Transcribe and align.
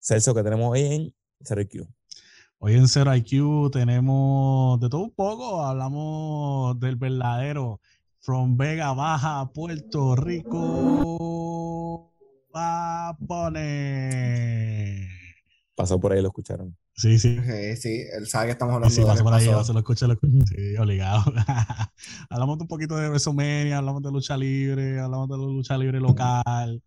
Celso, 0.00 0.34
que 0.34 0.42
tenemos 0.42 0.70
hoy 0.72 0.80
en 0.80 1.14
Zero 1.44 1.60
IQ. 1.62 1.86
Hoy 2.58 2.74
en 2.74 2.88
Zero 2.88 3.14
IQ 3.14 3.70
tenemos 3.70 4.80
de 4.80 4.88
todo 4.88 5.02
un 5.02 5.10
poco. 5.10 5.62
Hablamos 5.64 6.78
del 6.80 6.96
verdadero 6.96 7.80
From 8.20 8.56
Vega 8.56 8.92
Baja, 8.92 9.50
Puerto 9.52 10.16
Rico. 10.16 12.12
Va 12.54 13.08
a 13.10 13.16
poner. 13.16 15.06
Pasó 15.74 15.98
por 16.00 16.12
ahí, 16.12 16.20
lo 16.20 16.28
escucharon. 16.28 16.76
Sí, 16.94 17.18
sí. 17.18 17.38
Sí, 17.42 17.76
sí, 17.76 18.02
él 18.14 18.26
sabe 18.26 18.46
que 18.46 18.52
estamos 18.52 18.74
hablando 18.74 18.94
Sí, 18.94 19.00
de 19.00 19.06
pasó 19.06 19.22
por 19.24 19.32
ahí, 19.32 19.46
pasó. 19.46 19.64
se 19.64 19.72
lo 19.72 19.78
escucha, 19.78 20.06
lo 20.06 20.12
escucha. 20.14 20.44
Sí, 20.46 20.76
obligado. 20.76 21.24
hablamos 22.28 22.58
un 22.60 22.66
poquito 22.66 22.96
de 22.96 23.08
WrestleMania, 23.08 23.78
hablamos 23.78 24.02
de 24.02 24.10
lucha 24.10 24.36
libre, 24.36 24.98
hablamos 25.00 25.28
de 25.28 25.38
la 25.38 25.44
lucha 25.44 25.78
libre 25.78 26.00
local. 26.00 26.82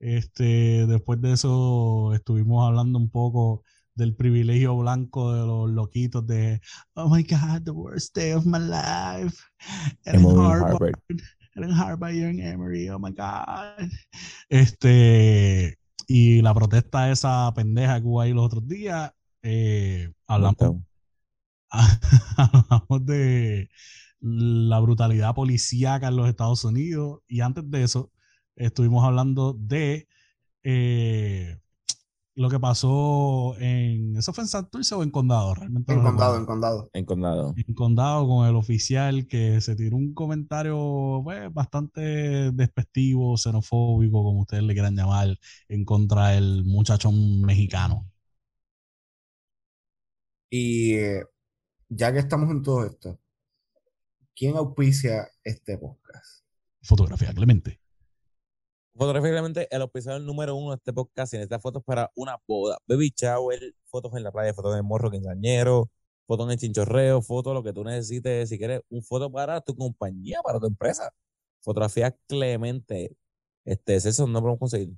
Este, 0.00 0.86
después 0.86 1.20
de 1.20 1.32
eso 1.32 2.12
estuvimos 2.14 2.66
hablando 2.66 2.98
un 2.98 3.10
poco 3.10 3.64
del 3.94 4.14
privilegio 4.14 4.76
blanco 4.76 5.34
de 5.34 5.44
los 5.44 5.70
loquitos 5.70 6.24
de 6.24 6.60
Oh 6.94 7.08
my 7.08 7.24
God, 7.24 7.62
the 7.64 7.72
worst 7.72 8.14
day 8.14 8.32
of 8.32 8.46
my 8.46 8.58
life. 8.58 9.36
Era 10.04 10.20
en 10.20 10.26
Harvard, 10.38 10.92
era 11.54 11.66
en 11.66 11.72
Harvard 11.72 12.14
y 12.14 12.22
en 12.22 12.40
Emory, 12.40 12.88
oh 12.90 12.98
my 13.00 13.10
God. 13.10 13.90
Este, 14.48 15.78
y 16.06 16.42
la 16.42 16.54
protesta 16.54 17.06
de 17.06 17.12
esa 17.12 17.52
pendeja 17.54 18.00
que 18.00 18.06
hubo 18.06 18.20
ahí 18.20 18.32
los 18.32 18.46
otros 18.46 18.68
días, 18.68 19.12
eh, 19.42 20.12
hablamos 20.28 20.82
hablamos 22.36 23.04
de 23.04 23.68
la 24.20 24.80
brutalidad 24.80 25.34
policíaca 25.34 26.08
en 26.08 26.16
los 26.16 26.28
Estados 26.28 26.64
Unidos. 26.64 27.20
Y 27.26 27.40
antes 27.40 27.68
de 27.70 27.82
eso 27.82 28.10
estuvimos 28.58 29.04
hablando 29.04 29.54
de 29.54 30.08
eh, 30.62 31.58
lo 32.34 32.48
que 32.48 32.60
pasó 32.60 33.56
en 33.58 34.16
eso 34.16 34.32
fue 34.32 34.44
en 34.44 34.48
Santurce 34.48 34.94
o 34.94 35.02
en 35.02 35.10
Condado 35.10 35.54
realmente 35.54 35.92
En 35.92 35.98
no 35.98 36.04
condado, 36.04 36.36
en 36.36 36.46
condado. 36.46 36.90
En 36.92 37.04
condado. 37.04 37.54
en 37.56 37.74
Condado 37.74 38.28
con 38.28 38.46
el 38.46 38.54
oficial 38.54 39.26
que 39.26 39.60
se 39.60 39.74
tiró 39.74 39.96
un 39.96 40.14
comentario 40.14 41.20
pues, 41.24 41.52
bastante 41.52 42.52
despectivo 42.52 43.36
xenofóbico 43.36 44.22
como 44.22 44.42
ustedes 44.42 44.62
le 44.62 44.74
quieran 44.74 44.94
llamar 44.96 45.36
en 45.68 45.84
contra 45.84 46.28
del 46.28 46.64
muchachón 46.64 47.42
mexicano 47.42 48.06
Y 50.50 50.94
eh, 50.94 51.24
ya 51.88 52.12
que 52.12 52.20
estamos 52.20 52.50
en 52.50 52.62
todo 52.62 52.86
esto, 52.86 53.18
¿quién 54.36 54.56
auspicia 54.56 55.28
este 55.42 55.76
podcast? 55.76 56.44
fotografía 56.82 57.32
Clemente 57.34 57.80
Fotográficamente, 58.98 59.66
el 59.70 59.82
auspiciador 59.82 60.20
número 60.20 60.56
uno 60.56 60.70
de 60.70 60.76
este 60.78 60.92
podcast 60.92 61.32
en 61.32 61.42
estas 61.42 61.62
fotos 61.62 61.84
para 61.84 62.10
una 62.16 62.36
boda, 62.48 62.78
baby 62.88 63.14
shower, 63.16 63.72
fotos 63.84 64.12
en 64.16 64.24
la 64.24 64.32
playa, 64.32 64.52
fotos 64.52 64.72
en 64.72 64.78
el 64.78 64.82
morro 64.82 65.08
quinceañero, 65.08 65.88
fotos 66.26 66.46
en 66.46 66.50
el 66.50 66.58
chinchorreo, 66.58 67.22
fotos 67.22 67.54
lo 67.54 67.62
que 67.62 67.72
tú 67.72 67.84
necesites, 67.84 68.48
si 68.48 68.58
quieres, 68.58 68.80
un 68.90 69.04
foto 69.04 69.30
para 69.30 69.60
tu 69.60 69.76
compañía, 69.76 70.40
para 70.42 70.58
tu 70.58 70.66
empresa. 70.66 71.12
Fotografía 71.60 72.10
Clemente. 72.26 73.16
Este, 73.64 73.94
eso 73.94 74.26
no 74.26 74.40
podemos 74.40 74.58
conseguir. 74.58 74.90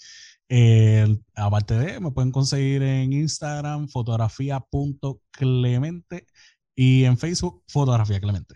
Eh, 0.48 1.18
aparte 1.36 1.74
de, 1.74 2.00
me 2.00 2.12
pueden 2.12 2.32
conseguir 2.32 2.84
en 2.84 3.12
Instagram 3.14 3.88
fotografía.clemente 3.88 6.28
y 6.76 7.04
en 7.06 7.18
Facebook 7.18 7.64
fotografía 7.68 8.20
clemente. 8.20 8.56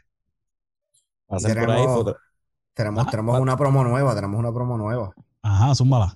Pasen 1.28 1.56
por 1.60 1.72
ahí, 1.72 1.78
Tenemos- 1.78 1.98
foto- 1.98 2.18
Tenemos, 2.76 3.08
una 3.42 3.58
promo 3.58 3.84
nueva, 3.84 4.14
tenemos 4.16 4.40
una 4.40 4.52
promo 4.54 4.78
nueva. 4.78 5.14
Ajá, 5.42 5.74
zúmbala. 5.76 6.16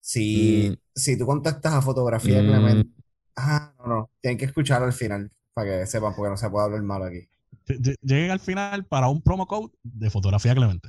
Si, 0.00 0.70
Mm. 0.70 0.74
si 0.94 1.18
tú 1.18 1.26
contactas 1.26 1.74
a 1.74 1.82
Fotografía 1.82 2.40
Mm. 2.42 2.46
Clemente, 2.46 2.90
ah, 3.36 3.72
no, 3.78 3.86
no, 3.86 4.10
tienen 4.20 4.38
que 4.38 4.44
escuchar 4.46 4.82
al 4.82 4.92
final 4.92 5.30
para 5.54 5.80
que 5.80 5.86
sepan, 5.86 6.14
porque 6.16 6.30
no 6.30 6.36
se 6.36 6.50
puede 6.50 6.64
hablar 6.66 6.82
mal 6.82 7.02
aquí. 7.04 7.28
Ll- 7.68 7.80
ll- 7.82 7.96
Lleguen 8.02 8.30
al 8.30 8.40
final 8.40 8.86
para 8.86 9.08
un 9.08 9.22
promo 9.22 9.46
code 9.46 9.72
de 9.82 10.10
fotografía 10.10 10.54
clemente. 10.54 10.88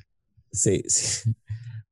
Sí, 0.52 0.84
sí. 0.88 1.34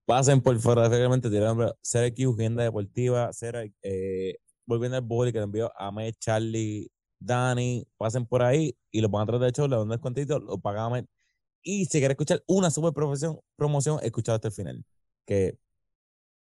Pasen 0.06 0.42
por 0.42 0.58
fotografía 0.60 0.98
Clemente, 1.00 1.30
tiene 1.30 1.46
nombre 1.46 1.72
CRQ, 1.82 2.34
Agenda 2.36 2.64
Deportiva, 2.64 3.32
Cera, 3.34 3.64
eh, 3.84 4.38
volviendo 4.66 4.98
al 4.98 5.04
boli 5.04 5.32
que 5.34 5.40
le 5.40 5.44
envió 5.46 5.72
a 5.78 5.88
Ahmed, 5.88 6.14
Charlie, 6.20 6.90
Dani. 7.20 7.86
Pasen 7.98 8.26
por 8.26 8.42
ahí 8.44 8.76
y 8.92 9.02
lo 9.02 9.10
van 9.10 9.24
a 9.24 9.26
tratar 9.26 9.42
de 9.42 9.50
hecho, 9.50 9.68
le 9.68 9.76
dan 9.76 9.90
descuentito, 9.90 10.40
lo 10.40 10.58
pagan 10.60 10.82
a 10.84 10.86
Ahmed. 10.88 11.06
Y 11.62 11.86
si 11.86 12.00
quieres 12.00 12.12
escuchar 12.12 12.44
una 12.48 12.72
super 12.72 12.94
promoción, 12.94 13.40
promoción 13.58 14.00
escuchado 14.04 14.36
hasta 14.38 14.48
el 14.50 14.54
final. 14.54 14.86
Que 15.26 15.58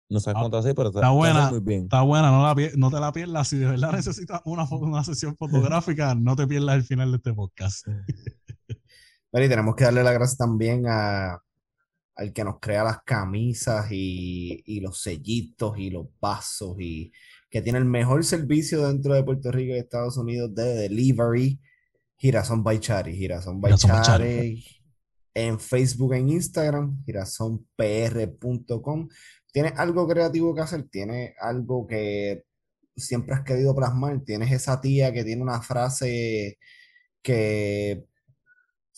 no 0.10 0.20
sabes 0.20 0.38
Ah, 0.38 0.42
cuánto 0.42 0.58
hacer, 0.58 0.74
pero 0.76 0.90
está, 0.90 1.10
buena. 1.12 1.50
muy 1.52 1.60
bien. 1.60 1.84
Está 1.84 2.02
buena, 2.02 2.32
no, 2.32 2.42
la 2.44 2.56
pier- 2.56 2.76
no 2.76 2.90
te 2.90 3.00
la 3.00 3.12
pierdas. 3.12 3.48
Si 3.48 3.58
de 3.58 3.68
verdad 3.68 3.92
necesitas 3.94 4.42
una, 4.46 4.64
una 4.70 5.04
sesión 5.04 5.36
fotográfica, 5.38 6.16
no 6.16 6.36
te 6.36 6.48
pierdas 6.48 6.76
el 6.76 6.84
final 6.84 7.12
de 7.12 7.18
este 7.18 7.34
podcast. 7.34 7.86
Pero 9.32 9.46
y 9.46 9.50
tenemos 9.50 9.76
que 9.76 9.84
darle 9.84 10.04
las 10.04 10.14
gracias 10.16 10.38
también 10.38 10.86
a, 10.88 11.38
al 12.16 12.34
que 12.34 12.44
nos 12.44 12.60
crea 12.60 12.84
las 12.84 13.04
camisas 13.06 13.86
y, 13.92 14.64
y 14.66 14.80
los 14.80 15.00
sellitos 15.02 15.78
y 15.78 15.92
los 15.92 16.08
vasos 16.20 16.76
y 16.80 17.12
que 17.52 17.62
tiene 17.62 17.78
el 17.80 17.86
mejor 17.86 18.24
servicio 18.24 18.88
dentro 18.88 19.14
de 19.14 19.24
Puerto 19.24 19.52
Rico 19.52 19.76
y 19.76 19.78
Estados 19.78 20.18
Unidos 20.18 20.54
de 20.56 20.74
delivery, 20.76 21.60
Girasón 22.18 22.64
by 22.64 22.80
Chari. 22.80 23.16
Girasón 23.16 23.62
by 23.62 23.72
Girasón 23.74 23.92
by 23.92 24.02
Chari 24.02 24.66
en 25.36 25.60
Facebook, 25.60 26.14
en 26.16 26.30
Instagram, 26.30 27.04
girasonpr.com. 27.06 29.08
¿Tienes 29.52 29.74
algo 29.78 30.08
creativo 30.08 30.54
que 30.56 30.62
hacer? 30.62 30.88
¿Tienes 30.90 31.34
algo 31.40 31.88
que 31.88 32.46
siempre 32.96 33.36
has 33.36 33.44
querido 33.44 33.76
plasmar? 33.76 34.22
¿Tienes 34.22 34.52
esa 34.52 34.82
tía 34.82 35.14
que 35.14 35.24
tiene 35.24 35.42
una 35.42 35.62
frase 35.62 36.60
que 37.22 38.06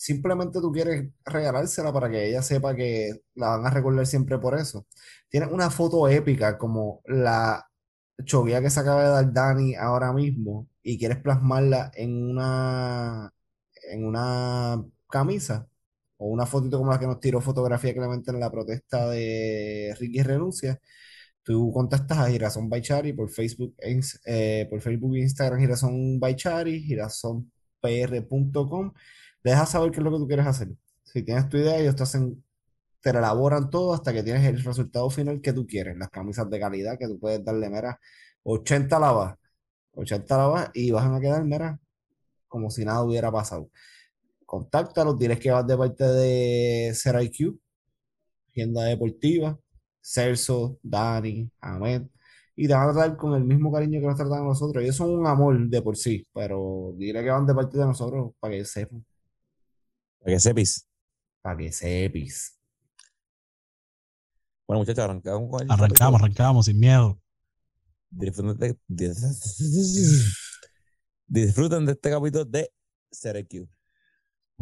simplemente 0.02 0.60
tú 0.60 0.72
quieres 0.72 1.10
regalársela 1.24 1.92
para 1.92 2.10
que 2.10 2.28
ella 2.28 2.42
sepa 2.42 2.74
que 2.74 3.22
la 3.34 3.50
van 3.50 3.66
a 3.66 3.70
recordar 3.70 4.06
siempre 4.06 4.38
por 4.38 4.58
eso. 4.58 4.86
Tienes 5.28 5.50
una 5.52 5.70
foto 5.70 6.08
épica 6.08 6.58
como 6.58 7.02
la 7.06 7.68
chovía 8.24 8.60
que 8.62 8.70
se 8.70 8.80
acaba 8.80 9.04
de 9.04 9.10
dar 9.10 9.32
Dani 9.32 9.74
ahora 9.76 10.12
mismo 10.12 10.68
y 10.82 10.98
quieres 10.98 11.18
plasmarla 11.18 11.92
en 11.94 12.30
una 12.30 13.32
en 13.90 14.04
una 14.06 14.84
camisa 15.10 15.68
o 16.22 16.26
una 16.28 16.46
fotito 16.46 16.78
como 16.78 16.92
la 16.92 16.98
que 17.00 17.06
nos 17.06 17.20
tiró 17.20 17.40
fotografía 17.40 17.94
Clemente 17.94 18.30
en 18.30 18.40
la 18.40 18.50
protesta 18.50 19.08
de 19.10 19.94
Ricky 19.98 20.22
Renuncia. 20.22 20.80
Tú 21.42 21.72
contactas 21.72 22.18
a 22.18 22.30
Girasón 22.30 22.68
Baichari 22.70 23.12
por 23.12 23.30
Facebook, 23.30 23.74
eh, 23.80 24.66
por 24.70 24.80
Facebook 24.80 25.14
e 25.16 25.20
Instagram, 25.20 25.60
Girasón 25.60 26.20
Baichari, 26.20 26.80
girasonpr.com. 26.82 28.92
Deja 29.42 29.66
saber 29.66 29.90
qué 29.90 29.98
es 29.98 30.04
lo 30.04 30.12
que 30.12 30.18
tú 30.18 30.26
quieres 30.28 30.46
hacer. 30.46 30.68
Si 31.04 31.22
tienes 31.24 31.48
tu 31.48 31.56
idea, 31.56 31.78
ellos 31.78 31.96
te 31.96 32.04
hacen, 32.04 32.44
te 33.00 33.12
la 33.12 33.18
elaboran 33.20 33.70
todo 33.70 33.94
hasta 33.94 34.12
que 34.12 34.22
tienes 34.22 34.44
el 34.46 34.62
resultado 34.62 35.10
final 35.10 35.40
que 35.40 35.52
tú 35.52 35.66
quieres. 35.66 35.96
Las 35.98 36.10
camisas 36.10 36.48
de 36.50 36.60
calidad 36.60 36.98
que 36.98 37.08
tú 37.08 37.18
puedes 37.18 37.44
darle, 37.44 37.68
mira, 37.70 37.98
80 38.44 38.98
lavas, 39.00 39.36
80 39.94 40.36
lavas 40.36 40.70
y 40.74 40.90
van 40.92 41.14
a 41.14 41.20
quedar, 41.20 41.44
mira, 41.44 41.80
como 42.48 42.70
si 42.70 42.84
nada 42.84 43.02
hubiera 43.02 43.30
pasado. 43.32 43.70
Contáctalos, 44.52 45.18
diles 45.18 45.40
que 45.40 45.50
vas 45.50 45.66
de 45.66 45.78
parte 45.78 46.04
de 46.04 46.92
SerIQ, 46.94 47.58
Agenda 48.50 48.84
Deportiva, 48.84 49.58
Celso, 49.98 50.78
Dani, 50.82 51.50
Ahmed, 51.58 52.02
y 52.54 52.68
te 52.68 52.74
van 52.74 52.90
a 52.90 52.92
tratar 52.92 53.16
con 53.16 53.32
el 53.32 53.44
mismo 53.44 53.72
cariño 53.72 53.98
que 53.98 54.06
nos 54.08 54.16
tratan 54.18 54.42
a 54.42 54.44
nosotros. 54.44 54.84
Ellos 54.84 54.94
son 54.94 55.08
un 55.08 55.26
amor 55.26 55.58
de 55.70 55.80
por 55.80 55.96
sí, 55.96 56.28
pero 56.34 56.92
dile 56.98 57.22
que 57.22 57.30
van 57.30 57.46
de 57.46 57.54
parte 57.54 57.78
de 57.78 57.86
nosotros 57.86 58.32
para 58.38 58.52
que 58.52 58.66
sepan, 58.66 59.02
Para 60.20 60.32
que 60.34 60.40
sepis. 60.40 60.86
para 61.40 61.56
que 61.56 61.72
sepis. 61.72 62.60
Bueno, 64.66 64.80
muchachos, 64.80 65.02
arrancamos 65.04 65.50
con 65.50 65.62
el 65.62 65.70
Arrancamos, 65.70 66.20
arrancamos 66.20 66.66
sin 66.66 66.78
miedo. 66.78 67.18
Disfruten 68.10 68.76
de, 68.86 69.16
disfruten 71.26 71.86
de 71.86 71.92
este 71.92 72.10
capítulo 72.10 72.44
de 72.44 72.70
CRQ. 73.10 73.66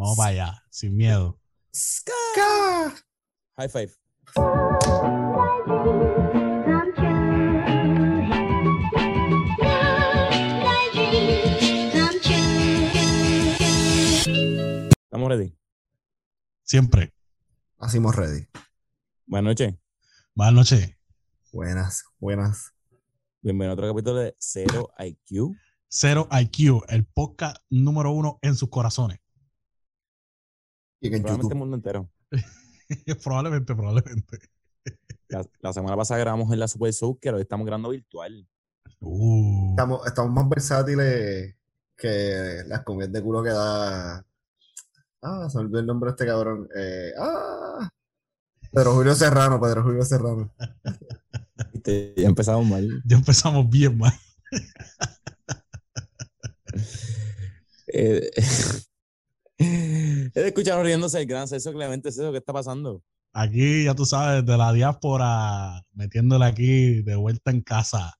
Vamos 0.01 0.17
para 0.17 0.31
allá, 0.31 0.65
sin 0.71 0.97
miedo. 0.97 1.39
¡Ska! 1.75 2.95
High 3.59 3.69
five. 3.69 3.93
¿Estamos 15.03 15.29
ready? 15.29 15.55
Siempre. 16.63 17.13
Hacemos 17.77 18.17
ready. 18.17 18.47
Buenas 19.27 19.51
noches. 19.51 19.75
Buenas 20.35 20.55
noches. 20.55 20.97
Buenas, 21.53 22.05
buenas. 22.19 22.73
Bienvenido 23.43 23.73
a 23.73 23.75
otro 23.75 23.89
capítulo 23.91 24.17
de 24.17 24.35
Cero 24.39 24.95
IQ. 24.99 25.55
Cero 25.89 26.27
IQ, 26.33 26.85
el 26.89 27.05
podcast 27.05 27.59
número 27.69 28.13
uno 28.13 28.39
en 28.41 28.57
sus 28.57 28.71
corazones. 28.71 29.21
Y 31.01 31.07
en 31.15 31.23
Probablemente 31.23 31.31
el 31.31 31.37
YouTube. 31.43 31.55
mundo 31.59 31.77
entero. 31.77 32.11
probablemente, 33.25 33.75
probablemente. 33.75 34.39
La, 35.29 35.45
la 35.61 35.73
semana 35.73 35.97
pasada 35.97 36.21
grabamos 36.21 36.53
en 36.53 36.59
la 36.59 36.69
Super 36.69 36.93
que 37.21 37.31
hoy 37.31 37.43
estamos 37.43 37.67
grabando 37.67 37.91
virtual. 37.91 38.47
Uh, 39.01 39.71
Estamos, 39.71 40.07
estamos 40.07 40.33
más 40.33 40.49
versátiles 40.49 41.55
que 41.97 42.63
las 42.67 42.83
comidas 42.83 43.13
de 43.13 43.23
culo 43.23 43.43
que 43.43 43.51
da. 43.51 44.25
Ah, 45.23 45.49
se 45.51 45.59
me 45.59 45.65
olvidó 45.65 45.81
el 45.81 45.87
nombre 45.87 46.09
de 46.11 46.13
este 46.13 46.27
cabrón. 46.27 46.69
Eh, 46.77 47.13
ah, 47.19 47.89
Pedro 48.73 48.95
Julio 48.95 49.15
Serrano, 49.15 49.61
Pedro 49.61 49.83
Julio 49.83 50.03
Serrano. 50.05 50.53
Viste, 51.73 52.15
Ya 52.17 52.29
empezamos 52.29 52.67
mal. 52.67 53.03
ya 53.05 53.17
empezamos 53.17 53.69
bien 53.69 53.97
mal. 53.99 54.13
Eh, 57.93 58.31
he 60.35 60.41
de 60.41 60.49
escuchar 60.49 60.83
riéndose 60.85 61.21
el 61.21 61.27
gran 61.27 61.47
Celso 61.49 61.73
Clemente, 61.73 62.09
¿es 62.09 62.19
eso 62.19 62.33
que 62.33 62.39
está 62.39 62.53
pasando? 62.53 63.03
Aquí, 63.33 63.85
ya 63.85 63.95
tú 63.95 64.05
sabes, 64.07 64.45
de 64.45 64.57
la 64.57 64.73
diáspora, 64.73 65.83
metiéndole 65.93 66.45
aquí 66.47 67.03
de 67.03 67.15
vuelta 67.17 67.51
en 67.51 67.61
casa. 67.61 68.13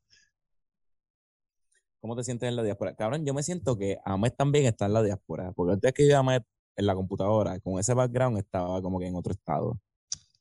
¿Cómo 2.01 2.17
te 2.17 2.25
sientes 2.25 2.49
en 2.49 2.57
la 2.57 2.63
diáspora? 2.63 2.95
Cabrón, 2.95 3.27
yo 3.27 3.35
me 3.35 3.43
siento 3.43 3.77
que 3.77 3.99
Ahmed 4.05 4.33
también 4.33 4.67
está 4.67 4.87
en 4.87 4.93
la 4.95 5.03
diáspora, 5.03 5.53
porque 5.53 5.75
antes 5.75 5.93
que 5.93 6.09
yo 6.09 6.19
Ahmed 6.19 6.43
en 6.77 6.87
la 6.87 6.95
computadora, 6.95 7.59
con 7.61 7.79
ese 7.79 7.93
background, 7.95 8.39
estaba 8.39 8.81
como 8.81 8.99
que 8.99 9.07
en 9.07 9.17
otro 9.17 9.33
estado. 9.33 9.79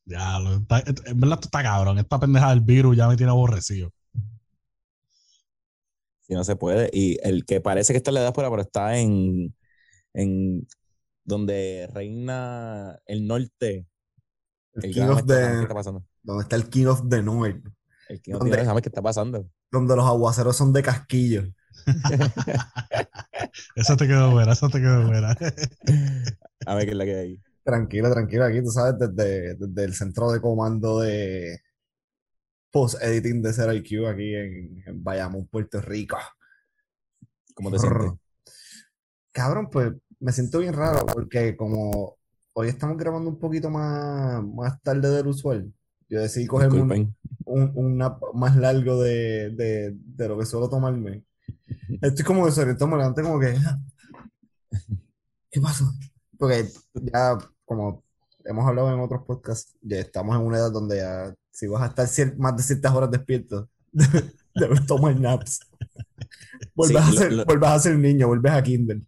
Ya, 0.06 0.40
lo, 0.40 0.56
está- 0.58 0.80
en 0.80 1.20
verdad 1.20 1.38
esto 1.38 1.48
está 1.48 1.64
cabrón. 1.64 1.98
Esta 2.00 2.20
pendeja 2.20 2.50
del 2.50 2.62
virus 2.62 2.96
ya 2.98 3.08
me 3.08 3.18
tiene 3.18 3.32
aborrecido. 3.32 3.92
Si 6.22 6.34
no 6.34 6.44
se 6.44 6.56
puede. 6.56 6.90
Y 6.94 7.18
el 7.28 7.46
que 7.46 7.60
parece 7.62 7.94
que 7.94 7.98
está 7.98 8.12
en 8.12 8.16
la 8.16 8.22
diáspora, 8.22 8.50
pero 8.50 8.62
está 8.62 8.98
en, 8.98 9.56
en 10.14 10.68
donde 11.30 11.88
reina 11.94 13.00
el 13.06 13.26
norte. 13.28 13.88
El 14.74 14.86
El 14.86 14.94
King 14.94 15.02
of 15.04 15.20
Ahmed 15.20 15.20
está- 15.32 15.36
¿Qué 15.50 15.56
the. 15.56 15.62
está 15.62 15.74
pasando? 15.76 16.06
Donde 16.24 16.44
está 16.44 16.56
el 16.56 16.70
King 16.70 16.86
of 16.88 17.04
the 17.10 17.22
North. 17.24 17.64
El 18.10 18.22
que 18.22 18.32
no 18.32 18.40
¿Dónde? 18.40 18.52
tiene 18.56 18.66
sabe 18.66 18.82
qué 18.82 18.90
está 18.90 19.02
pasando. 19.02 19.50
Donde 19.72 19.96
los 19.96 20.06
aguaceros 20.06 20.58
son 20.58 20.74
de 20.74 20.82
casquillo. 20.84 21.44
Esa 23.76 23.96
te 23.96 24.08
quedó 24.08 24.32
buena, 24.32 24.52
esa 24.54 24.68
te 24.70 24.80
quedó 24.80 25.08
buena. 25.08 25.36
A 26.66 26.76
ver 26.76 26.86
qué 26.86 26.92
es 26.92 26.98
la 26.98 27.06
que 27.06 27.16
hay 27.16 27.20
ahí. 27.20 27.42
Tranquilo, 27.64 28.12
tranquilo. 28.12 28.46
Aquí, 28.46 28.62
tú 28.64 28.70
sabes, 28.72 28.96
desde, 29.00 29.56
desde 29.56 29.84
el 29.84 29.94
centro 29.94 30.32
de 30.32 30.42
comando 30.42 31.00
de 31.00 31.62
post-editing 32.72 33.42
de 33.42 33.54
Zero 33.54 33.74
IQ 33.74 34.08
aquí 34.08 34.36
en, 34.36 34.84
en 34.86 35.04
Bayamón, 35.04 35.48
Puerto 35.48 35.80
Rico. 35.82 36.18
¿Cómo 37.54 37.72
te 37.72 37.80
sientes? 37.80 38.12
Cabrón, 39.32 39.70
pues 39.70 39.94
me 40.20 40.32
siento 40.32 40.60
bien 40.60 40.74
raro 40.74 41.06
porque 41.06 41.56
como 41.56 42.18
hoy 42.54 42.68
estamos 42.70 42.98
grabando 42.98 43.30
un 43.30 43.40
poquito 43.40 43.70
más, 43.70 44.44
más 44.44 44.82
tarde 44.82 45.10
del 45.10 45.28
usual, 45.28 45.72
yo 46.10 46.22
decidí 46.22 46.48
cogerme 46.48 46.78
un, 47.46 47.62
un, 47.62 47.72
un 47.76 47.98
nap 47.98 48.22
más 48.34 48.56
largo 48.58 49.02
de, 49.02 49.52
de, 49.52 49.96
de 49.96 50.28
lo 50.28 50.38
que 50.38 50.46
suelo 50.46 50.70
tomarme. 50.70 51.24
Estoy 52.02 52.26
como 52.26 52.46
desorientado, 52.46 52.90
me 52.90 52.98
levanté 52.98 53.22
como 53.22 53.40
que... 53.40 53.56
"Ah, 53.66 53.80
¿Qué 55.52 55.60
pasó? 55.62 55.86
Porque 56.38 56.68
ya, 56.94 57.38
como 57.66 58.04
hemos 58.46 58.68
hablado 58.68 58.94
en 58.94 59.00
otros 59.00 59.24
podcasts, 59.26 59.76
ya 59.82 59.98
estamos 60.00 60.36
en 60.36 60.46
una 60.46 60.58
edad 60.58 60.72
donde 60.72 60.98
ya, 60.98 61.34
si 61.52 61.68
vas 61.68 61.82
a 61.98 62.04
estar 62.04 62.38
más 62.38 62.56
de 62.56 62.64
ciertas 62.64 62.94
horas 62.94 63.12
despierto, 63.12 63.70
debes 64.56 64.86
tomar 64.86 65.20
naps. 65.20 65.60
Vuelves, 66.76 67.04
Sí, 67.04 67.10
a 67.10 67.12
lo- 67.12 67.20
ser, 67.20 67.34
lo- 67.34 67.46
vuelves 67.46 67.70
a 67.70 67.80
ser 67.80 67.98
niño, 67.98 68.28
vuelves 68.28 68.52
a 68.52 68.64
Kindle. 68.64 69.02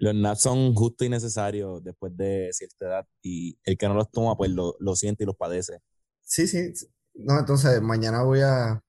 Los 0.00 0.14
naps 0.14 0.40
son 0.40 0.74
justos 0.74 1.06
y 1.06 1.10
necesarios 1.10 1.84
después 1.84 2.16
de 2.16 2.48
cierta 2.52 2.86
edad 2.86 3.06
y 3.22 3.58
el 3.64 3.76
que 3.76 3.86
no 3.86 3.92
los 3.94 4.10
toma 4.10 4.34
pues 4.34 4.50
lo, 4.50 4.74
lo 4.80 4.96
siente 4.96 5.24
y 5.24 5.26
los 5.26 5.36
padece. 5.36 5.80
Sí, 6.22 6.46
sí. 6.46 6.72
No, 7.14 7.38
entonces 7.38 7.82
mañana 7.82 8.22
voy 8.22 8.40
a. 8.40 8.82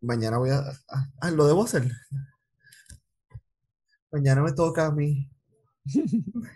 Mañana 0.00 0.38
voy 0.38 0.50
a. 0.50 0.58
ah, 0.88 1.08
ah, 1.20 1.30
lo 1.30 1.46
debo 1.46 1.62
hacer. 1.64 1.88
Mañana 4.10 4.42
me 4.42 4.52
toca 4.52 4.86
a 4.86 4.90
mí. 4.92 5.30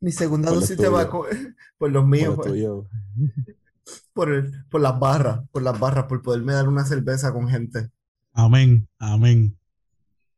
Mi 0.00 0.12
segunda 0.12 0.50
Por 0.50 0.60
dosis 0.60 0.78
de 0.78 0.88
vacuna. 0.88 1.28
Por 1.78 1.90
los 1.90 2.06
míos, 2.06 2.30
lo 2.30 2.36
por, 2.36 2.46
tuyo. 2.46 2.88
por, 4.14 4.32
el- 4.32 4.64
por 4.70 4.80
las 4.80 4.98
barras. 4.98 5.46
Por 5.50 5.62
las 5.62 5.78
barras, 5.78 6.06
por 6.06 6.22
poderme 6.22 6.52
dar 6.54 6.68
una 6.68 6.84
cerveza 6.86 7.32
con 7.32 7.48
gente. 7.48 7.90
Amén, 8.32 8.88
amén. 8.98 9.58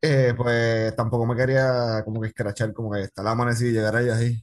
Eh, 0.03 0.33
pues 0.37 0.97
tampoco 0.97 1.27
me 1.27 1.37
quería 1.37 2.03
como 2.05 2.21
que 2.21 2.29
escrachar, 2.29 2.73
como 2.73 2.91
que 2.93 3.03
estar 3.03 3.27
amanecido 3.27 3.71
y 3.71 3.75
llegar 3.75 3.97
ahí 3.97 4.09
así. 4.09 4.43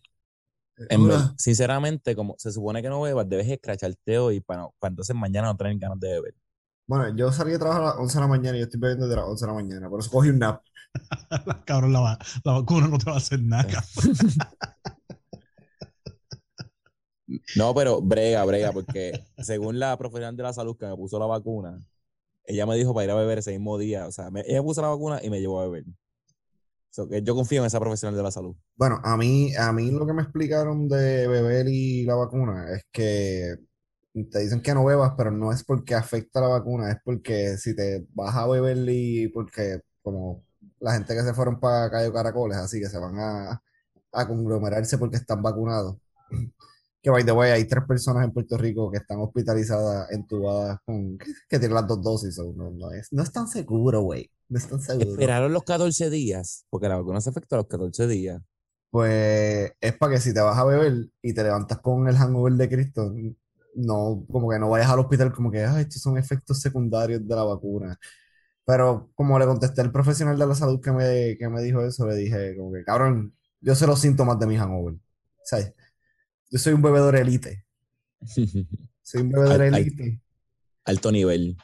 En 0.89 1.07
ver- 1.07 1.19
sinceramente, 1.37 2.15
como 2.15 2.35
se 2.37 2.51
supone 2.51 2.81
que 2.81 2.89
no 2.89 3.01
bebas, 3.01 3.27
debes 3.29 3.47
escracharte 3.49 4.19
hoy 4.19 4.41
para, 4.41 4.61
no- 4.61 4.75
para 4.79 4.91
entonces 4.91 5.15
mañana 5.15 5.47
no 5.47 5.57
tener 5.57 5.77
ganas 5.79 5.99
de 5.99 6.09
beber. 6.09 6.35
Bueno, 6.85 7.13
yo 7.15 7.31
salí 7.33 7.51
de 7.51 7.59
trabajar 7.59 7.83
a 7.83 7.85
las 7.87 7.95
11 7.97 8.17
de 8.17 8.21
la 8.21 8.27
mañana 8.27 8.55
y 8.57 8.59
yo 8.61 8.65
estoy 8.65 8.79
bebiendo 8.79 9.07
desde 9.07 9.19
las 9.21 9.29
11 9.29 9.45
de 9.45 9.51
la 9.51 9.55
mañana. 9.55 9.89
Por 9.89 9.99
eso 9.99 10.09
cogí 10.11 10.29
un 10.29 10.39
nap. 10.39 10.61
Cabrón, 11.65 11.93
la, 11.93 11.99
va- 12.01 12.19
la 12.43 12.51
vacuna 12.53 12.87
no 12.87 12.97
te 12.97 13.05
va 13.05 13.13
a 13.15 13.17
hacer 13.17 13.41
nada. 13.41 13.83
No, 17.53 17.73
pero 17.75 18.01
brega, 18.01 18.45
brega, 18.45 18.71
porque 18.71 19.17
según 19.37 19.79
la 19.79 19.97
profesional 19.97 20.35
de 20.37 20.43
la 20.43 20.53
salud 20.53 20.77
que 20.77 20.85
me 20.85 20.95
puso 20.95 21.19
la 21.19 21.25
vacuna, 21.25 21.81
ella 22.47 22.65
me 22.65 22.75
dijo 22.75 22.93
para 22.93 23.05
ir 23.05 23.11
a 23.11 23.15
beber 23.15 23.39
ese 23.39 23.51
mismo 23.51 23.77
día. 23.77 24.07
O 24.07 24.11
sea, 24.11 24.31
me- 24.31 24.43
ella 24.47 24.63
puso 24.63 24.81
la 24.81 24.89
vacuna 24.89 25.19
y 25.23 25.29
me 25.29 25.39
llevó 25.39 25.59
a 25.61 25.65
beber. 25.67 25.85
So, 26.89 27.07
yo 27.09 27.35
confío 27.35 27.61
en 27.61 27.67
esa 27.67 27.79
profesional 27.79 28.15
de 28.17 28.23
la 28.23 28.31
salud. 28.31 28.55
Bueno, 28.75 28.99
a 29.03 29.17
mí, 29.17 29.53
a 29.55 29.71
mí 29.71 29.91
lo 29.91 30.07
que 30.07 30.13
me 30.13 30.23
explicaron 30.23 30.87
de 30.87 31.27
beber 31.27 31.67
y 31.69 32.03
la 32.05 32.15
vacuna 32.15 32.73
es 32.75 32.83
que 32.91 33.55
te 34.31 34.39
dicen 34.39 34.61
que 34.61 34.73
no 34.73 34.85
bebas, 34.85 35.13
pero 35.15 35.29
no 35.31 35.51
es 35.51 35.63
porque 35.63 35.93
afecta 35.93 36.41
la 36.41 36.47
vacuna, 36.47 36.91
es 36.91 36.97
porque 37.03 37.57
si 37.57 37.75
te 37.75 38.07
vas 38.13 38.35
a 38.35 38.47
beber 38.47 38.77
y 38.89 39.27
porque 39.27 39.81
como 40.01 40.43
la 40.79 40.93
gente 40.93 41.13
que 41.15 41.21
se 41.21 41.33
fueron 41.35 41.59
para 41.59 41.89
Cayo 41.91 42.11
Caracoles, 42.13 42.57
así 42.57 42.79
que 42.79 42.87
se 42.89 42.97
van 42.97 43.15
a 43.19 43.61
conglomerarse 44.27 44.97
porque 44.97 45.17
están 45.17 45.41
vacunados. 45.43 45.97
Que 47.01 47.09
by 47.09 47.23
the 47.23 47.31
way, 47.31 47.51
hay 47.51 47.65
tres 47.65 47.83
personas 47.87 48.25
en 48.25 48.31
Puerto 48.31 48.57
Rico 48.57 48.91
que 48.91 48.97
están 48.97 49.19
hospitalizadas, 49.19 50.11
entubadas 50.11 50.79
con 50.85 51.17
que 51.49 51.59
tienen 51.59 51.75
las 51.75 51.87
dos 51.87 52.01
dosis. 52.01 52.37
no, 52.39 52.71
no 52.71 52.91
es, 52.91 53.11
no 53.11 53.23
es 53.23 53.31
tan 53.31 53.47
seguro, 53.47 54.01
güey. 54.01 54.29
No 54.49 54.57
es 54.57 54.67
tan 54.67 54.79
seguro. 54.79 55.11
Esperaron 55.11 55.53
los 55.53 55.63
14 55.63 56.09
días, 56.09 56.65
porque 56.69 56.87
la 56.87 56.97
vacuna 56.97 57.21
se 57.21 57.29
afecta 57.29 57.55
a 57.55 57.59
los 57.59 57.67
14 57.67 58.07
días. 58.07 58.41
Pues 58.89 59.71
es 59.81 59.97
para 59.97 60.13
que 60.13 60.21
si 60.21 60.33
te 60.33 60.39
vas 60.39 60.57
a 60.57 60.63
beber 60.63 61.09
y 61.21 61.33
te 61.33 61.43
levantas 61.43 61.79
con 61.79 62.07
el 62.07 62.15
hangover 62.15 62.53
de 62.53 62.69
Cristo, 62.69 63.13
no, 63.75 64.25
como 64.31 64.49
que 64.49 64.57
no 64.57 64.69
vayas 64.69 64.89
al 64.89 64.99
hospital 64.99 65.33
como 65.33 65.51
que, 65.51 65.63
"Ay, 65.65 65.83
estos 65.83 66.01
son 66.01 66.17
efectos 66.17 66.59
secundarios 66.61 67.27
de 67.27 67.35
la 67.35 67.43
vacuna. 67.43 67.99
Pero 68.65 69.11
como 69.15 69.39
le 69.39 69.45
contesté 69.45 69.81
al 69.81 69.91
profesional 69.91 70.37
de 70.37 70.45
la 70.47 70.55
salud 70.55 70.81
que 70.81 70.91
me, 70.91 71.37
que 71.37 71.49
me 71.49 71.61
dijo 71.61 71.81
eso, 71.81 72.05
le 72.07 72.15
dije 72.15 72.55
como 72.57 72.73
que, 72.73 72.83
cabrón, 72.83 73.33
yo 73.61 73.75
sé 73.75 73.87
los 73.87 73.99
síntomas 74.01 74.39
de 74.39 74.47
mi 74.47 74.57
hangover. 74.57 74.95
¿Sabes? 75.43 75.73
Yo 76.49 76.59
soy 76.59 76.73
un 76.73 76.81
bebedor 76.81 77.15
elite. 77.15 77.65
Soy 79.03 79.21
un 79.21 79.29
bebedor 79.29 79.61
Al- 79.61 79.73
al- 79.73 79.81
elite. 79.81 80.21
Alto 80.85 81.11
nivel, 81.11 81.57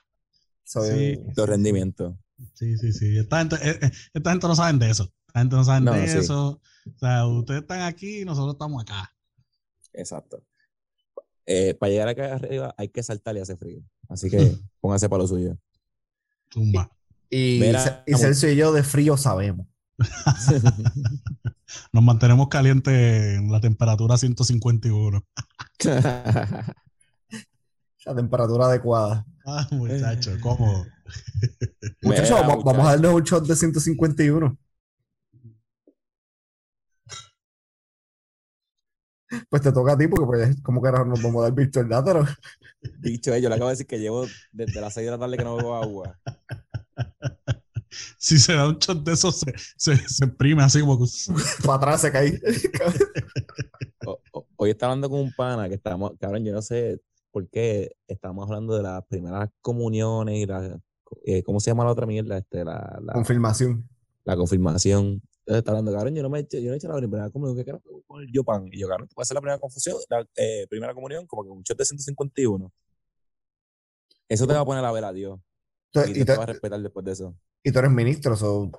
Soy 0.64 0.90
Sí. 1.16 1.22
alto 1.28 1.46
rendimiento. 1.46 2.18
Sí, 2.54 2.78
sí, 2.78 2.94
sí. 2.94 3.18
Esta 3.18 3.40
gente, 3.40 3.56
eh, 3.62 3.80
eh, 3.82 3.92
esta 4.14 4.32
gente 4.32 4.48
no 4.48 4.56
saben 4.56 4.80
de 4.80 4.90
eso. 4.90 5.12
Esta 5.28 5.40
gente 5.42 5.56
no 5.56 5.64
saben 5.64 5.84
No, 5.86 5.94
de 5.94 6.08
sí. 6.08 6.18
eso. 6.20 6.62
O 6.86 6.98
sea, 7.00 7.26
ustedes 7.28 7.62
están 7.62 7.82
aquí 7.82 8.22
y 8.22 8.26
nosotros 8.26 8.54
estamos 8.56 8.82
acá. 8.82 9.14
Exacto. 9.94 10.44
Eh, 11.46 11.74
para 11.74 11.90
llegar 11.92 12.08
acá 12.08 12.36
arriba 12.36 12.74
hay 12.78 12.88
que 12.90 13.04
saltar 13.04 13.36
y 13.36 13.40
hace 13.40 13.58
frío. 13.58 13.82
Así 14.10 14.30
que 14.30 14.38
póngase 14.82 15.10
para 15.10 15.22
lo 15.24 15.28
suyo. 15.28 15.58
Tumba. 16.50 16.90
Y, 17.30 17.60
Mira, 17.60 17.84
Ce- 17.84 18.04
y. 18.12 18.16
Celso 18.16 18.48
y 18.48 18.56
yo 18.56 18.72
de 18.72 18.84
frío 18.84 19.18
sabemos. 19.18 19.68
Nos 21.94 22.04
mantenemos 22.04 22.48
calientes 22.48 23.38
en 23.38 23.52
la 23.52 23.60
temperatura 23.60 24.18
151. 24.18 25.24
La 28.06 28.16
temperatura 28.16 28.66
adecuada. 28.66 29.26
Ah, 29.46 29.68
muchacho, 29.72 30.32
cómodo. 30.42 30.86
Muchachos, 32.02 32.32
vamos, 32.32 32.64
vamos 32.64 32.86
a 32.86 32.92
darle 32.92 33.08
un 33.10 33.24
shot 33.24 33.46
de 33.46 33.56
151. 33.56 34.58
Pues 39.50 39.62
te 39.62 39.72
toca 39.72 39.94
a 39.94 39.98
ti 39.98 40.08
porque 40.08 40.26
pues 40.26 40.62
como 40.62 40.82
que 40.82 40.90
ahora 40.90 41.06
nos 41.06 41.22
vamos 41.22 41.42
a 41.42 41.44
dar 41.44 41.54
virtual 41.54 41.88
pero 42.06 42.26
Dicho 43.00 43.34
ello, 43.34 43.50
le 43.50 43.56
acabo 43.56 43.70
de 43.70 43.74
decir 43.74 43.88
que 43.88 44.00
llevo 44.00 44.28
desde 44.52 44.82
las 44.82 44.94
6 44.94 45.06
de 45.06 45.12
la 45.12 45.18
tarde 45.18 45.38
que 45.38 45.44
no 45.44 45.56
bebo 45.56 45.76
agua. 45.76 46.20
Si 48.18 48.38
se 48.40 48.54
da 48.54 48.68
un 48.68 48.78
shot 48.78 49.04
de 49.04 49.14
eso, 49.14 49.32
se, 49.32 49.54
se, 49.78 49.98
se 49.98 50.26
imprime 50.26 50.64
así 50.64 50.80
como 50.82 50.98
que- 51.00 51.06
para 51.66 51.76
atrás 51.76 52.02
se 52.02 52.12
cae. 52.12 52.40
O- 54.06 54.20
o- 54.32 54.48
hoy 54.58 54.70
estaba 54.72 54.92
hablando 54.94 55.10
con 55.10 55.20
un 55.22 55.32
pana 55.34 55.68
que 55.70 55.76
estábamos, 55.76 56.14
cabrón, 56.20 56.44
yo 56.44 56.52
no 56.54 56.62
sé, 56.62 57.00
porque 57.32 57.96
estamos 58.08 58.46
hablando 58.48 58.76
de 58.76 58.84
las 58.84 59.04
primeras 59.06 59.50
comuniones 59.62 60.36
y 60.38 60.46
la, 60.46 60.80
eh, 61.26 61.44
¿cómo 61.44 61.60
se 61.60 61.72
llama 61.72 61.84
la 61.86 61.92
otra 61.92 62.06
mierda? 62.06 62.38
Este, 62.38 62.64
la, 62.66 63.00
la, 63.04 63.14
Confirmación. 63.14 63.88
la 64.26 64.36
confirmación. 64.36 65.22
Entonces 65.46 65.60
está 65.60 65.72
hablando, 65.72 65.92
cabrón, 65.92 66.16
yo 66.16 66.24
no 66.24 66.30
me 66.30 66.40
he 66.40 66.42
hecho, 66.44 66.58
yo 66.58 66.68
no 66.70 66.74
he 66.74 66.78
hecho 66.78 66.88
la 66.88 66.96
primera 66.96 67.30
comunión, 67.30 67.58
¿qué 67.58 67.66
carajo 67.66 67.84
con 68.08 68.22
el 68.22 68.32
Yopan? 68.32 68.68
Y 68.72 68.80
yo, 68.80 68.88
cabrón, 68.88 69.08
tú 69.10 69.16
puedes 69.16 69.28
hacer 69.28 69.36
la 69.36 69.42
primera 69.42 69.60
confusión, 69.60 69.98
la 70.10 70.26
eh, 70.36 70.66
primera 70.70 70.94
comunión, 70.94 71.26
como 71.28 71.44
que 71.44 71.50
un 71.50 71.64
shot 71.64 71.78
de 71.78 71.86
151. 71.86 72.72
Eso 74.30 74.48
te 74.48 74.54
va 74.54 74.62
a 74.62 74.66
poner 74.66 74.84
a 74.86 74.92
ver 74.92 75.04
a 75.06 75.12
Dios. 75.12 75.40
Y 75.96 76.12
y, 76.12 76.14
te- 76.14 76.26
te 76.26 76.36
va 76.38 76.44
a 76.44 76.48
respetar 76.48 76.82
después 76.82 77.06
de 77.06 77.12
eso. 77.12 77.36
y 77.64 77.72
tú 77.72 77.80
eres 77.80 77.92
ministro, 77.92 78.36
so, 78.36 78.72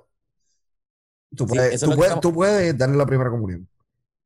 tú, 1.35 1.47
puedes, 1.47 1.81
tú, 1.81 1.87
puedes, 1.87 2.03
estamos- 2.05 2.21
tú 2.21 2.33
puedes 2.33 2.77
darle 2.79 2.97
la 2.97 3.07
primera 3.07 3.31
comunión. 3.31 3.69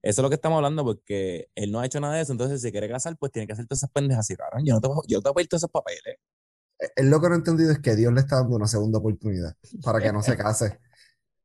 Eso 0.03 0.21
es 0.21 0.23
lo 0.23 0.29
que 0.29 0.37
estamos 0.37 0.57
hablando 0.57 0.85
porque 0.85 1.49
él 1.55 1.73
no 1.73 1.81
ha 1.81 1.87
hecho 1.87 2.01
nada 2.01 2.15
de 2.15 2.23
eso, 2.23 2.33
entonces 2.33 2.63
si 2.63 2.71
quiere 2.71 2.89
casar, 2.89 3.17
pues 3.19 3.33
tiene 3.33 3.47
que 3.47 3.53
hacer 3.53 3.67
todas 3.67 3.81
esas 3.81 3.91
pendejas 3.91 4.21
así, 4.25 4.37
cabrón. 4.37 4.65
Yo 4.65 4.75
no 4.75 4.81
te 4.81 4.89
voy, 4.89 5.03
yo 5.09 5.19
no 5.19 5.23
te 5.23 5.29
voy 5.29 5.33
a 5.33 5.35
pedir 5.35 5.49
todos 5.49 5.61
esos 5.61 5.71
papeles. 5.71 6.17
Él 6.95 7.11
lo 7.11 7.21
que 7.21 7.29
no 7.29 7.35
ha 7.35 7.39
entendido 7.39 7.73
es 7.73 7.81
que 7.81 7.97
Dios 7.97 8.13
le 8.13 8.21
está 8.21 8.37
dando 8.37 8.55
una 8.57 8.69
segunda 8.69 8.99
oportunidad 8.99 9.55
para 9.83 10.01
que 10.01 10.13
no 10.13 10.23
se 10.23 10.37
case. 10.37 10.79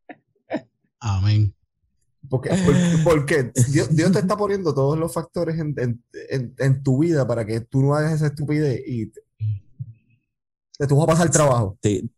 Amén. 1.00 1.54
Porque, 2.30 2.50
por- 2.52 3.04
porque 3.04 3.52
Dios, 3.72 3.94
Dios 3.94 4.12
te 4.12 4.20
está 4.20 4.38
poniendo 4.38 4.74
todos 4.74 4.98
los 4.98 5.12
factores 5.14 5.60
en, 5.60 5.74
en- 5.78 6.04
en- 6.30 6.56
en 6.58 6.84
tu 6.84 7.00
vida 7.00 7.28
para 7.28 7.46
que 7.46 7.60
tú 7.62 7.82
no 7.82 7.96
hagas 7.96 8.14
esa 8.14 8.28
estupidez 8.28 8.82
y 8.88 9.12
te, 10.84 10.88
te- 10.88 10.88
tú 10.88 10.96
vas 10.98 11.04
a 11.04 11.08
pasar 11.08 11.30
trabajo. 11.32 11.78
Sí. 11.82 12.10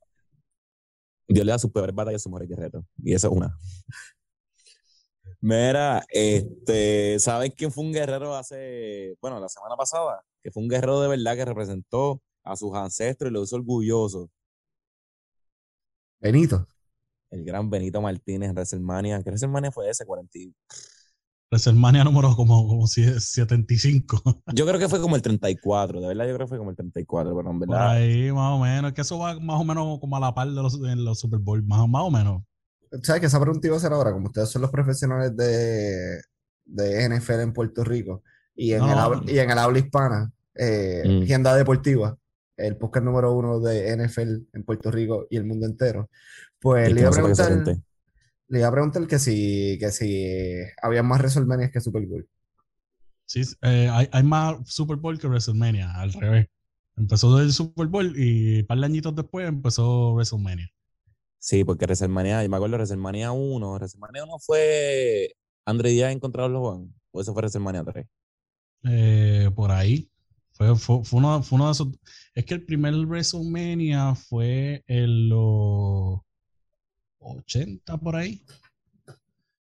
Dios 1.28 1.46
le 1.46 1.52
da 1.52 1.60
sus 1.60 1.72
peores 1.72 1.96
batallas 1.96 2.22
a 2.22 2.24
su 2.24 2.30
mujer 2.30 2.48
guerrero. 2.48 2.86
Y 3.04 3.14
eso 3.14 3.28
es 3.28 3.34
una. 3.34 3.58
Mira, 5.42 6.04
este, 6.10 7.20
¿saben 7.20 7.52
quién 7.52 7.72
fue 7.72 7.84
un 7.84 7.94
guerrero 7.94 8.36
hace, 8.36 9.16
bueno, 9.22 9.40
la 9.40 9.50
semana 9.50 9.76
pasada? 9.76 10.24
Que 10.42 10.52
fue 10.52 10.64
un 10.64 10.70
guerrero 10.70 11.02
de 11.02 11.08
verdad 11.10 11.36
que 11.36 11.46
representó 11.46 12.22
a 12.44 12.56
sus 12.56 12.74
ancestros 12.76 13.30
y 13.30 13.34
lo 13.34 13.44
hizo 13.44 13.56
orgulloso. 13.56 14.30
Benito. 16.20 16.68
El 17.30 17.44
gran 17.44 17.70
Benito 17.70 18.02
Martínez 18.02 18.50
en 18.50 18.56
WrestleMania. 18.56 19.18
¿Qué 19.24 19.30
WrestleMania 19.30 19.72
fue 19.72 19.90
ese? 19.90 20.06
40. 20.06 20.40
WrestleMania 21.52 22.04
número 22.04 22.36
como, 22.36 22.68
como 22.68 22.88
sie- 22.88 23.20
75. 23.20 24.22
Yo 24.54 24.66
creo 24.66 24.80
que 24.80 24.90
fue 24.90 25.00
como 25.00 25.16
el 25.16 25.22
34, 25.22 26.02
de 26.02 26.08
verdad 26.08 26.26
yo 26.28 26.34
creo 26.36 26.46
que 26.48 26.50
fue 26.50 26.58
como 26.58 26.72
el 26.72 26.76
34, 26.76 27.36
pero 27.36 27.52
en 27.52 27.60
Por 27.60 27.68
verdad. 27.70 27.90
ahí, 27.92 28.32
más 28.32 28.54
o 28.54 28.60
menos. 28.60 28.94
Que 28.94 29.02
eso 29.02 29.20
va 29.20 29.40
más 29.40 29.60
o 29.60 29.64
menos 29.64 30.00
como 30.00 30.18
a 30.18 30.20
la 30.20 30.34
par 30.34 30.48
de 30.50 30.56
los, 30.56 31.20
Super 31.20 31.40
Bowl. 31.40 31.64
Más, 31.64 31.88
más 31.88 32.02
o 32.04 32.12
menos. 32.12 32.42
¿Sabes 33.04 33.20
que 33.22 33.28
esa 33.28 33.40
pregunta 33.42 33.68
iba 33.68 33.76
a 33.76 33.80
hacer 33.80 33.94
ahora? 33.94 34.12
Como 34.12 34.28
ustedes 34.28 34.50
son 34.50 34.62
los 34.62 34.72
profesionales 34.72 35.36
de, 35.36 36.22
de 36.66 37.10
NFL 37.10 37.42
en 37.42 37.54
Puerto 37.54 37.84
Rico 37.84 38.24
y 38.56 38.72
en, 38.74 38.80
No, 38.80 38.86
el, 38.90 38.96
no, 38.96 39.02
habla, 39.02 39.22
no. 39.26 39.32
y 39.32 39.40
en 39.40 39.52
el 39.52 39.58
habla 39.58 39.80
hispana, 39.80 40.32
eh, 40.56 41.04
Mm. 41.06 41.24
Agenda 41.24 41.56
Deportiva, 41.56 42.18
el 42.58 42.78
podcast 42.78 43.06
número 43.06 43.34
uno 43.34 43.60
de 43.60 43.92
NFL 43.98 44.48
en 44.54 44.64
Puerto 44.64 44.90
Rico 44.92 45.28
y 45.30 45.36
el 45.38 45.46
mundo 45.46 45.66
entero, 45.66 46.10
pues 46.60 46.90
y 46.90 46.94
le 46.94 47.02
iba 47.02 47.10
a 47.10 47.14
preguntar. 47.14 47.64
Le 48.48 48.60
iba 48.60 48.68
a 48.68 48.72
preguntar 48.72 49.08
que 49.08 49.20
si, 49.20 49.78
que 49.80 49.92
si 49.92 50.26
había 50.82 51.04
más 51.04 51.20
WrestleMania 51.20 51.72
que 51.72 51.82
Super 51.82 52.06
Bowl. 52.06 52.28
Sí, 53.26 53.42
eh, 53.64 53.90
hay, 53.92 54.08
hay 54.12 54.24
más 54.24 54.58
Super 54.66 54.98
Bowl 54.98 55.20
que 55.20 55.28
WrestleMania, 55.28 55.92
al 55.94 56.14
revés. 56.14 56.48
Empezó 56.96 57.40
el 57.42 57.52
Super 57.52 57.88
Bowl 57.88 58.14
y 58.18 58.62
un 58.62 58.68
par 58.68 58.78
de 58.78 58.86
añitos 58.86 59.16
después 59.16 59.48
empezó 59.48 60.14
WrestleMania. 60.14 60.70
Sí, 61.40 61.64
porque 61.64 61.86
WrestleMania, 61.86 62.44
yo 62.44 62.50
me 62.50 62.56
acuerdo 62.56 62.74
de 62.74 62.78
WrestleMania 62.78 63.32
1. 63.32 63.74
WrestleMania 63.74 64.24
1 64.24 64.40
fue 64.40 65.36
André 65.66 65.90
Díaz 65.90 66.12
en 66.12 66.20
contra 66.20 66.44
de 66.44 66.50
los 66.50 66.62
Juan. 66.62 66.94
O 67.12 67.22
eso 67.22 67.34
fue 67.34 67.42
WrestleMania 67.42 67.84
3. 67.84 68.08
Eh, 68.84 69.52
por 69.56 69.72
ahí. 69.72 70.10
Fue, 70.54 70.76
fue, 70.78 71.04
fue 71.04 71.20
uno, 71.20 71.44
fue 71.44 71.58
uno 71.58 71.66
de 71.66 71.72
esos. 71.74 71.88
Es 72.34 72.46
que 72.46 72.54
el 72.54 72.66
primer 72.66 72.94
WrestleMania 73.06 74.16
fue 74.16 74.84
en 74.88 75.30
los 75.30 76.22
80 77.26 77.98
por 77.98 78.16
ahí. 78.16 78.42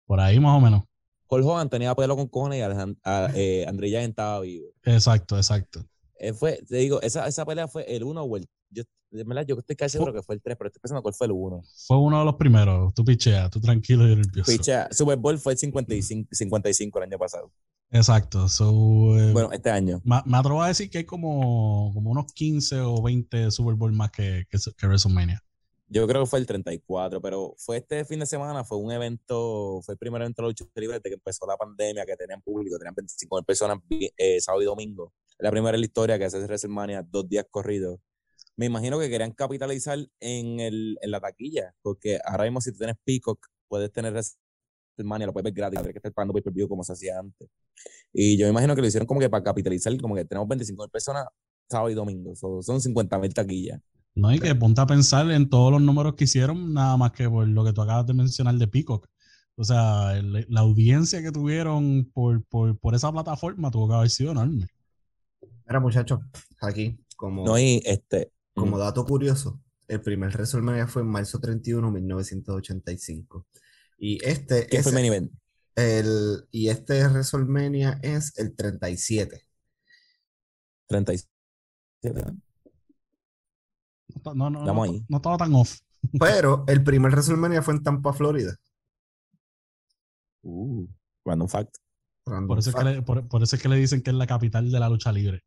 Por 0.05 0.19
ahí 0.19 0.39
más 0.39 0.57
o 0.57 0.61
menos. 0.61 0.83
Hulk 1.29 1.45
Hogan 1.45 1.69
tenía 1.69 1.93
pelo 1.95 2.15
con 2.15 2.27
cojones 2.27 2.59
y 2.59 2.61
Alejand- 2.61 2.97
a- 3.03 3.29
eh, 3.35 3.65
André 3.67 3.93
estaba 4.03 4.39
vivo. 4.41 4.67
Exacto, 4.83 5.35
exacto. 5.35 5.83
Eh, 6.19 6.33
fue, 6.33 6.61
te 6.67 6.77
digo, 6.77 7.01
esa, 7.01 7.27
esa 7.27 7.45
pelea 7.45 7.67
fue 7.67 7.83
el 7.93 8.03
1 8.03 8.21
o 8.23 8.37
el. 8.37 8.47
Yo, 8.69 8.83
de 9.11 9.23
verdad, 9.23 9.45
yo 9.45 9.57
estoy 9.59 9.75
casi 9.75 9.93
seguro 9.93 10.13
que 10.13 10.21
fue 10.23 10.35
el 10.35 10.41
3, 10.41 10.55
pero 10.57 10.67
estoy 10.69 10.79
pensando 10.79 11.01
cuál 11.01 11.13
fue 11.13 11.27
el 11.27 11.33
1. 11.33 11.61
Fue 11.85 11.97
uno 11.97 12.19
de 12.19 12.25
los 12.25 12.35
primeros. 12.35 12.93
Tú 12.93 13.03
pichea, 13.03 13.49
tú 13.49 13.59
tranquilo 13.59 14.07
y 14.07 14.15
nervioso. 14.15 14.49
Picha, 14.51 14.87
Super 14.91 15.17
Bowl 15.17 15.37
fue 15.37 15.53
el 15.53 15.59
55, 15.59 16.29
55 16.31 16.99
el 16.99 17.03
año 17.03 17.17
pasado. 17.17 17.51
Exacto. 17.91 18.47
So, 18.49 19.17
eh, 19.19 19.31
Bueno, 19.33 19.51
este 19.51 19.69
año. 19.69 20.01
me, 20.05 20.21
me 20.25 20.37
atrevo 20.37 20.61
a 20.63 20.67
decir 20.69 20.89
que 20.89 20.99
hay 20.99 21.05
como, 21.05 21.91
como 21.93 22.09
unos 22.11 22.31
15 22.33 22.79
o 22.81 23.01
20 23.01 23.51
Super 23.51 23.75
Bowl 23.75 23.91
más 23.93 24.11
que, 24.11 24.45
que, 24.49 24.57
que 24.77 24.87
WrestleMania. 24.87 25.41
Yo 25.89 26.05
creo 26.05 26.23
que 26.23 26.29
fue 26.29 26.39
el 26.39 26.45
34, 26.45 27.21
pero 27.21 27.53
fue 27.57 27.77
este 27.77 28.03
fin 28.03 28.19
de 28.19 28.25
semana, 28.25 28.65
fue 28.65 28.77
un 28.77 28.91
evento, 28.91 29.81
fue 29.83 29.93
el 29.93 29.97
primer 29.97 30.21
evento 30.21 30.41
de 30.41 30.49
lucha 30.49 30.65
libre 30.75 30.97
desde 30.97 31.09
que 31.09 31.15
empezó 31.15 31.47
la 31.47 31.55
pandemia, 31.55 32.05
que 32.05 32.17
tenían 32.17 32.41
público, 32.41 32.77
tenían 32.77 32.93
25 32.93 33.35
mil 33.37 33.45
personas 33.45 33.77
eh, 34.17 34.41
sábado 34.41 34.61
y 34.61 34.65
domingo. 34.65 35.13
La 35.37 35.49
primera 35.49 35.75
en 35.75 35.81
la 35.81 35.85
historia 35.85 36.17
que 36.17 36.25
hace 36.25 36.39
WrestleMania 36.39 37.03
dos 37.03 37.29
días 37.29 37.45
corridos. 37.49 37.99
Me 38.57 38.65
imagino 38.65 38.99
que 38.99 39.09
querían 39.09 39.31
capitalizar 39.31 39.97
en, 40.19 40.59
el, 40.59 40.97
en 41.01 41.11
la 41.11 41.21
taquilla, 41.21 41.73
porque 41.81 42.19
ahora 42.25 42.43
mismo 42.43 42.59
si 42.59 42.71
tú 42.71 42.79
tienes 42.79 42.97
Peacock, 43.05 43.47
puedes 43.69 43.91
tener 43.91 44.11
WrestleMania, 44.11 45.27
lo 45.27 45.33
puedes 45.33 45.45
ver 45.45 45.53
gratis, 45.53 45.79
tienes 45.79 45.93
que 45.93 45.99
estar 45.99 46.11
pagando 46.11 46.33
pay 46.33 46.41
per 46.41 46.51
view 46.51 46.67
como 46.67 46.83
se 46.83 46.91
hacía 46.91 47.19
antes. 47.19 47.47
Y 48.11 48.37
yo 48.37 48.45
me 48.47 48.49
imagino 48.49 48.75
que 48.75 48.81
lo 48.81 48.87
hicieron 48.87 49.07
como 49.07 49.21
que 49.21 49.29
para 49.29 49.43
capitalizar, 49.43 49.95
como 50.01 50.15
que 50.15 50.25
tenemos 50.25 50.49
25 50.49 50.83
mil 50.83 50.89
personas 50.89 51.27
sábado 51.69 51.89
y 51.89 51.93
domingo, 51.93 52.35
So, 52.35 52.61
son 52.61 52.81
50 52.81 53.19
mil 53.19 53.33
taquillas. 53.33 53.81
No, 54.17 54.33
y 54.33 54.39
que 54.39 54.55
ponte 54.55 54.81
a 54.81 54.87
pensar 54.87 55.29
en 55.29 55.47
todos 55.47 55.71
los 55.71 55.81
números 55.81 56.15
que 56.15 56.23
hicieron, 56.23 56.73
nada 56.73 56.97
más 56.97 57.11
que 57.11 57.29
por 57.29 57.47
lo 57.47 57.63
que 57.63 57.71
tú 57.71 57.81
acabas 57.81 58.07
de 58.07 58.13
mencionar 58.15 58.55
de 58.55 58.67
Peacock. 58.67 59.07
O 59.55 59.63
sea, 59.63 60.17
el- 60.17 60.45
la 60.49 60.61
audiencia 60.61 61.21
que 61.21 61.31
tuvieron 61.31 62.09
por, 62.13 62.43
por, 62.45 62.77
por 62.79 62.95
esa 62.95 63.11
plataforma 63.11 63.69
tuvo 63.69 63.87
que 63.87 63.95
haber 63.95 64.09
sido 64.09 64.31
enorme. 64.31 64.67
Mira, 65.67 65.79
muchachos, 65.79 66.19
aquí, 66.61 66.97
como, 67.15 67.45
No, 67.45 67.59
y 67.59 67.81
este, 67.85 68.31
como 68.55 68.79
dato 68.79 69.05
curioso, 69.05 69.61
el 69.87 70.01
primer 70.01 70.31
WrestleMania 70.31 70.87
fue 70.87 71.03
en 71.03 71.09
marzo 71.09 71.39
31, 71.39 71.91
1985. 71.91 73.45
Y 73.99 74.23
este 74.25 74.65
¿quién 74.67 74.79
es 74.79 74.83
fue 74.83 74.91
el 74.91 74.95
main 74.95 75.05
event? 75.05 75.31
el, 75.75 76.47
y 76.51 76.69
este 76.69 77.07
WrestleMania 77.07 77.99
es 78.01 78.37
el 78.37 78.55
37. 78.55 79.43
37. 80.87 81.27
No, 84.25 84.33
no, 84.33 84.49
no, 84.49 84.59
Estamos 84.59 84.87
no, 84.87 84.93
ahí. 84.93 85.05
no 85.09 85.17
estaba 85.17 85.37
tan 85.37 85.53
off. 85.55 85.77
Pero 86.19 86.63
el 86.67 86.83
primer 86.83 87.11
WrestleMania 87.11 87.61
fue 87.61 87.73
en 87.75 87.83
Tampa, 87.83 88.13
Florida. 88.13 88.55
Uh, 90.43 90.85
random 91.25 91.47
fact. 91.49 91.75
Random 92.25 92.47
Por 92.47 92.59
eso, 92.59 92.69
es 92.69 92.75
que 92.75 92.81
fact. 92.81 92.95
le, 92.95 93.01
por, 93.01 93.27
por 93.27 93.43
eso 93.43 93.55
es 93.55 93.61
que 93.61 93.69
le 93.69 93.75
dicen 93.75 94.01
que 94.01 94.11
es 94.11 94.15
la 94.15 94.27
capital 94.27 94.71
de 94.71 94.79
la 94.79 94.89
lucha 94.89 95.11
libre. 95.11 95.43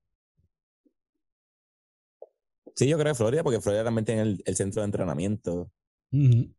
Sí, 2.77 2.89
yo 2.89 2.99
creo 2.99 3.13
que 3.13 3.17
Florida, 3.17 3.43
porque 3.43 3.61
Florida 3.61 3.85
también 3.85 4.05
tiene 4.05 4.23
el, 4.23 4.43
el 4.45 4.57
centro 4.57 4.83
de 4.83 4.87
entrenamiento. 4.87 5.71
Ujú. 6.13 6.55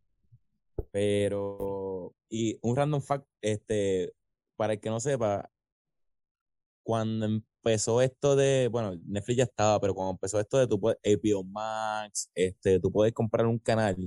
Pero, 0.92 2.16
y 2.30 2.58
un 2.62 2.76
random 2.76 3.02
fact, 3.02 3.28
este, 3.42 4.14
para 4.56 4.74
el 4.74 4.80
que 4.80 4.90
no 4.90 5.00
sepa, 5.00 5.50
cuando 6.84 7.26
empezó 7.26 8.02
esto 8.02 8.36
de, 8.36 8.70
bueno, 8.72 9.00
Netflix 9.06 9.38
ya 9.38 9.44
estaba, 9.44 9.80
pero 9.80 9.94
cuando 9.96 10.12
empezó 10.12 10.40
esto 10.40 10.58
de 10.58 10.68
tu 10.68 10.80
puedes, 10.80 11.00
HBO 11.04 11.44
Max, 11.44 12.30
este, 12.36 12.80
tú 12.80 12.92
puedes 12.92 13.14
comprar 13.14 13.46
un 13.48 13.60
canal, 13.60 13.98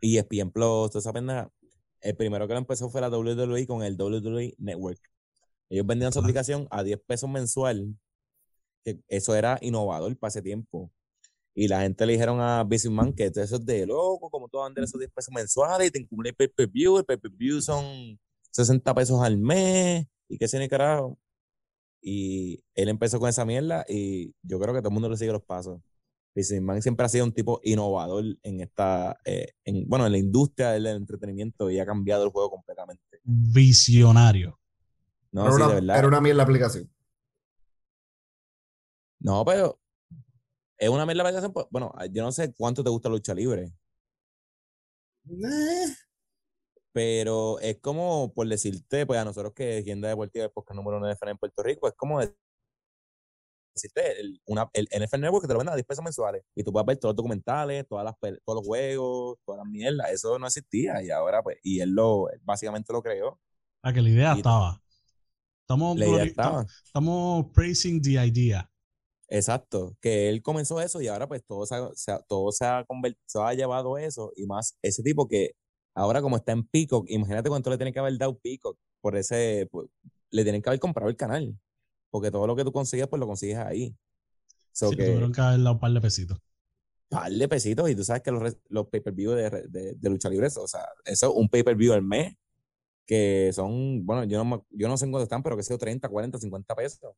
E 0.00 0.18
ESPN 0.18 0.50
Plus, 0.50 0.90
toda 0.90 1.00
esa 1.00 1.12
pendeja, 1.12 1.50
el 2.00 2.16
primero 2.16 2.46
que 2.46 2.54
lo 2.54 2.58
empezó 2.60 2.90
fue 2.90 3.00
la 3.00 3.08
WWE 3.08 3.66
con 3.66 3.82
el 3.82 3.96
WWE 3.96 4.54
Network. 4.58 5.00
Ellos 5.68 5.86
vendían 5.86 6.12
su 6.12 6.20
aplicación 6.20 6.68
a 6.70 6.82
10 6.82 7.00
pesos 7.06 7.28
mensual, 7.28 7.96
que 8.84 9.00
eso 9.08 9.34
era 9.34 9.58
innovador 9.60 10.16
para 10.16 10.28
ese 10.28 10.42
tiempo. 10.42 10.92
Y 11.54 11.68
la 11.68 11.80
gente 11.82 12.06
le 12.06 12.12
dijeron 12.12 12.40
a 12.40 12.62
Busy 12.64 12.90
Man 12.90 13.14
que 13.14 13.24
eso 13.26 13.56
es 13.56 13.66
de 13.66 13.86
loco, 13.86 14.30
como 14.30 14.48
tú 14.48 14.58
vas 14.58 14.66
a 14.66 14.68
vender 14.68 14.84
esos 14.84 15.00
10 15.00 15.10
pesos 15.12 15.34
mensuales 15.34 15.88
y 15.88 15.90
te 15.90 15.98
incumple 16.00 16.30
el 16.30 16.36
pay-per-view, 16.36 16.98
el 16.98 17.04
pay-per-view 17.04 17.62
son 17.62 18.18
60 18.50 18.94
pesos 18.94 19.22
al 19.22 19.38
mes 19.38 20.06
y 20.28 20.38
qué 20.38 20.46
ni 20.58 20.68
carajo. 20.68 21.18
Y 22.08 22.62
él 22.76 22.88
empezó 22.88 23.18
con 23.18 23.28
esa 23.28 23.44
mierda 23.44 23.84
y 23.88 24.32
yo 24.40 24.60
creo 24.60 24.72
que 24.72 24.78
todo 24.78 24.90
el 24.90 24.94
mundo 24.94 25.08
le 25.08 25.16
sigue 25.16 25.32
los 25.32 25.42
pasos. 25.42 25.80
Busy 26.36 26.60
Man 26.60 26.80
siempre 26.80 27.04
ha 27.04 27.08
sido 27.08 27.24
un 27.24 27.32
tipo 27.32 27.60
innovador 27.64 28.22
en 28.44 28.60
esta, 28.60 29.18
eh, 29.24 29.54
en, 29.64 29.88
bueno, 29.88 30.06
en 30.06 30.12
la 30.12 30.18
industria 30.18 30.70
del 30.70 30.86
entretenimiento 30.86 31.68
y 31.68 31.80
ha 31.80 31.84
cambiado 31.84 32.22
el 32.22 32.30
juego 32.30 32.48
completamente. 32.50 33.02
Visionario. 33.24 34.56
No, 35.32 35.42
Era 35.46 35.50
sí, 35.50 35.56
una, 35.56 35.68
de 35.68 35.74
verdad. 35.74 35.98
era 35.98 36.06
una 36.06 36.20
mierda 36.20 36.36
la 36.36 36.42
aplicación. 36.44 36.88
No, 39.18 39.44
pero 39.44 39.80
es 40.78 40.88
una 40.88 41.06
mierda 41.06 41.24
la 41.24 41.28
aplicación, 41.30 41.52
pues, 41.52 41.66
Bueno, 41.70 41.92
yo 42.12 42.22
no 42.22 42.30
sé 42.30 42.54
cuánto 42.54 42.84
te 42.84 42.90
gusta 42.90 43.08
lucha 43.08 43.34
libre. 43.34 43.72
Eh, 45.28 45.86
pero 46.96 47.58
es 47.60 47.78
como 47.82 48.32
por 48.32 48.48
decirte, 48.48 49.04
pues 49.04 49.20
a 49.20 49.24
nosotros 49.26 49.52
que 49.52 49.80
Agenda 49.80 50.08
Deportiva 50.08 50.46
es 50.46 50.50
podcast 50.50 50.76
número 50.76 50.96
uno 50.96 51.06
de 51.06 51.12
NFL 51.14 51.28
en 51.28 51.36
Puerto 51.36 51.62
Rico, 51.62 51.86
es 51.88 51.94
como 51.94 52.22
existe 53.74 54.18
el, 54.18 54.40
una, 54.46 54.70
el 54.72 54.88
NFL 54.90 55.20
Network 55.20 55.42
que 55.42 55.48
te 55.48 55.52
lo 55.52 55.58
venden 55.58 55.74
a 55.74 55.76
10 55.76 55.86
pesos 55.86 56.02
mensuales 56.02 56.42
y 56.54 56.64
tú 56.64 56.72
puedes 56.72 56.86
ver 56.86 56.96
todos 56.96 57.10
los 57.12 57.16
documentales, 57.16 57.86
todas 57.86 58.02
las, 58.02 58.14
todos 58.18 58.56
los 58.60 58.66
juegos, 58.66 59.36
todas 59.44 59.58
las 59.58 59.70
mierdas. 59.70 60.10
Eso 60.10 60.38
no 60.38 60.46
existía 60.46 61.02
y 61.02 61.10
ahora, 61.10 61.42
pues, 61.42 61.58
y 61.62 61.80
él 61.80 61.90
lo, 61.90 62.30
él 62.30 62.40
básicamente 62.44 62.90
lo 62.94 63.02
creó. 63.02 63.38
Ah, 63.82 63.92
que 63.92 64.00
la 64.00 64.08
idea 64.08 64.32
Y- 64.34 64.38
estaba. 64.38 64.80
Estamos, 65.64 65.98
La 65.98 66.06
idea 66.06 66.24
glori- 66.24 66.28
estaba. 66.28 66.66
estamos 66.82 67.46
praising 67.52 68.00
the 68.00 68.12
idea. 68.26 68.70
Exacto, 69.28 69.98
que 70.00 70.30
él 70.30 70.40
comenzó 70.40 70.80
eso 70.80 71.02
y 71.02 71.08
ahora 71.08 71.28
pues 71.28 71.44
todo 71.44 71.66
se 71.66 71.74
ha, 71.74 71.90
se 71.94 72.12
ha- 72.12 72.20
todo 72.22 72.52
se 72.52 72.64
ha, 72.64 72.86
se 73.26 73.38
ha 73.38 73.52
llevado 73.52 73.98
eso 73.98 74.32
y 74.34 74.46
más 74.46 74.78
ese 74.80 75.02
tipo 75.02 75.28
que 75.28 75.50
ahora 75.96 76.22
como 76.22 76.36
está 76.36 76.52
en 76.52 76.64
Peacock, 76.64 77.06
imagínate 77.08 77.48
cuánto 77.48 77.70
le 77.70 77.76
tienen 77.76 77.92
que 77.92 77.98
haber 77.98 78.16
dado 78.16 78.38
Peacock 78.38 78.78
por 79.00 79.16
ese, 79.16 79.68
le 80.30 80.42
tienen 80.44 80.62
que 80.62 80.68
haber 80.68 80.78
comprado 80.78 81.10
el 81.10 81.16
canal, 81.16 81.58
porque 82.10 82.30
todo 82.30 82.46
lo 82.46 82.54
que 82.54 82.62
tú 82.62 82.70
consigues 82.70 83.08
pues 83.08 83.18
lo 83.18 83.26
consigues 83.26 83.56
ahí. 83.56 83.96
So 84.72 84.90
Sí, 84.90 84.96
que 84.96 85.06
tuvieron 85.06 85.32
que 85.32 85.40
haber 85.40 85.58
dado 85.58 85.72
un 85.72 85.80
par 85.80 85.90
de 85.90 86.00
pesitos. 86.00 86.38
par 87.08 87.32
de 87.32 87.48
pesitos 87.48 87.90
y 87.90 87.96
tú 87.96 88.04
sabes 88.04 88.22
que 88.22 88.30
los, 88.30 88.56
los 88.68 88.86
pay-per-view 88.88 89.32
de, 89.32 89.50
de, 89.68 89.94
de 89.94 90.10
lucha 90.10 90.28
libre, 90.28 90.46
o 90.46 90.68
sea, 90.68 90.86
eso 91.04 91.32
un 91.32 91.48
pay-per-view 91.48 91.92
al 91.92 92.02
mes 92.02 92.36
que 93.06 93.52
son, 93.54 94.04
bueno, 94.04 94.24
yo 94.24 94.44
no, 94.44 94.66
yo 94.70 94.88
no 94.88 94.96
sé 94.98 95.04
en 95.04 95.12
cuánto 95.12 95.22
están, 95.24 95.42
pero 95.42 95.56
que 95.56 95.62
sea 95.62 95.78
30, 95.78 96.08
40, 96.08 96.38
50 96.38 96.74
pesos. 96.74 97.14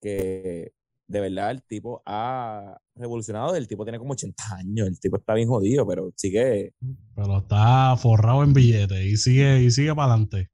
Que 0.00 0.72
de 1.10 1.20
verdad 1.20 1.50
el 1.50 1.62
tipo 1.64 2.02
ha 2.06 2.80
revolucionado, 2.94 3.56
el 3.56 3.66
tipo 3.66 3.84
tiene 3.84 3.98
como 3.98 4.12
80 4.12 4.54
años, 4.54 4.86
el 4.86 5.00
tipo 5.00 5.16
está 5.16 5.34
bien 5.34 5.48
jodido, 5.48 5.84
pero 5.84 6.12
sigue 6.14 6.72
Pero 7.16 7.38
está 7.38 7.96
forrado 7.96 8.44
en 8.44 8.52
billetes 8.52 9.04
y 9.04 9.16
sigue, 9.16 9.60
y 9.60 9.70
sigue 9.72 9.92
para 9.92 10.12
adelante. 10.12 10.50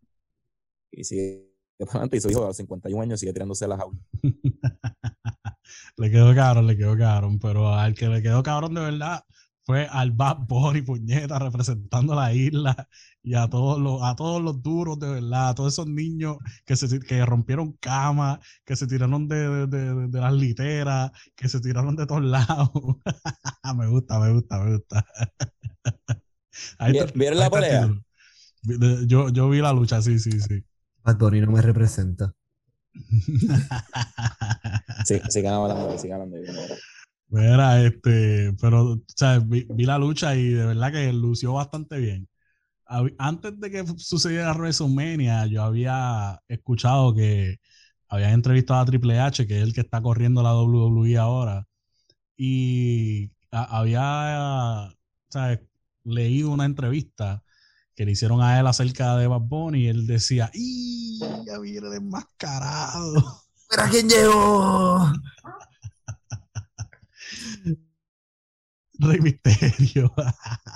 y 0.90 1.04
sigue 1.04 1.52
para 1.78 1.90
adelante 1.90 2.16
y 2.16 2.20
su 2.22 2.30
hijo 2.30 2.42
a 2.42 2.46
los 2.48 2.56
51 2.56 3.02
años 3.02 3.20
sigue 3.20 3.34
tirándose 3.34 3.68
las 3.68 3.80
aulas. 3.80 4.00
le 5.98 6.10
quedó 6.10 6.34
cabrón, 6.34 6.66
le 6.66 6.76
quedó 6.78 6.96
cabrón. 6.96 7.38
Pero 7.38 7.74
al 7.74 7.94
que 7.94 8.08
le 8.08 8.22
quedó 8.22 8.42
cabrón 8.42 8.72
de 8.74 8.80
verdad 8.80 9.24
fue 9.64 9.86
al 9.90 10.12
Bad 10.12 10.46
Bunny, 10.48 10.80
puñeta, 10.80 11.38
representando 11.38 12.14
la 12.14 12.32
isla 12.32 12.88
y 13.26 13.34
a 13.34 13.48
todos 13.50 13.80
los, 13.80 14.00
a 14.04 14.14
todos 14.14 14.40
los 14.40 14.62
duros 14.62 15.00
de 15.00 15.08
verdad, 15.10 15.48
a 15.50 15.54
todos 15.56 15.72
esos 15.72 15.88
niños 15.88 16.36
que 16.64 16.76
se 16.76 17.00
que 17.00 17.26
rompieron 17.26 17.72
camas, 17.80 18.38
que 18.64 18.76
se 18.76 18.86
tiraron 18.86 19.26
de, 19.26 19.36
de- 19.48 19.66
de- 19.66 20.08
de 20.08 20.20
las 20.20 20.32
literas, 20.32 21.10
que 21.34 21.48
se 21.48 21.58
tiraron 21.60 21.96
de 21.96 22.06
todos 22.06 22.22
lados. 22.36 22.70
me 23.76 23.88
gusta, 23.88 24.20
me 24.20 24.32
gusta, 24.32 24.60
me 24.62 24.76
gusta. 24.76 25.04
Ahí 26.78 26.92
¿Vie- 26.92 27.04
está- 27.04 27.18
vieron 27.18 27.38
la 27.40 27.50
pelea? 27.50 27.90
Yo, 29.06 29.28
yo 29.30 29.48
vi 29.50 29.58
la 29.60 29.72
lucha, 29.72 30.00
sí, 30.02 30.20
sí, 30.20 30.40
sí. 30.40 30.64
Bad 31.02 31.18
Bunny 31.18 31.40
no 31.40 31.50
me 31.50 31.62
representa. 31.62 32.32
Sí, 35.04 35.20
sigan 35.28 35.54
hablando, 35.54 35.98
sigan 35.98 36.22
hablando. 36.22 36.48
Mira, 37.28 37.82
este, 37.84 38.52
pero, 38.60 38.82
o 38.92 39.02
sea, 39.14 39.38
vi, 39.40 39.66
vi 39.68 39.84
la 39.84 39.98
lucha 39.98 40.34
y 40.36 40.50
de 40.50 40.64
verdad 40.66 40.92
que 40.92 41.12
lució 41.12 41.52
bastante 41.54 41.98
bien. 41.98 42.28
Antes 43.18 43.58
de 43.58 43.70
que 43.70 43.84
sucediera 43.98 44.54
WrestleMania, 44.54 45.46
yo 45.46 45.64
había 45.64 46.40
escuchado 46.48 47.14
que 47.14 47.58
habían 48.08 48.32
entrevistado 48.32 48.80
a 48.80 48.86
Triple 48.86 49.18
H, 49.18 49.46
que 49.46 49.58
es 49.58 49.62
el 49.62 49.74
que 49.74 49.80
está 49.80 50.00
corriendo 50.00 50.42
la 50.42 50.54
WWE 50.54 51.16
ahora, 51.18 51.66
y 52.36 53.32
había, 53.50 54.90
sea, 55.28 55.60
leído 56.04 56.50
una 56.50 56.64
entrevista 56.64 57.42
que 57.96 58.04
le 58.04 58.12
hicieron 58.12 58.42
a 58.42 58.60
él 58.60 58.66
acerca 58.66 59.16
de 59.16 59.26
Bad 59.26 59.40
Bunny 59.40 59.84
y 59.84 59.88
él 59.88 60.06
decía, 60.06 60.50
¡y 60.54 61.18
ya 61.46 61.58
viene 61.58 61.88
desmascarado! 61.88 63.42
¿Pero 63.70 63.82
quién 63.90 64.08
llegó? 64.08 65.12
Rey 68.98 69.20
Misterio. 69.20 70.12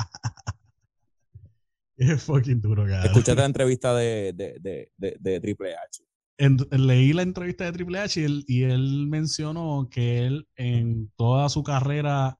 es 2.00 2.22
fucking 2.22 2.60
duro, 2.60 2.84
cara. 2.86 3.04
Escuchaste 3.04 3.40
la 3.40 3.46
entrevista 3.46 3.94
de, 3.94 4.32
de, 4.34 4.58
de, 4.60 4.90
de, 4.96 5.16
de 5.20 5.40
Triple 5.40 5.74
H. 5.74 6.02
En- 6.38 6.56
leí 6.86 7.12
la 7.12 7.22
entrevista 7.22 7.64
de 7.64 7.72
Triple 7.72 7.98
H 7.98 8.20
y 8.20 8.24
él, 8.24 8.44
y 8.48 8.62
él 8.62 9.06
mencionó 9.08 9.88
que 9.90 10.26
él 10.26 10.48
en 10.56 11.10
toda 11.16 11.48
su 11.48 11.62
carrera 11.62 12.38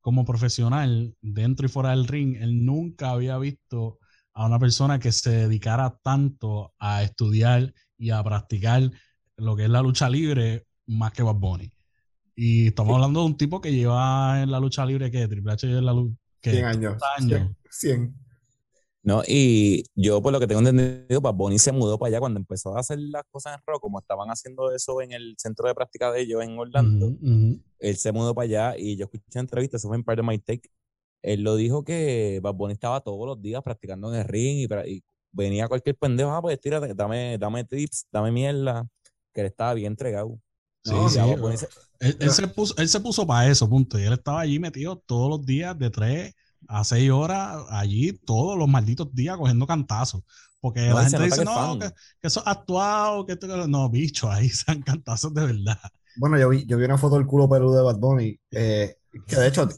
como 0.00 0.24
profesional, 0.24 1.14
dentro 1.20 1.66
y 1.66 1.68
fuera 1.68 1.90
del 1.90 2.08
ring, 2.08 2.36
él 2.40 2.64
nunca 2.64 3.10
había 3.10 3.38
visto 3.38 3.98
a 4.34 4.46
una 4.46 4.58
persona 4.58 4.98
que 4.98 5.12
se 5.12 5.30
dedicara 5.30 5.96
tanto 6.02 6.74
a 6.78 7.02
estudiar 7.04 7.72
y 7.98 8.10
a 8.10 8.22
practicar 8.24 8.90
lo 9.36 9.54
que 9.54 9.64
es 9.64 9.70
la 9.70 9.82
lucha 9.82 10.08
libre 10.10 10.66
más 10.86 11.12
que 11.12 11.22
Bad 11.22 11.36
Bunny. 11.36 11.70
Y 12.34 12.68
estamos 12.68 12.90
Sí. 12.90 12.94
hablando 12.96 13.20
de 13.20 13.26
un 13.26 13.36
tipo 13.36 13.60
que 13.60 13.72
lleva 13.72 14.42
en 14.42 14.50
la 14.50 14.58
lucha 14.58 14.84
libre, 14.86 15.10
que 15.10 15.28
Triple 15.28 15.52
H 15.52 15.66
lleva 15.66 15.78
en 15.80 15.86
la 15.86 15.92
lucha... 15.92 16.16
100 16.42 16.64
años. 16.64 16.96
30 17.18 17.36
años. 17.36 17.56
100. 17.70 18.14
No, 19.04 19.22
y 19.26 19.84
yo 19.96 20.22
por 20.22 20.32
lo 20.32 20.38
que 20.38 20.46
tengo 20.46 20.60
entendido, 20.60 21.20
Bad 21.20 21.34
Bunny 21.34 21.58
se 21.58 21.72
mudó 21.72 21.98
para 21.98 22.08
allá 22.10 22.20
cuando 22.20 22.38
empezó 22.38 22.76
a 22.76 22.80
hacer 22.80 23.00
las 23.00 23.24
cosas 23.30 23.56
en 23.58 23.62
rock, 23.66 23.80
como 23.82 23.98
estaban 23.98 24.28
haciendo 24.30 24.70
eso 24.72 25.02
en 25.02 25.10
el 25.12 25.34
centro 25.38 25.66
de 25.66 25.74
práctica 25.74 26.12
de 26.12 26.20
ellos 26.20 26.42
en 26.44 26.56
Orlando. 26.58 27.12
Él 27.80 27.96
se 27.96 28.12
mudó 28.12 28.32
para 28.34 28.44
allá 28.44 28.78
y 28.78 28.96
yo 28.96 29.06
escuché 29.06 29.40
entrevistas, 29.40 29.80
eso 29.80 29.88
fue 29.88 29.96
en 29.96 30.04
parte 30.04 30.22
de 30.22 30.28
My 30.28 30.38
Take. 30.38 30.70
Él 31.22 31.42
lo 31.42 31.56
dijo 31.56 31.84
que 31.84 32.38
Bad 32.42 32.54
Bunny 32.54 32.74
estaba 32.74 33.00
todos 33.00 33.26
los 33.26 33.42
días 33.42 33.62
practicando 33.62 34.12
en 34.14 34.20
el 34.20 34.28
ring 34.28 34.58
y, 34.70 34.90
y 34.96 35.04
venía 35.32 35.66
cualquier 35.68 35.96
pendejo, 35.96 36.30
ah, 36.32 36.40
pues 36.42 36.60
tírate, 36.60 36.94
dame, 36.94 37.38
dame 37.38 37.64
tips, 37.64 38.06
dame 38.12 38.30
mierda, 38.32 38.86
que 39.32 39.40
él 39.40 39.46
estaba 39.48 39.74
bien 39.74 39.92
entregado. 39.92 40.38
Sí, 40.84 40.92
No, 40.92 41.08
sí, 41.08 41.18
Bad 41.18 41.38
Bunny 41.38 41.56
se- 41.56 41.68
Él, 42.00 42.16
él 42.20 42.30
se 42.30 42.46
puso, 42.48 42.74
él 42.76 42.88
se 42.88 43.00
puso 43.00 43.26
para 43.26 43.48
eso, 43.50 43.68
punto. 43.68 43.98
Y 43.98 44.02
él 44.04 44.12
estaba 44.12 44.40
allí 44.40 44.58
metido 44.60 44.96
todos 44.96 45.28
los 45.30 45.44
días, 45.44 45.76
de 45.78 45.90
3 45.90 46.34
a 46.68 46.84
6 46.84 47.10
horas, 47.10 47.64
allí 47.70 48.12
todos 48.24 48.58
los 48.58 48.68
malditos 48.68 49.14
días 49.14 49.36
cogiendo 49.36 49.66
cantazos. 49.66 50.22
Porque 50.60 50.80
No, 50.88 50.94
la 50.94 51.04
gente 51.04 51.22
dice, 51.24 51.42
no, 51.44 51.52
fan". 51.54 51.78
que, 51.78 51.90
que 52.20 52.28
eso 52.28 52.40
es 52.40 52.46
actuado, 52.46 53.26
que 53.26 53.32
esto, 53.34 53.46
que 53.48 53.56
lo-". 53.56 53.66
No, 53.68 53.88
bicho, 53.90 54.30
ahí 54.30 54.48
sean 54.50 54.82
cantazos 54.82 55.34
de 55.34 55.46
verdad. 55.46 55.78
Bueno, 56.14 56.38
yo 56.38 56.48
vi, 56.50 56.66
yo 56.66 56.76
vi 56.78 56.84
una 56.84 56.98
foto 56.98 57.16
del 57.16 57.26
culo 57.26 57.48
peludo 57.48 57.76
de 57.78 57.82
Bad 57.84 57.98
Bunny, 57.98 58.38
eh, 58.50 58.96
que 59.26 59.36
de 59.36 59.48
hecho 59.48 59.68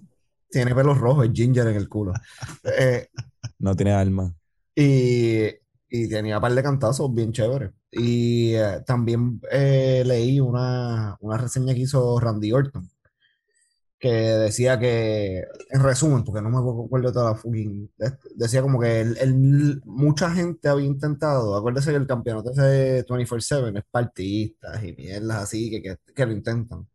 tiene 0.51 0.75
pelos 0.75 0.99
rojos, 0.99 1.27
es 1.27 1.33
ginger 1.33 1.69
en 1.69 1.77
el 1.77 1.89
culo. 1.89 2.13
Eh, 2.79 3.09
no 3.59 3.75
tiene 3.75 3.93
alma. 3.93 4.35
y, 4.75 5.47
y 5.89 6.09
tenía 6.09 6.37
un 6.39 6.43
par 6.43 6.55
de 6.55 6.63
cantazos 6.63 7.13
bien 7.15 7.33
chéveres. 7.33 7.71
Y 7.91 8.55
eh, 8.55 8.83
también 8.87 9.41
eh, 9.51 10.03
leí 10.05 10.41
una, 10.41 11.17
una 11.21 11.37
reseña 11.39 11.75
que 11.75 11.81
hizo 11.81 12.19
Randy 12.21 12.53
Orton, 12.53 12.89
que 14.05 14.11
decía 14.13 14.79
que, 14.79 15.45
en 15.71 15.83
resumen, 15.83 16.25
porque 16.25 16.43
no 16.43 16.51
me 16.51 16.59
acuerdo 16.59 17.13
toda 17.13 17.31
la 17.33 17.37
fucking, 17.37 17.91
de- 17.97 18.13
decía 18.37 18.61
como 18.63 18.79
que 18.81 19.01
él- 19.01 19.17
él- 19.21 19.81
mucha 19.87 20.31
gente 20.31 20.69
había 20.69 20.87
intentado, 20.87 21.57
acuérdese 21.57 21.91
que 21.91 21.97
el 21.97 22.07
campeonato 22.07 22.51
ese 22.53 22.63
de 22.63 23.05
24/7 23.05 23.79
es 23.79 23.85
partistas 23.91 24.83
y 24.85 24.93
mierdas 24.95 25.43
así, 25.45 25.71
que, 25.71 25.83
que, 25.83 25.97
que 26.15 26.27
lo 26.27 26.33
intentan. 26.33 26.87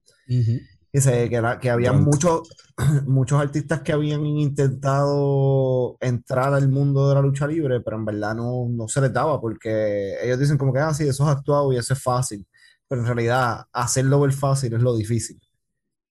Dice 0.94 1.30
que, 1.30 1.42
que 1.62 1.70
había 1.70 1.94
muchos, 1.94 2.42
muchos 3.08 3.40
artistas 3.42 3.82
que 3.82 3.92
habían 3.94 4.26
intentado 4.26 5.98
entrar 6.02 6.54
al 6.54 6.70
mundo 6.70 7.10
de 7.10 7.16
la 7.16 7.22
lucha 7.22 7.48
libre, 7.48 7.82
pero 7.82 7.98
en 7.98 8.06
verdad 8.06 8.36
no, 8.36 8.68
no 8.70 8.88
se 8.88 9.02
les 9.02 9.14
daba, 9.14 9.40
porque 9.42 10.16
ellos 10.24 10.40
dicen 10.40 10.58
como 10.58 10.74
que, 10.74 10.80
ah, 10.80 10.94
sí, 10.94 11.04
eso 11.08 11.24
es 11.24 11.30
actuado 11.38 11.72
y 11.74 11.78
eso 11.78 11.94
es 11.94 12.02
fácil, 12.04 12.46
pero 12.88 13.02
en 13.02 13.08
realidad 13.08 13.66
hacerlo 13.72 14.20
ver 14.22 14.34
fácil 14.34 14.74
es 14.74 14.82
lo 14.82 14.96
difícil. 14.96 15.40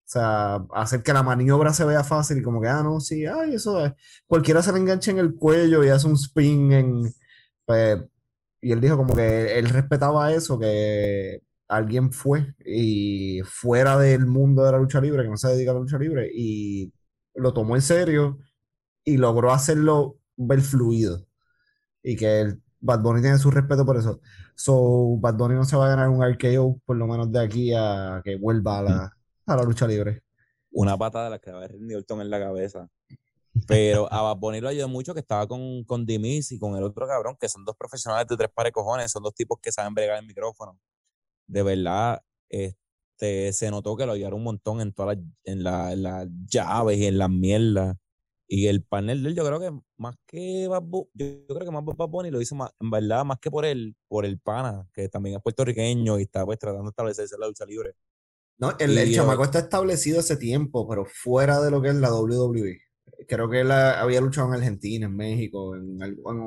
O 0.08 0.10
sea, 0.10 0.56
hacer 0.72 1.02
que 1.02 1.12
la 1.12 1.22
maniobra 1.22 1.74
se 1.74 1.84
vea 1.84 2.02
fácil 2.02 2.38
y 2.38 2.42
como 2.42 2.62
que, 2.62 2.68
ah, 2.68 2.82
no, 2.82 2.98
sí, 3.00 3.26
ay, 3.26 3.54
eso 3.54 3.84
es. 3.84 3.92
Cualquiera 4.26 4.62
se 4.62 4.72
le 4.72 4.78
engancha 4.78 5.10
en 5.10 5.18
el 5.18 5.34
cuello 5.34 5.84
y 5.84 5.88
hace 5.90 6.06
un 6.06 6.14
spin 6.14 6.72
en... 6.72 7.14
pues, 7.66 7.98
y 8.60 8.72
él 8.72 8.80
dijo 8.80 8.96
como 8.96 9.14
que 9.14 9.58
él 9.58 9.68
respetaba 9.68 10.32
eso, 10.32 10.58
que 10.58 11.42
alguien 11.68 12.12
fue 12.12 12.54
y 12.64 13.42
fuera 13.44 13.98
del 13.98 14.26
mundo 14.26 14.64
de 14.64 14.72
la 14.72 14.78
lucha 14.78 15.00
libre, 15.00 15.22
que 15.24 15.28
no 15.30 15.36
se 15.36 15.48
dedica 15.48 15.72
a 15.72 15.74
la 15.74 15.80
lucha 15.80 15.98
libre, 15.98 16.30
y 16.34 16.92
lo 17.34 17.52
tomó 17.52 17.76
en 17.76 17.82
serio 17.82 18.38
y 19.04 19.18
logró 19.18 19.52
hacerlo 19.52 20.18
ver 20.36 20.62
fluido. 20.62 21.26
Y 22.02 22.16
que 22.16 22.40
el 22.42 22.62
Bad 22.80 23.02
Bunny 23.02 23.22
tiene 23.22 23.38
su 23.38 23.50
respeto 23.50 23.84
por 23.86 23.96
eso. 23.98 24.20
So, 24.54 25.18
Bad 25.20 25.36
Bunny 25.36 25.54
no 25.56 25.64
se 25.64 25.76
va 25.76 25.86
a 25.86 25.90
ganar 25.90 26.08
un 26.10 26.24
RKO, 26.24 26.80
por 26.86 26.96
lo 26.96 27.06
menos 27.06 27.32
de 27.32 27.40
aquí 27.40 27.72
a 27.74 28.22
que 28.24 28.36
vuelva 28.36 28.78
a 28.80 28.82
la, 28.82 29.17
a 29.48 29.56
la 29.56 29.62
lucha 29.64 29.86
libre. 29.86 30.22
Una 30.70 30.96
pata 30.96 31.24
de 31.24 31.30
la 31.30 31.38
que 31.38 31.50
va 31.50 31.56
a 31.58 31.60
haber 31.60 31.72
Randy 31.72 31.94
Orton 31.94 32.20
en 32.20 32.30
la 32.30 32.38
cabeza. 32.38 32.88
Pero 33.66 34.12
a 34.12 34.22
Bad 34.22 34.36
Bunny 34.38 34.60
lo 34.60 34.68
ayudó 34.68 34.88
mucho 34.88 35.14
que 35.14 35.20
estaba 35.20 35.46
con, 35.46 35.84
con 35.84 36.06
Dimis 36.06 36.52
y 36.52 36.58
con 36.58 36.76
el 36.76 36.84
otro 36.84 37.06
cabrón, 37.06 37.36
que 37.40 37.48
son 37.48 37.64
dos 37.64 37.76
profesionales 37.76 38.26
de 38.28 38.36
tres 38.36 38.50
pares 38.54 38.72
cojones, 38.72 39.10
son 39.10 39.22
dos 39.22 39.34
tipos 39.34 39.58
que 39.60 39.72
saben 39.72 39.94
bregar 39.94 40.18
el 40.18 40.26
micrófono. 40.26 40.78
De 41.46 41.62
verdad, 41.62 42.22
este, 42.48 43.52
se 43.52 43.70
notó 43.70 43.96
que 43.96 44.06
lo 44.06 44.12
ayudaron 44.12 44.38
un 44.38 44.44
montón 44.44 44.80
en 44.80 44.92
todas 44.92 45.16
las, 45.16 45.26
en 45.44 45.64
la- 45.64 45.92
en 45.92 46.02
las 46.02 46.28
llaves 46.46 46.98
y 46.98 47.06
en 47.06 47.18
las 47.18 47.30
mierdas. 47.30 47.96
Y 48.46 48.68
el 48.68 48.82
panel 48.84 49.22
de 49.22 49.30
él, 49.30 49.34
yo 49.36 49.44
creo 49.44 49.60
que 49.60 49.70
más 49.98 50.16
que 50.26 50.68
Bad 50.68 50.82
Bu- 50.82 51.08
yo, 51.14 51.26
creo 51.48 51.66
que 51.66 51.70
más 51.70 51.84
Bad 51.84 52.08
Bunny 52.08 52.30
lo 52.30 52.40
hizo 52.40 52.54
más, 52.54 52.70
en 52.80 52.90
verdad, 52.90 53.24
más 53.24 53.38
que 53.40 53.50
por 53.50 53.64
el, 53.66 53.96
por 54.08 54.24
el 54.24 54.38
pana, 54.40 54.88
que 54.94 55.08
también 55.08 55.36
es 55.36 55.42
puertorriqueño 55.42 56.18
y 56.18 56.22
está 56.22 56.44
pues 56.46 56.58
tratando 56.58 56.84
de 56.84 56.90
establecerse 56.90 57.34
en 57.34 57.40
la 57.40 57.48
lucha 57.48 57.66
libre. 57.66 57.94
No, 58.58 58.74
el, 58.78 59.14
chamaco 59.14 59.44
está 59.44 59.60
establecido 59.60 60.18
hace 60.18 60.36
tiempo, 60.36 60.88
pero 60.88 61.04
fuera 61.04 61.60
de 61.60 61.70
lo 61.70 61.80
que 61.80 61.90
es 61.90 61.94
la 61.94 62.12
WWE. 62.12 62.80
Creo 63.28 63.48
que 63.48 63.60
él 63.60 63.70
ha- 63.70 64.00
había 64.00 64.20
luchado 64.20 64.48
en 64.48 64.54
Argentina, 64.54 65.06
en 65.06 65.16
México, 65.16 65.76
en, 65.76 65.98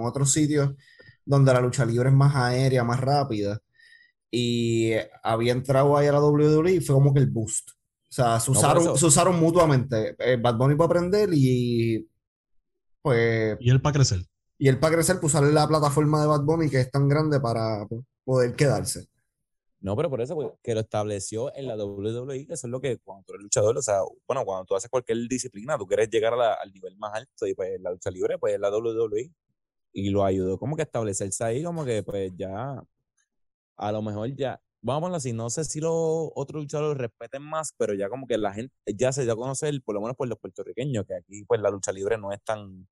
otros 0.03 0.33
sitios 0.33 0.73
donde 1.25 1.53
la 1.53 1.61
lucha 1.61 1.85
libre 1.85 2.09
es 2.09 2.15
más 2.15 2.35
aérea, 2.35 2.83
más 2.83 2.99
rápida. 2.99 3.59
Y 4.29 4.91
había 5.23 5.53
entrado 5.53 5.95
ahí 5.95 6.07
a 6.07 6.11
la 6.11 6.21
WWE 6.21 6.73
y 6.73 6.81
fue 6.81 6.95
como 6.95 7.13
que 7.13 7.19
el 7.21 7.29
boost. 7.29 7.69
O 7.71 8.13
sea, 8.13 8.39
se 8.41 8.51
usaron, 8.51 8.97
se 8.97 9.05
usaron 9.05 9.39
mutuamente. 9.39 10.15
Eh, 10.19 10.37
Bad 10.41 10.57
Bunny 10.57 10.75
para 10.75 10.87
aprender 10.87 11.29
y 11.31 12.09
pues 13.01 13.57
Y 13.59 13.69
él 13.69 13.81
para 13.81 13.93
crecer. 13.93 14.19
y 14.57 14.67
él 14.67 14.79
para 14.79 14.95
crecer, 14.95 15.19
pues 15.19 15.33
usar 15.33 15.43
la 15.43 15.67
plataforma 15.67 16.21
de 16.21 16.27
Bad 16.27 16.43
Bunny 16.43 16.69
que 16.69 16.81
es 16.81 16.91
tan 16.91 17.07
grande 17.07 17.39
para 17.39 17.85
pues, 17.87 18.01
poder 18.23 18.55
quedarse. 18.55 19.07
No, 19.81 19.95
pero 19.95 20.09
por 20.11 20.21
eso, 20.21 20.35
pues, 20.35 20.49
que 20.63 20.75
lo 20.75 20.81
estableció 20.81 21.53
en 21.55 21.67
la 21.67 21.75
WWE, 21.75 22.45
que 22.47 22.53
eso 22.53 22.67
es 22.67 22.71
lo 22.71 22.79
que 22.79 22.99
cuando 22.99 23.23
tú 23.25 23.33
eres 23.33 23.43
luchador, 23.43 23.77
o 23.77 23.81
sea, 23.81 24.01
bueno, 24.27 24.45
cuando 24.45 24.65
tú 24.65 24.75
haces 24.75 24.89
cualquier 24.91 25.17
disciplina, 25.27 25.77
tú 25.77 25.87
quieres 25.87 26.09
llegar 26.09 26.33
a 26.33 26.37
la- 26.37 26.53
al 26.53 26.71
nivel 26.71 26.95
más 26.97 27.13
alto 27.15 27.47
y 27.47 27.55
pues 27.55 27.81
la 27.81 27.91
lucha 27.91 28.11
libre, 28.11 28.37
pues 28.37 28.53
es 28.53 28.59
la 28.59 28.69
WWE. 28.69 29.31
Y 29.93 30.09
lo 30.11 30.23
ayudó 30.25 30.57
como 30.59 30.75
que 30.75 30.83
a 30.83 30.85
establecerse 30.85 31.43
ahí, 31.43 31.63
como 31.63 31.83
que 31.85 32.03
pues 32.03 32.31
ya, 32.37 32.81
a 33.77 33.91
lo 33.91 34.01
mejor 34.01 34.35
ya, 34.35 34.61
vamos 34.81 35.11
a 35.13 35.17
así, 35.17 35.33
no 35.33 35.49
sé 35.49 35.63
si 35.65 35.79
los 35.81 35.91
otros 36.35 36.63
luchadores 36.63 36.97
respeten 36.97 37.41
más, 37.43 37.73
pero 37.77 37.93
ya 37.93 38.09
como 38.09 38.27
que 38.27 38.37
la 38.37 38.53
gente 38.53 38.73
ya 38.95 39.11
se 39.11 39.23
dio 39.23 39.33
a 39.33 39.35
conocer, 39.35 39.81
por 39.83 39.95
lo 39.95 40.01
menos 40.01 40.15
por 40.17 40.27
los 40.27 40.39
puertorriqueños, 40.39 41.05
que 41.07 41.15
aquí 41.15 41.43
pues 41.45 41.61
la 41.61 41.69
lucha 41.71 41.91
libre 41.91 42.17
no 42.17 42.31
es 42.31 42.41
tan... 42.43 42.87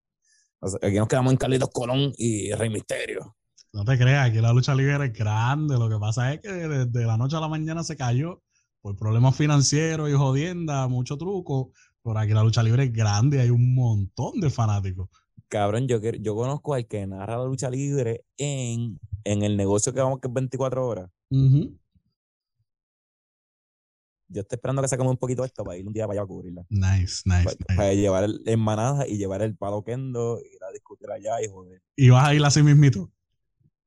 o 0.61 0.67
sea, 0.69 0.79
aquí 0.83 0.97
nos 0.97 1.07
quedamos 1.07 1.33
en 1.33 1.37
Carlitos 1.37 1.69
Colón 1.71 2.13
y 2.17 2.51
Rey 2.53 2.69
Misterio. 2.69 3.35
No 3.71 3.85
te 3.85 3.97
creas, 3.97 4.31
que 4.31 4.41
la 4.41 4.51
lucha 4.51 4.73
libre 4.73 5.05
es 5.05 5.13
grande. 5.13 5.77
Lo 5.77 5.89
que 5.89 5.97
pasa 5.99 6.33
es 6.33 6.41
que 6.41 6.49
desde 6.51 7.05
la 7.05 7.17
noche 7.17 7.35
a 7.35 7.39
la 7.39 7.47
mañana 7.47 7.83
se 7.83 7.95
cayó 7.95 8.41
por 8.81 8.95
problemas 8.95 9.35
financieros 9.35 10.09
y 10.09 10.13
jodienda, 10.13 10.87
mucho 10.87 11.17
truco. 11.17 11.71
Pero 12.03 12.17
aquí 12.17 12.33
la 12.33 12.43
lucha 12.43 12.63
libre 12.63 12.85
es 12.85 12.93
grande, 12.93 13.41
hay 13.41 13.49
un 13.49 13.75
montón 13.75 14.39
de 14.39 14.49
fanáticos. 14.49 15.09
Cabrón, 15.49 15.87
yo, 15.87 15.99
yo 15.99 16.35
conozco 16.35 16.73
al 16.73 16.87
que 16.87 17.05
narra 17.05 17.37
la 17.37 17.45
lucha 17.45 17.69
libre 17.69 18.23
en, 18.37 18.99
en 19.23 19.43
el 19.43 19.57
negocio 19.57 19.93
que 19.93 19.99
vamos 19.99 20.19
que 20.19 20.27
es 20.27 20.33
24 20.33 20.87
horas. 20.87 21.09
Ujú. 21.29 21.77
Yo 24.31 24.41
estoy 24.41 24.57
esperando 24.57 24.81
que 24.81 24.87
sacamos 24.87 25.11
un 25.11 25.17
poquito 25.17 25.43
esto 25.43 25.63
para 25.63 25.77
ir 25.77 25.87
un 25.87 25.93
día 25.93 26.05
para 26.07 26.19
allá 26.19 26.23
a 26.23 26.27
cubrirla. 26.27 26.65
Nice, 26.69 27.23
nice, 27.25 27.43
Pa- 27.43 27.51
nice. 27.51 27.75
Para, 27.75 27.93
llevar 27.93 28.23
el, 28.23 28.41
en 28.45 28.59
manada 28.59 29.07
y 29.07 29.17
llevar 29.17 29.41
el 29.41 29.57
palo 29.57 29.83
kendo, 29.83 30.39
ir 30.39 30.63
a 30.63 30.71
discutir 30.71 31.09
allá 31.09 31.41
y 31.43 31.47
joder. 31.47 31.81
Y 31.95 32.09
vas 32.09 32.27
a 32.27 32.33
ir 32.35 32.43
así 32.43 32.61
mismito. 32.61 33.11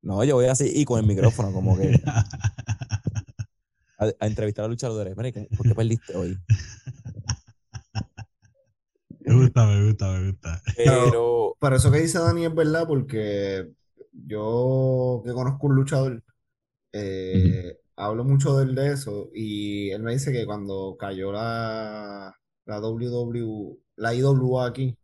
No, 0.02 0.24
yo 0.24 0.34
voy 0.36 0.46
así 0.46 0.70
y 0.74 0.84
con 0.84 0.98
el 1.00 1.06
micrófono, 1.06 1.52
como 1.52 1.76
que 1.76 1.96
a, 3.98 4.06
a 4.20 4.26
entrevistar 4.26 4.64
a 4.64 4.68
luchadores. 4.68 5.16
Mira, 5.16 5.32
¿cómo- 5.32 5.48
¿por 5.56 5.66
qué 5.66 5.74
perdiste 5.74 6.14
hoy? 6.16 6.40
me 9.24 9.34
gusta, 9.34 9.66
me 9.66 9.84
gusta, 9.86 10.12
me 10.12 10.30
gusta. 10.30 10.62
Pero, 10.74 11.56
Pero 11.60 11.76
eso 11.76 11.90
que 11.92 11.98
dice 12.00 12.18
Dani 12.18 12.46
es 12.46 12.54
verdad 12.54 12.86
porque 12.86 13.68
yo 14.12 15.22
que 15.24 15.32
conozco 15.32 15.66
un 15.66 15.74
luchador, 15.76 16.22
eh, 16.92 17.78
hablo 17.96 18.24
mucho 18.24 18.56
de 18.58 18.64
él 18.66 18.74
de 18.76 18.92
eso 18.92 19.30
y 19.34 19.90
él 19.92 20.02
me 20.02 20.12
dice 20.14 20.32
que 20.32 20.46
cuando 20.46 20.96
cayó 20.98 21.32
la, 21.32 22.34
la 22.66 22.80
WW, 22.80 23.78
la 23.96 24.14
IWA 24.14 24.66
aquí, 24.68 24.98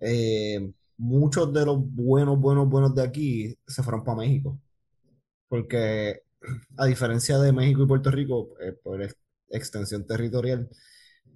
eh, 0.00 0.72
muchos 0.98 1.52
de 1.52 1.64
los 1.64 1.78
buenos, 1.80 2.38
buenos, 2.38 2.68
buenos 2.68 2.94
de 2.94 3.02
aquí 3.02 3.56
se 3.66 3.82
fueron 3.82 4.04
para 4.04 4.18
México. 4.18 4.58
Porque 5.48 6.22
a 6.76 6.86
diferencia 6.86 7.38
de 7.38 7.52
México 7.52 7.82
y 7.82 7.86
Puerto 7.86 8.10
Rico, 8.10 8.50
eh, 8.60 8.72
por 8.82 9.02
ex- 9.02 9.16
extensión 9.50 10.06
territorial, 10.06 10.68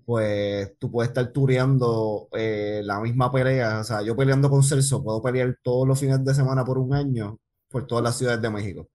pues 0.05 0.77
tú 0.79 0.91
puedes 0.91 1.11
estar 1.11 1.33
tureando 1.33 2.29
eh, 2.33 2.83
la 2.85 3.01
misma 3.01 3.31
pelea. 3.33 3.81
O 3.81 3.85
sea, 3.85 4.03
yo 4.03 4.15
peleando 4.17 4.51
con 4.51 4.63
Celso, 4.63 5.03
puedo 5.03 5.23
pelear 5.23 5.57
todos 5.63 5.87
los 5.89 5.99
fines 5.99 6.25
de 6.25 6.35
semana 6.35 6.65
por 6.65 6.79
un 6.79 6.93
año 6.95 7.39
por 7.69 7.87
todas 7.87 8.05
las 8.05 8.19
ciudades 8.19 8.43
de 8.43 8.51
México. 8.51 8.89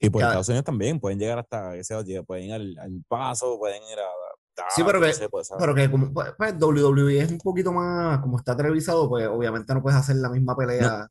y 0.00 0.08
por. 0.10 0.22
Estados 0.22 0.48
Unidos 0.48 0.64
también, 0.64 0.98
pueden 1.00 1.18
llegar 1.18 1.38
hasta, 1.40 1.74
yo, 1.76 2.02
llega- 2.02 2.22
pueden 2.22 2.44
ir 2.46 2.52
al, 2.54 2.78
al 2.78 3.04
paso, 3.08 3.58
pueden 3.58 3.82
ir 3.82 3.98
a... 3.98 4.27
Sí, 4.74 4.82
pero 4.84 5.00
no 5.00 5.06
que- 5.06 5.12
sé, 5.12 5.28
pues. 5.28 5.50
Pero 5.58 5.74
que 5.74 5.90
como 5.90 6.12
pues, 6.12 6.32
pues, 6.36 6.54
WWE 6.58 7.20
es 7.20 7.30
un 7.30 7.38
poquito 7.38 7.72
más, 7.72 8.20
como 8.20 8.38
está 8.38 8.56
televisado, 8.56 9.08
pues 9.08 9.26
obviamente 9.28 9.72
no 9.74 9.82
puedes 9.82 9.98
hacer 9.98 10.16
la 10.16 10.28
misma 10.30 10.56
pelea. 10.56 11.08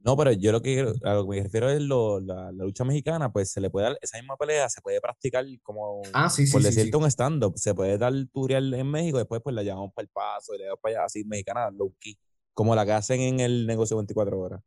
No, 0.00 0.16
pero 0.18 0.32
yo 0.32 0.52
lo 0.52 0.60
que 0.60 0.74
quiero- 0.74 0.92
a 1.02 1.14
lo 1.14 1.24
que 1.24 1.30
me 1.36 1.42
refiero 1.42 1.70
es 1.70 1.80
lo, 1.80 2.20
la, 2.20 2.52
la 2.52 2.64
lucha 2.64 2.84
mexicana, 2.84 3.32
pues 3.32 3.50
se 3.50 3.60
le 3.62 3.70
puede 3.70 3.86
dar 3.88 3.98
esa 4.02 4.18
misma 4.18 4.36
pelea, 4.36 4.68
se 4.68 4.82
puede 4.82 5.00
practicar 5.00 5.46
como, 5.62 6.02
Ah, 6.12 6.28
sí, 6.28 6.46
sí, 6.46 6.52
por 6.52 6.60
sí. 6.60 6.68
decirte 6.68 6.96
un 6.98 7.06
stand-up, 7.10 7.54
se 7.56 7.74
puede 7.74 7.96
dar 7.96 8.12
tutorial 8.30 8.74
en 8.74 8.90
México, 8.90 9.16
después 9.16 9.40
pues 9.42 9.54
la 9.56 9.62
llevamos 9.62 9.92
para 9.94 10.04
el 10.04 10.10
paso 10.10 10.54
y 10.54 10.58
le 10.58 10.64
damos 10.66 10.80
para 10.82 10.96
allá, 10.96 11.04
así 11.06 11.24
mexicana, 11.24 11.70
low 11.70 11.94
key, 11.98 12.18
como 12.52 12.74
la 12.74 12.84
que 12.84 12.92
hacen 12.92 13.20
en 13.22 13.40
el 13.40 13.66
negocio 13.66 13.96
24 13.96 14.38
horas. 14.38 14.60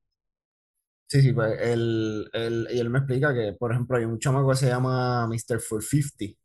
Sí, 1.09 1.21
sí, 1.21 1.31
pues 1.33 1.53
él, 1.61 2.27
él- 2.33 2.67
y 2.71 2.79
él 2.79 2.89
me 2.89 2.97
explica 2.97 3.31
que, 3.33 3.53
por 3.53 3.71
ejemplo, 3.71 3.95
hay 3.95 4.05
un 4.05 4.17
chamaco 4.19 4.49
que 4.49 4.57
se 4.57 4.67
llama 4.67 5.25
Mr. 5.27 5.61
450, 5.69 6.35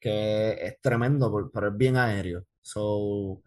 que 0.00 0.52
es 0.52 0.80
tremendo, 0.80 1.50
pero 1.52 1.68
es 1.68 1.76
bien 1.76 1.96
aéreo. 1.96 2.44
So, 2.60 3.42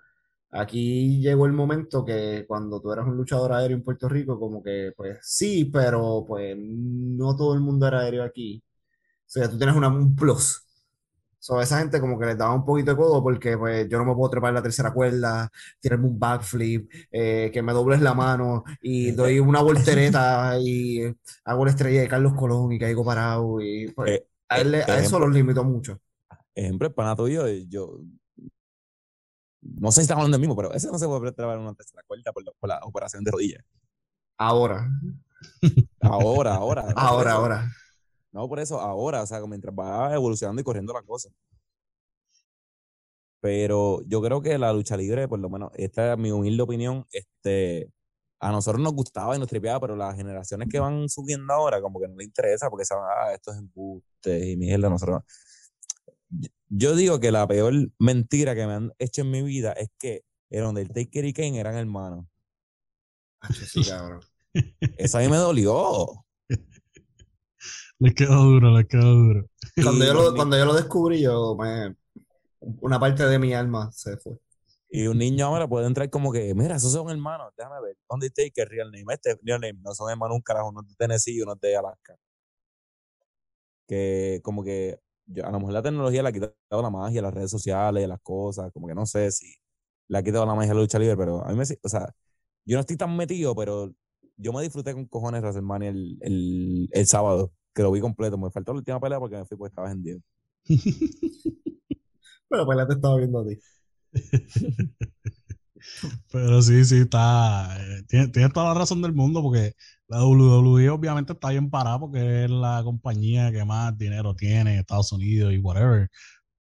aquí 0.51 1.21
llegó 1.21 1.45
el 1.45 1.53
momento 1.53 2.05
que 2.05 2.45
cuando 2.47 2.81
tú 2.81 2.91
eras 2.93 3.07
un 3.07 3.17
luchador 3.17 3.53
aéreo 3.53 3.77
en 3.77 3.83
Puerto 3.83 4.09
Rico, 4.09 4.39
como 4.39 4.63
que, 4.63 4.93
pues 4.97 5.19
sí, 5.23 5.65
pero 5.65 6.25
pues 6.27 6.55
no 6.59 7.35
todo 7.35 7.53
el 7.55 7.61
mundo 7.61 7.87
era 7.87 8.01
aéreo 8.01 8.23
aquí. 8.23 8.63
O 9.27 9.29
sea, 9.31 9.49
tú 9.49 9.57
tienes 9.57 9.75
una, 9.75 9.89
un 9.89 10.15
plus. 10.15 10.65
So, 11.41 11.61
esa 11.61 11.79
gente 11.79 12.01
como 12.01 12.19
que 12.19 12.25
les 12.25 12.37
daba 12.37 12.53
un 12.53 12.65
poquito 12.65 12.91
de 12.91 12.97
codo 12.97 13.23
porque 13.23 13.57
pues 13.57 13.87
yo 13.89 13.97
no 13.97 14.05
me 14.05 14.13
puedo 14.13 14.29
trepar 14.29 14.53
la 14.53 14.61
tercera 14.61 14.91
cuerda, 14.93 15.49
tirarme 15.79 16.07
un 16.07 16.19
backflip, 16.19 16.91
eh, 17.11 17.49
que 17.53 17.61
me 17.61 17.71
dobles 17.71 18.01
la 18.01 18.13
mano 18.13 18.63
y 18.81 19.11
doy 19.11 19.39
una 19.39 19.61
voltereta 19.61 20.57
y 20.59 21.01
hago 21.45 21.65
la 21.65 21.71
estrella 21.71 22.01
de 22.01 22.07
Carlos 22.09 22.33
Colón 22.35 22.73
y 22.73 22.79
caigo 22.79 23.05
parado 23.05 23.61
y 23.61 23.87
pues 23.93 24.11
Eh, 24.11 24.27
a, 24.49 24.59
él 24.61 24.75
a 24.75 24.99
eso 24.99 25.19
los 25.19 25.31
limitó 25.33 25.63
mucho. 25.63 25.99
Ejemplo, 26.59 26.87
el 26.87 26.93
pana 26.93 27.15
tuyo, 27.15 27.47
yo 27.47 27.99
no 29.61 29.91
sé 29.91 30.01
si 30.01 30.03
estamos 30.03 30.21
hablando 30.21 30.35
del 30.35 30.41
mismo, 30.41 30.55
pero 30.55 30.73
ese 30.73 30.87
no 30.87 30.97
se 30.97 31.05
puede 31.07 31.31
trabar 31.31 31.57
en 31.57 31.63
una 31.63 31.73
tercera 31.73 32.03
cuerda 32.07 32.31
por 32.31 32.43
la, 32.43 32.51
por 32.59 32.69
la 32.69 32.79
operación 32.83 33.23
de 33.23 33.31
rodilla. 33.31 33.63
Ahora, 34.37 34.89
Ahora, 36.01 36.55
ahora. 36.55 36.83
no 36.93 36.93
ahora, 36.97 37.31
eso. 37.31 37.39
ahora. 37.39 37.71
No, 38.31 38.47
por 38.47 38.59
eso, 38.59 38.79
ahora, 38.79 39.23
o 39.23 39.25
sea, 39.25 39.41
mientras 39.47 39.73
va 39.73 40.13
evolucionando 40.13 40.61
y 40.61 40.63
corriendo 40.63 40.93
la 40.93 41.01
cosa. 41.01 41.29
Pero 43.41 44.01
yo 44.05 44.21
creo 44.21 44.41
que 44.41 44.57
la 44.57 44.73
lucha 44.73 44.97
libre, 44.97 45.27
por 45.27 45.39
lo 45.39 45.49
menos, 45.49 45.71
esta 45.75 46.13
es 46.13 46.19
mi 46.19 46.31
humilde 46.31 46.61
opinión, 46.61 47.05
este, 47.11 47.89
a 48.39 48.51
nosotros 48.51 48.81
nos 48.83 48.93
gustaba 48.93 49.35
y 49.35 49.39
nos 49.39 49.47
tripeaba, 49.47 49.79
pero 49.79 49.95
las 49.95 50.15
generaciones 50.15 50.67
que 50.69 50.79
van 50.79 51.07
subiendo 51.07 51.53
ahora, 51.53 51.81
como 51.81 51.99
que 51.99 52.07
no 52.07 52.15
les 52.17 52.27
interesa 52.27 52.69
porque 52.69 52.85
saben, 52.85 53.05
ah, 53.07 53.33
esto 53.33 53.51
es 53.51 53.57
embuste 53.57 54.49
y 54.51 54.57
mierda, 54.57 54.89
nosotros. 54.89 55.23
Yo- 56.69 56.95
digo 56.95 57.19
que 57.19 57.31
la 57.31 57.47
peor 57.47 57.73
mentira 57.97 58.55
que 58.55 58.65
me 58.67 58.73
han 58.73 58.93
hecho 58.99 59.21
en 59.21 59.31
mi 59.31 59.41
vida 59.41 59.73
es 59.73 59.89
que 59.97 60.23
el 60.49 60.63
Undertaker 60.63 61.25
y 61.25 61.33
Kane 61.33 61.59
eran 61.59 61.75
hermanos. 61.75 62.25
Sí, 63.67 63.81
cabrón. 63.89 64.21
Eso 64.97 65.17
a 65.17 65.21
mí 65.21 65.27
me 65.29 65.37
dolió. 65.37 66.25
Les 67.99 68.13
quedó 68.15 68.43
duro, 68.43 68.77
les 68.77 68.87
quedó 68.87 69.13
duro. 69.13 69.45
Cuando 69.83 70.05
yo, 70.05 70.13
lo, 70.13 70.35
cuando 70.35 70.57
yo 70.57 70.65
lo 70.65 70.73
descubrí, 70.73 71.21
yo 71.21 71.55
me, 71.55 71.95
una 72.81 72.99
parte 72.99 73.25
de 73.25 73.39
mi 73.39 73.53
alma 73.53 73.91
se 73.91 74.17
fue. 74.17 74.37
Y 74.89 75.05
un 75.07 75.17
niño 75.19 75.45
ahora 75.45 75.67
puede 75.67 75.85
entrar 75.85 76.09
como 76.09 76.31
que, 76.31 76.55
mira, 76.55 76.77
esos 76.77 76.91
son 76.91 77.09
hermanos, 77.09 77.51
déjame 77.57 77.81
ver. 77.81 77.97
Undertaker, 78.09 78.67
real 78.67 78.91
name. 78.91 79.13
Este 79.13 79.37
real 79.43 79.61
name. 79.61 79.79
No 79.83 79.93
son 79.93 80.09
hermanos 80.09 80.35
un 80.35 80.41
carajo, 80.41 80.69
uno 80.69 80.81
es 80.81 80.87
de 80.87 80.95
Tennessee 80.95 81.35
y 81.35 81.41
uno 81.41 81.53
es 81.53 81.61
de 81.61 81.75
Alaska. 81.75 82.15
Que 83.87 84.39
como 84.43 84.63
que 84.63 84.99
yo- 85.29 85.45
a 85.47 85.51
lo 85.51 85.59
mejor 85.59 85.73
la 85.73 85.83
tecnología 85.83 86.23
le 86.23 86.29
ha 86.29 86.33
quitado 86.33 86.55
la 86.83 86.89
magia, 86.91 87.21
las 87.21 87.33
redes 87.33 87.51
sociales, 87.51 88.07
las 88.07 88.21
cosas, 88.21 88.71
como 88.73 88.87
que 88.87 88.95
no 88.95 89.05
sé 89.07 89.31
si 89.31 89.53
le 90.09 90.17
ha 90.19 90.23
quitado 90.23 90.45
la 90.45 90.55
magia 90.55 90.71
a 90.73 90.75
la 90.75 90.81
lucha 90.81 90.99
libre, 90.99 91.17
pero 91.17 91.45
a 91.45 91.49
mí 91.51 91.57
me, 91.57 91.63
o 91.83 91.89
sea, 91.89 92.09
yo 92.65 92.77
no 92.77 92.81
estoy 92.81 92.97
tan 92.97 93.15
metido, 93.17 93.55
pero 93.55 93.91
yo 94.37 94.53
me 94.53 94.61
disfruté 94.63 94.93
con 94.93 95.05
cojones 95.07 95.41
WrestleMania 95.41 95.89
el, 95.89 96.17
el, 96.21 96.89
el 96.91 97.07
sábado, 97.07 97.53
que 97.73 97.83
lo 97.83 97.91
vi 97.91 98.01
completo. 98.01 98.37
Me 98.37 98.51
faltó 98.51 98.73
la 98.73 98.79
última 98.79 98.99
pelea 98.99 99.19
porque 99.19 99.37
me 99.37 99.45
fui 99.45 99.57
porque 99.57 99.71
estaba 99.71 99.89
vendido. 99.89 100.19
Pero 102.49 102.65
pues 102.65 102.77
la 102.77 102.87
te 102.87 102.93
estaba 102.93 103.17
viendo 103.17 103.39
a 103.39 103.45
ti. 103.47 103.59
Pero 106.31 106.61
sí, 106.61 106.83
sí, 106.85 107.01
está. 107.01 107.77
eh, 107.79 108.03
Tienes 108.07 108.31
tiene 108.31 108.49
toda 108.49 108.67
la 108.73 108.79
razón 108.79 109.01
del 109.01 109.13
mundo 109.13 109.41
porque 109.41 109.73
la 110.09 110.25
WWE 110.25 110.89
obviamente 110.89 111.33
está 111.33 111.49
bien 111.49 111.69
parada 111.69 111.99
porque 111.99 112.45
es 112.45 112.49
la 112.49 112.81
compañía 112.83 113.51
que 113.51 113.63
más 113.63 113.97
dinero 113.97 114.35
tiene 114.35 114.73
en 114.73 114.79
Estados 114.79 115.11
Unidos 115.11 115.53
y 115.53 115.57
whatever. 115.59 116.09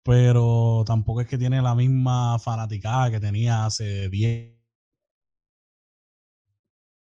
Pero 0.03 0.85
tampoco 0.87 1.21
es 1.21 1.29
que 1.29 1.39
tiene 1.39 1.63
la 1.63 1.75
misma 1.75 2.39
fanaticada 2.39 3.11
que 3.11 3.21
tenía 3.21 3.65
hace 3.67 4.09
10, 4.09 4.53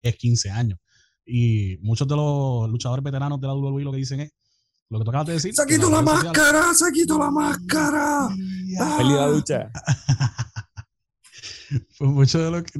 10, 0.02 0.16
15 0.16 0.50
años. 0.50 0.78
Y 1.26 1.78
muchos 1.80 2.06
de 2.06 2.16
los 2.16 2.68
luchadores 2.68 3.02
veteranos 3.02 3.40
de 3.40 3.46
la 3.46 3.54
WWE 3.54 3.82
lo 3.84 3.92
que 3.92 3.98
dicen 3.98 4.20
es 4.20 4.32
Lo 4.90 4.98
que 4.98 5.04
tú 5.04 5.10
acabas 5.10 5.26
de 5.28 5.32
decir. 5.34 5.54
¡Se 5.54 5.66
quitó 5.66 5.88
la 5.90 5.98
sociales- 6.00 6.24
máscara! 6.24 6.74
¡Se 6.74 6.92
quitó 6.92 7.18
la 7.18 7.30
máscara! 7.30 8.28
Feliz 8.98 9.12
la 9.14 9.26
lucha. 9.28 9.70
Pues 11.98 12.10
mucho 12.10 12.38
de 12.38 12.50
lo 12.50 12.62
que, 12.62 12.78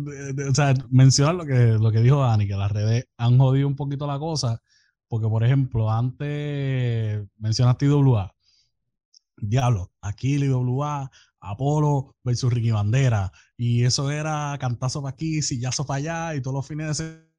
o 0.49 0.55
sea, 0.55 0.75
mencionar 0.91 1.35
lo 1.35 1.45
que, 1.45 1.79
lo 1.79 1.91
que 1.91 2.01
dijo 2.01 2.21
Dani, 2.21 2.47
que 2.47 2.57
las 2.57 2.71
redes 2.71 3.07
han 3.17 3.39
jodido 3.39 3.69
un 3.69 3.77
poquito 3.77 4.07
la 4.07 4.19
cosa, 4.19 4.61
porque 5.09 5.29
por 5.29 5.45
ejemplo, 5.45 5.91
antes 5.91 7.27
mencionaste 7.39 7.87
IWA, 7.87 8.35
diablo, 9.37 9.93
aquí 10.01 10.37
IWA, 10.37 11.11
Apolo 11.41 12.17
versus 12.25 12.53
Ricky 12.53 12.71
Bandera, 12.71 13.33
y 13.57 13.85
eso 13.85 14.11
era 14.11 14.57
cantazo 14.59 15.03
para 15.03 15.13
aquí, 15.13 15.43
sillazo 15.43 15.87
para 15.87 15.99
allá, 15.99 16.35
y 16.37 16.43
todos 16.43 16.55
los 16.55 16.67
fines 16.67 16.99
de 16.99 17.34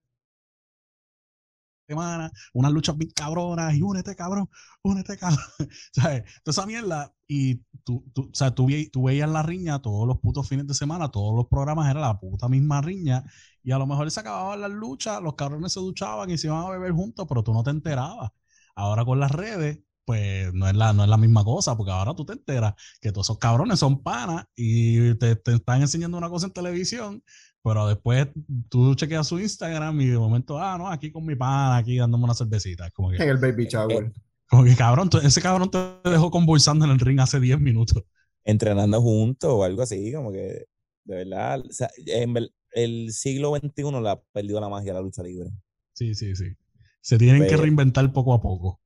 semana, 1.87 2.31
unas 2.53 2.71
luchas 2.71 2.97
bien 2.97 3.11
cabronas, 3.15 3.75
y 3.75 3.81
únete 3.81 4.15
cabrón, 4.15 4.49
únete 4.83 5.17
cabrón, 5.17 5.39
¿sabes? 5.93 6.23
Toda 6.43 6.51
esa 6.53 6.65
mierda, 6.65 7.13
y 7.27 7.55
tú, 7.83 8.03
tú, 8.13 8.23
o 8.31 8.35
sea, 8.35 8.51
tú, 8.53 8.67
ve- 8.67 8.89
tú 8.91 9.03
veías 9.03 9.29
la 9.29 9.43
riña 9.43 9.81
todos 9.81 10.07
los 10.07 10.19
putos 10.19 10.47
fines 10.47 10.67
de 10.67 10.73
semana, 10.73 11.09
todos 11.11 11.35
los 11.35 11.47
programas 11.47 11.89
era 11.89 11.99
la 12.01 12.19
puta 12.19 12.47
misma 12.49 12.81
riña, 12.81 13.23
y 13.63 13.71
a 13.71 13.77
lo 13.77 13.87
mejor 13.87 14.09
se 14.11 14.19
acababan 14.19 14.61
las 14.61 14.71
luchas, 14.71 15.21
los 15.21 15.35
cabrones 15.35 15.73
se 15.73 15.79
duchaban 15.79 16.29
y 16.31 16.37
se 16.37 16.47
iban 16.47 16.65
a 16.65 16.69
beber 16.69 16.91
juntos, 16.91 17.25
pero 17.27 17.43
tú 17.43 17.53
no 17.53 17.63
te 17.63 17.71
enterabas. 17.71 18.31
Ahora 18.75 19.05
con 19.05 19.19
las 19.19 19.31
redes, 19.31 19.79
pues 20.05 20.53
no 20.53 20.67
es 20.67 20.75
la, 20.75 20.93
no 20.93 21.03
es 21.03 21.09
la 21.09 21.17
misma 21.17 21.43
cosa, 21.43 21.75
porque 21.75 21.91
ahora 21.91 22.13
tú 22.15 22.25
te 22.25 22.33
enteras 22.33 22.75
que 23.01 23.11
todos 23.11 23.27
esos 23.27 23.39
cabrones 23.39 23.79
son 23.79 24.03
panas 24.03 24.45
y 24.55 25.15
te, 25.15 25.35
te 25.35 25.53
están 25.55 25.81
enseñando 25.81 26.17
una 26.17 26.29
cosa 26.29 26.47
en 26.47 26.53
televisión, 26.53 27.23
pero 27.65 27.87
después 27.87 28.27
tú 28.69 28.93
chequeas 28.93 29.27
su 29.27 29.39
Instagram 29.39 29.99
y 29.99 30.05
de 30.05 30.19
momento, 30.19 30.59
ah, 30.59 30.77
no, 30.77 30.87
aquí 30.87 31.11
con 31.11 31.25
mi 31.25 31.35
pana, 31.35 31.77
aquí 31.77 31.97
dándome 31.97 32.25
una 32.25 32.35
cervecita. 32.35 32.91
Como 32.91 33.09
que, 33.09 33.15
En 33.15 33.27
el 33.27 33.37
baby 33.37 33.65
shower. 33.65 34.13
como 34.47 34.65
que 34.65 34.75
cabrón, 34.75 35.09
ese 35.23 35.41
cabrón 35.41 35.71
te 35.71 35.79
dejó 36.07 36.29
convulsando 36.29 36.85
en 36.85 36.91
el 36.91 36.99
ring 36.99 37.19
hace 37.19 37.39
10 37.39 37.59
minutos. 37.59 38.03
Entrenando 38.43 39.01
juntos 39.01 39.49
o 39.51 39.63
algo 39.63 39.81
así, 39.81 40.13
como 40.13 40.31
que, 40.31 40.67
de 41.05 41.15
verdad, 41.15 41.61
o 41.67 41.71
sea, 41.71 41.89
en 42.05 42.35
el 42.73 43.11
siglo 43.11 43.55
XXI 43.55 43.99
la 43.99 44.11
ha 44.11 44.21
perdido 44.21 44.61
la 44.61 44.69
magia 44.69 44.93
de 44.93 44.99
la 44.99 45.01
lucha 45.01 45.23
libre. 45.23 45.49
Sí, 45.93 46.13
sí, 46.13 46.35
sí. 46.35 46.55
Se 47.01 47.17
tienen 47.17 47.47
que 47.47 47.57
reinventar 47.57 48.13
poco 48.13 48.35
a 48.35 48.41
poco. 48.43 48.79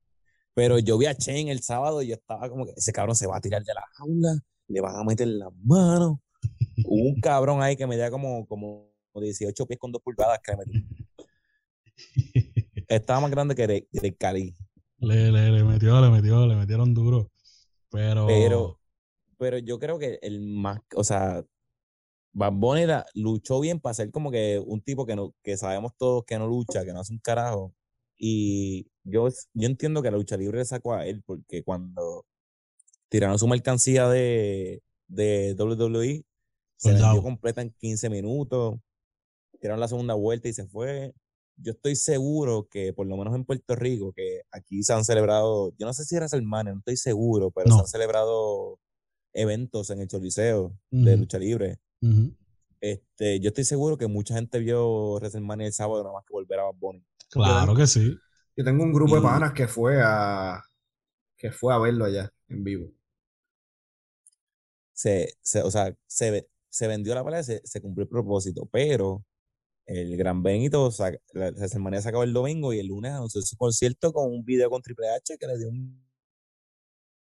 Pero 0.54 0.80
yo 0.80 0.98
vi 0.98 1.08
a 1.08 1.16
Chen 1.16 1.50
el 1.50 1.62
sábado 1.64 2.02
y 2.02 2.08
yo 2.08 2.14
estaba 2.14 2.50
como 2.50 2.66
que 2.66 2.72
ese 2.78 2.94
cabrón 2.94 3.18
se 3.18 3.28
va 3.28 3.36
a 3.36 3.42
tirar 3.42 3.62
de 3.62 3.74
la 3.74 3.84
jaula, 3.98 4.40
le 4.70 4.80
van 4.80 4.96
a 4.96 5.04
meter 5.04 5.28
las 5.28 5.52
manos. 5.66 6.20
Hubo 6.86 7.10
un 7.10 7.20
cabrón 7.22 7.62
ahí 7.62 7.76
que 7.76 7.86
medía 7.88 8.10
como, 8.10 8.46
como 8.48 8.90
18 9.16 9.66
pies 9.66 9.80
con 9.80 9.92
dos 9.92 10.02
pulgadas 10.02 10.40
que. 10.44 10.54
Estaba 12.88 13.20
más 13.22 13.32
grande 13.32 13.56
que 13.56 13.88
el 13.92 14.18
Cali. 14.18 14.56
Le, 14.98 15.32
le, 15.32 15.52
le 15.52 15.64
metió, 15.64 16.02
le 16.02 16.10
metió, 16.10 16.46
le 16.48 16.56
metieron 16.56 16.94
duro. 16.94 17.32
Pero, 17.90 18.28
Pero, 18.28 18.80
pero 19.38 19.58
yo 19.58 19.80
creo 19.80 19.98
que 20.00 20.20
el 20.22 20.42
más, 20.42 20.80
o 20.96 21.04
sea, 21.04 21.44
Bad 22.34 22.54
Bunny 22.54 22.86
la- 22.86 23.06
luchó 23.16 23.60
bien 23.60 23.80
para 23.80 23.94
ser 23.94 24.12
como 24.12 24.32
que 24.32 24.62
un 24.64 24.82
tipo 24.82 25.06
que 25.06 25.16
no, 25.16 25.34
que 25.44 25.58
sabemos 25.58 25.94
todos 25.98 26.24
que 26.26 26.38
no 26.38 26.48
lucha, 26.48 26.86
que 26.86 26.94
no 26.94 27.00
hace 27.00 27.14
un 27.14 27.20
carajo. 27.20 27.74
Y 28.18 28.88
yo, 29.04 29.28
yo 29.54 29.68
entiendo 29.68 30.02
que 30.02 30.12
la 30.12 30.18
lucha 30.18 30.38
libre 30.38 30.60
le 30.60 30.66
sacó 30.66 30.94
a 30.94 31.06
él, 31.06 31.24
porque 31.26 31.64
cuando 31.64 32.26
tiraron 33.08 33.40
su 33.40 33.48
mercancía 33.48 34.08
de, 34.10 34.84
de 35.08 35.56
WWE, 35.58 36.24
se 36.80 36.90
vendió 36.94 37.08
out. 37.10 37.24
completa 37.24 37.62
en 37.62 37.72
15 37.80 38.10
minutos, 38.10 38.80
tiraron 39.60 39.80
la 39.80 39.88
segunda 39.88 40.14
vuelta 40.16 40.48
y 40.50 40.54
se 40.54 40.68
fue. 40.68 41.14
Yo 41.58 41.74
estoy 41.74 41.96
seguro 41.98 42.68
que, 42.72 42.94
por 42.94 43.08
lo 43.08 43.18
menos 43.18 43.36
en 43.36 43.46
Puerto 43.46 43.76
Rico, 43.76 44.14
que 44.14 44.42
aquí 44.52 44.84
se 44.84 44.94
han 44.94 45.04
celebrado, 45.06 45.74
yo 45.78 45.86
no 45.86 45.94
sé 45.94 46.06
si 46.06 46.16
era 46.16 46.28
Salmania, 46.30 46.74
no 46.74 46.80
estoy 46.80 46.98
seguro, 46.98 47.52
pero 47.52 47.70
se 47.70 47.80
han 47.82 47.88
celebrado 47.88 48.80
eventos 49.34 49.90
en 49.90 50.02
el 50.02 50.08
Choliseo 50.08 50.74
de 50.90 51.18
lucha 51.18 51.38
libre. 51.40 51.80
Este, 52.82 53.42
yo 53.42 53.50
estoy 53.50 53.66
seguro 53.66 53.98
que 53.98 54.08
mucha 54.08 54.36
gente 54.36 54.58
vio 54.60 55.16
WrestleMania 55.16 55.68
el 55.68 55.74
sábado 55.74 56.02
nada 56.02 56.14
más 56.16 56.24
que 56.26 56.32
volver 56.34 56.60
a 56.60 56.64
Bad 56.64 56.76
Bunny. 56.76 57.04
claro 57.30 57.76
que 57.76 57.86
sí. 57.88 58.18
Yo 58.56 58.64
tengo 58.64 58.84
un 58.84 58.94
grupo 58.94 59.16
de 59.16 59.22
panas 59.22 59.54
que 59.54 59.68
fue 59.68 60.02
a 60.04 60.62
que 61.38 61.52
fue 61.52 61.74
a 61.74 61.78
verlo 61.78 62.06
allá 62.06 62.32
en 62.48 62.64
vivo. 62.64 62.92
Se, 64.94 65.34
se- 65.42 65.62
o 65.64 65.72
sea, 65.72 65.94
se, 66.08 66.32
ve- 66.32 66.50
se 66.70 66.88
vendió 66.88 67.16
la 67.16 67.24
pelea, 67.26 67.44
se, 67.44 67.62
se 67.66 67.82
cumplió 67.82 68.04
el 68.04 68.10
propósito, 68.10 68.68
pero 68.72 69.24
el 69.86 70.18
Gran 70.18 70.44
Benito, 70.44 70.92
sac- 70.92 71.22
la 71.34 71.52
WrestleMania 71.52 72.02
se 72.02 72.10
acabó 72.10 72.24
el 72.24 72.34
domingo 72.34 72.74
y 72.74 72.80
el 72.80 72.88
lunes 72.88 73.14
anunció 73.14 73.42
su 73.42 73.58
concierto 73.58 74.14
con 74.14 74.32
un 74.32 74.46
video 74.46 74.70
con 74.70 74.82
Triple 74.82 75.10
H 75.10 75.38
que 75.40 75.48
le 75.48 75.58
dio 75.58 75.70
un 75.70 76.04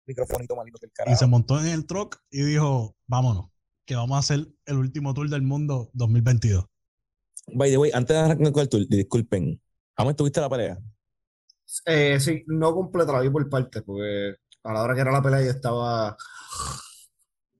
microfonito 0.05 0.55
más 0.55 0.65
lindo 0.65 0.79
que 0.79 0.85
el 0.85 0.91
Y 1.05 1.15
se 1.15 1.25
carajo. 1.25 1.27
montó 1.27 1.59
en 1.59 1.67
el 1.67 1.85
truck 1.85 2.17
y 2.29 2.43
dijo, 2.43 2.95
vámonos, 3.07 3.49
que 3.85 3.95
vamos 3.95 4.15
a 4.15 4.19
hacer 4.19 4.47
el 4.65 4.77
último 4.77 5.13
tour 5.13 5.29
del 5.29 5.41
mundo 5.41 5.89
2022. 5.93 6.65
By 7.53 7.69
the 7.69 7.77
way, 7.77 7.91
antes 7.93 8.15
de 8.15 8.21
arrancar 8.23 8.51
con 8.51 8.61
el 8.63 8.69
tour, 8.69 8.87
disculpen, 8.87 9.61
¿cómo 9.95 10.09
estuviste 10.11 10.41
la 10.41 10.49
pelea? 10.49 10.79
Eh, 11.85 12.19
sí, 12.19 12.43
no 12.47 12.73
completa, 12.73 13.13
la 13.13 13.21
vi 13.21 13.29
por 13.29 13.47
partes, 13.49 13.81
porque 13.83 14.35
a 14.63 14.73
la 14.73 14.83
hora 14.83 14.93
que 14.95 15.01
era 15.01 15.11
la 15.11 15.21
pelea 15.21 15.41
yo 15.43 15.51
estaba 15.51 16.17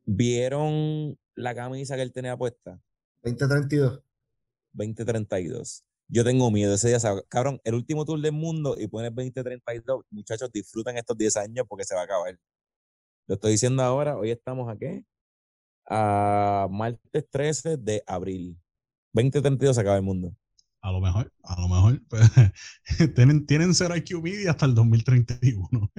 ¿Vieron 0.05 1.17
la 1.35 1.55
camisa 1.55 1.95
que 1.95 2.01
él 2.03 2.11
tenía 2.11 2.37
puesta? 2.37 2.79
20-32. 3.23 4.01
2032. 4.73 5.83
Yo 6.07 6.23
tengo 6.23 6.51
miedo 6.51 6.73
ese 6.73 6.89
día, 6.89 6.99
se- 6.99 7.23
cabrón, 7.29 7.59
el 7.63 7.73
último 7.75 8.03
tour 8.05 8.19
del 8.19 8.33
mundo 8.33 8.75
y 8.77 8.87
pones 8.87 9.13
2032, 9.15 10.03
muchachos, 10.09 10.51
disfrutan 10.51 10.97
estos 10.97 11.17
10 11.17 11.37
años 11.37 11.65
porque 11.69 11.85
se 11.85 11.95
va 11.95 12.01
a 12.01 12.03
acabar. 12.05 12.37
Lo 13.27 13.35
estoy 13.35 13.51
diciendo 13.53 13.83
ahora, 13.83 14.17
hoy 14.17 14.31
estamos 14.31 14.69
a 14.69 14.77
qué? 14.77 15.05
A 15.89 16.67
martes 16.71 17.25
13 17.29 17.77
de 17.77 18.03
abril. 18.07 18.57
2032 19.13 19.75
se 19.75 19.81
acaba 19.81 19.97
el 19.97 20.03
mundo. 20.03 20.35
A 20.81 20.91
lo 20.91 20.99
mejor, 20.99 21.31
a 21.43 21.61
lo 21.61 21.67
mejor. 21.67 22.01
pues, 22.09 22.21
tienen, 23.15 23.45
tienen 23.45 23.73
cero 23.75 23.95
IQ 23.95 24.21
media 24.21 24.51
hasta 24.51 24.65
el 24.65 24.75
2031. 24.75 25.91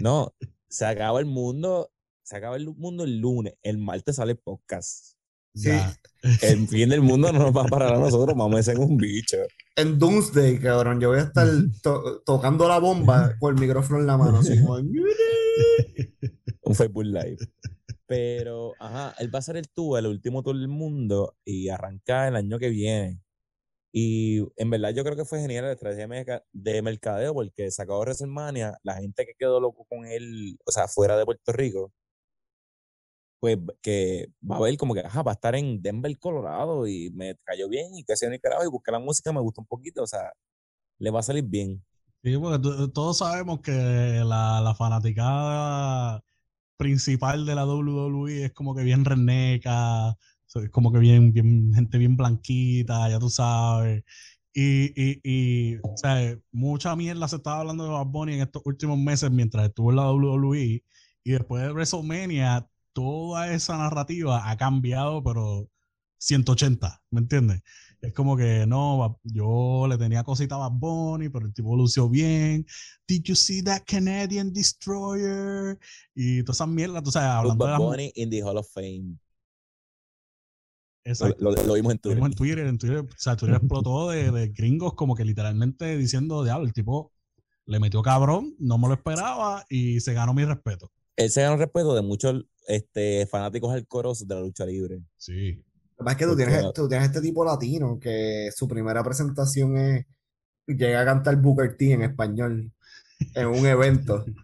No, 0.00 0.34
se 0.68 0.86
acaba 0.86 1.20
el 1.20 1.26
mundo, 1.26 1.90
se 2.22 2.36
acaba 2.36 2.56
el 2.56 2.68
mundo 2.74 3.04
el 3.04 3.18
lunes, 3.18 3.54
el 3.62 3.78
martes 3.78 4.16
sale 4.16 4.32
el 4.32 4.38
podcast. 4.38 5.14
Sí. 5.54 5.70
El 6.40 6.66
fin 6.68 6.88
del 6.88 7.02
mundo 7.02 7.30
no 7.32 7.38
nos 7.40 7.56
va 7.56 7.62
a 7.62 7.68
parar 7.68 7.94
a 7.94 7.98
nosotros, 7.98 8.36
vamos 8.36 8.58
a 8.60 8.62
ser 8.62 8.78
un 8.78 8.96
bicho. 8.96 9.36
en 9.76 9.98
Doomsday, 9.98 10.58
cabrón, 10.60 11.00
yo 11.00 11.10
voy 11.10 11.18
a 11.18 11.22
estar 11.24 11.46
to- 11.82 12.22
tocando 12.24 12.66
la 12.68 12.78
bomba 12.78 13.34
con 13.38 13.54
el 13.54 13.60
micrófono 13.60 14.00
en 14.00 14.06
la 14.06 14.16
mano, 14.16 14.38
así 14.38 14.58
como, 14.60 14.76
un 16.62 16.74
Facebook 16.74 17.04
Live. 17.04 17.38
Pero, 18.06 18.74
ajá, 18.78 19.14
él 19.18 19.34
va 19.34 19.38
a 19.38 19.40
hacer 19.40 19.56
el 19.56 19.68
tour, 19.70 19.98
el 19.98 20.06
último 20.06 20.42
tour 20.42 20.56
del 20.56 20.68
mundo, 20.68 21.36
y 21.44 21.68
arranca 21.68 22.28
el 22.28 22.36
año 22.36 22.58
que 22.58 22.68
viene. 22.68 23.20
Y 23.94 24.38
en 24.56 24.70
verdad 24.70 24.90
yo 24.94 25.04
creo 25.04 25.16
que 25.16 25.24
fue 25.26 25.40
genial 25.40 25.64
la 25.66 25.72
estrategia 25.72 26.04
de 26.06 26.08
merca- 26.08 26.44
de 26.52 26.82
mercadeo, 26.82 27.34
porque 27.34 27.70
sacó 27.70 27.98
WrestleMania, 28.00 28.78
la 28.82 28.94
gente 28.96 29.26
que 29.26 29.32
quedó 29.38 29.60
loco 29.60 29.84
con 29.88 30.06
él, 30.06 30.56
o 30.64 30.72
sea, 30.72 30.88
fuera 30.88 31.16
de 31.16 31.24
Puerto 31.26 31.52
Rico, 31.52 31.92
pues 33.42 33.58
que 33.82 34.28
va 34.50 34.58
a 34.58 34.62
ver 34.62 34.78
como 34.78 34.94
que, 34.94 35.02
ajá, 35.02 35.22
va 35.24 35.32
a 35.32 35.34
estar 35.34 35.56
en 35.56 35.82
Denver, 35.82 36.16
Colorado, 36.20 36.86
y 36.88 37.10
me 37.12 37.36
cayó 37.44 37.68
bien, 37.68 37.88
y 37.96 38.04
que 38.04 38.16
sea 38.16 38.30
Nicaragua, 38.30 38.64
y 38.66 38.70
busqué 38.70 38.92
la 38.92 39.00
música, 39.00 39.32
me 39.34 39.40
gustó 39.42 39.62
un 39.62 39.68
poquito, 39.68 40.04
o 40.04 40.08
sea, 40.08 40.32
le 40.98 41.10
va 41.10 41.20
a 41.20 41.22
salir 41.24 41.44
bien. 41.44 41.84
Sí, 42.22 42.36
porque 42.38 42.58
to- 42.60 42.90
todos 42.92 43.18
sabemos 43.18 43.60
que 43.62 43.72
la, 43.72 44.60
la 44.60 44.74
fanaticada 44.76 46.22
principal 46.76 47.46
de 47.46 47.54
la 47.56 47.66
WWE 47.66 48.44
es 48.46 48.52
como 48.52 48.74
que 48.76 48.82
bien 48.84 49.04
reneca, 49.04 50.16
es 50.54 50.70
como 50.70 50.92
que 50.92 50.98
bien, 51.00 51.32
bien, 51.32 51.72
gente 51.74 51.98
bien 51.98 52.16
blanquita, 52.16 53.08
ya 53.10 53.18
tú 53.20 53.30
sabes. 53.30 54.04
Y, 54.54 54.86
y, 55.00 55.20
y, 55.24 55.76
o 55.82 55.96
sea, 55.96 56.38
mucha 56.52 56.94
mierda 56.96 57.28
se 57.28 57.36
estaba 57.36 57.60
hablando 57.60 57.84
de 57.84 57.90
Bad 57.90 58.06
Bunny 58.06 58.34
en 58.34 58.42
estos 58.42 58.62
últimos 58.66 58.98
meses 58.98 59.30
mientras 59.30 59.66
estuvo 59.68 59.90
en 59.90 59.96
la 59.96 60.10
WWE. 60.12 60.84
Y 61.24 61.32
después 61.32 61.62
de 61.64 61.72
WrestleMania, 61.72 62.68
toda 62.92 63.52
esa 63.54 63.76
narrativa 63.78 64.50
ha 64.50 64.56
cambiado, 64.56 65.22
pero 65.22 65.68
180, 66.18 67.02
¿me 67.10 67.20
entiendes? 67.20 67.62
Es 68.00 68.12
como 68.14 68.36
que 68.36 68.66
no, 68.66 68.98
Bad- 68.98 69.16
yo 69.24 69.86
le 69.88 69.96
tenía 69.98 70.24
cosita 70.24 70.56
a 70.56 70.58
Bad 70.58 70.72
Bunny, 70.72 71.28
pero 71.28 71.46
el 71.46 71.54
tipo 71.54 71.76
lució 71.76 72.08
bien. 72.08 72.66
Did 73.06 73.22
you 73.24 73.34
see 73.36 73.62
that 73.62 73.82
Canadian 73.86 74.52
Destroyer? 74.52 75.78
Y 76.14 76.42
todas 76.42 76.56
esas 76.56 76.68
mierdas, 76.68 77.02
tú 77.04 77.10
sabes, 77.12 77.28
hablando 77.30 77.64
de 77.64 77.70
Bad. 77.72 77.78
Bunny 77.78 78.12
in 78.16 78.30
the 78.30 78.42
Hall 78.42 78.56
of 78.58 78.68
Fame. 78.72 79.18
Exacto. 81.04 81.36
lo- 81.42 81.50
lo 81.64 81.74
vimos 81.74 81.92
en 81.94 82.00
Lo 82.04 82.14
vimos 82.14 82.30
Twitter. 82.36 82.68
en 82.68 82.76
Twitter, 82.78 82.94
en 82.94 83.02
Twitter, 83.04 83.14
o 83.14 83.18
sea, 83.18 83.36
Twitter 83.36 83.56
explotó 83.62 84.10
de, 84.10 84.30
de 84.30 84.48
gringos 84.48 84.94
como 84.94 85.14
que 85.16 85.24
literalmente 85.24 85.96
diciendo, 85.96 86.44
diablo, 86.44 86.66
el 86.66 86.72
tipo 86.72 87.12
le 87.66 87.80
metió 87.80 88.02
cabrón, 88.02 88.54
no 88.58 88.78
me 88.78 88.88
lo 88.88 88.94
esperaba 88.94 89.64
y 89.68 90.00
se 90.00 90.12
ganó 90.14 90.34
mi 90.34 90.44
respeto. 90.44 90.90
él 91.16 91.30
se 91.30 91.42
ganó 91.42 91.54
el 91.54 91.60
respeto 91.60 91.94
de 91.94 92.02
muchos 92.02 92.44
este, 92.66 93.26
fanáticos 93.26 93.72
alcorosos 93.72 94.26
de 94.26 94.34
la 94.34 94.40
lucha 94.40 94.64
libre. 94.66 95.00
Sí. 95.16 95.52
Lo 95.52 95.98
que 95.98 96.04
pasa 96.04 96.10
es 96.12 96.16
que 96.18 96.24
tú 96.24 96.30
Porque- 96.30 96.44
tienes, 96.46 96.72
tú 96.74 96.88
tienes 96.88 97.06
este 97.08 97.20
tipo 97.20 97.44
latino 97.44 97.98
que 98.00 98.50
su 98.54 98.66
primera 98.68 99.02
presentación 99.04 99.76
es 99.76 100.06
llega 100.66 101.00
a 101.00 101.04
cantar 101.04 101.36
Booker 101.36 101.76
T 101.76 101.92
en 101.92 102.02
español. 102.02 102.72
en 103.34 103.46
un 103.46 103.66
evento. 103.66 104.24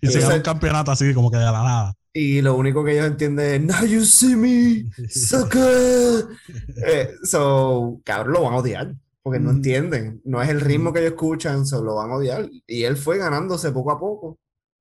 Y 0.00 0.08
se 0.08 0.20
gana 0.20 0.34
un 0.34 0.42
campeonato 0.42 0.90
así 0.90 1.14
como 1.14 1.30
que 1.30 1.36
de 1.38 1.44
la 1.44 1.52
nada. 1.52 1.94
Y 2.12 2.40
lo 2.42 2.56
único 2.56 2.84
que 2.84 2.94
ellos 2.94 3.06
entienden 3.06 3.70
es, 3.70 3.76
Now 3.76 3.86
you 3.86 4.04
see 4.04 4.34
me, 4.34 4.90
sucker. 5.08 6.24
Eh, 6.86 7.10
so, 7.22 8.00
cabrón, 8.04 8.32
lo 8.32 8.42
van 8.42 8.54
a 8.54 8.56
odiar. 8.56 8.94
Porque 9.22 9.38
no 9.40 9.52
Mm. 9.52 9.56
entienden. 9.56 10.20
No 10.24 10.42
es 10.42 10.48
el 10.48 10.60
ritmo 10.60 10.92
que 10.92 10.98
ellos 11.00 11.12
escuchan, 11.12 11.64
so 11.66 11.82
lo 11.84 11.94
van 11.96 12.10
a 12.10 12.14
odiar. 12.16 12.48
Y 12.66 12.82
él 12.84 12.96
fue 12.96 13.18
ganándose 13.18 13.70
poco 13.72 13.92
a 13.92 14.00
poco. 14.00 14.38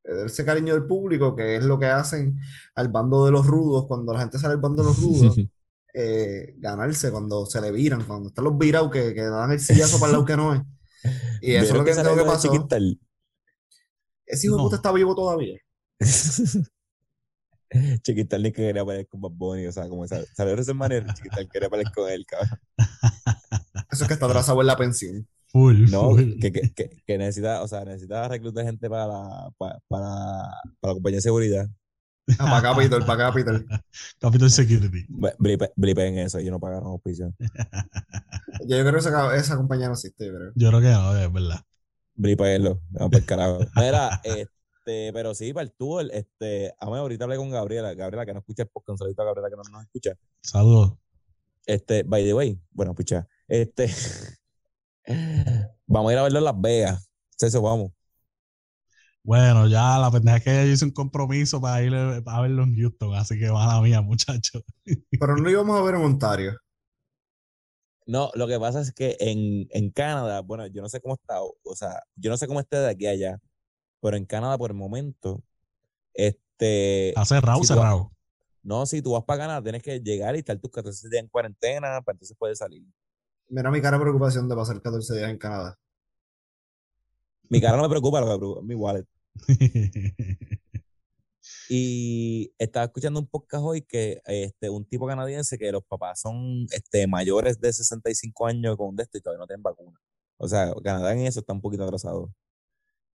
Eh, 0.07 0.23
Ese 0.25 0.45
cariño 0.45 0.73
del 0.73 0.85
público, 0.85 1.35
que 1.35 1.57
es 1.57 1.63
lo 1.63 1.77
que 1.77 1.87
hacen 1.87 2.39
al 2.75 2.89
bando 2.89 3.25
de 3.25 3.31
los 3.31 3.45
rudos, 3.45 3.85
cuando 3.87 4.13
la 4.13 4.19
gente 4.19 4.39
sale 4.39 4.53
al 4.53 4.61
bando 4.61 4.83
de 4.83 4.89
los 4.89 4.99
rudos, 5.01 5.37
eh, 5.93 6.55
ganarse 6.57 7.11
cuando 7.11 7.45
se 7.45 7.61
le 7.61 7.71
viran, 7.71 8.03
cuando 8.05 8.29
están 8.29 8.45
los 8.45 8.57
virados 8.57 8.91
que, 8.91 9.13
que 9.13 9.23
dan 9.23 9.51
el 9.51 9.59
sillazo 9.59 9.99
para 9.99 10.07
el 10.07 10.13
lado 10.13 10.25
que 10.25 10.37
no 10.37 10.53
es. 10.53 10.61
Y 11.41 11.53
eso 11.53 11.73
es 11.73 11.77
lo 11.77 11.83
que 11.83 11.91
entiendo 11.91 12.11
que 12.11 12.17
lo 12.17 12.23
de 12.23 12.29
pasó. 12.29 12.51
Chiquital? 12.51 12.99
Ese 14.25 14.47
hijo 14.47 14.57
de 14.57 14.63
puta 14.63 14.75
está 14.77 14.91
vivo 14.91 15.15
todavía. 15.15 15.57
Chiquital 18.01 18.43
ni 18.43 18.51
que 18.51 18.61
quería 18.61 18.85
pelear 18.85 19.07
con 19.07 19.21
Bad 19.21 19.31
Bunny, 19.31 19.67
o 19.67 19.71
sea, 19.71 19.87
como 19.89 20.07
salió 20.07 20.55
de 20.55 20.61
esa 20.61 20.73
manera, 20.73 21.13
Chiquital 21.13 21.49
quería 21.49 21.69
pelear 21.69 21.93
con 21.93 22.09
él, 22.09 22.25
cabrón. 22.25 22.59
Eso 23.91 24.03
es 24.03 24.07
que 24.07 24.13
está 24.13 24.25
atrasado 24.25 24.59
en 24.61 24.67
la 24.67 24.77
pensión. 24.77 25.27
Full, 25.51 25.89
No, 25.91 26.11
full. 26.11 26.39
que, 26.39 26.51
que, 26.51 26.73
que, 26.73 26.89
que 27.05 27.17
necesita, 27.17 27.61
o 27.63 27.67
sea, 27.67 27.85
necesita 27.85 28.27
reclutar 28.27 28.65
gente 28.65 28.89
para 28.89 29.07
la, 29.07 29.51
para, 29.57 29.79
para, 29.87 30.03
para 30.79 30.91
la 30.91 30.93
compañía 30.93 31.17
de 31.17 31.21
seguridad. 31.21 31.67
Ah, 32.39 32.59
para 32.59 32.61
Capitol, 32.61 33.05
para 33.05 33.29
Capitol. 33.29 33.65
Capital 34.19 34.51
Security. 34.51 35.05
Blipen 35.77 36.17
eso, 36.17 36.39
ellos 36.39 36.51
no 36.51 36.59
pagaron 36.59 36.87
auspicio. 36.89 37.33
Yo, 37.39 37.47
yo 38.77 38.79
creo 38.81 38.91
que 38.91 38.99
esa, 38.99 39.35
esa 39.37 39.55
compañía 39.55 39.87
no 39.87 39.93
existe, 39.93 40.27
creo. 40.27 40.51
Yo 40.55 40.67
creo 40.69 40.81
que 40.81 40.89
no, 40.89 41.15
es 41.17 41.31
verdad. 41.31 41.61
Blipenlo, 42.15 42.81
vamos 42.89 43.11
para 43.11 43.19
el 43.19 43.25
carajo. 43.25 43.59
Mira, 43.77 44.21
este, 44.25 45.13
pero 45.13 45.33
sí, 45.35 45.53
para 45.53 45.63
el 45.63 45.71
tour, 45.71 46.05
este, 46.11 46.73
a 46.79 46.85
mí 46.87 46.95
ahorita 46.97 47.23
hablé 47.23 47.37
con 47.37 47.49
Gabriela, 47.51 47.93
Gabriela 47.93 48.25
que 48.25 48.33
no 48.33 48.39
escucha 48.39 48.63
el 48.63 48.69
podcast, 48.69 48.89
un 48.89 48.97
saludito 48.97 49.21
a 49.21 49.25
Gabriela 49.25 49.49
que 49.49 49.55
no 49.55 49.63
nos 49.71 49.83
escucha. 49.83 50.11
Saludos. 50.41 50.93
Este, 51.65 52.03
by 52.03 52.25
the 52.25 52.33
way, 52.33 52.59
bueno, 52.71 52.93
pucha, 52.95 53.25
este, 53.47 53.87
vamos 55.87 56.09
a 56.09 56.13
ir 56.13 56.19
a 56.19 56.23
verlo 56.23 56.39
en 56.39 56.45
Las 56.45 56.61
Vegas. 56.61 57.09
Eso, 57.39 57.61
vamos. 57.61 57.91
Bueno, 59.23 59.67
ya 59.67 59.97
la 59.99 60.09
pendeja 60.11 60.37
es 60.37 60.43
que 60.43 60.51
ella 60.63 60.71
hizo 60.73 60.85
un 60.85 60.91
compromiso 60.91 61.59
para 61.61 61.83
ir 61.83 61.93
a 61.95 62.41
verlo 62.41 62.63
en 62.63 62.75
Houston, 62.77 63.13
así 63.15 63.37
que 63.37 63.51
mala 63.51 63.81
mía, 63.81 64.01
muchachos. 64.01 64.63
Pero 65.19 65.35
no 65.35 65.43
lo 65.43 65.51
íbamos 65.51 65.79
a 65.79 65.83
ver 65.83 65.95
en 65.95 66.01
Ontario. 66.01 66.57
No, 68.05 68.31
lo 68.35 68.47
que 68.47 68.57
pasa 68.59 68.79
es 68.81 68.93
que 68.93 69.17
en, 69.19 69.67
en 69.71 69.89
Canadá, 69.91 70.39
bueno, 70.41 70.65
yo 70.67 70.81
no 70.81 70.87
sé 70.89 71.01
cómo 71.01 71.15
está, 71.15 71.41
o, 71.43 71.57
o 71.63 71.75
sea, 71.75 72.01
yo 72.15 72.29
no 72.31 72.37
sé 72.37 72.47
cómo 72.47 72.59
esté 72.61 72.77
de 72.77 72.89
aquí 72.89 73.05
a 73.05 73.11
allá, 73.11 73.37
pero 74.01 74.17
en 74.17 74.25
Canadá 74.25 74.57
por 74.57 74.71
el 74.71 74.77
momento, 74.77 75.43
este, 76.13 77.15
Está 77.15 77.25
cerrado, 77.25 77.63
si 77.63 77.67
vas- 77.67 77.87
cerrado. 77.89 78.11
no, 78.63 78.85
si 78.87 79.01
tú 79.01 79.13
vas 79.13 79.23
para 79.25 79.41
Canadá, 79.41 79.63
tienes 79.63 79.83
que 79.83 79.99
llegar 80.01 80.35
y 80.35 80.39
estar 80.39 80.57
tus 80.59 80.71
14 80.71 81.09
días 81.09 81.23
en 81.23 81.29
cuarentena 81.29 82.01
para 82.03 82.15
entonces 82.15 82.37
poder 82.37 82.55
salir. 82.57 82.83
Mira 83.49 83.71
mi 83.71 83.81
cara 83.81 83.97
de 83.97 84.01
preocupación 84.01 84.49
de 84.49 84.55
pasar 84.55 84.81
14 84.81 85.15
días 85.15 85.29
en 85.29 85.37
Canadá. 85.37 85.77
Mi 87.49 87.61
cara 87.61 87.77
no 87.77 87.83
me 87.83 87.89
preocupa, 87.89 88.19
lo 88.19 88.25
que 88.27 88.31
me 88.33 88.37
preocupa 88.37 88.61
es 88.61 88.67
mi 88.67 88.75
wallet. 88.75 89.05
Y 91.69 92.53
estaba 92.57 92.85
escuchando 92.85 93.19
un 93.19 93.27
podcast 93.27 93.63
hoy 93.65 93.81
que 93.81 94.21
este, 94.25 94.69
un 94.69 94.85
tipo 94.85 95.05
canadiense 95.07 95.57
que 95.57 95.71
los 95.71 95.83
papás 95.83 96.21
son 96.21 96.65
este, 96.71 97.07
mayores 97.07 97.59
de 97.59 97.73
65 97.73 98.47
años 98.47 98.77
con 98.77 98.95
de 98.95 99.03
esto 99.03 99.17
y 99.17 99.21
todavía 99.21 99.39
no 99.39 99.47
tienen 99.47 99.63
vacuna. 99.63 99.99
O 100.37 100.47
sea, 100.47 100.73
Canadá 100.83 101.13
en 101.13 101.19
eso 101.25 101.41
está 101.41 101.53
un 101.53 101.61
poquito 101.61 101.83
atrasado. 101.83 102.33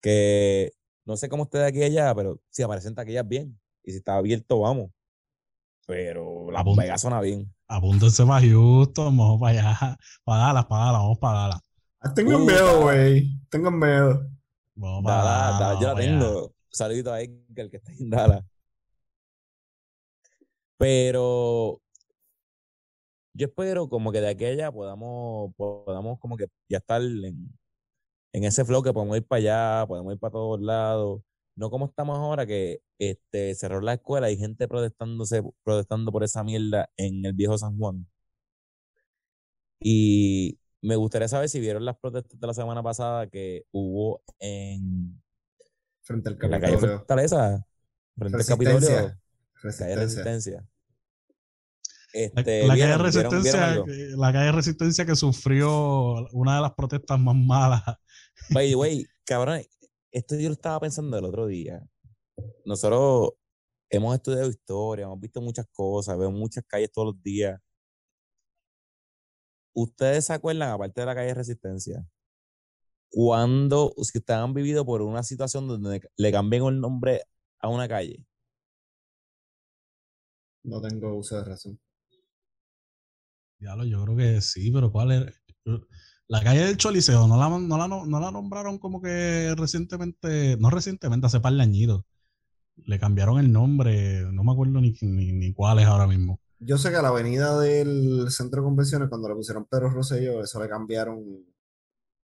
Que 0.02 0.72
no 1.06 1.18
sé 1.18 1.30
cómo 1.30 1.44
esté 1.44 1.60
de 1.60 1.66
aquí 1.68 1.84
a 1.84 1.86
allá, 1.88 2.16
pero 2.16 2.42
si 2.50 2.64
aparecen 2.64 2.96
taquillas 2.96 3.28
bien. 3.28 3.60
Y 3.84 3.92
si 3.92 3.98
está 3.98 4.16
abierto, 4.18 4.60
vamos. 4.60 4.92
Pero 5.90 6.52
Las 6.52 6.62
Apunta. 6.62 6.84
Vegas 6.84 7.02
suena 7.02 7.20
bien. 7.20 7.52
Apúntense 7.68 8.24
para 8.24 8.46
Houston, 8.46 9.18
vamos 9.18 9.42
para 9.42 9.60
allá. 9.60 9.98
Para 10.24 10.40
Dallas, 10.44 10.66
para 10.68 10.86
Dallas, 10.86 11.02
vamos 11.02 11.18
para 11.18 11.40
Dallas. 11.40 11.60
Ah, 12.00 12.14
Tengan 12.14 12.42
Uh, 12.42 12.46
miedo, 12.46 12.82
güey. 12.84 13.40
Tengan 13.50 13.80
miedo. 13.80 14.30
Vamos 14.76 15.04
para 15.04 15.24
Dallas, 15.24 15.80
yo 15.82 15.88
la 15.88 15.96
tengo. 15.96 16.54
Saludito 16.72 17.12
a 17.12 17.22
Edgar 17.22 17.72
que 17.72 17.78
está 17.78 17.92
en 17.92 18.08
Dallas. 18.12 18.46
Pero 20.78 21.82
yo 23.34 23.48
espero 23.48 23.90
como 23.90 24.12
que 24.12 24.22
de 24.22 24.30
aquí 24.30 24.46
a 24.46 24.50
allá 24.50 24.72
podamos, 24.72 25.56
podamos 25.56 26.20
como 26.20 26.38
que 26.38 26.46
ya 26.70 26.78
estar 26.78 27.02
en, 27.02 27.52
en 28.32 28.44
ese 28.44 28.64
flow 28.64 28.84
que 28.84 28.94
podemos 28.94 29.18
ir 29.18 29.26
para 29.26 29.40
allá, 29.40 29.88
podemos 29.88 30.14
ir 30.14 30.20
para 30.20 30.34
todos 30.34 30.62
lados. 30.62 31.22
No 31.60 31.70
como 31.70 31.88
estamos 31.88 32.18
ahora 32.18 32.46
que 32.46 32.82
este, 32.98 33.54
cerró 33.54 33.82
la 33.82 33.96
escuela 33.96 34.32
y 34.32 34.38
gente 34.38 34.66
protestándose, 34.70 35.44
protestando 35.64 36.10
por 36.10 36.24
esa 36.24 36.42
mierda 36.44 36.90
en 36.96 37.26
el 37.26 37.34
viejo 37.34 37.58
San 37.58 37.78
Juan. 37.78 38.08
Y 39.82 40.58
me 40.82 40.96
gustaría 40.96 41.28
saber 41.28 41.50
si 41.50 41.60
vieron 41.60 41.84
las 41.84 41.98
protestas 41.98 42.40
de 42.40 42.48
la 42.48 42.54
semana 42.54 42.82
pasada 42.82 43.28
que 43.28 43.64
hubo 43.72 44.22
en, 44.40 45.22
Frente 46.02 46.30
al 46.30 46.38
en 46.42 46.52
la 46.52 46.60
calle 46.62 46.74
Capitolio. 46.74 46.98
Fortaleza, 47.00 47.66
frente 48.18 48.38
al 48.38 48.46
Capitolio, 48.46 48.80
Resistencia. 49.62 49.86
calle 49.86 49.96
Resistencia. 49.96 50.68
La, 52.14 52.20
Este, 52.22 52.34
la 52.68 52.68
calle 52.74 52.76
¿vieron- 52.76 52.76
vieron- 52.76 53.02
Resistencia, 53.06 53.84
vieron 53.84 54.20
la 54.20 54.32
calle 54.34 54.52
Resistencia 54.54 55.06
que 55.06 55.16
sufrió 55.16 56.26
una 56.32 56.56
de 56.56 56.62
las 56.62 56.72
protestas 56.74 57.20
más 57.20 57.36
malas. 57.36 57.84
By 58.50 58.70
the 58.70 58.76
way, 58.76 59.06
cabrón, 59.26 59.62
esto 60.12 60.36
yo 60.36 60.50
lo 60.50 60.54
estaba 60.54 60.80
pensando 60.80 61.18
el 61.18 61.26
otro 61.26 61.48
día. 61.48 61.82
Nosotros 62.66 63.32
hemos 63.90 64.16
estudiado 64.16 64.50
historia, 64.50 65.06
hemos 65.06 65.20
visto 65.20 65.42
muchas 65.42 65.68
cosas, 65.72 66.18
vemos 66.18 66.40
muchas 66.40 66.64
calles 66.66 66.92
todos 66.92 67.14
los 67.14 67.24
días. 67.24 67.60
¿Ustedes 69.74 70.26
se 70.26 70.34
acuerdan, 70.34 70.72
aparte 70.72 71.02
de 71.02 71.06
la 71.08 71.16
calle 71.16 71.34
Resistencia, 71.34 72.06
cuando, 73.10 73.94
si 74.02 74.18
ustedes 74.18 74.40
han 74.40 74.54
vivido 74.54 74.86
por 74.86 75.02
una 75.02 75.24
situación 75.24 75.68
donde 75.68 76.02
le 76.16 76.32
cambian 76.32 76.66
el 76.66 76.80
nombre 76.80 77.24
a 77.60 77.70
una 77.70 77.88
calle? 77.88 78.26
No 80.64 80.82
tengo 80.82 81.16
uso 81.16 81.38
de 81.38 81.46
razón. 81.46 81.80
Diablo, 83.58 83.86
yo 83.86 84.04
creo 84.04 84.18
que 84.18 84.42
sí, 84.42 84.72
pero 84.72 84.92
¿cuál 84.92 85.12
era? 85.12 85.34
La 86.30 86.44
calle 86.44 86.64
del 86.64 86.78
Choliseo, 86.78 87.28
¿no 87.28 87.38
la, 87.38 87.50
no 87.50 87.78
la, 87.78 87.88
no 87.88 88.20
la 88.20 88.32
nombraron 88.32 88.78
como 88.78 89.02
que 89.02 89.52
recientemente, 89.58 90.58
no 90.60 90.70
recientemente, 90.70 91.26
hace 91.26 91.40
par 91.40 91.54
de 91.54 91.64
añitos. 91.64 92.04
Le 92.86 93.00
cambiaron 93.00 93.40
el 93.40 93.52
nombre, 93.52 94.22
no 94.32 94.44
me 94.44 94.52
acuerdo 94.52 94.80
ni, 94.80 94.96
ni, 95.02 95.32
ni 95.32 95.54
cuál 95.54 95.80
es 95.80 95.88
ahora 95.88 96.06
mismo. 96.06 96.40
Yo 96.60 96.78
sé 96.78 96.92
que 96.92 96.98
a 96.98 97.02
la 97.02 97.08
avenida 97.08 97.60
del 97.60 98.28
centro 98.30 98.62
de 98.62 98.66
convenciones, 98.66 99.10
cuando 99.10 99.28
le 99.28 99.34
pusieron 99.34 99.66
Pedro 99.66 99.90
Rosselló, 99.90 100.44
eso 100.44 100.62
le 100.62 100.70
cambiaron, 100.70 101.24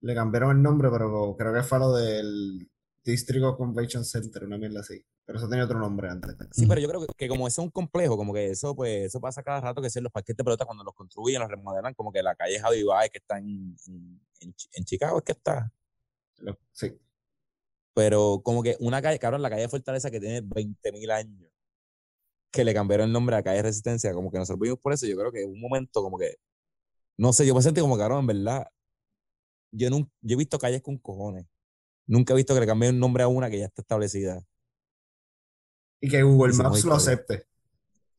le 0.02 0.14
cambiaron 0.14 0.56
el 0.56 0.62
nombre, 0.62 0.90
pero 0.92 1.34
creo 1.36 1.52
que 1.52 1.62
fue 1.64 1.80
lo 1.80 1.92
del 1.92 2.70
District 3.12 3.44
Convention 3.56 4.04
Center, 4.04 4.44
una 4.44 4.58
mierda 4.58 4.80
así. 4.80 5.04
Pero 5.24 5.38
eso 5.38 5.48
tenía 5.48 5.64
otro 5.64 5.78
nombre 5.78 6.08
antes. 6.08 6.34
Sí, 6.52 6.66
pero 6.66 6.80
yo 6.80 6.88
creo 6.88 7.00
que, 7.00 7.06
que 7.16 7.28
como 7.28 7.46
eso 7.46 7.60
es 7.60 7.64
un 7.66 7.70
complejo, 7.70 8.16
como 8.16 8.32
que 8.32 8.50
eso, 8.50 8.74
pues, 8.74 9.06
eso 9.06 9.20
pasa 9.20 9.42
cada 9.42 9.60
rato 9.60 9.82
que 9.82 9.90
si 9.90 9.98
en 9.98 10.04
los 10.04 10.12
parques 10.12 10.36
de 10.36 10.42
pelota 10.44 10.64
cuando 10.64 10.84
los 10.84 10.94
construyen, 10.94 11.40
los 11.40 11.50
remodelan, 11.50 11.92
como 11.94 12.10
que 12.12 12.22
la 12.22 12.34
calle 12.34 12.58
Javi 12.58 12.82
Baez 12.82 13.10
que 13.10 13.18
está 13.18 13.38
en, 13.38 13.76
en, 13.86 14.20
en 14.40 14.54
Chi- 14.54 14.68
en 14.72 14.84
Chicago 14.84 15.18
es 15.18 15.24
que 15.24 15.32
está. 15.32 15.70
Sí. 16.72 16.98
Pero 17.94 18.40
como 18.44 18.62
que 18.62 18.76
una 18.80 19.02
calle, 19.02 19.18
cabrón, 19.18 19.42
la 19.42 19.50
calle 19.50 19.62
de 19.62 19.68
Fortaleza 19.68 20.10
que 20.10 20.20
tiene 20.20 20.40
20.000 20.40 21.10
años, 21.10 21.50
que 22.50 22.64
le 22.64 22.72
cambiaron 22.72 23.06
el 23.08 23.12
nombre 23.12 23.36
a 23.36 23.42
calle 23.42 23.60
Resistencia, 23.62 24.12
como 24.14 24.30
que 24.30 24.38
nosotros 24.38 24.60
vimos 24.60 24.78
por 24.78 24.92
eso, 24.92 25.06
yo 25.06 25.16
creo 25.16 25.32
que 25.32 25.42
en 25.42 25.50
un 25.50 25.60
momento 25.60 26.02
como 26.02 26.16
que, 26.16 26.36
no 27.18 27.32
sé, 27.32 27.46
yo 27.46 27.54
me 27.54 27.60
sentí 27.62 27.80
como 27.80 27.98
cabrón, 27.98 28.20
en 28.20 28.26
verdad. 28.28 28.66
Yo, 29.72 29.90
nun- 29.90 30.10
yo 30.22 30.34
he 30.34 30.38
visto 30.38 30.58
calles 30.58 30.80
con 30.80 30.96
cojones. 30.96 31.44
Nunca 32.08 32.32
he 32.32 32.36
visto 32.36 32.54
que 32.54 32.60
le 32.60 32.66
cambien 32.66 32.94
un 32.94 33.00
nombre 33.00 33.22
a 33.22 33.28
una 33.28 33.50
que 33.50 33.58
ya 33.58 33.66
está 33.66 33.82
establecida. 33.82 34.42
Y 36.00 36.08
que 36.08 36.22
Google 36.22 36.54
Maps 36.54 36.82
lo 36.84 36.94
acepte. 36.94 37.44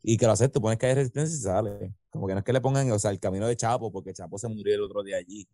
Y 0.03 0.15
que 0.15 0.27
lo 0.27 0.31
acepte, 0.33 0.59
pones 0.59 0.77
calle 0.77 0.95
Resistencia 0.95 1.35
y 1.35 1.41
sale. 1.41 1.95
Como 2.11 2.27
que 2.27 2.33
no 2.33 2.39
es 2.39 2.45
que 2.45 2.53
le 2.53 2.61
pongan, 2.61 2.91
o 2.91 2.99
sea, 2.99 3.09
el 3.09 3.19
camino 3.19 3.47
de 3.47 3.57
Chapo, 3.57 3.91
porque 3.91 4.13
Chapo 4.13 4.37
se 4.37 4.47
murió 4.47 4.75
el 4.75 4.83
otro 4.83 5.01
día 5.01 5.17
allí. 5.17 5.47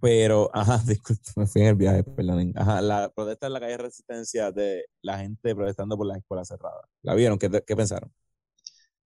Pero, 0.00 0.50
ajá, 0.54 0.82
disculpe, 0.86 1.30
me 1.36 1.46
fui 1.46 1.60
en 1.60 1.68
el 1.68 1.74
viaje, 1.74 2.02
perdonen. 2.02 2.54
Ajá, 2.56 2.80
la 2.80 3.10
protesta 3.14 3.46
en 3.46 3.52
la 3.52 3.60
calle 3.60 3.76
Resistencia 3.76 4.50
de 4.50 4.86
la 5.02 5.18
gente 5.18 5.54
protestando 5.54 5.98
por 5.98 6.06
las 6.06 6.16
escuelas 6.16 6.48
cerradas. 6.48 6.88
¿La 7.02 7.14
vieron? 7.14 7.38
¿Qué, 7.38 7.50
qué 7.66 7.76
pensaron? 7.76 8.10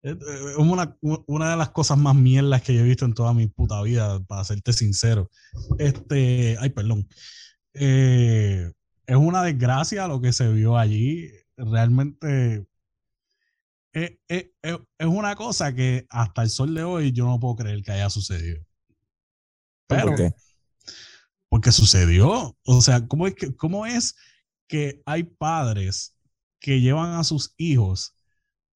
Es 0.02 0.16
es 0.16 0.56
una, 0.56 0.96
una 1.26 1.50
de 1.50 1.56
las 1.56 1.70
cosas 1.70 1.98
más 1.98 2.14
mierdas 2.14 2.62
que 2.62 2.74
yo 2.74 2.80
he 2.80 2.84
visto 2.84 3.04
en 3.04 3.14
toda 3.14 3.34
mi 3.34 3.46
puta 3.48 3.82
vida, 3.82 4.20
para 4.26 4.44
serte 4.44 4.72
sincero. 4.72 5.30
Este, 5.78 6.56
ay, 6.60 6.70
perdón. 6.70 7.08
Eh, 7.74 8.72
es 9.06 9.16
una 9.16 9.42
desgracia 9.44 10.08
lo 10.08 10.20
que 10.20 10.32
se 10.32 10.48
vio 10.52 10.78
allí. 10.78 11.30
Realmente 11.56 12.66
es, 13.92 14.12
es- 14.28 14.46
es- 14.62 14.78
es 14.98 15.06
una 15.06 15.34
cosa 15.36 15.74
que 15.74 16.06
hasta 16.10 16.42
el 16.42 16.50
sol 16.50 16.74
de 16.74 16.82
hoy 16.84 17.12
yo 17.12 17.26
no 17.26 17.38
puedo 17.40 17.56
creer 17.56 17.82
que 17.82 17.92
haya 17.92 18.08
sucedido. 18.10 18.64
Pero, 19.86 20.06
¿Por 20.08 20.16
qué? 20.16 20.34
porque 21.48 21.72
sucedió. 21.72 22.56
O 22.64 22.80
sea, 22.82 23.06
¿cómo 23.06 23.26
es 23.26 23.34
que, 23.34 23.54
cómo 23.56 23.86
es 23.86 24.16
que 24.68 25.00
hay 25.06 25.24
padres 25.24 26.16
que 26.60 26.80
llevan 26.80 27.14
a 27.14 27.24
sus 27.24 27.54
hijos 27.56 28.14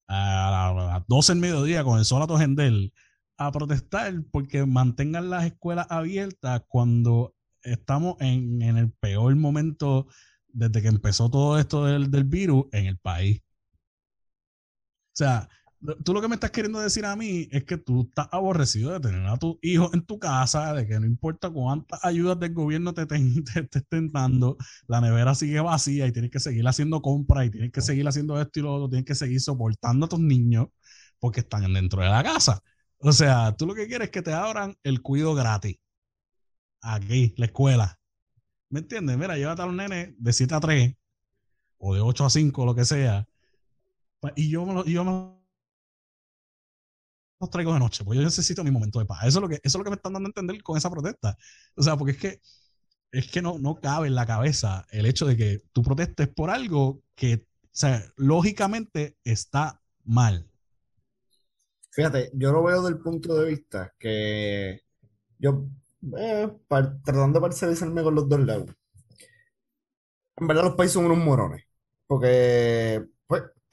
a 0.07 0.73
las 0.75 1.07
12 1.07 1.33
del 1.33 1.41
mediodía 1.41 1.83
con 1.83 1.99
el 1.99 2.05
sol 2.05 2.21
a 2.21 2.27
tojendel 2.27 2.93
a 3.37 3.51
protestar 3.51 4.13
porque 4.31 4.65
mantengan 4.65 5.29
las 5.29 5.45
escuelas 5.45 5.87
abiertas 5.89 6.63
cuando 6.67 7.35
estamos 7.61 8.15
en, 8.19 8.61
en 8.61 8.77
el 8.77 8.91
peor 8.91 9.35
momento 9.35 10.07
desde 10.47 10.81
que 10.81 10.87
empezó 10.87 11.29
todo 11.29 11.57
esto 11.57 11.85
del, 11.85 12.11
del 12.11 12.25
virus 12.25 12.65
en 12.71 12.85
el 12.85 12.97
país? 12.97 13.41
O 15.13 15.15
sea, 15.15 15.49
tú 16.03 16.13
lo 16.13 16.21
que 16.21 16.27
me 16.27 16.35
estás 16.35 16.51
queriendo 16.51 16.79
decir 16.79 17.05
a 17.05 17.15
mí 17.15 17.47
es 17.51 17.63
que 17.65 17.77
tú 17.77 18.03
estás 18.09 18.27
aborrecido 18.31 18.91
de 18.91 18.99
tener 18.99 19.25
a 19.27 19.37
tus 19.37 19.57
hijos 19.61 19.93
en 19.93 20.05
tu 20.05 20.19
casa, 20.19 20.73
de 20.73 20.87
que 20.87 20.99
no 20.99 21.05
importa 21.05 21.49
cuántas 21.49 22.03
ayudas 22.05 22.39
del 22.39 22.53
gobierno 22.53 22.93
te, 22.95 23.05
te- 23.05 23.19
estén 23.79 24.11
dando, 24.11 24.57
la 24.87 25.01
nevera 25.01 25.35
sigue 25.35 25.59
vacía 25.59 26.07
y 26.07 26.11
tienes 26.11 26.31
que 26.31 26.39
seguir 26.39 26.67
haciendo 26.67 27.01
compras 27.01 27.47
y 27.47 27.49
tienes 27.51 27.71
que 27.71 27.81
seguir 27.81 28.07
haciendo 28.07 28.39
esto 28.41 28.59
y 28.59 28.63
lo 28.63 28.73
otro, 28.75 28.89
tienes 28.89 29.05
que 29.05 29.15
seguir 29.15 29.41
soportando 29.41 30.05
a 30.05 30.09
tus 30.09 30.19
niños 30.19 30.67
porque 31.19 31.41
están 31.41 31.71
dentro 31.73 32.01
de 32.01 32.09
la 32.09 32.23
casa. 32.23 32.61
O 32.99 33.11
sea, 33.11 33.55
tú 33.55 33.65
lo 33.67 33.75
que 33.75 33.87
quieres 33.87 34.05
es 34.07 34.11
que 34.11 34.21
te 34.21 34.33
abran 34.33 34.75
el 34.83 35.01
cuido 35.01 35.33
gratis. 35.35 35.77
Aquí, 36.81 37.33
la 37.37 37.45
escuela. 37.45 37.99
¿Me 38.69 38.81
entiendes? 38.81 39.17
Mira, 39.17 39.37
llévate 39.37 39.61
a 39.63 39.65
los 39.67 39.75
nenes 39.75 40.13
de 40.17 40.33
7 40.33 40.55
a 40.55 40.59
3 40.61 40.95
o 41.79 41.95
de 41.95 42.01
8 42.01 42.25
a 42.25 42.29
5, 42.31 42.65
lo 42.65 42.75
que 42.75 42.85
sea. 42.85 43.27
Y 44.35 44.49
yo 44.49 44.65
me, 44.65 44.73
lo- 44.73 44.85
yo 44.85 45.03
traigo 47.49 47.73
de 47.73 47.79
noche, 47.79 48.03
porque 48.03 48.17
yo 48.19 48.23
necesito 48.23 48.63
mi 48.63 48.71
momento 48.71 48.99
de 48.99 49.05
paz. 49.05 49.25
Eso 49.25 49.39
es 49.39 49.41
lo 49.41 49.49
que, 49.49 49.55
eso 49.55 49.61
es 49.63 49.75
lo 49.75 49.83
que 49.83 49.89
me 49.89 49.95
están 49.95 50.13
dando 50.13 50.27
a 50.27 50.29
entender 50.29 50.61
con 50.63 50.77
esa 50.77 50.89
protesta. 50.89 51.37
O 51.75 51.83
sea, 51.83 51.97
porque 51.97 52.11
es 52.13 52.17
que, 52.17 52.41
es 53.11 53.31
que 53.31 53.41
no, 53.41 53.57
no 53.59 53.75
cabe 53.75 54.07
en 54.07 54.15
la 54.15 54.25
cabeza 54.25 54.85
el 54.91 55.05
hecho 55.05 55.25
de 55.25 55.37
que 55.37 55.61
tú 55.71 55.83
protestes 55.83 56.27
por 56.27 56.49
algo 56.49 57.01
que, 57.15 57.45
lógicamente 58.17 59.17
está 59.23 59.81
mal. 60.03 60.47
Fíjate, 61.89 62.31
yo 62.33 62.51
lo 62.51 62.63
veo 62.63 62.83
del 62.83 62.99
punto 62.99 63.35
de 63.35 63.49
vista 63.49 63.93
que 63.97 64.81
yo, 65.39 65.65
eh, 66.17 66.51
tratando 66.67 67.39
de 67.39 67.41
parcializarme 67.41 68.03
con 68.03 68.15
los 68.15 68.29
dos 68.29 68.39
lados, 68.39 68.69
en 70.37 70.47
verdad 70.47 70.63
los 70.63 70.75
países 70.75 70.93
son 70.93 71.05
unos 71.05 71.17
morones, 71.17 71.63
porque 72.07 73.03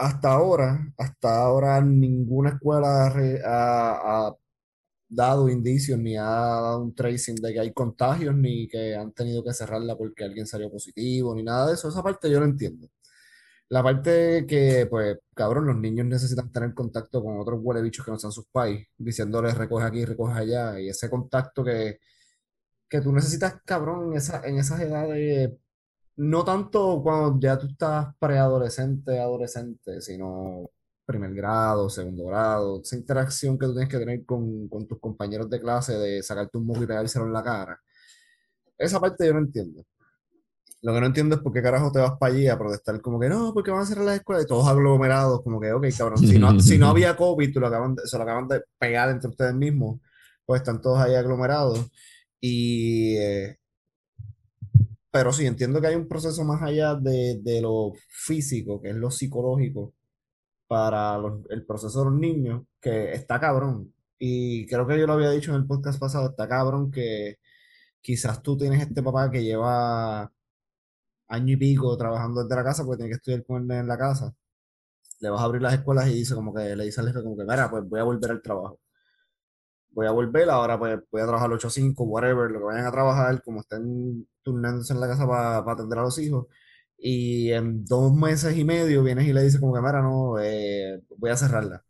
hasta 0.00 0.32
ahora, 0.32 0.92
hasta 0.98 1.42
ahora 1.42 1.80
ninguna 1.82 2.50
escuela 2.50 3.12
ha 3.44 4.34
dado 5.08 5.48
indicios 5.48 5.98
ni 5.98 6.16
ha 6.16 6.22
dado 6.24 6.82
un 6.82 6.94
tracing 6.94 7.36
de 7.36 7.52
que 7.52 7.60
hay 7.60 7.72
contagios 7.72 8.34
ni 8.34 8.68
que 8.68 8.94
han 8.96 9.12
tenido 9.12 9.44
que 9.44 9.52
cerrarla 9.52 9.96
porque 9.96 10.24
alguien 10.24 10.46
salió 10.46 10.70
positivo 10.70 11.34
ni 11.34 11.42
nada 11.42 11.68
de 11.68 11.74
eso. 11.74 11.88
Esa 11.88 12.02
parte 12.02 12.30
yo 12.30 12.40
lo 12.40 12.46
entiendo. 12.46 12.88
La 13.68 13.82
parte 13.82 14.46
que, 14.48 14.86
pues, 14.90 15.18
cabrón, 15.34 15.66
los 15.66 15.76
niños 15.76 16.06
necesitan 16.06 16.50
tener 16.52 16.74
contacto 16.74 17.22
con 17.22 17.38
otros 17.40 17.60
huele 17.62 17.82
bichos 17.82 18.04
que 18.04 18.10
no 18.10 18.18
sean 18.18 18.32
sus 18.32 18.46
pais, 18.48 18.86
diciéndoles 18.98 19.56
recoge 19.56 19.86
aquí, 19.86 20.04
recoge 20.04 20.38
allá, 20.40 20.80
y 20.80 20.88
ese 20.88 21.08
contacto 21.10 21.64
que, 21.64 22.00
que 22.88 23.00
tú 23.00 23.12
necesitas, 23.12 23.56
cabrón, 23.64 24.12
en 24.12 24.18
esa, 24.18 24.42
en 24.46 24.58
esas 24.58 24.80
edades, 24.80 25.52
no 26.22 26.44
tanto 26.44 27.00
cuando 27.02 27.38
ya 27.40 27.58
tú 27.58 27.66
estás 27.66 28.14
preadolescente, 28.18 29.18
adolescente, 29.18 30.00
sino 30.02 30.68
primer 31.06 31.32
grado, 31.34 31.88
segundo 31.88 32.26
grado, 32.26 32.80
esa 32.82 32.94
interacción 32.96 33.58
que 33.58 33.66
tú 33.66 33.72
tienes 33.72 33.88
que 33.88 33.98
tener 33.98 34.24
con, 34.26 34.68
con 34.68 34.86
tus 34.86 35.00
compañeros 35.00 35.48
de 35.48 35.60
clase 35.60 35.94
de 35.94 36.22
sacarte 36.22 36.58
un 36.58 36.66
moco 36.66 36.82
y 36.82 36.86
pegárselo 36.86 37.24
en 37.26 37.32
la 37.32 37.42
cara. 37.42 37.80
Esa 38.76 39.00
parte 39.00 39.26
yo 39.26 39.32
no 39.32 39.40
entiendo. 39.40 39.82
Lo 40.82 40.94
que 40.94 41.00
no 41.00 41.06
entiendo 41.06 41.36
es 41.36 41.42
por 41.42 41.52
qué 41.52 41.62
carajo 41.62 41.90
te 41.90 41.98
vas 42.00 42.12
para 42.18 42.32
allí 42.34 42.48
a 42.48 42.58
protestar 42.58 43.00
como 43.00 43.18
que 43.18 43.28
no, 43.28 43.52
porque 43.54 43.70
van 43.70 43.82
a 43.82 43.86
cerrar 43.86 44.04
las 44.04 44.16
escuelas 44.16 44.44
y 44.44 44.46
todos 44.46 44.66
aglomerados, 44.68 45.42
como 45.42 45.58
que, 45.60 45.72
ok, 45.72 45.86
cabrón, 45.96 46.18
si 46.18 46.38
no, 46.38 46.60
si 46.60 46.78
no 46.78 46.86
había 46.90 47.16
COVID, 47.16 47.52
tú 47.52 47.60
lo 47.60 47.66
acaban 47.66 47.94
de- 47.94 48.06
se 48.06 48.16
lo 48.16 48.22
acaban 48.24 48.46
de 48.48 48.62
pegar 48.78 49.10
entre 49.10 49.28
ustedes 49.30 49.54
mismos, 49.54 50.00
pues 50.46 50.60
están 50.60 50.80
todos 50.80 50.98
ahí 51.00 51.14
aglomerados. 51.14 51.90
Y, 52.40 53.16
eh, 53.16 53.59
pero 55.10 55.32
sí, 55.32 55.46
entiendo 55.46 55.80
que 55.80 55.88
hay 55.88 55.94
un 55.96 56.08
proceso 56.08 56.44
más 56.44 56.62
allá 56.62 56.94
de, 56.94 57.40
de 57.42 57.60
lo 57.62 57.92
físico, 58.08 58.80
que 58.80 58.90
es 58.90 58.96
lo 58.96 59.10
psicológico, 59.10 59.94
para 60.68 61.18
el 61.50 61.66
proceso 61.66 62.00
de 62.00 62.04
los 62.10 62.14
niños, 62.20 62.62
que 62.80 63.12
está 63.12 63.40
cabrón. 63.40 63.94
Y 64.18 64.66
creo 64.66 64.86
que 64.86 64.98
yo 64.98 65.06
lo 65.06 65.14
había 65.14 65.30
dicho 65.30 65.50
en 65.52 65.58
el 65.58 65.66
podcast 65.66 65.98
pasado, 66.00 66.30
está 66.30 66.48
cabrón 66.48 66.90
que 66.92 67.38
quizás 68.02 68.42
tú 68.42 68.56
tienes 68.56 68.82
este 68.82 69.02
papá 69.02 69.30
que 69.30 69.42
lleva 69.44 70.30
año 71.28 71.54
y 71.54 71.56
pico 71.56 71.96
trabajando 71.96 72.42
desde 72.42 72.56
la 72.56 72.64
casa 72.64 72.84
porque 72.84 72.98
tiene 72.98 73.10
que 73.10 73.16
estudiar 73.16 73.44
con 73.44 73.70
él 73.70 73.78
en 73.78 73.88
la 73.88 73.98
casa. 73.98 74.34
Le 75.20 75.30
vas 75.30 75.40
a 75.40 75.44
abrir 75.44 75.62
las 75.62 75.74
escuelas 75.74 76.08
y 76.08 76.14
dice 76.14 76.34
como 76.34 76.52
que 76.54 76.74
le 76.76 76.84
dice 76.84 77.00
al 77.00 77.08
jefe 77.08 77.22
como 77.22 77.36
que, 77.36 77.44
mira, 77.44 77.70
pues 77.70 77.84
voy 77.88 78.00
a 78.00 78.04
volver 78.04 78.30
al 78.32 78.42
trabajo. 78.42 78.80
Voy 79.92 80.06
a 80.06 80.12
volver, 80.12 80.48
ahora 80.50 80.78
pues 80.78 80.98
voy 81.10 81.20
a 81.22 81.26
trabajar 81.26 81.52
8 81.52 81.68
a 81.68 81.70
5, 81.70 82.04
whatever, 82.04 82.50
lo 82.50 82.58
que 82.60 82.64
vayan 82.64 82.86
a 82.86 82.92
trabajar, 82.92 83.42
como 83.42 83.60
estén 83.60 84.28
turnándose 84.42 84.92
en 84.92 85.00
la 85.00 85.08
casa 85.08 85.26
para 85.26 85.58
atender 85.58 85.98
a 85.98 86.02
los 86.02 86.18
hijos. 86.18 86.46
Y 86.98 87.50
en 87.52 87.84
dos 87.84 88.12
meses 88.14 88.56
y 88.56 88.64
medio 88.64 89.02
vienes 89.02 89.26
y 89.26 89.32
le 89.32 89.42
dices 89.42 89.60
como 89.60 89.74
que, 89.74 89.80
mira, 89.80 90.02
no, 90.02 90.38
eh, 90.40 91.02
voy 91.18 91.30
a 91.30 91.36
cerrarla. 91.36 91.84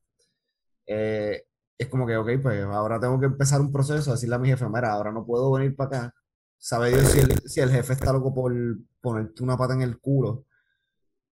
Eh, 0.87 1.45
es 1.79 1.89
como 1.89 2.07
que, 2.07 2.17
ok, 2.17 2.29
pues 2.43 2.65
ahora 2.65 3.01
tengo 3.01 3.19
que 3.21 3.27
empezar 3.27 3.61
un 3.61 3.73
proceso, 3.73 4.13
decirle 4.13 4.37
a 4.37 4.39
mi 4.39 4.49
jefe, 4.49 4.67
mira, 4.69 4.93
ahora 4.93 5.13
no 5.13 5.25
puedo 5.27 5.53
venir 5.53 5.75
para 5.77 5.99
acá. 5.99 6.15
Sabe 6.59 6.91
Dios 6.91 7.09
si 7.11 7.21
el, 7.21 7.39
si 7.49 7.61
el 7.61 7.71
jefe 7.71 7.95
está 7.95 8.13
loco 8.13 8.35
por 8.35 8.53
ponerte 9.01 9.43
una 9.43 9.57
pata 9.57 9.75
en 9.75 9.83
el 9.83 9.99
culo. 10.01 10.45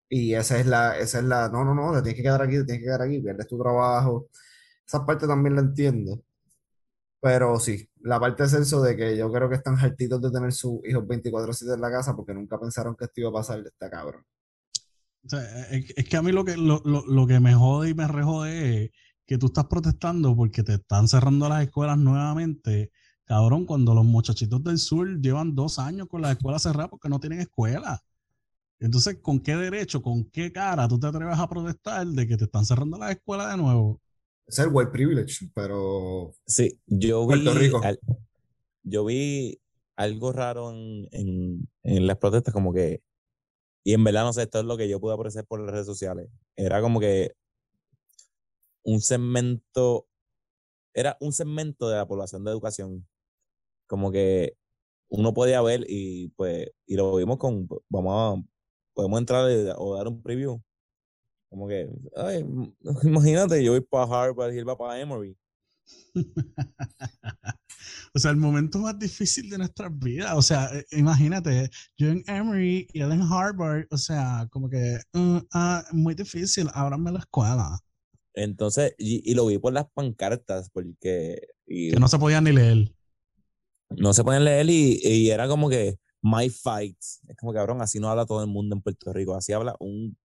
Y 0.09 0.33
esa 0.35 0.59
es 0.59 0.65
la, 0.67 0.97
esa 0.97 1.19
es 1.19 1.25
la, 1.25 1.49
no, 1.49 1.65
no, 1.65 1.73
no, 1.75 1.93
te 1.93 2.01
tienes 2.01 2.15
que 2.17 2.23
quedar 2.23 2.41
aquí, 2.41 2.53
te 2.57 2.63
tienes 2.65 2.81
que 2.81 2.85
quedar 2.85 3.01
aquí, 3.01 3.19
pierdes 3.21 3.47
tu 3.47 3.59
trabajo. 3.59 4.29
Esa 4.87 5.05
parte 5.05 5.27
también 5.27 5.55
la 5.55 5.61
entiendo. 5.61 6.23
Pero 7.21 7.59
sí, 7.59 7.89
la 8.01 8.19
parte 8.19 8.43
es 8.45 8.53
eso 8.53 8.81
de 8.81 8.95
que 8.95 9.17
yo 9.17 9.31
creo 9.31 9.49
que 9.49 9.55
están 9.55 9.77
hartitos 9.77 10.21
de 10.21 10.31
tener 10.31 10.51
sus 10.53 10.79
hijos 10.87 11.07
24/7 11.07 11.73
en 11.75 11.81
la 11.81 11.91
casa 11.91 12.15
porque 12.15 12.33
nunca 12.33 12.59
pensaron 12.59 12.95
que 12.95 13.05
esto 13.05 13.21
iba 13.21 13.29
a 13.29 13.33
pasar 13.33 13.61
de 13.63 13.69
esta 13.69 13.89
cabrón. 13.89 14.23
Es 15.97 16.07
que 16.09 16.17
a 16.17 16.21
mí 16.21 16.31
lo 16.31 16.45
que, 16.45 16.55
lo, 16.57 16.81
lo- 16.85 17.05
lo 17.05 17.27
que 17.27 17.39
me 17.39 17.53
jode 17.53 17.89
y 17.89 17.93
me 17.93 18.07
rejode 18.07 18.83
es 18.85 18.91
que 19.25 19.37
tú 19.37 19.47
estás 19.47 19.65
protestando 19.65 20.35
porque 20.35 20.63
te 20.63 20.75
están 20.75 21.07
cerrando 21.07 21.49
las 21.49 21.63
escuelas 21.65 21.97
nuevamente. 21.97 22.91
Cabrón, 23.25 23.65
cuando 23.65 23.93
los 23.93 24.05
muchachitos 24.05 24.63
del 24.63 24.77
sur 24.77 25.19
llevan 25.19 25.53
dos 25.55 25.79
años 25.79 26.07
con 26.07 26.21
las 26.21 26.31
escuelas 26.37 26.63
cerradas 26.63 26.89
porque 26.89 27.09
no 27.09 27.19
tienen 27.19 27.41
escuela. 27.41 28.01
Entonces, 28.79 29.19
¿con 29.21 29.39
qué 29.41 29.55
derecho, 29.55 30.01
con 30.01 30.25
qué 30.31 30.51
cara 30.53 30.87
tú 30.87 30.99
te 30.99 31.07
atreves 31.07 31.39
a 31.39 31.49
protestar 31.49 32.07
de 32.07 32.27
que 32.27 32.37
te 32.37 32.45
están 32.45 32.65
cerrando 32.65 32.97
las 32.99 33.11
escuelas 33.11 33.51
de 33.51 33.57
nuevo? 33.57 34.01
Es 34.47 34.59
el 34.59 34.69
white 34.71 34.91
privilege, 34.91 35.49
pero 35.53 36.33
Sí, 36.45 36.79
yo 36.87 37.27
vi, 37.27 37.43
Puerto 37.43 37.59
Rico. 37.59 37.81
al- 37.83 37.99
yo 38.83 39.03
vi 39.05 39.59
algo 39.97 40.31
raro 40.31 40.71
en, 40.71 41.07
en, 41.11 41.69
en 41.83 42.07
las 42.07 42.17
protestas, 42.17 42.53
como 42.53 42.71
que, 42.73 43.01
y 43.83 43.93
en 43.93 44.03
verdad 44.03 44.23
no 44.23 44.33
sé, 44.33 44.43
esto 44.43 44.59
es 44.59 44.65
lo 44.65 44.77
que 44.77 44.87
yo 44.87 44.99
pude 44.99 45.13
apreciar 45.13 45.45
por 45.45 45.59
las 45.59 45.71
redes 45.71 45.85
sociales. 45.85 46.29
Era 46.55 46.81
como 46.81 46.99
que 46.99 47.33
un 48.83 49.01
segmento, 49.01 50.07
era 50.93 51.17
un 51.19 51.33
segmento 51.33 51.89
de 51.89 51.97
la 51.97 52.07
población 52.07 52.43
de 52.43 52.51
educación. 52.51 53.07
Como 53.87 54.11
que 54.11 54.55
uno 55.09 55.33
podía 55.33 55.61
ver 55.61 55.85
y 55.87 56.29
pues, 56.29 56.69
y 56.85 56.95
lo 56.95 57.15
vimos 57.15 57.37
con, 57.37 57.67
vamos 57.89 58.13
a, 58.39 58.43
podemos 58.93 59.19
entrar 59.19 59.45
o 59.77 59.95
dar 59.95 60.07
un 60.07 60.21
preview. 60.21 60.61
Como 61.49 61.67
que, 61.67 61.89
ay, 62.15 62.45
imagínate, 63.03 63.63
yo 63.63 63.71
voy 63.71 63.81
para 63.81 64.05
Harvard 64.05 64.53
y 64.53 64.57
él 64.59 64.67
va 64.67 64.77
para 64.77 64.99
Emory. 64.99 65.37
O 68.13 68.19
sea, 68.19 68.31
el 68.31 68.37
momento 68.37 68.79
más 68.79 68.97
difícil 68.99 69.49
de 69.49 69.57
nuestras 69.59 69.91
vidas. 69.97 70.33
O 70.35 70.41
sea, 70.41 70.69
eh, 70.73 70.85
imagínate, 70.91 71.69
yo 71.97 72.07
en 72.09 72.23
Emory 72.27 72.87
y 72.91 73.01
él 73.01 73.11
en 73.11 73.21
Harvard. 73.21 73.85
O 73.91 73.97
sea, 73.97 74.47
como 74.49 74.69
que, 74.69 74.99
ah, 75.53 75.83
muy 75.91 76.15
difícil, 76.15 76.67
ábranme 76.73 77.11
la 77.11 77.19
escuela. 77.19 77.79
Entonces, 78.33 78.93
y, 78.97 79.29
y 79.29 79.35
lo 79.35 79.45
vi 79.45 79.57
por 79.57 79.73
las 79.73 79.85
pancartas, 79.93 80.69
porque 80.69 81.39
y 81.65 81.91
Que 81.91 81.99
no 81.99 82.07
se 82.07 82.19
podía 82.19 82.41
ni 82.41 82.51
leer. 82.51 82.91
no 83.89 84.13
se 84.13 84.23
pueden 84.23 84.43
leer 84.45 84.69
y, 84.69 84.99
y 85.03 85.29
era 85.29 85.47
como 85.47 85.69
que 85.69 85.97
my 86.21 86.49
fights. 86.49 87.21
Es 87.27 87.37
como 87.37 87.53
cabrón, 87.53 87.81
así 87.81 87.99
no 87.99 88.09
habla 88.09 88.25
todo 88.25 88.41
el 88.41 88.47
mundo 88.49 88.75
en 88.75 88.81
Puerto 88.81 89.13
Rico, 89.13 89.35
así 89.35 89.53
habla 89.53 89.75
un 89.79 90.17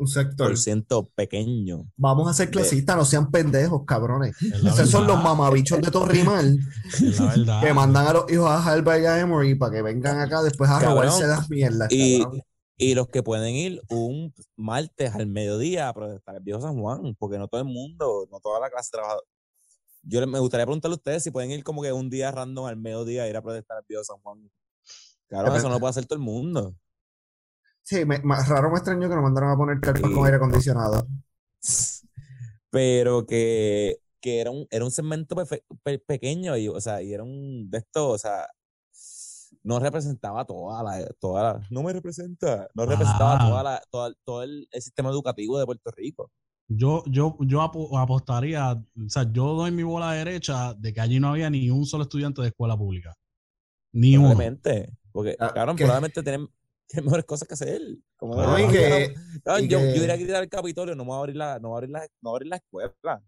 un 0.00 0.08
sector. 0.08 0.48
por 0.48 0.58
ciento 0.58 1.08
pequeño. 1.14 1.86
Vamos 1.96 2.28
a 2.28 2.34
ser 2.34 2.46
de- 2.46 2.52
clasistas, 2.52 2.96
no 2.96 3.04
sean 3.04 3.30
pendejos, 3.30 3.82
cabrones. 3.86 4.34
Esos 4.42 4.88
son 4.90 5.06
los 5.06 5.22
mamabichos 5.22 5.80
de 5.80 5.90
Torrimal 5.90 6.58
es 6.94 7.20
la 7.20 7.26
verdad. 7.36 7.62
que 7.62 7.72
mandan 7.74 8.06
a 8.06 8.12
los 8.14 8.32
hijos 8.32 8.48
a 8.50 8.64
Harvard 8.64 9.02
y 9.02 9.06
a 9.06 9.20
Emory 9.20 9.54
para 9.54 9.72
que 9.72 9.82
vengan 9.82 10.18
acá 10.20 10.42
después 10.42 10.68
a 10.70 10.80
Cabrón. 10.80 11.02
robarse 11.04 11.26
las 11.26 11.48
mierdas, 11.50 11.88
Y, 11.92 12.94
los 12.94 13.08
que 13.08 13.22
pueden 13.22 13.54
ir 13.54 13.82
un 13.90 14.32
martes 14.56 15.14
al 15.14 15.26
mediodía 15.26 15.88
a 15.90 15.92
protestar 15.92 16.36
el 16.36 16.42
viejo 16.42 16.62
San 16.62 16.80
Juan, 16.80 17.14
porque 17.18 17.36
no 17.38 17.46
todo 17.46 17.60
el 17.60 17.66
mundo, 17.66 18.26
no 18.32 18.40
toda 18.40 18.58
la 18.58 18.70
clase 18.70 18.88
trabaja. 18.90 19.16
Yo 20.02 20.26
me 20.26 20.38
gustaría 20.38 20.64
preguntarle 20.64 20.94
a 20.94 20.96
ustedes 20.96 21.22
si 21.22 21.30
pueden 21.30 21.50
ir 21.50 21.62
como 21.62 21.82
que 21.82 21.92
un 21.92 22.08
día 22.08 22.30
random 22.30 22.64
al 22.64 22.78
mediodía 22.78 23.24
a 23.24 23.28
ir 23.28 23.36
a 23.36 23.42
protestar 23.42 23.76
al 23.76 23.84
viejo 23.86 24.02
San 24.02 24.16
Juan. 24.22 24.50
Cabrón, 25.28 25.56
eso 25.56 25.68
no 25.68 25.74
lo 25.74 25.78
puede 25.80 25.90
hacer 25.90 26.06
todo 26.06 26.16
el 26.18 26.24
mundo. 26.24 26.74
Sí, 27.90 28.04
me, 28.04 28.20
más 28.20 28.48
raro 28.48 28.70
me 28.70 28.76
extrañó 28.76 29.08
que 29.08 29.14
nos 29.16 29.24
mandaron 29.24 29.50
a 29.50 29.56
poner 29.56 29.80
carpas 29.80 30.08
Sí. 30.10 30.14
con 30.14 30.24
aire 30.24 30.36
acondicionado. 30.36 31.08
Pero 32.70 33.26
que, 33.26 33.96
que 34.20 34.40
era 34.40 34.52
un, 34.52 34.66
era 34.70 34.84
un 34.84 34.92
segmento 34.92 35.34
pe- 35.82 35.98
pequeño 35.98 36.56
y, 36.56 36.68
o 36.68 36.80
sea, 36.80 37.02
y 37.02 37.12
era 37.12 37.24
un 37.24 37.68
de 37.68 37.78
estos, 37.78 38.14
o 38.14 38.18
sea, 38.18 38.46
no 39.64 39.80
representaba 39.80 40.44
toda 40.44 40.84
la, 40.84 41.04
toda 41.18 41.42
la, 41.42 41.60
no 41.70 41.82
me 41.82 41.92
representa, 41.92 42.68
no 42.74 42.86
representaba 42.86 43.38
Ah. 43.40 43.48
toda 43.48 43.62
la, 43.64 43.82
toda- 43.90 44.14
todo 44.24 44.42
el, 44.44 44.68
el 44.70 44.82
sistema 44.82 45.10
educativo 45.10 45.58
de 45.58 45.66
Puerto 45.66 45.90
Rico. 45.90 46.30
Yo, 46.68 47.02
yo, 47.06 47.36
yo 47.40 47.60
apo- 47.62 47.98
apostaría, 47.98 48.70
o 48.72 49.08
sea, 49.08 49.24
yo 49.32 49.54
doy 49.54 49.72
mi 49.72 49.82
bola 49.82 50.12
derecha 50.12 50.74
de 50.74 50.92
que 50.92 51.00
allí 51.00 51.18
no 51.18 51.30
había 51.30 51.50
ni 51.50 51.68
un 51.70 51.84
solo 51.84 52.04
estudiante 52.04 52.40
de 52.42 52.48
escuela 52.48 52.76
pública. 52.76 53.16
Ni 53.92 54.16
uno. 54.16 54.28
Probablemente. 54.28 54.92
Porque, 55.10 55.34
Ah, 55.40 55.48
¿qué? 55.48 55.82
probablemente 55.82 56.22
tienen, 56.22 56.46
tienen 56.90 57.04
mejores 57.06 57.24
cosas 57.26 57.46
que 57.48 57.54
hacer. 57.54 57.80
Como 58.16 58.34
No, 58.36 58.56
que- 58.70 59.14
yo, 59.68 59.78
que- 59.78 59.94
yo 59.94 60.02
iría 60.02 60.14
a 60.14 60.16
gritar 60.16 60.36
al 60.36 60.48
Capitolio, 60.48 60.94
no 60.94 61.04
me 61.04 61.08
voy 61.10 61.16
a 61.16 61.20
abrir 61.20 61.36
la, 61.36 61.58
no 61.58 61.68
voy 61.68 61.76
a 61.76 61.78
abrir 61.78 61.90
la, 61.90 62.00
no 62.00 62.30
voy 62.30 62.32
a 62.32 62.36
abrir 62.36 62.48
la 62.50 62.56
escuela. 62.56 63.22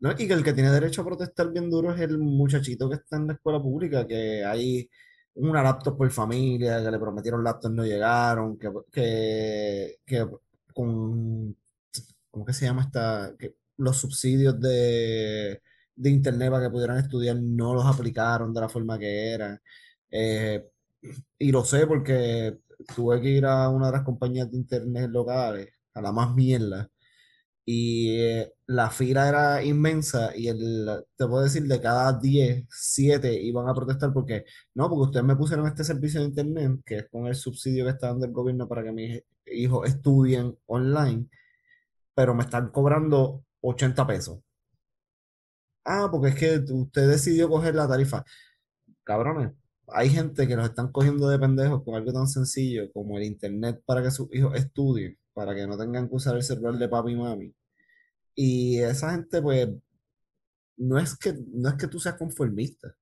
¿no? 0.00 0.12
Y 0.12 0.28
que 0.28 0.32
el 0.32 0.44
que 0.44 0.52
tiene 0.52 0.70
derecho 0.70 1.02
a 1.02 1.04
protestar 1.04 1.50
bien 1.52 1.68
duro 1.70 1.92
es 1.92 2.00
el 2.00 2.18
muchachito 2.18 2.88
que 2.88 2.96
está 2.96 3.16
en 3.16 3.26
la 3.26 3.32
escuela 3.34 3.60
pública, 3.60 4.06
que 4.06 4.44
hay 4.44 4.88
una 5.34 5.62
laptop 5.62 5.96
por 5.98 6.10
familia, 6.10 6.82
que 6.82 6.90
le 6.90 6.98
prometieron 6.98 7.42
laptops, 7.42 7.74
no 7.74 7.84
llegaron, 7.84 8.56
que, 8.58 8.70
que, 8.92 9.96
que 10.06 10.26
con, 10.72 11.56
¿cómo 12.30 12.44
que 12.44 12.52
se 12.52 12.66
llama 12.66 12.82
esta? 12.82 13.34
Que 13.38 13.56
los 13.78 13.96
subsidios 13.96 14.60
de, 14.60 15.60
de 15.96 16.10
internet 16.10 16.50
para 16.50 16.64
que 16.64 16.70
pudieran 16.70 16.98
estudiar 16.98 17.36
no 17.40 17.74
los 17.74 17.84
aplicaron 17.86 18.52
de 18.54 18.60
la 18.60 18.68
forma 18.68 18.98
que 18.98 19.30
eran. 19.32 19.60
Eh, 20.10 20.64
y 21.38 21.50
lo 21.52 21.64
sé 21.64 21.86
porque 21.86 22.58
tuve 22.94 23.20
que 23.20 23.28
ir 23.30 23.46
a 23.46 23.68
una 23.70 23.86
de 23.86 23.92
las 23.92 24.02
compañías 24.04 24.50
de 24.50 24.58
internet 24.58 25.10
locales, 25.10 25.68
a 25.94 26.00
la 26.02 26.12
más 26.12 26.34
mierda, 26.34 26.90
y 27.70 28.16
eh, 28.20 28.52
la 28.66 28.90
fila 28.90 29.28
era 29.28 29.62
inmensa 29.62 30.34
y 30.34 30.48
el, 30.48 31.04
te 31.16 31.26
puedo 31.26 31.42
decir, 31.44 31.64
de 31.64 31.80
cada 31.82 32.18
10, 32.18 32.64
7 32.70 33.32
iban 33.42 33.68
a 33.68 33.74
protestar 33.74 34.12
porque, 34.12 34.44
no, 34.74 34.88
porque 34.88 35.02
ustedes 35.08 35.26
me 35.26 35.36
pusieron 35.36 35.66
este 35.66 35.84
servicio 35.84 36.20
de 36.20 36.28
internet, 36.28 36.80
que 36.86 36.96
es 36.98 37.08
con 37.10 37.26
el 37.26 37.34
subsidio 37.34 37.84
que 37.84 37.90
está 37.90 38.08
dando 38.08 38.24
el 38.26 38.32
gobierno 38.32 38.66
para 38.68 38.82
que 38.84 38.92
mis 38.92 39.22
hijos 39.46 39.86
estudien 39.86 40.56
online, 40.66 41.28
pero 42.14 42.34
me 42.34 42.44
están 42.44 42.70
cobrando 42.70 43.44
80 43.60 44.06
pesos. 44.06 44.40
Ah, 45.84 46.08
porque 46.10 46.28
es 46.28 46.34
que 46.36 46.72
usted 46.72 47.08
decidió 47.08 47.48
coger 47.48 47.74
la 47.74 47.88
tarifa. 47.88 48.24
Cabrones, 49.04 49.52
hay 49.92 50.10
gente 50.10 50.46
que 50.46 50.56
los 50.56 50.66
están 50.68 50.92
cogiendo 50.92 51.28
de 51.28 51.38
pendejos 51.38 51.82
con 51.84 51.94
algo 51.94 52.12
tan 52.12 52.26
sencillo 52.28 52.90
como 52.92 53.18
el 53.18 53.24
internet 53.24 53.82
para 53.86 54.02
que 54.02 54.10
sus 54.10 54.28
hijos 54.34 54.54
estudien, 54.56 55.18
para 55.32 55.54
que 55.54 55.66
no 55.66 55.78
tengan 55.78 56.08
que 56.08 56.14
usar 56.16 56.36
el 56.36 56.42
celular 56.42 56.74
de 56.78 56.88
papi 56.88 57.12
y 57.12 57.16
mami. 57.16 57.54
Y 58.34 58.78
esa 58.78 59.12
gente, 59.12 59.42
pues, 59.42 59.68
no 60.76 60.98
es 60.98 61.16
que, 61.18 61.34
no 61.52 61.70
es 61.70 61.74
que 61.76 61.88
tú 61.88 61.98
seas 62.00 62.16
conformista. 62.16 62.94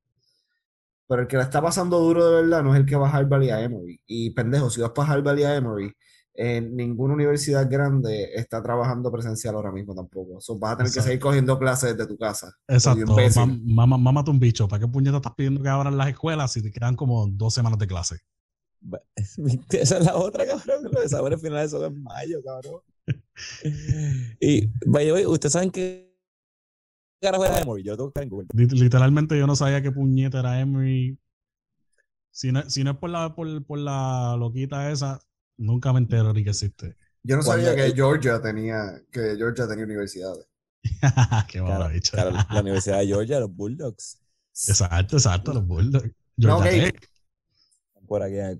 Pero 1.08 1.22
el 1.22 1.28
que 1.28 1.36
la 1.36 1.44
está 1.44 1.62
pasando 1.62 2.00
duro 2.00 2.26
de 2.26 2.42
verdad 2.42 2.62
no 2.62 2.74
es 2.74 2.80
el 2.80 2.86
que 2.86 2.96
va 2.96 3.08
a 3.08 3.16
Harvard 3.16 3.42
y 3.42 3.50
a 3.50 3.60
Emory. 3.60 4.00
Y 4.06 4.30
pendejo, 4.30 4.70
si 4.70 4.80
vas 4.80 4.90
para 4.90 5.12
Harvard 5.12 5.38
y 5.38 5.44
a 5.44 5.56
Emory, 5.56 5.94
en 6.38 6.76
ninguna 6.76 7.14
universidad 7.14 7.68
grande 7.70 8.30
está 8.34 8.62
trabajando 8.62 9.10
presencial 9.10 9.54
ahora 9.54 9.72
mismo 9.72 9.94
tampoco. 9.94 10.40
So, 10.40 10.58
vas 10.58 10.74
a 10.74 10.76
tener 10.78 10.92
que 10.92 11.00
seguir 11.00 11.18
cogiendo 11.20 11.58
clases 11.58 11.96
desde 11.96 12.06
tu 12.08 12.16
casa. 12.18 12.52
Exacto. 12.68 13.16
mamá- 13.64 13.96
Mámate 13.98 14.30
un 14.30 14.38
bicho. 14.38 14.68
¿Para 14.68 14.80
qué 14.80 14.88
puñeta 14.88 15.16
estás 15.16 15.34
pidiendo 15.34 15.62
que 15.62 15.68
abran 15.68 15.96
las 15.96 16.08
escuelas 16.08 16.52
si 16.52 16.62
te 16.62 16.70
quedan 16.70 16.94
como 16.96 17.26
dos 17.28 17.54
semanas 17.54 17.78
de 17.78 17.86
clase? 17.86 18.16
Esa 19.70 19.98
es 19.98 20.04
la 20.04 20.16
otra, 20.16 20.46
cabrón. 20.46 20.84
Los 20.92 21.04
exámenes 21.04 21.40
finales 21.40 21.70
son 21.70 21.84
en 21.84 22.02
mayo, 22.02 22.40
cabrón. 22.44 22.82
Y, 24.40 24.66
by 24.86 25.04
the 25.06 25.12
way, 25.12 25.26
¿ustedes 25.26 25.52
saben 25.52 25.70
qué 25.70 26.14
carajo 27.20 27.44
era 27.44 27.60
Emory? 27.60 27.82
Yo 27.82 27.92
lo 27.92 27.96
tengo 27.96 28.04
que 28.04 28.04
buscar 28.04 28.22
en 28.24 28.28
Google. 28.28 28.46
Lit- 28.54 28.72
Literalmente 28.72 29.38
yo 29.38 29.46
no 29.46 29.56
sabía 29.56 29.82
qué 29.82 29.90
puñeta 29.90 30.40
era 30.40 30.60
Emory. 30.60 31.18
Si 32.30 32.52
no, 32.52 32.68
si 32.68 32.84
no 32.84 32.90
es 32.92 32.96
por 32.98 33.08
la, 33.10 33.34
por, 33.34 33.64
por 33.64 33.78
la 33.78 34.36
loquita 34.38 34.90
esa, 34.90 35.18
nunca 35.56 35.92
me 35.92 35.98
entero 35.98 36.32
ni 36.32 36.44
que 36.44 36.50
existe. 36.50 36.96
Yo 37.22 37.36
no 37.36 37.42
sabía 37.42 37.74
que 37.74 37.92
Georgia 37.92 38.40
tenía, 38.40 39.02
que 39.10 39.36
Georgia 39.36 39.66
tenía 39.66 39.84
universidades. 39.84 40.46
qué 41.48 41.60
bicha. 41.92 42.12
claro, 42.12 42.30
la 42.30 42.46
Universidad 42.60 42.98
de 42.98 43.06
Georgia, 43.06 43.40
los 43.40 43.54
Bulldogs. 43.54 44.20
Exacto, 44.68 45.16
exacto, 45.16 45.52
los 45.52 45.66
Bulldogs. 45.66 46.10
No, 46.36 46.60
Georgia 46.60 46.86
ok. 46.86 46.92
Tech. 46.92 47.10
Por 48.06 48.22
aquí 48.22 48.38
en. 48.38 48.58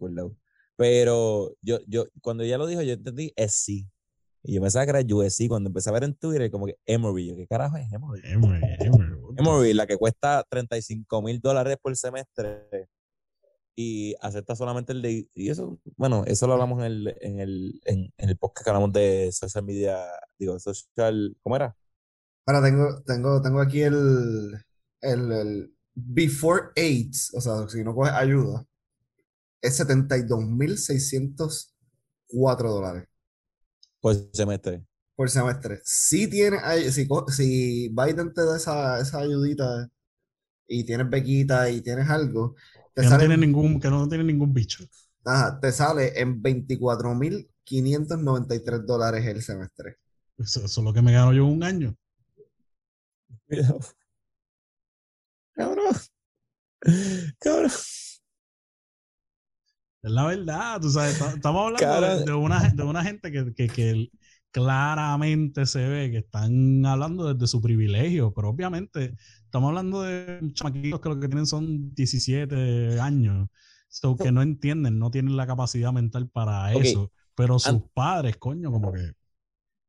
Pero 0.76 1.56
yo, 1.62 1.78
yo, 1.86 2.06
cuando 2.20 2.42
ella 2.42 2.58
lo 2.58 2.66
dijo, 2.66 2.82
yo 2.82 2.94
entendí 2.94 3.32
SC. 3.36 3.88
Y 4.42 4.54
yo 4.54 4.60
pensaba 4.60 4.84
que 4.84 4.90
era 4.90 5.14
USC. 5.14 5.48
Cuando 5.48 5.68
empecé 5.68 5.90
a 5.90 5.92
ver 5.92 6.04
en 6.04 6.14
Twitter, 6.14 6.50
como 6.50 6.66
que 6.66 6.76
Emory. 6.84 7.28
Yo, 7.28 7.36
¿qué 7.36 7.46
carajo 7.46 7.76
es 7.76 7.92
Emory? 7.92 8.20
Emory, 8.24 8.60
Emory, 8.80 9.16
Emory, 9.36 9.74
la 9.74 9.86
que 9.86 9.96
cuesta 9.96 10.44
35 10.48 11.22
mil 11.22 11.40
dólares 11.40 11.76
por 11.80 11.96
semestre 11.96 12.88
y 13.76 14.14
acepta 14.22 14.56
solamente 14.56 14.92
el 14.94 15.02
de... 15.02 15.28
Y 15.34 15.50
eso, 15.50 15.78
bueno, 15.96 16.24
eso 16.26 16.46
lo 16.48 16.54
hablamos 16.54 16.78
en 16.80 16.84
el, 16.86 17.16
en 17.20 17.40
el, 17.40 17.80
en, 17.84 18.12
en 18.18 18.28
el 18.30 18.36
podcast 18.38 18.64
que 18.64 18.70
hablamos 18.70 18.92
de 18.94 19.30
social 19.32 19.64
media, 19.64 19.98
digo, 20.38 20.58
social, 20.60 21.36
¿cómo 21.42 21.56
era? 21.56 21.76
Ahora 22.46 22.62
tengo, 22.62 23.02
tengo, 23.04 23.42
tengo 23.42 23.60
aquí 23.60 23.82
el, 23.82 24.54
el, 25.00 25.32
el 25.32 25.74
Before 25.94 26.70
AIDS, 26.76 27.32
o 27.34 27.40
sea, 27.40 27.68
si 27.68 27.82
no 27.84 27.94
coges 27.94 28.12
ayuda, 28.14 28.64
es 29.62 29.76
72.604 29.76 32.70
dólares 32.70 33.08
Por 34.00 34.14
semestre. 34.32 34.84
por 35.14 35.30
semestre. 35.30 35.80
Si 35.84 36.28
tienes, 36.28 36.60
ay- 36.62 36.90
si, 36.92 37.08
si 37.28 37.88
Biden 37.88 38.32
te 38.34 38.44
da 38.44 38.56
esa, 38.56 39.00
esa 39.00 39.18
ayudita 39.20 39.88
y 40.68 40.84
tienes 40.84 41.08
bequita 41.10 41.70
y 41.70 41.80
tienes 41.82 42.08
algo, 42.10 42.56
te 42.96 43.02
Que 43.02 43.08
no 43.10 43.18
tiene 43.18 43.36
ningún, 43.36 43.78
que 43.80 43.90
no 43.90 44.08
tiene 44.08 44.24
ningún 44.24 44.52
bicho. 44.52 44.84
ajá, 45.24 45.60
te 45.60 45.70
sale 45.72 46.18
en 46.20 46.42
24.593 46.42 48.86
dólares 48.86 49.26
el 49.26 49.42
semestre. 49.42 49.96
Eso, 50.38 50.64
eso 50.64 50.80
es 50.80 50.84
lo 50.84 50.92
que 50.92 51.02
me 51.02 51.12
gano 51.12 51.32
yo 51.34 51.44
un 51.46 51.62
año. 51.62 51.94
Cuidado. 53.48 53.80
Cabrón. 55.54 55.94
Cabrón. 57.40 57.70
Es 60.02 60.10
la 60.12 60.26
verdad, 60.26 60.80
tú 60.80 60.90
sabes, 60.90 61.18
ta- 61.18 61.32
estamos 61.32 61.66
hablando 61.66 62.24
de 62.24 62.32
una, 62.34 62.68
de 62.70 62.82
una 62.84 63.02
gente 63.02 63.32
que, 63.32 63.52
que, 63.54 63.66
que 63.68 64.08
claramente 64.52 65.66
se 65.66 65.86
ve 65.88 66.10
que 66.10 66.18
están 66.18 66.84
hablando 66.86 67.32
desde 67.34 67.46
su 67.48 67.60
privilegio, 67.60 68.32
pero 68.32 68.50
obviamente 68.50 69.16
estamos 69.56 69.68
hablando 69.68 70.02
de 70.02 70.52
chamaquitos 70.52 71.00
que 71.00 71.08
lo 71.08 71.18
que 71.18 71.28
tienen 71.28 71.46
son 71.46 71.94
17 71.94 73.00
años, 73.00 73.48
so, 73.88 74.14
que 74.14 74.30
no 74.30 74.42
entienden, 74.42 74.98
no 74.98 75.10
tienen 75.10 75.34
la 75.36 75.46
capacidad 75.46 75.92
mental 75.92 76.28
para 76.28 76.72
eso, 76.74 77.10
pero 77.34 77.58
sus 77.58 77.72
An- 77.74 77.90
padres, 77.94 78.36
coño, 78.36 78.70
como 78.70 78.92
que... 78.92 79.12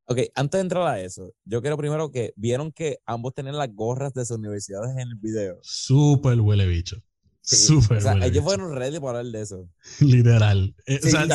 Ok, 0.06 0.20
antes 0.36 0.58
de 0.58 0.62
entrar 0.62 0.88
a 0.88 1.02
eso, 1.02 1.34
yo 1.44 1.62
quiero 1.62 1.76
primero 1.76 2.10
que 2.12 2.32
vieron 2.38 2.72
que 2.72 3.00
ambos 3.06 3.34
tenían 3.34 3.58
las 3.58 3.74
gorras 3.76 4.14
de 4.14 4.26
sus 4.26 4.38
universidades 4.38 4.92
en 4.92 5.00
el 5.00 5.16
video. 5.16 5.58
Súper 5.62 6.40
huele 6.40 6.66
bicho. 6.66 7.04
Sí, 7.50 7.56
Súper 7.56 8.00
O 8.00 8.02
sea, 8.02 8.14
ellos 8.26 8.44
fueron 8.44 8.76
ready 8.76 9.00
para 9.00 9.20
hablar 9.20 9.32
de 9.32 9.42
eso. 9.42 9.70
Literal. 10.02 10.76
Eh, 10.86 11.00
Sí, 11.02 11.08
o 11.08 11.12
sea, 11.12 11.26
Y 11.26 11.28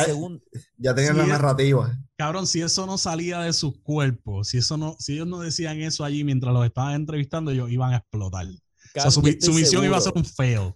ya- 0.77 0.93
tenían 0.93 1.13
Sí, 1.13 1.17
la 1.17 1.23
es- 1.23 1.29
narrativa. 1.29 1.99
Cabrón, 2.15 2.45
si 2.45 2.61
eso 2.61 2.85
no 2.85 2.99
salía 2.99 3.39
de 3.39 3.51
sus 3.51 3.79
cuerpos, 3.79 4.49
si 4.49 4.59
eso 4.59 4.77
no, 4.77 4.95
si 4.99 5.13
ellos 5.13 5.25
no 5.25 5.39
decían 5.39 5.81
eso 5.81 6.03
allí 6.03 6.23
mientras 6.23 6.53
los 6.53 6.63
estaban 6.65 6.93
entrevistando, 6.93 7.49
ellos 7.49 7.71
iban 7.71 7.93
a 7.93 7.97
explotar. 7.97 8.45
O 8.45 8.49
sea, 8.51 8.61
cabrón, 8.93 9.11
su, 9.41 9.53
misión 9.53 9.83
iba 9.85 9.97
a 9.97 10.01
ser 10.01 10.13
un 10.15 10.23
fail. 10.23 10.73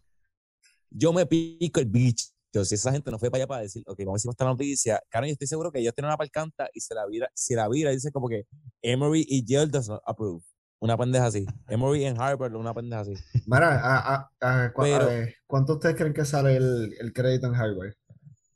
yo 0.89 1.13
me 1.13 1.25
pico 1.27 1.79
el 1.79 1.85
bicho. 1.85 2.25
Si 2.63 2.73
esa 2.73 2.91
gente 2.91 3.11
no 3.11 3.19
fue 3.19 3.29
para 3.29 3.41
allá 3.43 3.47
para 3.47 3.61
decir, 3.61 3.83
ok, 3.85 3.99
vamos 3.99 4.13
a 4.13 4.17
decir 4.17 4.31
esta 4.31 4.45
noticia, 4.45 4.99
claro, 5.11 5.27
yo 5.27 5.33
estoy 5.33 5.47
seguro 5.47 5.71
que 5.71 5.79
ellos 5.79 5.93
tienen 5.93 6.09
una 6.09 6.17
parcanta 6.17 6.67
y 6.73 6.79
se 6.79 6.95
la 6.95 7.05
vira, 7.05 7.29
si 7.35 7.53
la 7.53 7.69
vira, 7.69 7.91
dice 7.91 8.11
como 8.11 8.27
que 8.27 8.47
Emory 8.81 9.23
y 9.29 9.45
Yale 9.45 9.67
does 9.67 9.87
not 9.87 10.01
approve. 10.07 10.41
Una 10.79 10.95
pendeja 10.97 11.25
así. 11.25 11.45
Emory 11.67 12.05
en 12.05 12.19
Harvard, 12.21 12.53
una 12.55 12.73
pendeja 12.73 13.01
así. 13.01 13.13
Mira, 13.47 13.79
a- 13.79 14.15
a- 14.15 14.31
a- 14.65 14.73
cu- 14.73 14.81
a 14.81 14.85
Pero- 14.85 15.05
ver, 15.07 15.35
¿cuánto 15.47 15.73
ustedes 15.73 15.95
creen 15.95 16.13
que 16.13 16.23
sale 16.25 16.55
el, 16.55 16.93
el 16.99 17.13
crédito 17.13 17.47
en 17.47 17.55
Harvard? 17.55 17.93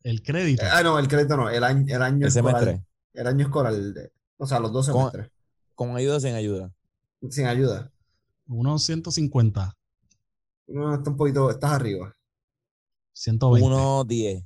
El 0.03 0.21
crédito. 0.21 0.63
Eh, 0.63 0.69
Ah, 0.71 0.83
no, 0.83 0.99
el 0.99 1.07
crédito 1.07 1.35
no, 1.37 1.49
el 1.49 1.63
año, 1.63 1.85
el 1.95 2.01
año 2.01 2.27
El 2.27 2.27
escolar. 2.27 2.59
semestre. 2.63 2.85
El 3.13 3.27
año 3.27 3.45
escolar, 3.45 3.73
de- 3.73 4.11
o 4.37 4.45
sea, 4.45 4.59
los 4.59 4.71
dos 4.71 4.87
Con- 4.89 4.97
semestres. 5.11 5.31
Con 5.75 5.95
ayuda 5.95 6.17
o 6.17 6.19
sin 6.19 6.35
ayuda. 6.35 6.71
Sin 7.29 7.45
ayuda. 7.47 7.91
Unos 8.47 8.83
150, 8.83 9.75
No, 10.67 10.93
está 10.95 11.09
un 11.09 11.17
poquito, 11.17 11.49
estás 11.49 11.71
arriba. 11.71 12.15
120, 13.13 13.65
Uno, 13.67 14.03
diez. 14.05 14.43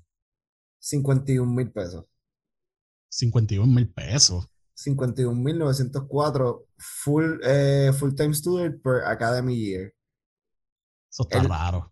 51 0.80 1.54
mil 1.54 1.72
pesos. 1.72 2.06
51 3.10 3.72
mil 3.74 3.88
pesos. 3.92 4.48
51.904 4.76 6.66
full, 6.78 7.40
eh, 7.44 7.92
full 7.98 8.14
time 8.14 8.34
student 8.34 8.82
per 8.82 9.04
academy 9.06 9.56
year. 9.56 9.94
Eso 11.12 11.24
está 11.24 11.40
El- 11.40 11.50
raro. 11.50 11.92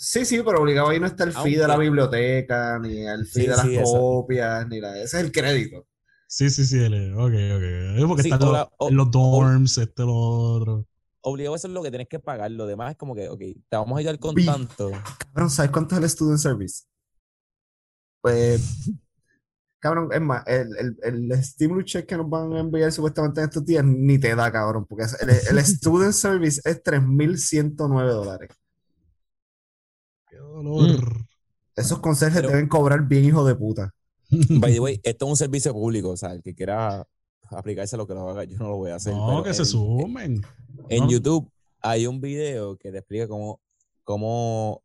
Sí, 0.00 0.24
sí, 0.24 0.40
pero 0.44 0.60
obligado 0.62 0.90
ahí 0.90 1.00
no 1.00 1.06
está 1.06 1.24
el 1.24 1.32
fee 1.32 1.56
de 1.56 1.66
la 1.66 1.76
biblioteca, 1.76 2.78
ni 2.78 3.04
el 3.04 3.26
fee 3.26 3.42
Sí, 3.42 3.48
de 3.48 3.56
las 3.56 3.66
sí, 3.66 3.76
copias, 3.82 4.68
ni 4.68 4.80
la. 4.80 4.96
Ese 4.96 5.18
es 5.18 5.24
el 5.24 5.32
crédito. 5.32 5.86
Sí, 6.28 6.48
sí, 6.50 6.64
sí. 6.64 6.78
el- 6.78 7.14
Ok, 7.14 7.32
ok. 7.32 7.98
Es 7.98 8.04
porque 8.06 8.22
Sí, 8.22 8.30
están 8.30 8.42
o 8.42 8.46
los, 8.46 8.52
la- 8.52 8.70
o- 8.78 8.88
en 8.90 8.96
los 8.96 9.06
o- 9.08 9.10
dorms, 9.10 9.78
este, 9.78 10.02
lo 10.04 10.14
otro. 10.14 10.86
Obligado 11.22 11.56
eso 11.56 11.66
es 11.66 11.74
lo 11.74 11.82
que 11.82 11.90
tienes 11.90 12.06
que 12.08 12.20
pagar. 12.20 12.50
Lo 12.52 12.66
demás 12.66 12.92
es 12.92 12.96
como 12.96 13.14
que, 13.16 13.28
ok, 13.28 13.38
te 13.40 13.76
vamos 13.76 13.96
a 13.96 13.98
ayudar 13.98 14.18
con 14.20 14.36
tanto. 14.36 14.92
Cabrón, 15.34 15.50
¿sabes 15.50 15.72
cuánto 15.72 15.96
es 15.96 16.02
el 16.02 16.08
student 16.10 16.38
service? 16.38 16.84
Pues. 18.22 18.60
Cabrón, 19.80 20.08
es 20.12 20.20
más, 20.20 20.44
el, 20.48 20.68
el, 21.04 21.30
el 21.32 21.44
stimulus 21.44 21.84
check 21.84 22.06
que 22.06 22.16
nos 22.16 22.28
van 22.28 22.52
a 22.52 22.60
enviar 22.60 22.90
supuestamente 22.90 23.40
en 23.40 23.46
estos 23.48 23.64
días 23.64 23.84
ni 23.84 24.18
te 24.18 24.34
da, 24.34 24.50
cabrón, 24.50 24.84
porque 24.86 25.04
el, 25.20 25.30
el 25.56 25.58
student 25.64 26.12
service 26.12 26.60
es 26.64 26.82
3.109 26.82 28.10
dólares. 28.10 28.50
Qué 30.28 30.36
dolor. 30.36 31.26
Esos 31.76 32.00
conserjes 32.00 32.40
Pero- 32.40 32.50
deben 32.50 32.68
cobrar 32.68 33.06
bien, 33.06 33.24
hijo 33.24 33.44
de 33.44 33.54
puta. 33.54 33.94
By 34.30 34.72
the 34.74 34.80
way, 34.80 35.00
esto 35.04 35.26
es 35.26 35.30
un 35.30 35.36
servicio 35.36 35.72
público. 35.72 36.10
O 36.10 36.16
sea, 36.16 36.32
el 36.32 36.42
que 36.42 36.54
quiera 36.54 37.06
aplicarse 37.50 37.96
lo 37.96 38.06
que 38.06 38.14
lo 38.14 38.28
haga, 38.28 38.44
yo 38.44 38.58
no 38.58 38.68
lo 38.68 38.76
voy 38.76 38.90
a 38.90 38.96
hacer. 38.96 39.14
no, 39.14 39.42
que 39.42 39.54
se 39.54 39.62
en- 39.62 39.66
sumen. 39.66 40.42
En 40.88 41.04
No. 41.04 41.10
YouTube 41.10 41.50
hay 41.80 42.06
un 42.06 42.20
video 42.20 42.76
que 42.76 42.90
te 42.90 42.98
explica 42.98 43.28
cómo, 43.28 43.60
cómo, 44.04 44.82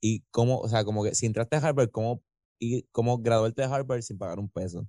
y 0.00 0.20
cómo, 0.30 0.58
o 0.60 0.68
sea, 0.68 0.84
como 0.84 1.02
que 1.02 1.14
si 1.14 1.26
entraste 1.26 1.56
a 1.56 1.60
Harvard, 1.60 1.90
cómo, 1.90 2.22
y 2.58 2.82
cómo 2.92 3.18
graduarte 3.18 3.62
de 3.62 3.68
Harvard 3.68 4.02
sin 4.02 4.18
pagar 4.18 4.38
un 4.38 4.48
peso. 4.48 4.86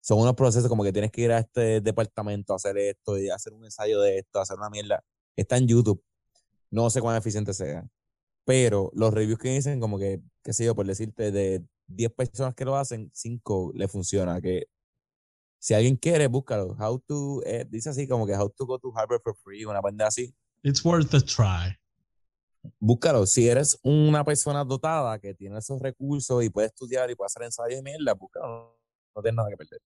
Son 0.00 0.18
unos 0.18 0.34
procesos 0.34 0.68
como 0.68 0.82
que 0.82 0.92
tienes 0.92 1.10
que 1.10 1.22
ir 1.22 1.32
a 1.32 1.40
este 1.40 1.80
departamento 1.80 2.52
a 2.52 2.56
hacer 2.56 2.78
esto 2.78 3.18
y 3.18 3.28
hacer 3.28 3.52
un 3.52 3.64
ensayo 3.64 4.00
de 4.00 4.18
esto, 4.18 4.40
hacer 4.40 4.56
una 4.56 4.70
mierda. 4.70 5.04
Está 5.36 5.56
en 5.58 5.68
YouTube. 5.68 6.02
No 6.70 6.88
sé 6.90 7.00
cuán 7.00 7.16
eficiente 7.16 7.52
sea. 7.52 7.86
Pero 8.44 8.90
los 8.94 9.12
reviews 9.12 9.38
que 9.38 9.50
dicen, 9.50 9.80
como 9.80 9.98
que, 9.98 10.22
qué 10.42 10.52
sé 10.52 10.64
yo, 10.64 10.74
por 10.74 10.86
decirte, 10.86 11.30
de 11.30 11.64
10 11.88 12.12
personas 12.12 12.54
que 12.54 12.64
lo 12.64 12.76
hacen, 12.76 13.10
5 13.12 13.72
le 13.74 13.88
funciona. 13.88 14.40
Que 14.40 14.66
si 15.58 15.74
alguien 15.74 15.96
quiere, 15.96 16.26
búscalo. 16.28 16.76
How 16.78 16.98
to, 17.00 17.42
eh, 17.44 17.66
dice 17.68 17.90
así 17.90 18.08
como 18.08 18.26
que 18.26 18.34
how 18.34 18.48
to 18.48 18.66
go 18.66 18.78
to 18.78 18.92
Harvard 18.96 19.20
for 19.22 19.36
free, 19.44 19.64
una 19.64 19.82
pendeja 19.82 20.08
así 20.08 20.34
It's 20.62 20.84
worth 20.84 21.14
a 21.14 21.20
try. 21.20 21.74
Búscalo. 22.78 23.26
Si 23.26 23.48
eres 23.48 23.78
una 23.82 24.24
persona 24.24 24.64
dotada 24.64 25.18
que 25.18 25.34
tiene 25.34 25.58
esos 25.58 25.80
recursos 25.80 26.44
y 26.44 26.50
puede 26.50 26.68
estudiar 26.68 27.10
y 27.10 27.14
puede 27.14 27.26
hacer 27.26 27.42
ensayos 27.42 27.78
y 27.78 27.82
mierda, 27.82 28.14
búscalo. 28.14 28.78
No 29.14 29.22
tienes 29.22 29.36
nada 29.36 29.48
que 29.50 29.56
perder. 29.56 29.80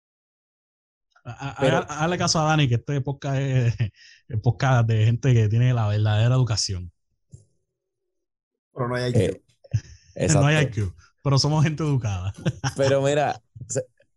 Hazle 1.24 2.17
caso 2.17 2.39
a 2.39 2.45
Dani, 2.45 2.67
que 2.67 2.76
este 2.76 3.01
podcast 3.01 3.38
es, 3.39 3.76
es 4.28 4.39
podcast 4.41 4.88
de 4.88 5.05
gente 5.05 5.34
que 5.34 5.47
tiene 5.49 5.74
la 5.74 5.88
verdadera 5.88 6.34
educación. 6.36 6.91
Pero 8.74 8.88
no 8.88 8.95
hay 8.95 9.11
Eh, 9.13 9.41
No 10.34 10.45
hay. 10.45 10.65
IQ, 10.65 10.93
pero 11.24 11.38
somos 11.38 11.63
gente 11.63 11.84
educada. 11.84 12.34
Pero 12.76 13.01
mira, 13.01 13.41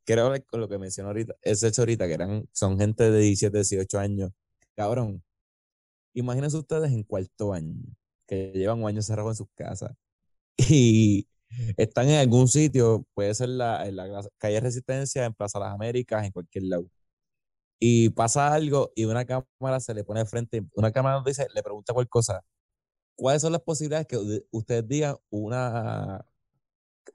quiero 0.04 0.26
hablar 0.26 0.44
con 0.44 0.60
lo 0.60 0.68
que 0.68 0.78
mencionó 0.78 1.10
ahorita, 1.10 1.34
ese 1.42 1.68
hecho 1.68 1.82
ahorita, 1.82 2.06
que 2.06 2.14
eran, 2.14 2.48
son 2.52 2.78
gente 2.78 3.10
de 3.10 3.20
17, 3.20 3.56
18 3.58 3.98
años. 3.98 4.32
Cabrón, 4.74 5.22
imagínense 6.14 6.56
ustedes 6.56 6.90
en 6.92 7.04
cuarto 7.04 7.52
año, 7.52 7.76
que 8.26 8.52
llevan 8.54 8.82
un 8.82 8.88
año 8.88 9.02
cerrado 9.02 9.30
en 9.30 9.36
sus 9.36 9.48
casas 9.54 9.92
y 10.56 11.28
están 11.76 12.08
en 12.08 12.16
algún 12.20 12.48
sitio, 12.48 13.06
puede 13.14 13.34
ser 13.34 13.50
la, 13.50 13.86
en 13.86 13.96
la 13.96 14.22
calle 14.38 14.60
Resistencia, 14.60 15.24
en 15.24 15.34
Plaza 15.34 15.58
Las 15.58 15.74
Américas, 15.74 16.24
en 16.24 16.32
cualquier 16.32 16.64
lado. 16.64 16.86
Y 17.78 18.10
pasa 18.10 18.52
algo 18.54 18.92
y 18.94 19.04
una 19.04 19.24
cámara 19.26 19.80
se 19.80 19.94
le 19.94 20.04
pone 20.04 20.20
de 20.20 20.26
frente, 20.26 20.62
una 20.74 20.92
cámara 20.92 21.22
dice, 21.26 21.46
le 21.54 21.62
pregunta 21.62 21.92
cualquier 21.92 22.10
cosa. 22.10 22.42
¿Cuáles 23.16 23.42
son 23.42 23.52
las 23.52 23.62
posibilidades 23.62 24.06
que 24.08 24.18
ustedes 24.50 24.88
digan 24.88 25.16
una, 25.30 26.24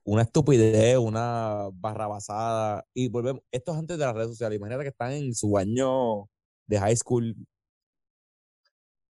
una 0.04 0.24
estupidez, 0.24 0.98
una 0.98 1.70
barra 1.74 2.08
basada. 2.08 2.86
Y 2.94 3.10
volvemos, 3.10 3.42
esto 3.52 3.74
es 3.74 3.78
antes 3.80 3.98
de 3.98 4.06
las 4.06 4.16
redes 4.16 4.30
sociales. 4.30 4.58
Imagínate 4.58 4.84
que 4.84 4.90
están 4.90 5.12
en 5.14 5.34
su 5.36 5.58
año 5.58 6.30
de 6.68 6.80
high 6.80 6.96
school. 6.96 7.36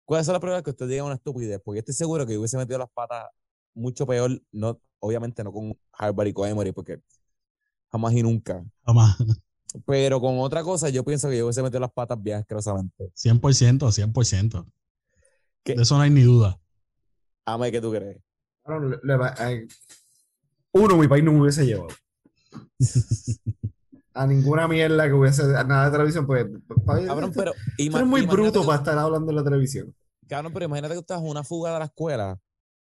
¿Cuál 0.09 0.23
es 0.23 0.29
la 0.29 0.41
prueba 0.41 0.63
que 0.63 0.71
usted 0.71 0.89
diga 0.89 1.05
una 1.05 1.17
estupidez? 1.17 1.61
Porque 1.63 1.77
yo 1.77 1.81
estoy 1.81 1.95
seguro 1.95 2.25
que 2.25 2.33
yo 2.33 2.39
hubiese 2.39 2.57
metido 2.57 2.79
las 2.79 2.89
patas 2.89 3.27
mucho 3.75 4.07
peor, 4.07 4.41
no, 4.53 4.81
obviamente 5.01 5.45
no 5.45 5.53
con 5.53 5.79
Harvard 5.93 6.29
y 6.29 6.33
con 6.33 6.49
Emory, 6.49 6.73
porque 6.73 7.03
jamás 7.93 8.15
y 8.15 8.23
nunca. 8.23 8.65
Jamás. 8.87 9.19
Pero 9.85 10.19
con 10.19 10.39
otra 10.39 10.63
cosa, 10.63 10.89
yo 10.89 11.05
pienso 11.05 11.29
que 11.29 11.37
yo 11.37 11.45
hubiese 11.45 11.63
metido 11.63 11.81
las 11.81 11.93
patas 11.93 12.17
bien 12.23 12.39
asquerosamente. 12.39 13.13
100%, 13.15 13.93
100%. 13.93 14.67
¿Qué? 15.63 15.75
De 15.75 15.83
eso 15.83 15.95
no 15.97 16.01
hay 16.01 16.09
ni 16.11 16.23
duda. 16.23 16.59
Ame, 17.45 17.71
¿qué 17.71 17.79
tú 17.79 17.91
crees? 17.91 18.17
Le- 18.67 19.01
le 19.03 19.69
uno, 20.73 20.97
mi 20.97 21.07
país 21.07 21.23
no 21.23 21.33
me 21.33 21.43
hubiese 21.43 21.67
llevado. 21.67 21.89
A 24.19 24.27
ninguna 24.27 24.67
mierda 24.67 25.07
que 25.07 25.13
hubiese, 25.13 25.43
a 25.57 25.63
nada 25.63 25.87
de 25.87 25.93
televisión, 25.93 26.27
pues. 26.27 26.47
Cabrón, 26.85 27.31
tú 27.33 27.39
pero. 27.39 27.53
eres 27.79 28.07
muy 28.07 28.23
bruto 28.27 28.61
que- 28.63 28.67
para 28.67 28.79
estar 28.79 28.99
hablando 28.99 29.31
en 29.31 29.37
la 29.37 29.45
televisión. 29.45 29.95
Cabrón, 30.27 30.53
pero 30.53 30.65
imagínate 30.65 30.95
que 30.95 31.01
estás 31.01 31.21
en 31.23 31.29
una 31.29 31.45
fuga 31.45 31.73
de 31.73 31.79
la 31.79 31.85
escuela 31.85 32.41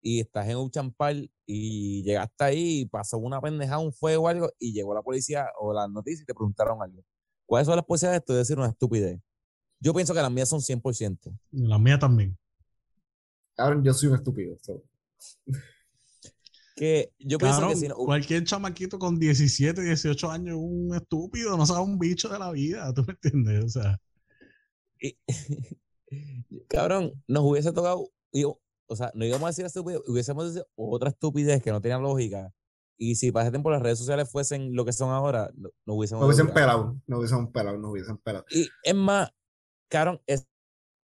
y 0.01 0.21
estás 0.21 0.47
en 0.47 0.57
un 0.57 0.71
champal 0.71 1.30
y 1.45 2.01
llegaste 2.03 2.43
ahí 2.43 2.80
y 2.82 2.86
pasó 2.86 3.17
una 3.17 3.41
pendejada, 3.41 3.80
un 3.80 3.91
fuego 3.91 4.23
o 4.23 4.28
algo 4.30 4.49
y 4.57 4.71
llegó 4.71 4.93
la 4.93 5.01
policía 5.01 5.47
o 5.59 5.73
las 5.73 5.89
noticias 5.89 6.21
y 6.21 6.25
te 6.25 6.34
preguntaron 6.34 6.82
algo. 6.82 7.03
¿Cuáles 7.45 7.65
son 7.67 7.75
las 7.75 7.86
posibilidades 7.86 8.21
de 8.21 8.25
tú 8.25 8.34
decir 8.34 8.57
una 8.57 8.67
estupidez? 8.69 9.19
Yo 9.82 9.93
pienso 9.93 10.13
que 10.13 10.21
las 10.21 10.32
mías 10.32 10.47
son 10.49 10.61
100%. 10.61 11.38
La 11.51 11.78
mía 11.78 11.99
también. 11.99 12.38
Cabrón, 13.55 13.84
yo 13.84 13.93
soy 13.93 14.09
un 14.09 14.15
estúpido. 14.15 14.55
so. 14.61 14.82
Que 16.78 17.11
yo 17.17 17.39
pienso 17.39 17.61
que 17.69 17.75
si 17.75 17.88
no, 17.88 17.95
cualquier 17.95 18.43
chamaquito 18.43 18.99
con 18.99 19.17
17, 19.17 19.82
18 19.82 20.30
años 20.30 20.55
es 20.55 20.61
un 20.61 20.95
estúpido, 20.95 21.57
no 21.57 21.65
sabe 21.65 21.82
un 21.82 21.97
bicho 21.97 22.30
de 22.30 22.38
la 22.38 22.51
vida, 22.51 22.93
¿tú 22.93 23.03
me 23.03 23.13
entiendes? 23.13 23.65
O 23.65 23.69
sea, 23.69 23.99
y- 25.01 25.17
cabrón, 26.69 27.13
nos 27.28 27.43
hubiese 27.43 27.71
tocado, 27.71 28.09
digo, 28.32 28.61
o 28.88 28.95
sea, 28.95 29.11
no 29.15 29.25
íbamos 29.25 29.45
a 29.45 29.49
decir 29.49 29.65
estupidez, 29.65 30.01
hubiésemos 30.07 30.53
dicho 30.53 30.67
otra 30.75 31.09
estupidez 31.09 31.61
que 31.63 31.71
no 31.71 31.82
tenía 31.82 31.97
lógica. 31.97 32.53
Y 32.99 33.15
si 33.15 33.32
para 33.32 33.45
ese 33.45 33.51
tiempo 33.51 33.69
las 33.69 33.82
redes 33.82 33.99
sociales 33.99 34.30
fuesen 34.32 34.73
lo 34.75 34.86
que 34.86 34.93
son 34.93 35.09
ahora, 35.11 35.51
no, 35.55 35.69
no 35.86 35.93
hubiésemos. 35.95 36.21
No 36.21 36.28
hubiesen 36.28 36.53
pelado, 36.53 36.95
no 37.07 37.17
hubiesen 37.19 37.47
pelado, 37.51 37.78
no 37.78 37.89
hubiesen 37.91 38.17
pelado. 38.17 38.45
Y 38.49 38.69
es 38.84 38.95
más, 38.95 39.32
cabrón, 39.89 40.21
es- 40.28 40.47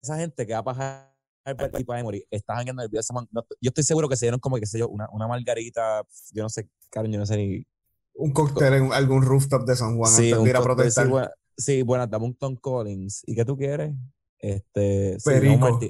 esa 0.02 0.16
gente 0.16 0.46
que 0.46 0.52
va 0.54 0.58
a 0.60 0.64
pasar 0.64 1.14
y 1.50 2.26
está 2.30 2.54
jangueando 2.56 2.82
el 2.82 2.88
video 2.88 2.98
de 2.98 3.00
esa 3.00 3.14
man- 3.14 3.28
no, 3.30 3.44
yo 3.60 3.68
estoy 3.68 3.84
seguro 3.84 4.08
que 4.08 4.16
se 4.16 4.26
dieron 4.26 4.40
como, 4.40 4.56
qué 4.56 4.66
sé 4.66 4.78
yo, 4.78 4.88
una, 4.88 5.08
una 5.12 5.26
margarita, 5.26 6.02
yo 6.32 6.42
no 6.42 6.48
sé, 6.48 6.68
cabrón, 6.90 7.12
yo 7.12 7.18
no 7.18 7.26
sé 7.26 7.36
ni. 7.36 7.66
Un 8.14 8.32
cóctel 8.32 8.74
en 8.74 8.92
algún 8.92 9.22
rooftop 9.22 9.64
de 9.66 9.76
San 9.76 9.96
Juan 9.96 10.10
Sí, 10.12 10.24
antes 10.32 10.38
un 10.38 10.44
de 10.44 10.50
ir 10.50 10.56
a 10.56 10.58
cóctel, 10.60 10.76
protestar. 10.76 11.04
sí, 11.04 11.10
buena, 11.10 11.30
sí, 11.56 11.82
buena, 11.82 12.06
dame 12.06 12.24
un 12.26 12.34
Tom 12.34 12.56
Collins. 12.56 13.22
¿Y 13.26 13.34
qué 13.36 13.44
tú 13.44 13.56
quieres? 13.56 13.92
Este, 14.40 15.16
Perico. 15.24 15.80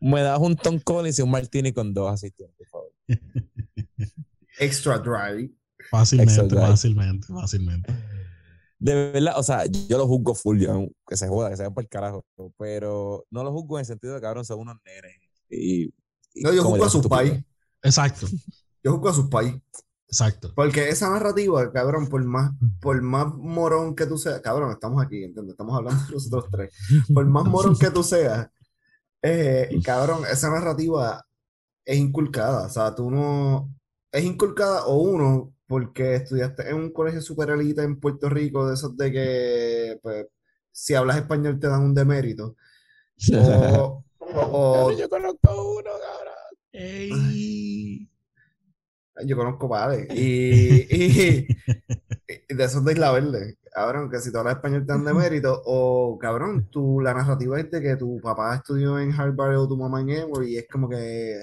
Me 0.00 0.22
das 0.22 0.38
un 0.40 0.56
Tom 0.56 0.78
Collins 0.80 1.18
y 1.18 1.22
un 1.22 1.30
martini 1.30 1.72
con 1.72 1.92
dos 1.92 2.10
asistentes, 2.12 2.56
por 2.58 2.66
favor. 2.68 2.92
Extra 4.58 4.98
dry. 4.98 5.54
fácilmente, 5.90 6.56
fácilmente, 6.56 7.26
fácilmente. 7.28 7.92
De 8.80 9.10
verdad, 9.12 9.34
o 9.36 9.42
sea, 9.42 9.64
yo 9.66 9.98
lo 9.98 10.06
juzgo 10.06 10.34
full, 10.34 10.60
yo, 10.60 10.86
que 11.06 11.16
se 11.16 11.26
joda, 11.28 11.50
que 11.50 11.56
se 11.56 11.62
vayan 11.62 11.74
por 11.74 11.82
el 11.82 11.88
carajo. 11.88 12.24
Pero 12.58 13.24
no 13.30 13.42
lo 13.42 13.52
juzgo 13.52 13.78
en 13.78 13.80
el 13.80 13.86
sentido 13.86 14.14
de 14.14 14.20
que, 14.20 14.24
cabrón, 14.24 14.44
son 14.44 14.60
unos 14.60 14.76
nenes. 14.84 15.16
Y, 15.50 15.84
y 16.34 16.42
No, 16.42 16.52
yo 16.52 16.62
juzgo 16.62 16.84
a 16.84 16.90
sus 16.90 17.06
pais. 17.08 17.42
Exacto, 17.82 18.26
Yo 18.82 18.92
juzgo 18.92 19.08
a 19.08 19.14
sus 19.14 19.28
pais. 19.28 19.54
exacto. 20.06 20.52
Porque 20.54 20.88
esa 20.88 21.10
narrativa, 21.10 21.72
cabrón, 21.72 22.08
por 22.08 22.22
más, 22.24 22.52
por 22.80 23.00
más 23.02 23.34
morón 23.34 23.96
que 23.96 24.06
tú 24.06 24.16
seas, 24.16 24.40
cabrón, 24.40 24.70
estamos 24.70 25.02
aquí, 25.04 25.24
¿entiendes? 25.24 25.52
Estamos 25.54 25.76
hablando 25.76 26.04
de 26.04 26.12
nosotros 26.14 26.44
tres. 26.50 26.72
Por 27.12 27.24
más 27.26 27.44
morón 27.46 27.76
que 27.76 27.90
tú 27.90 28.02
seas, 28.04 28.48
eh, 29.22 29.68
cabrón, 29.84 30.22
esa 30.30 30.50
narrativa 30.50 31.24
es 31.84 31.98
inculcada. 31.98 32.66
O 32.66 32.70
sea, 32.70 32.94
tú 32.94 33.10
no. 33.10 33.74
Es 34.12 34.24
inculcada 34.24 34.86
o 34.86 34.98
uno, 35.02 35.52
porque 35.68 36.16
estudiaste 36.16 36.70
en 36.70 36.76
un 36.76 36.92
colegio 36.92 37.22
super 37.22 37.50
elite 37.50 37.82
en 37.84 38.00
Puerto 38.00 38.30
Rico, 38.30 38.68
de 38.68 38.74
esos 38.74 38.96
de 38.96 39.12
que, 39.12 40.00
pues, 40.02 40.26
si 40.72 40.94
hablas 40.96 41.18
español 41.18 41.60
te 41.60 41.68
dan 41.68 41.82
un 41.84 41.94
demérito. 41.94 42.56
O, 44.30 44.86
o- 44.88 44.92
yo 44.92 45.08
conozco 45.08 45.78
uno, 45.78 45.90
cabrón. 46.02 46.34
Ey. 46.72 48.08
Yo 49.26 49.36
conozco 49.36 49.68
padres. 49.68 50.06
Y, 50.14 50.86
y, 50.90 51.48
y 52.48 52.54
de 52.54 52.64
esos 52.64 52.84
de 52.84 52.92
Isla 52.92 53.12
Verde. 53.12 53.58
Cabrón, 53.72 54.10
que 54.10 54.20
si 54.20 54.32
tú 54.32 54.38
hablas 54.38 54.56
español 54.56 54.86
te 54.86 54.92
dan 54.92 55.04
de 55.04 55.14
mérito. 55.14 55.62
O, 55.66 56.18
cabrón, 56.20 56.68
tú, 56.70 57.00
la 57.00 57.14
narrativa 57.14 57.58
es 57.60 57.70
de 57.70 57.80
que 57.82 57.96
tu 57.96 58.20
papá 58.20 58.56
estudió 58.56 58.98
en 58.98 59.12
Harvard 59.12 59.56
o 59.58 59.68
tu 59.68 59.76
mamá 59.76 60.00
en 60.02 60.10
Emory. 60.10 60.54
Y 60.54 60.58
es 60.58 60.68
como 60.68 60.88
que 60.88 61.42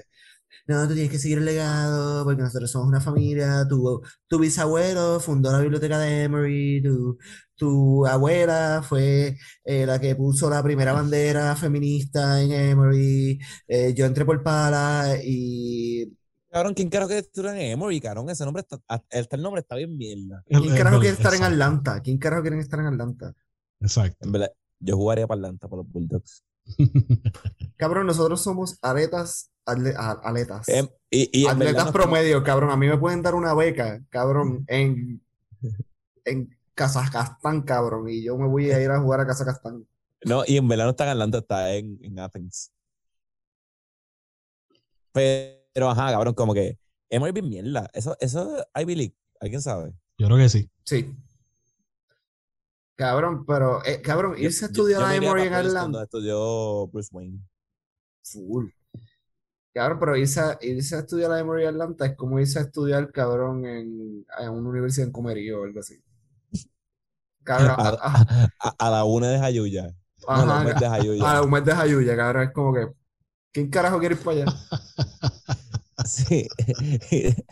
no, 0.66 0.86
tú 0.88 0.94
tienes 0.94 1.10
que 1.12 1.18
seguir 1.18 1.38
el 1.38 1.44
legado 1.44 2.24
porque 2.24 2.42
nosotros 2.42 2.70
somos 2.70 2.88
una 2.88 3.00
familia, 3.00 3.66
tu, 3.68 4.02
tu 4.26 4.38
bisabuelo 4.38 5.20
fundó 5.20 5.52
la 5.52 5.60
biblioteca 5.60 5.98
de 5.98 6.24
Emory, 6.24 6.82
tu, 6.82 7.18
tu 7.54 8.06
abuela 8.06 8.82
fue 8.86 9.36
eh, 9.64 9.86
la 9.86 10.00
que 10.00 10.16
puso 10.16 10.50
la 10.50 10.62
primera 10.62 10.92
bandera 10.92 11.54
feminista 11.56 12.40
en 12.42 12.52
Emory, 12.52 13.38
eh, 13.68 13.94
yo 13.94 14.06
entré 14.06 14.24
por 14.24 14.42
pala 14.42 15.16
y... 15.24 16.12
Cabrón, 16.50 16.74
¿quién 16.74 16.88
carajo 16.88 17.08
quiere 17.08 17.20
estudiar 17.20 17.54
en 17.56 17.72
Emory, 17.72 18.00
cabrón? 18.00 18.30
Ese 18.30 18.44
nombre 18.44 18.62
está, 18.62 18.80
hasta 18.88 19.36
el 19.36 19.42
nombre 19.42 19.60
está 19.60 19.76
bien 19.76 19.96
mierda. 19.96 20.42
¿Quién 20.46 20.64
el- 20.64 20.74
carajo 20.76 21.00
quiere 21.00 21.14
estar 21.14 21.34
en 21.34 21.42
Atlanta? 21.42 22.00
¿Quién 22.00 22.18
carajo 22.18 22.42
quiere 22.42 22.58
estar 22.60 22.80
en 22.80 22.86
Atlanta? 22.86 23.34
Exacto. 23.80 24.24
En 24.24 24.32
verdad, 24.32 24.52
yo 24.80 24.96
jugaría 24.96 25.26
para 25.26 25.38
Atlanta, 25.38 25.68
para 25.68 25.82
los 25.82 25.92
Bulldogs. 25.92 26.42
Cabrón, 27.76 28.06
nosotros 28.06 28.40
somos 28.42 28.78
atletas, 28.82 29.50
atle- 29.66 29.94
a- 29.96 30.20
atletas. 30.28 30.68
Em, 30.68 30.88
y, 31.10 31.42
y 31.42 31.44
no- 31.44 31.92
promedio, 31.92 32.42
cabrón. 32.42 32.70
A 32.70 32.76
mí 32.76 32.86
me 32.88 32.96
pueden 32.98 33.22
dar 33.22 33.34
una 33.34 33.54
beca, 33.54 34.02
cabrón, 34.10 34.64
en, 34.68 35.22
en 36.24 36.56
Kazajstán, 36.74 37.62
cabrón. 37.62 38.08
Y 38.08 38.24
yo 38.24 38.36
me 38.36 38.46
voy 38.48 38.70
a 38.70 38.80
ir 38.82 38.90
a 38.90 39.00
jugar 39.00 39.20
a 39.20 39.26
Kazajstán. 39.26 39.86
No, 40.24 40.42
y 40.46 40.56
en 40.56 40.66
verdad 40.66 40.84
no 40.84 40.90
está 40.90 41.04
en 41.04 41.10
Atlanta, 41.10 41.38
está 41.38 41.74
en, 41.74 41.98
en 42.02 42.18
Athens. 42.18 42.72
Pero, 45.12 45.90
ajá, 45.90 46.10
cabrón, 46.12 46.34
como 46.34 46.52
que 46.52 46.78
bien 47.32 47.48
mierda. 47.48 47.88
Eso, 47.92 48.16
eso 48.20 48.58
es 48.58 48.64
Ivy 48.82 48.94
League, 48.94 49.16
¿alguien 49.40 49.62
sabe? 49.62 49.92
Yo 50.18 50.26
creo 50.26 50.38
que 50.38 50.48
sí. 50.48 50.70
Sí. 50.84 51.14
Cabrón, 52.96 53.44
pero, 53.46 53.84
eh, 53.84 54.00
cabrón, 54.02 54.34
irse 54.38 54.64
a 54.64 54.68
estudiar 54.68 55.02
a 55.02 55.14
Emory 55.14 55.42
en 55.42 55.54
Atlanta. 55.54 56.02
estudió 56.04 56.86
Bruce 56.88 57.10
Wayne. 57.12 57.40
Full. 58.22 58.72
Cabrón, 59.72 59.98
pero 60.00 60.16
irse 60.16 60.40
a, 60.40 60.58
irse 60.62 60.96
a 60.96 61.00
estudiar 61.00 61.30
a 61.30 61.38
Emory 61.38 61.66
Atlanta 61.66 62.06
es 62.06 62.16
como 62.16 62.40
irse 62.40 62.58
a 62.58 62.62
estudiar, 62.62 63.12
cabrón, 63.12 63.64
en, 63.66 64.26
en 64.38 64.50
una 64.50 64.70
universidad 64.70 65.06
en 65.06 65.12
Comerío 65.12 65.60
o 65.60 65.64
algo 65.64 65.80
así. 65.80 66.02
Cabrón, 67.44 67.76
A, 67.78 67.88
a- 67.88 67.98
a- 68.02 68.48
a- 68.60 68.74
a 68.86 68.90
la 68.90 69.04
una 69.04 69.28
de 69.30 69.38
Jayuya. 69.38 69.94
No, 70.28 70.28
a 70.42 70.46
la 70.46 70.54
ajá, 70.54 70.60
una 70.60 70.74
de 70.74 70.86
a 70.86 70.90
Jayuya. 70.90 71.32
la 71.34 71.42
UMED 71.42 71.62
de 71.64 71.74
Jayuya, 71.74 72.16
cabrón, 72.16 72.42
es 72.44 72.52
como 72.52 72.74
que, 72.74 72.88
¿quién 73.52 73.70
carajo 73.70 73.98
quiere 74.00 74.16
ir 74.16 74.22
para 74.22 74.36
allá? 74.42 74.46
Sí. 76.04 76.48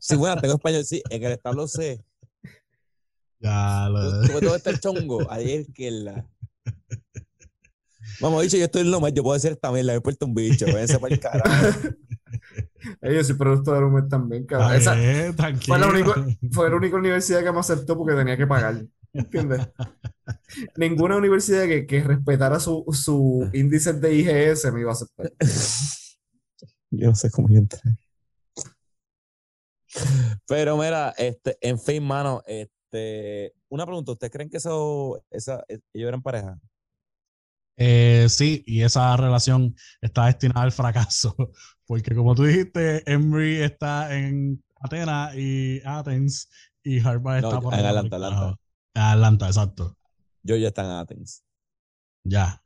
Sí, 0.00 0.16
bueno, 0.16 0.40
tengo 0.40 0.54
español, 0.54 0.84
sí. 0.84 1.02
En 1.10 1.22
el 1.24 1.32
establo 1.32 1.68
C. 1.68 2.02
Ya, 3.40 3.88
todo 4.40 4.56
este 4.56 4.78
chongo. 4.78 5.30
Ayer 5.30 5.66
que 5.72 5.90
la. 5.90 6.26
Vamos, 8.20 8.42
dicho, 8.42 8.58
yo 8.58 8.64
estoy 8.64 8.82
en 8.82 8.90
lo 8.90 9.00
más, 9.00 9.14
yo 9.14 9.22
puedo 9.22 9.34
decir 9.34 9.56
también, 9.56 9.86
le 9.86 9.94
he 9.94 10.00
puesto 10.00 10.26
un 10.26 10.34
bicho, 10.34 10.66
váyanse 10.66 10.98
para 10.98 11.14
el 11.14 11.20
carajo. 11.20 11.78
Ellos 13.00 13.26
soy 13.26 13.36
producto 13.36 13.72
de 13.72 13.80
la 13.80 13.86
UMED 13.86 14.08
también, 14.08 14.44
cabrón. 14.44 14.74
Está 14.74 14.94
Esa 14.94 15.56
fue 15.58 15.78
la, 15.78 15.88
única, 15.88 16.26
fue 16.52 16.68
la 16.68 16.76
única 16.76 16.96
universidad 16.96 17.42
que 17.42 17.52
me 17.52 17.60
aceptó 17.60 17.96
porque 17.96 18.14
tenía 18.14 18.36
que 18.36 18.46
pagar. 18.46 18.84
¿Entiendes? 19.12 19.68
Ninguna 20.76 21.16
universidad 21.16 21.64
que, 21.64 21.86
que 21.86 22.02
respetara 22.02 22.60
su, 22.60 22.84
su 22.92 23.48
índice 23.52 23.94
de 23.94 24.14
IGS 24.14 24.72
me 24.72 24.80
iba 24.80 24.90
a 24.90 24.94
aceptar. 24.94 25.32
Yo 26.90 27.08
no 27.08 27.14
sé 27.14 27.30
cómo 27.30 27.48
yo 27.48 27.58
entré. 27.58 27.80
Pero 30.46 30.76
mira, 30.76 31.14
este, 31.16 31.56
en 31.60 31.78
fin, 31.78 32.04
mano, 32.04 32.42
este, 32.46 32.79
una 33.68 33.86
pregunta, 33.86 34.12
¿ustedes 34.12 34.32
creen 34.32 34.50
que 34.50 34.56
eso, 34.58 35.22
esa, 35.30 35.64
ellos 35.68 36.08
eran 36.08 36.22
pareja? 36.22 36.58
Eh, 37.76 38.26
sí, 38.28 38.62
y 38.66 38.82
esa 38.82 39.16
relación 39.16 39.74
está 40.00 40.26
destinada 40.26 40.62
al 40.62 40.72
fracaso, 40.72 41.34
porque 41.86 42.14
como 42.14 42.34
tú 42.34 42.44
dijiste, 42.44 43.02
Emory 43.10 43.62
está 43.62 44.14
en 44.16 44.62
Atenas 44.80 45.34
y 45.36 45.80
Athens 45.84 46.48
y 46.82 47.00
Harvard 47.00 47.42
No, 47.42 47.48
está 47.48 47.60
por 47.60 47.74
en 47.74 47.86
Atlanta, 47.86 48.16
Atlanta. 48.16 48.56
Atlanta, 48.94 49.46
exacto. 49.46 49.96
Yo 50.42 50.56
ya 50.56 50.68
están 50.68 50.86
en 50.86 50.92
Athens. 50.92 51.42
Ya. 52.24 52.62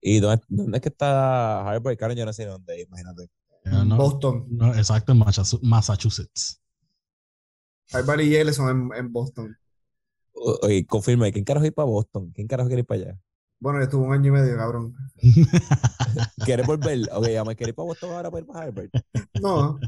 ¿Y 0.00 0.20
dónde, 0.20 0.42
dónde 0.48 0.78
es 0.78 0.82
que 0.82 0.88
está 0.88 1.68
Harvard? 1.68 1.96
Karen, 1.96 2.16
yo 2.18 2.24
no 2.24 2.32
sé 2.32 2.44
dónde, 2.46 2.82
imagínate. 2.82 3.28
No- 3.64 3.96
Boston. 3.96 4.46
no, 4.50 4.74
exacto, 4.74 5.12
en 5.12 5.22
Massachusetts. 5.62 6.60
Harvard 7.92 8.20
y 8.20 8.30
Yale 8.30 8.52
son 8.52 8.68
en, 8.92 8.98
en 8.98 9.12
Boston. 9.12 9.56
Oye, 10.34 10.86
confirme, 10.86 11.32
¿quién 11.32 11.44
carajo 11.44 11.66
ir 11.66 11.74
para 11.74 11.86
Boston? 11.86 12.30
¿Quién 12.34 12.46
carajo 12.48 12.68
quiere 12.68 12.80
ir 12.80 12.86
para 12.86 13.00
allá? 13.02 13.20
Bueno, 13.60 13.78
yo 13.78 13.84
estuve 13.84 14.06
un 14.06 14.12
año 14.12 14.28
y 14.28 14.30
medio, 14.32 14.56
cabrón. 14.56 14.94
¿Quieres 16.44 16.66
volver? 16.66 17.08
Ok, 17.12 17.28
ya 17.28 17.44
me 17.44 17.54
quiero 17.54 17.70
ir 17.70 17.74
para 17.74 17.86
Boston 17.86 18.10
ahora 18.10 18.30
para 18.30 18.40
ir 18.40 18.46
para 18.46 18.60
Harvard. 18.66 18.90
No, 19.34 19.78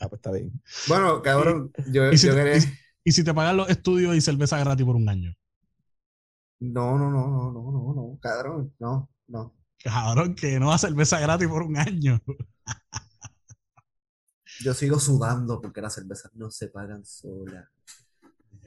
Ah, 0.00 0.08
pues 0.08 0.18
está 0.20 0.30
bien. 0.30 0.52
bueno, 0.88 1.20
cabrón, 1.22 1.72
yo, 1.90 2.12
¿Y 2.12 2.18
si 2.18 2.26
yo 2.28 2.34
te- 2.34 2.44
quería... 2.44 2.60
Y 3.04 3.12
si 3.12 3.24
te 3.24 3.34
pagan 3.34 3.56
los 3.56 3.68
estudios 3.70 4.14
y 4.14 4.20
cerveza 4.20 4.58
gratis 4.58 4.84
por 4.86 4.94
un 4.96 5.08
año. 5.08 5.34
No, 6.60 6.98
no, 6.98 7.10
no, 7.10 7.26
no, 7.28 7.52
no, 7.52 7.72
no, 7.72 7.94
no, 7.94 8.18
cabrón, 8.20 8.74
no, 8.78 9.08
no. 9.28 9.54
Cabrón, 9.82 10.34
que 10.34 10.58
no 10.60 10.70
da 10.70 10.78
cerveza 10.78 11.18
gratis 11.20 11.48
por 11.48 11.62
un 11.62 11.76
año. 11.76 12.20
Yo 14.64 14.74
sigo 14.74 14.98
sudando 14.98 15.60
porque 15.60 15.80
las 15.80 15.94
cervezas 15.94 16.32
no 16.34 16.50
se 16.50 16.68
pagan 16.68 17.04
solas. 17.04 17.68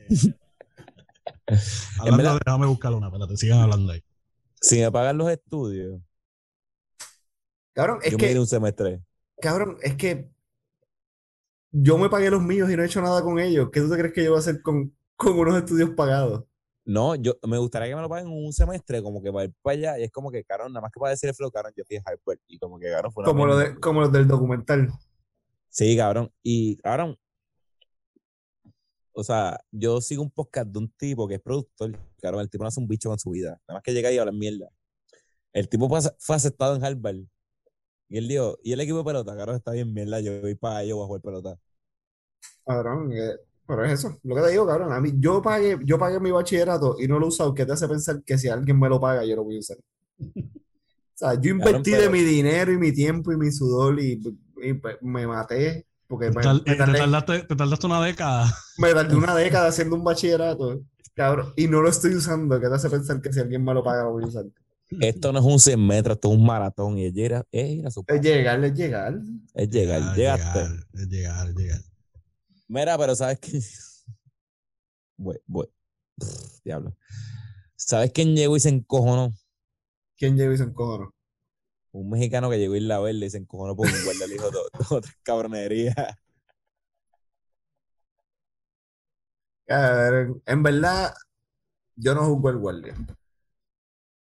Hablando 1.99 2.18
verdad- 2.18 2.39
déjame 2.45 2.66
buscar 2.68 2.93
una, 2.93 3.08
espérate, 3.08 3.38
sigan 3.38 3.60
hablando 3.60 3.91
ahí. 3.93 4.04
Si 4.62 4.80
me 4.80 4.91
pagan 4.91 5.18
los 5.18 5.30
estudios, 5.30 6.02
Cabrón, 7.74 7.99
es 8.04 8.12
yo 8.12 8.18
me 8.18 8.26
iré 8.26 8.34
que, 8.34 8.39
un 8.39 8.47
semestre. 8.47 9.02
cabrón, 9.41 9.78
es 9.82 9.95
que 9.95 10.30
yo 11.72 11.97
me 11.97 12.10
pagué 12.10 12.30
los 12.30 12.41
míos 12.43 12.70
y 12.70 12.76
no 12.76 12.84
he 12.84 12.86
hecho 12.86 13.02
nada 13.02 13.22
con 13.24 13.39
ellos. 13.39 13.70
¿Qué 13.72 13.80
tú 13.80 13.89
te 13.89 13.97
crees 13.97 14.14
que 14.14 14.24
yo 14.24 14.32
voy 14.32 14.38
a 14.38 14.39
hacer 14.41 14.62
con, 14.62 14.93
con 15.16 15.39
unos 15.39 15.56
estudios 15.58 15.91
pagados? 15.91 16.43
No, 16.84 17.16
yo 17.16 17.38
me 17.47 17.58
gustaría 17.58 17.88
que 17.89 17.95
me 17.95 18.02
lo 18.02 18.10
paguen 18.10 18.28
un 18.28 18.52
semestre, 18.52 19.02
como 19.02 19.22
que 19.22 19.32
para 19.32 19.45
ir 19.45 19.54
para 19.62 19.78
allá, 19.78 19.99
y 19.99 20.04
es 20.04 20.12
como 20.12 20.32
que, 20.32 20.43
cabrón, 20.43 20.74
nada 20.74 20.82
más 20.82 20.91
que 20.91 20.99
para 20.99 21.12
decir 21.12 21.30
el 21.30 21.36
flow, 21.36 21.52
cabrón, 21.52 21.74
yo 21.78 21.84
fui 21.86 21.95
a 21.97 22.02
Harvard, 22.06 22.39
y 22.47 22.58
como 22.58 22.78
que, 22.80 22.89
cabrón, 22.89 23.12
fue 23.14 23.22
una 23.24 23.32
Como, 23.32 23.45
lo 23.45 23.56
de, 23.58 23.80
como 23.80 24.02
los 24.02 24.12
del 24.12 24.28
documental. 24.28 24.91
Sí, 25.70 25.95
cabrón. 25.95 26.30
Y, 26.43 26.76
cabrón, 26.78 27.18
o 29.14 29.24
sea, 29.24 29.59
yo 29.72 30.01
sigo 30.01 30.24
un 30.24 30.32
podcast 30.32 30.68
de 30.70 30.80
un 30.80 30.89
tipo 30.91 31.28
que 31.28 31.36
es 31.36 31.41
productor, 31.41 31.97
cabrón, 32.22 32.41
el 32.41 32.49
tipo 32.49 32.64
no 32.64 32.68
hace 32.70 32.80
un 32.80 32.88
bicho 32.88 33.09
con 33.09 33.20
su 33.20 33.32
vida. 33.32 33.59
Nada 33.68 33.78
más 33.78 33.84
que 33.84 33.93
llega 33.93 34.12
y 34.12 34.18
habla 34.18 34.32
mierda. 34.32 34.70
El 35.53 35.68
tipo 35.68 35.89
fue, 35.89 35.99
fue 36.20 36.36
aceptado 36.36 36.76
en 36.76 36.84
Harvard. 36.84 37.18
Y 38.09 38.18
él 38.18 38.28
dijo, 38.28 38.57
y 38.64 38.74
el 38.74 38.82
equipo 38.82 38.99
de 38.99 39.03
pelota, 39.05 39.36
cabrón, 39.36 39.55
está 39.55 39.72
bien 39.72 39.93
mierda, 39.93 40.20
yo 40.20 40.41
voy 40.41 40.55
para 40.55 40.78
allá, 40.78 40.93
voy 40.93 41.03
a 41.03 41.07
jugar 41.07 41.22
pelota. 41.22 41.59
Cabrón, 42.66 43.12
eh, 43.14 43.36
pero 43.68 43.86
es 43.86 43.93
eso, 43.93 44.18
lo 44.24 44.36
que 44.36 44.41
te 44.41 44.49
digo, 44.51 44.66
cabrón. 44.68 44.91
A 44.91 44.99
mí, 44.99 45.12
yo 45.18 45.41
pagué, 45.41 45.78
yo 45.86 45.97
pagué 45.97 46.20
mi 46.20 46.32
bachillerato 46.32 46.97
y 46.99 47.07
no 47.07 47.20
lo 47.20 47.26
he 47.26 47.30
usado. 47.30 47.53
¿Qué 47.53 47.66
te 47.66 47.72
hace 47.74 47.88
pensar 47.88 48.22
que 48.24 48.38
si 48.38 48.49
alguien 48.49 48.80
me 48.80 48.89
lo 48.89 48.99
paga, 48.99 49.24
yo 49.26 49.36
lo 49.36 49.43
voy 49.43 49.57
a 49.57 49.59
usar? 49.59 49.78
O 51.14 51.24
sea, 51.24 51.39
yo 51.39 51.51
invertí 51.51 51.91
de 51.91 51.97
pero- 51.97 52.12
mi 52.12 52.24
dinero 52.24 52.72
y 52.72 52.80
mi 52.80 52.91
tiempo 52.91 53.32
y 53.32 53.38
mi 53.38 53.51
sudor 53.51 53.99
y, 53.99 54.20
y, 54.64 54.74
pues, 54.74 54.97
me 55.01 55.28
maté 55.28 55.86
porque 56.12 56.32
Te, 56.32 56.32
me, 56.32 56.43
tal- 56.43 56.64
me 56.66 56.76
eh, 56.76 56.84
te 56.84 56.95
tardaste, 56.95 57.43
te 57.43 57.55
tardaste 57.55 57.86
una 57.88 58.01
década. 58.03 58.51
me 58.78 58.93
tardé 58.93 59.16
una 59.16 59.36
década 59.36 59.70
haciendo 59.70 59.95
un 59.95 60.03
bachillerato, 60.03 60.82
cabrón, 61.16 61.53
y 61.55 61.68
no 61.68 61.82
lo 61.82 61.89
estoy 61.89 62.16
usando. 62.16 62.59
¿Qué 62.59 62.68
te 62.68 62.76
hace 62.76 62.89
pensar 62.89 63.22
que 63.22 63.32
si 63.34 63.39
alguien 63.39 63.64
me 63.64 63.74
lo 63.74 63.84
paga, 63.84 64.03
lo 64.03 64.12
voy 64.14 64.24
a 64.26 64.28
usar? 64.28 64.45
Esto 64.99 65.32
no 65.34 65.39
es 65.39 65.45
un 65.45 65.59
100 65.59 65.86
metros, 65.86 66.16
esto 66.16 66.32
es 66.32 66.38
un 66.38 66.45
maratón, 66.45 66.97
y 66.97 67.05
es 67.05 67.14
llegar, 67.14 67.45
es 67.51 67.70
ir 67.70 67.88
a 67.88 67.91
su 67.91 68.03
Es 68.05 68.22
casa, 68.22 68.22
llegar, 68.22 68.64
es 68.64 68.74
llegar. 68.76 69.22
es 69.53 69.70
llegar, 69.70 70.01
Llegar, 70.01 70.14
llegaste. 70.14 70.59
es 70.93 71.07
llegar, 71.09 71.49
es 71.49 71.55
llegar. 71.55 71.82
Mira, 72.68 72.97
pero 72.97 73.16
¿sabes 73.16 73.39
qué? 73.39 73.59
Voy, 75.18 75.38
voy. 75.47 75.68
Pff, 76.18 76.62
Diablo. 76.64 76.95
¿Sabes 77.76 78.12
quién 78.14 78.36
llegó 78.36 78.57
y 78.57 78.59
se 78.59 78.70
encojonó? 78.70 79.34
¿Quién 80.18 80.38
llegó 80.38 80.53
y 80.53 80.57
se 80.57 80.64
encojonó? 80.64 81.14
Un 81.92 82.10
mexicano 82.10 82.50
que 82.50 82.58
llegó 82.58 82.74
a 82.74 82.78
Isla 82.78 83.00
Verde 83.00 83.26
y 83.26 83.30
se 83.30 83.38
encojonó 83.38 83.76
por 83.76 83.88
un 83.88 84.04
guardia 84.04 84.28
le 84.28 84.34
dijo 84.34 84.50
dos 84.52 84.70
tres 85.02 85.16
cabronerías. 85.24 85.96
A 89.68 89.92
ver, 90.10 90.30
en 90.46 90.64
verdad, 90.64 91.14
yo 91.96 92.14
no 92.16 92.26
juzgo 92.26 92.50
el 92.50 92.58
guardia. 92.58 92.96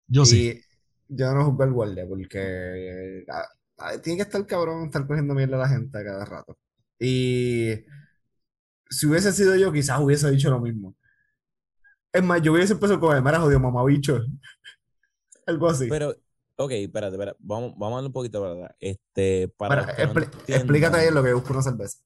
Yo 0.08 0.24
sí. 0.24 0.60
Yo 1.08 1.32
no 1.32 1.44
juzgo 1.44 1.62
al 1.62 1.72
guardia 1.72 2.06
porque 2.08 3.24
ah, 3.28 3.46
ah, 3.78 3.98
tiene 4.02 4.18
que 4.18 4.22
estar 4.22 4.44
cabrón 4.46 4.86
estar 4.86 5.06
cogiendo 5.06 5.34
mierda 5.34 5.56
a 5.56 5.60
la 5.60 5.68
gente 5.68 5.98
a 5.98 6.04
cada 6.04 6.24
rato. 6.24 6.58
Y 6.98 7.74
si 8.90 9.06
hubiese 9.06 9.32
sido 9.32 9.56
yo, 9.56 9.72
quizás 9.72 10.00
hubiese 10.00 10.30
dicho 10.30 10.50
lo 10.50 10.60
mismo. 10.60 10.96
Es 12.12 12.22
más, 12.22 12.40
yo 12.42 12.52
hubiese 12.52 12.72
empezado 12.72 12.98
con 12.98 13.16
el 13.16 13.22
mera 13.22 13.40
jodido 13.40 13.60
mamabicho. 13.60 14.20
Algo 15.46 15.68
así. 15.68 15.88
Pero, 15.88 16.14
ok, 16.56 16.70
espérate, 16.72 17.14
espérate. 17.16 17.38
Vamos, 17.40 17.72
vamos 17.76 17.92
a 17.92 17.94
darle 17.96 18.06
un 18.08 18.12
poquito 18.12 18.40
para 18.40 18.52
atrás. 18.54 18.76
Este, 18.80 19.48
para 19.56 19.76
Bueno, 19.76 19.86
no 19.86 20.20
entiendan- 20.22 20.56
explícate 20.56 20.96
ahí 20.98 21.08
en 21.08 21.14
lo 21.14 21.22
que 21.22 21.32
busco 21.32 21.52
una 21.52 21.62
cerveza. 21.62 21.98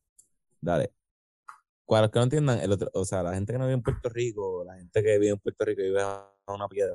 Dale. 0.61 0.93
Para 1.87 2.03
los 2.03 2.11
que 2.11 2.19
no 2.21 2.23
entiendan, 2.25 2.61
el 2.61 2.71
otro, 2.73 2.91
o 2.95 3.05
sea, 3.05 3.23
la 3.23 3.35
gente 3.35 3.53
que 3.53 3.59
no 3.59 3.65
vive 3.65 3.75
en 3.75 3.83
Puerto 3.83 4.09
Rico, 4.11 4.65
la 4.65 4.77
gente 4.77 5.03
que 5.03 5.19
vive 5.19 5.33
en 5.33 5.39
Puerto 5.39 5.65
Rico 5.65 5.81
y 5.83 5.85
vive 5.87 6.03
a 6.03 6.31
una 6.47 6.69
piedra. 6.69 6.95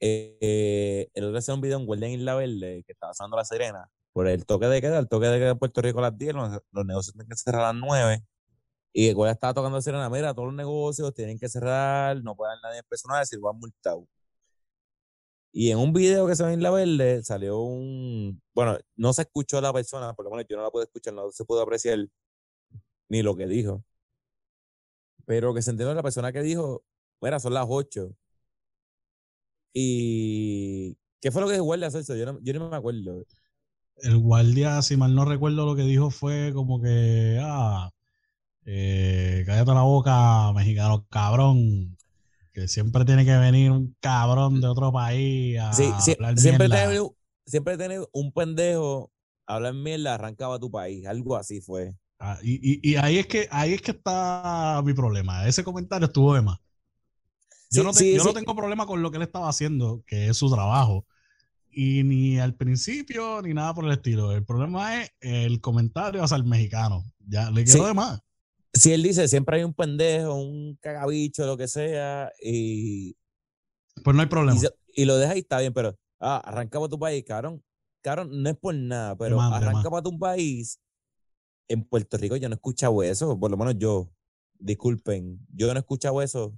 eh, 0.00 0.38
eh, 0.40 1.10
el 1.12 1.24
otro 1.24 1.32
día 1.32 1.38
hacía 1.40 1.54
un 1.54 1.60
video 1.60 1.78
en 1.78 1.84
Guardia 1.86 2.08
en 2.08 2.14
Isla 2.14 2.34
Verde 2.34 2.82
que 2.86 2.92
estaba 2.92 3.12
sonando 3.12 3.36
la 3.36 3.44
sirena 3.44 3.90
por 4.14 4.26
el 4.26 4.46
toque 4.46 4.66
de 4.66 4.80
queda, 4.80 4.98
el 4.98 5.08
toque 5.08 5.26
de 5.26 5.38
queda 5.38 5.50
en 5.50 5.58
Puerto 5.58 5.82
Rico 5.82 5.98
a 5.98 6.02
las 6.02 6.16
10, 6.18 6.34
los, 6.34 6.50
los 6.72 6.86
negocios 6.86 7.12
tienen 7.14 7.28
que 7.28 7.36
cerrar 7.36 7.62
a 7.64 7.72
las 7.72 7.82
9. 7.82 8.24
Y 8.92 9.08
el 9.08 9.14
güey 9.14 9.30
estaba 9.30 9.52
tocando 9.54 9.80
sirena, 9.82 10.08
mira, 10.10 10.32
todos 10.34 10.46
los 10.46 10.54
negocios 10.56 11.14
tienen 11.14 11.38
que 11.38 11.48
cerrar, 11.48 12.20
no 12.24 12.34
puede 12.34 12.52
haber 12.52 12.62
nadie 12.62 12.82
personal, 12.84 13.24
si 13.26 13.36
lo 13.36 13.50
han 13.50 13.58
multado. 13.58 14.06
Y 15.52 15.70
en 15.70 15.78
un 15.78 15.92
video 15.92 16.26
que 16.26 16.36
se 16.36 16.44
ve 16.44 16.52
en 16.52 16.62
La 16.62 16.70
Verde 16.70 17.22
salió 17.24 17.58
un, 17.60 18.40
bueno, 18.54 18.78
no 18.96 19.12
se 19.12 19.22
escuchó 19.22 19.60
la 19.60 19.72
persona, 19.72 20.14
por 20.14 20.24
lo 20.24 20.30
menos 20.30 20.46
yo 20.48 20.56
no 20.56 20.62
la 20.62 20.70
pude 20.70 20.84
escuchar, 20.84 21.14
no 21.14 21.30
se 21.32 21.44
pudo 21.44 21.62
apreciar 21.62 21.98
ni 23.08 23.22
lo 23.22 23.36
que 23.36 23.46
dijo. 23.46 23.84
Pero 25.26 25.54
que 25.54 25.62
se 25.62 25.70
entendió 25.70 25.94
la 25.94 26.02
persona 26.02 26.32
que 26.32 26.42
dijo, 26.42 26.84
mira, 27.20 27.38
son 27.40 27.54
las 27.54 27.66
8. 27.68 28.14
Y, 29.72 30.96
¿qué 31.20 31.30
fue 31.30 31.42
lo 31.42 31.48
que 31.48 31.54
dijo 31.54 31.64
Guardia 31.64 31.90
Celso? 31.90 32.16
Yo 32.16 32.26
no, 32.26 32.38
yo 32.42 32.52
no 32.54 32.70
me 32.70 32.76
acuerdo. 32.76 33.24
El 33.98 34.18
guardia, 34.18 34.82
si 34.82 34.96
mal 34.96 35.14
no 35.14 35.24
recuerdo, 35.24 35.66
lo 35.66 35.76
que 35.76 35.82
dijo 35.82 36.10
fue 36.10 36.52
como 36.54 36.80
que, 36.80 37.38
ah, 37.42 37.90
eh, 38.66 39.44
cállate 39.46 39.74
la 39.74 39.82
boca, 39.82 40.52
mexicano 40.54 41.06
cabrón, 41.10 41.96
que 42.52 42.68
siempre 42.68 43.04
tiene 43.04 43.24
que 43.24 43.36
venir 43.36 43.70
un 43.70 43.96
cabrón 44.00 44.60
de 44.60 44.66
otro 44.66 44.92
país 44.92 45.58
a 45.58 45.72
Sí, 45.72 45.90
sí, 46.00 46.12
hablar 46.12 46.38
siempre, 46.38 46.68
tener, 46.68 47.00
siempre 47.46 47.76
un 48.12 48.32
pendejo 48.32 49.10
hablar 49.46 49.74
mierda 49.74 50.14
arrancaba 50.14 50.58
tu 50.58 50.70
país. 50.70 51.06
Algo 51.06 51.36
así 51.36 51.60
fue. 51.60 51.94
Ah, 52.18 52.38
y, 52.42 52.54
y- 52.62 52.92
y 52.92 52.96
ahí 52.96 53.18
es 53.18 53.26
que 53.26 53.48
ahí 53.50 53.72
es 53.72 53.82
que 53.82 53.92
está 53.92 54.82
mi 54.84 54.92
problema. 54.94 55.46
Ese 55.46 55.64
comentario 55.64 56.06
estuvo 56.06 56.34
de 56.34 56.42
más. 56.42 56.58
Yo, 57.70 57.82
Sí, 57.82 57.86
no, 57.86 57.92
te- 57.92 57.98
sí, 58.00 58.14
yo 58.16 58.24
no 58.24 58.32
tengo 58.32 58.54
problema 58.54 58.86
con 58.86 59.00
lo 59.02 59.10
que 59.10 59.16
él 59.16 59.22
estaba 59.22 59.48
haciendo, 59.48 60.02
que 60.06 60.28
es 60.28 60.36
su 60.36 60.50
trabajo. 60.50 61.06
Y 61.72 62.02
ni 62.02 62.38
al 62.38 62.54
principio 62.56 63.40
ni 63.42 63.54
nada 63.54 63.72
por 63.74 63.84
el 63.84 63.92
estilo. 63.92 64.32
El 64.32 64.44
problema 64.44 65.00
es 65.02 65.12
el 65.20 65.60
comentario 65.60 66.22
hacia 66.22 66.36
el 66.36 66.44
mexicano. 66.44 67.04
Ya 67.26 67.50
le 67.50 67.64
quedó 67.64 67.74
Sí. 67.78 67.84
de 67.84 67.94
más. 67.94 68.20
Si 68.72 68.92
él 68.92 69.02
dice, 69.02 69.26
siempre 69.28 69.56
hay 69.56 69.64
un 69.64 69.74
pendejo, 69.74 70.34
un 70.34 70.76
cagabicho, 70.80 71.44
lo 71.46 71.56
que 71.56 71.66
sea, 71.68 72.30
y, 72.42 73.16
Pues 74.04 74.14
no 74.14 74.22
hay 74.22 74.28
problema. 74.28 74.56
y, 74.56 74.60
se- 74.60 74.74
y 74.94 75.04
lo 75.04 75.16
deja 75.16 75.32
ahí, 75.32 75.40
está 75.40 75.58
bien, 75.60 75.72
pero 75.72 75.96
ah, 76.20 76.38
arranca 76.44 76.78
para 76.78 76.88
tu 76.90 76.98
país, 76.98 77.24
cabrón. 77.24 77.62
Cabrón, 78.02 78.42
no 78.42 78.48
es 78.50 78.56
por 78.56 78.74
nada, 78.74 79.16
pero 79.16 79.36
más, 79.36 79.50
de 79.60 79.66
arranca 79.66 79.90
para 79.90 80.02
tu 80.02 80.18
país. 80.18 80.78
En 81.68 81.84
Puerto 81.84 82.16
Rico 82.16 82.36
yo 82.36 82.48
no 82.48 82.54
he 82.54 82.56
escuchado 82.56 83.02
eso, 83.02 83.38
por 83.38 83.50
lo 83.50 83.56
menos 83.56 83.74
yo. 83.78 84.10
Disculpen, 84.58 85.38
yo 85.54 85.68
no 85.68 85.74
he 85.74 85.78
escuchado 85.78 86.20
eso. 86.22 86.54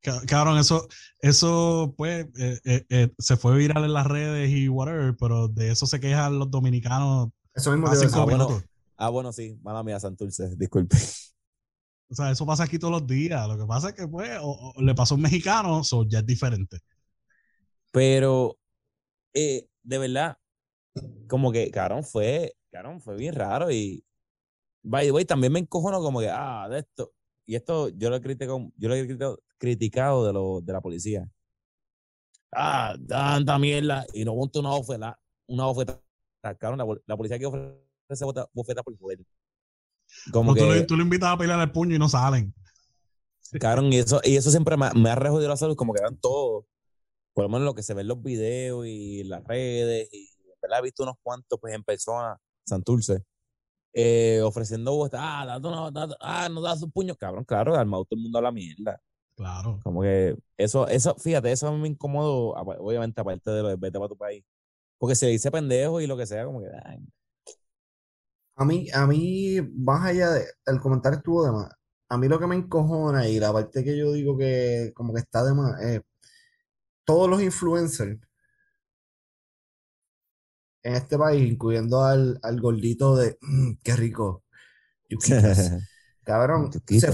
Ca- 0.00 0.22
Cabrón, 0.26 0.58
eso, 0.58 0.88
eso 1.20 1.94
pues 1.96 2.26
eh, 2.38 2.58
eh, 2.64 2.84
eh, 2.88 3.12
se 3.18 3.36
fue 3.36 3.56
viral 3.56 3.84
en 3.84 3.92
las 3.92 4.06
redes 4.06 4.50
y 4.50 4.68
whatever, 4.68 5.14
pero 5.18 5.46
de 5.48 5.70
eso 5.70 5.86
se 5.86 6.00
quejan 6.00 6.38
los 6.40 6.50
dominicanos 6.50 7.28
Eso 7.54 7.70
mismo 7.70 7.86
hace 7.88 8.06
te 8.08 8.16
iba 8.18 8.24
a 8.24 8.26
cinco. 8.26 8.32
Ah, 8.32 8.46
bueno. 8.46 8.64
Ah, 9.02 9.08
bueno, 9.10 9.32
sí, 9.32 9.58
mala 9.62 9.82
mía, 9.82 9.98
Santurce, 10.00 10.54
disculpe. 10.56 10.96
O 12.10 12.14
sea, 12.14 12.30
eso 12.30 12.46
pasa 12.46 12.64
aquí 12.64 12.78
todos 12.78 12.92
los 12.92 13.06
días. 13.06 13.46
Lo 13.48 13.58
que 13.58 13.66
pasa 13.66 13.88
es 13.90 13.94
que, 13.94 14.06
pues, 14.08 14.30
o- 14.42 14.72
o 14.76 14.82
le 14.82 14.94
pasó 14.94 15.14
a 15.14 15.16
un 15.16 15.22
mexicano, 15.22 15.82
so 15.84 16.04
ya 16.06 16.18
es 16.20 16.26
diferente. 16.26 16.78
Pero, 17.90 18.58
eh, 19.34 19.66
de 19.82 19.98
verdad, 19.98 20.38
como 21.28 21.52
que, 21.52 21.70
cabrón, 21.70 22.04
fue, 22.04 22.54
cabrón, 22.72 23.00
fue 23.00 23.16
bien 23.16 23.34
raro 23.34 23.70
y, 23.72 24.04
by 24.82 25.06
the 25.06 25.12
way, 25.12 25.24
también 25.26 25.52
me 25.54 25.60
encojono 25.60 26.00
como 26.02 26.20
que, 26.20 26.30
ah, 26.30 26.68
de 26.70 26.80
esto, 26.80 27.12
y 27.46 27.56
esto 27.56 27.90
yo 27.90 28.10
lo 28.10 28.16
he 28.16 28.22
criticado, 28.22 28.72
yo 28.76 28.88
lo 28.88 28.94
he 28.96 29.04
criticado, 29.06 29.40
criticado 29.58 30.26
de, 30.26 30.34
lo, 30.34 30.60
de 30.62 30.74
la 30.74 30.80
policía. 30.82 31.28
Ah, 32.52 32.94
tanta 33.08 33.58
mierda, 33.58 34.06
y 34.12 34.24
no 34.24 34.34
monta 34.34 34.58
una 34.60 34.70
bofeta, 34.70 35.18
una 35.46 36.54
cabrón, 36.58 36.78
la, 36.78 36.86
la 37.06 37.16
policía 37.16 37.38
que 37.38 37.46
ofrece 37.46 37.91
bota- 38.08 38.48
bofeta 38.52 38.82
por 38.82 38.96
poder. 38.96 39.18
Como 40.32 40.54
Pero 40.54 40.66
tú, 40.66 40.72
que, 40.72 40.78
le, 40.80 40.86
tú 40.86 40.94
invitas 40.96 41.30
a 41.30 41.38
pelear 41.38 41.60
el 41.60 41.70
puño 41.72 41.96
y 41.96 41.98
no 41.98 42.08
salen. 42.08 42.54
Cabrón, 43.60 43.92
y 43.92 43.98
eso, 43.98 44.20
y 44.24 44.36
eso 44.36 44.50
siempre 44.50 44.76
me, 44.76 44.86
ha- 44.86 44.92
me 44.94 45.10
ha 45.10 45.14
rejodido 45.14 45.48
la 45.48 45.56
salud, 45.56 45.76
como 45.76 45.92
que 45.92 46.00
eran 46.00 46.16
todos, 46.16 46.64
por 47.34 47.44
lo 47.44 47.48
menos 47.48 47.64
lo 47.64 47.74
que 47.74 47.82
se 47.82 47.94
ve 47.94 48.02
en 48.02 48.08
los 48.08 48.22
videos 48.22 48.86
y 48.86 49.24
las 49.24 49.42
redes, 49.44 50.08
y 50.12 50.28
¿verdad? 50.60 50.78
he 50.80 50.82
visto 50.82 51.02
unos 51.02 51.16
cuantos 51.22 51.58
pues 51.60 51.74
en 51.74 51.82
persona, 51.82 52.38
Santurce, 52.64 53.24
eh, 53.94 54.40
ofreciendo 54.42 54.92
botas, 54.94 55.20
ah, 55.22 55.44
date 55.46 55.66
una, 55.66 55.90
date- 55.90 56.16
ah, 56.20 56.48
no 56.50 56.60
das 56.60 56.82
un 56.82 56.90
puño, 56.92 57.14
cabrón, 57.16 57.44
claro, 57.44 57.74
armado 57.74 58.04
todo 58.04 58.16
el 58.18 58.22
mundo 58.22 58.38
a 58.38 58.42
la 58.42 58.52
mierda. 58.52 59.00
Claro. 59.34 59.80
Como 59.82 60.02
que 60.02 60.36
eso, 60.56 60.86
eso, 60.88 61.14
fíjate, 61.16 61.50
eso 61.50 61.72
me 61.76 61.88
incomodó, 61.88 62.56
apa- 62.56 62.76
obviamente, 62.78 63.20
aparte 63.20 63.50
de 63.50 63.62
lo 63.62 63.68
de 63.68 63.76
vete 63.76 63.98
para 63.98 64.08
tu 64.08 64.16
país. 64.16 64.44
Porque 64.98 65.14
se 65.16 65.26
dice 65.26 65.50
pendejo 65.50 66.00
y 66.00 66.06
lo 66.06 66.16
que 66.16 66.26
sea, 66.26 66.44
como 66.44 66.60
que, 66.60 66.68
ay, 66.84 66.98
A 68.56 68.64
mí, 68.64 68.88
a 68.92 69.06
mí, 69.06 69.60
más 69.76 70.04
allá 70.06 70.30
de, 70.30 70.46
el 70.66 70.80
comentario 70.80 71.18
estuvo 71.18 71.44
de 71.44 71.52
más. 71.52 71.70
A 72.08 72.18
mí 72.18 72.28
lo 72.28 72.38
que 72.38 72.46
me 72.46 72.54
encojona 72.56 73.28
y 73.28 73.38
la 73.40 73.52
parte 73.52 73.82
que 73.84 73.96
yo 73.98 74.12
digo 74.12 74.36
que 74.36 74.92
como 74.94 75.14
que 75.14 75.20
está 75.20 75.42
de 75.44 75.54
más 75.54 75.80
es 75.82 76.02
todos 77.04 77.28
los 77.30 77.40
influencers 77.42 78.18
en 80.82 80.94
este 80.94 81.18
país, 81.18 81.50
incluyendo 81.50 82.02
al, 82.02 82.38
al 82.42 82.60
gordito 82.60 83.16
de 83.16 83.38
"Mm, 83.40 83.72
qué 83.84 83.96
rico, 83.96 84.44
yuquitas". 85.10 85.76
Cabrón, 86.24 86.78
se. 86.90 87.08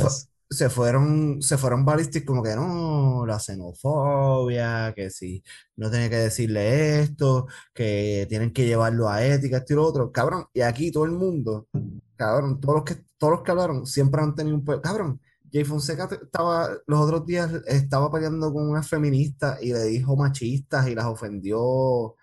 Se 0.51 0.71
fueron, 0.71 1.43
se 1.43 1.59
fueron 1.59 1.85
ballistic 1.85 2.25
como 2.25 2.43
que 2.43 2.55
no, 2.57 3.25
la 3.27 3.39
xenofobia, 3.39 4.93
que 4.95 5.11
si 5.11 5.43
no 5.77 5.91
tiene 5.91 6.09
que 6.11 6.17
decirle 6.17 7.01
esto, 7.03 7.47
que 7.75 8.27
tienen 8.29 8.53
que 8.53 8.67
llevarlo 8.67 9.09
a 9.09 9.25
ética, 9.25 9.59
esto 9.59 9.75
y 9.75 9.77
lo 9.77 9.87
otro. 9.87 10.13
Cabrón, 10.13 10.47
y 10.53 10.63
aquí 10.63 10.91
todo 10.91 11.05
el 11.05 11.13
mundo, 11.13 11.69
cabrón, 12.17 12.61
todos 12.61 12.77
los 12.77 12.85
que, 12.85 12.97
todos 13.19 13.33
los 13.33 13.43
que 13.43 13.51
hablaron 13.51 13.87
siempre 13.87 14.23
han 14.23 14.35
tenido 14.35 14.57
un 14.57 14.65
Cabrón, 14.65 15.21
Jay 15.53 15.65
Fonseca 15.65 16.09
estaba, 16.11 16.71
los 16.87 17.01
otros 17.01 17.27
días 17.27 17.51
estaba 17.67 18.11
peleando 18.11 18.53
con 18.53 18.69
una 18.69 18.83
feminista 18.83 19.59
y 19.61 19.73
le 19.73 19.85
dijo 19.85 20.17
machistas 20.17 20.89
y 20.89 20.95
las 20.95 21.07
ofendió 21.07 22.17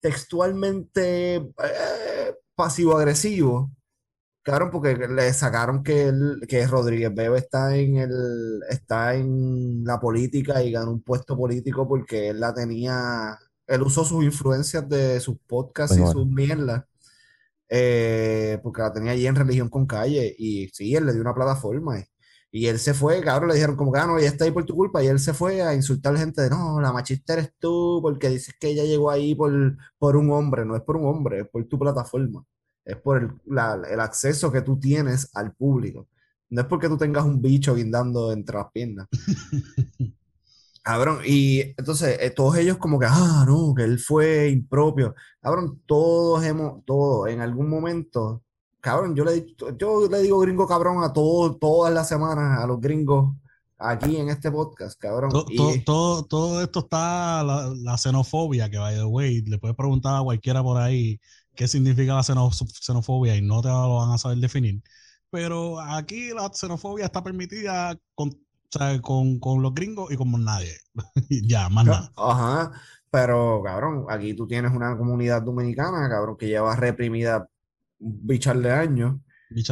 textualmente 0.00 1.36
eh, 1.36 2.34
pasivo-agresivo. 2.54 3.70
Claro, 4.42 4.70
porque 4.70 4.94
le 4.96 5.32
sacaron 5.34 5.82
que, 5.82 6.08
él- 6.08 6.40
que 6.48 6.66
Rodríguez 6.66 7.14
Bebe 7.14 7.38
está 7.38 7.76
en 7.76 7.96
el, 7.98 8.60
está 8.70 9.14
en 9.14 9.84
la 9.84 10.00
política 10.00 10.62
y 10.62 10.72
ganó 10.72 10.92
un 10.92 11.02
puesto 11.02 11.36
político 11.36 11.86
porque 11.86 12.30
él 12.30 12.40
la 12.40 12.54
tenía, 12.54 13.38
él 13.66 13.82
usó 13.82 14.02
sus 14.04 14.24
influencias 14.24 14.88
de 14.88 15.20
sus 15.20 15.36
podcasts 15.46 15.98
y 15.98 16.06
Bueno, 16.06 16.06
sus 16.06 16.26
mierdas, 16.26 16.84
eh, 17.68 18.60
porque 18.62 18.82
la 18.82 18.92
tenía 18.92 19.12
allí 19.12 19.26
en 19.26 19.36
Religión 19.36 19.70
con 19.70 19.86
Calle, 19.86 20.34
y 20.38 20.68
sí, 20.70 20.94
él 20.96 21.06
le 21.06 21.12
dio 21.14 21.22
una 21.22 21.34
plataforma, 21.34 22.00
y, 22.00 22.04
y 22.52 22.66
él 22.68 22.78
se 22.80 22.94
fue, 22.94 23.22
cabrón, 23.22 23.48
le 23.50 23.54
dijeron 23.56 23.76
como 23.76 23.92
que, 23.92 24.00
ah, 24.00 24.06
no, 24.06 24.18
ella 24.18 24.28
está 24.28 24.44
ahí 24.46 24.52
por 24.52 24.64
tu 24.66 24.76
culpa, 24.76 25.02
y 25.04 25.08
él 25.08 25.18
se 25.20 25.34
fue 25.34 25.62
a 25.62 25.74
insultar 25.74 26.12
a 26.12 26.14
la 26.14 26.20
gente 26.20 26.42
de, 26.42 26.50
no, 26.50 26.80
la 26.80 26.92
machista 26.92 27.34
eres 27.34 27.52
tú, 27.58 28.00
porque 28.02 28.28
dices 28.30 28.54
que 28.60 28.68
ella 28.70 28.84
llegó 28.84 29.10
ahí 29.10 29.34
por, 29.34 29.52
por 29.98 30.16
un 30.16 30.30
hombre, 30.32 30.64
no 30.66 30.76
es 30.76 30.82
por 30.82 30.96
un 30.96 31.06
hombre, 31.06 31.40
es 31.42 31.48
por 31.48 31.64
tu 31.66 31.78
plataforma. 31.78 32.44
Es 32.84 32.96
por 32.96 33.18
el, 33.22 33.30
la- 33.46 33.80
el 33.90 34.00
acceso 34.00 34.50
que 34.50 34.62
tú 34.62 34.78
tienes 34.78 35.30
al 35.34 35.52
público. 35.54 36.08
No 36.50 36.62
es 36.62 36.66
porque 36.66 36.88
tú 36.88 36.96
tengas 36.96 37.24
un 37.24 37.40
bicho 37.40 37.74
guindando 37.74 38.32
entre 38.32 38.56
las 38.56 38.70
piernas. 38.72 39.06
Cabrón, 40.82 41.18
y 41.26 41.60
entonces 41.60 42.16
eh, 42.20 42.30
todos 42.30 42.56
ellos 42.56 42.78
como 42.78 42.98
que, 42.98 43.06
ah, 43.08 43.44
no, 43.46 43.74
que 43.74 43.84
él 43.84 43.98
fue 43.98 44.48
impropio. 44.48 45.14
Cabrón, 45.40 45.82
todos 45.86 46.42
hemos, 46.44 46.82
todos, 46.86 47.28
en 47.28 47.40
algún 47.42 47.68
momento, 47.68 48.42
cabrón, 48.80 49.14
yo 49.14 49.24
le, 49.24 49.44
yo 49.78 50.08
le 50.08 50.22
digo 50.22 50.38
gringo 50.40 50.66
cabrón 50.66 51.04
a 51.04 51.12
todos, 51.12 51.58
todas 51.60 51.92
las 51.92 52.08
semanas, 52.08 52.58
a 52.60 52.66
los 52.66 52.80
gringos 52.80 53.36
aquí 53.76 54.16
en 54.16 54.30
este 54.30 54.50
podcast, 54.50 54.98
cabrón. 54.98 55.30
To- 55.30 55.44
Y- 55.50 55.56
to- 55.56 55.84
todo, 55.84 56.24
todo 56.24 56.62
esto 56.62 56.78
está 56.80 57.44
la, 57.44 57.72
la 57.76 57.98
xenofobia, 57.98 58.70
que 58.70 58.78
by 58.78 58.94
the 58.96 59.04
way, 59.04 59.42
le 59.42 59.58
puedes 59.58 59.76
preguntar 59.76 60.16
a 60.18 60.22
cualquiera 60.22 60.62
por 60.62 60.80
ahí 60.80 61.20
qué 61.60 61.68
significa 61.68 62.14
la 62.14 62.22
xeno- 62.22 62.50
xenofobia 62.86 63.36
y 63.36 63.42
no 63.42 63.60
te 63.62 63.68
lo 63.68 63.96
van 63.98 64.12
a 64.12 64.18
saber 64.18 64.38
definir. 64.38 64.82
Pero 65.30 65.80
aquí 65.80 66.30
la 66.34 66.50
xenofobia 66.52 67.06
está 67.06 67.22
permitida 67.22 67.96
con, 68.14 68.30
o 68.30 68.34
sea, 68.70 69.00
con, 69.02 69.38
con 69.40 69.62
los 69.62 69.74
gringos 69.74 70.10
y 70.12 70.16
con 70.16 70.30
nadie. 70.44 70.74
Ya, 71.52 71.68
más 71.68 71.86
nada. 71.86 72.12
Ajá, 72.16 72.72
pero 73.10 73.62
cabrón, 73.64 74.06
aquí 74.08 74.34
tú 74.34 74.46
tienes 74.46 74.72
una 74.72 74.96
comunidad 74.96 75.42
dominicana, 75.42 76.08
cabrón, 76.08 76.36
que 76.36 76.46
lleva 76.48 76.76
reprimida 76.76 77.46
bichar 77.98 78.58
de 78.58 78.72
años, 78.72 79.16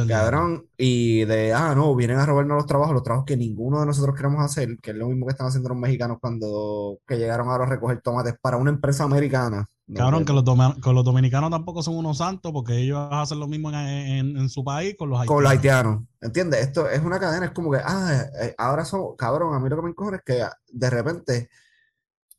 cabrón, 0.05 0.67
y 0.77 1.25
de, 1.25 1.53
ah, 1.53 1.75
no, 1.75 1.95
vienen 1.95 2.19
a 2.19 2.25
robarnos 2.25 2.57
los 2.57 2.67
trabajos, 2.67 2.93
los 2.95 3.03
trabajos 3.03 3.25
que 3.27 3.37
ninguno 3.37 3.79
de 3.81 3.85
nosotros 3.87 4.15
queremos 4.15 4.43
hacer, 4.43 4.77
que 4.81 4.91
es 4.91 4.97
lo 4.97 5.07
mismo 5.09 5.27
que 5.27 5.31
están 5.33 5.47
haciendo 5.47 5.69
los 5.69 5.77
mexicanos 5.79 6.17
cuando 6.21 6.99
que 7.07 7.17
llegaron 7.17 7.49
ahora 7.49 7.65
a 7.65 7.69
recoger 7.69 8.01
tomates 8.01 8.35
para 8.41 8.57
una 8.57 8.71
empresa 8.71 9.03
americana. 9.05 9.65
Cabrón, 9.93 10.23
Que- 10.25 10.33
los, 10.33 10.43
doma- 10.45 10.75
que 10.83 10.93
los 10.93 11.03
dominicanos 11.05 11.49
tampoco 11.51 11.83
son 11.83 11.95
unos 11.97 12.17
santos 12.19 12.51
porque 12.51 12.77
ellos 12.77 12.99
hacen 13.11 13.39
lo 13.39 13.47
mismo 13.47 13.69
en, 13.69 13.75
en- 13.75 14.37
en 14.37 14.49
su 14.49 14.63
país 14.63 14.95
con 14.97 15.09
los 15.09 15.19
con 15.23 15.43
los 15.43 15.51
haitianos. 15.51 15.51
haitianos, 15.51 16.03
¿entiendes? 16.21 16.61
Esto 16.61 16.89
es 16.89 17.01
una 17.03 17.19
cadena, 17.19 17.47
es 17.47 17.51
como 17.51 17.71
que, 17.71 17.79
ah, 17.83 18.23
eh, 18.41 18.55
ahora 18.57 18.85
somos, 18.85 19.15
cabrón, 19.17 19.53
a 19.55 19.59
mí 19.59 19.69
lo 19.69 19.75
que 19.75 19.81
me 19.83 19.89
encojona 19.89 20.17
es 20.17 20.23
que 20.23 20.43
de 20.71 20.89
repente 20.89 21.49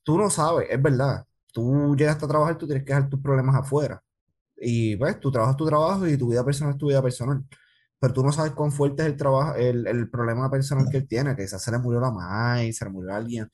tú 0.03 0.18
no 0.18 0.30
sabes, 0.30 0.68
es 0.70 0.82
verdad, 0.82 1.26
tú 1.53 1.96
llegas 1.96 2.22
a 2.22 2.28
trabajar, 2.28 2.59
tú 2.59 2.66
tienes 2.66 2.84
que 2.84 2.94
dejar 2.94 3.09
tus 3.11 3.20
problemas 3.22 3.57
afuera. 3.57 4.03
Y 4.57 4.96
pues, 4.96 5.20
tu 5.20 5.32
trabajo 5.32 5.53
es 5.53 5.57
tu 5.59 5.66
trabajo 5.66 6.09
y 6.09 6.16
tu 6.18 6.30
vida 6.30 6.44
personal 6.44 6.74
es 6.74 6.78
tu 6.78 6.88
vida 6.88 7.03
personal. 7.03 7.44
Pero 8.01 8.14
tú 8.14 8.22
no 8.24 8.32
sabes 8.32 8.53
cuán 8.53 8.72
fuerte 8.72 9.03
es 9.03 9.09
el 9.11 9.16
trabajo, 9.16 9.55
el, 9.57 9.86
el 9.86 10.11
problema 10.11 10.51
personal 10.51 10.88
que 10.90 10.98
él 10.98 11.09
tiene, 11.09 11.36
que 11.36 11.44
quizás 11.44 11.62
se 11.62 11.70
le 11.72 11.78
murió 11.78 12.01
la 12.01 12.11
madre, 12.12 12.72
se 12.72 12.84
le 12.86 12.90
murió 12.92 13.14
alguien, 13.14 13.48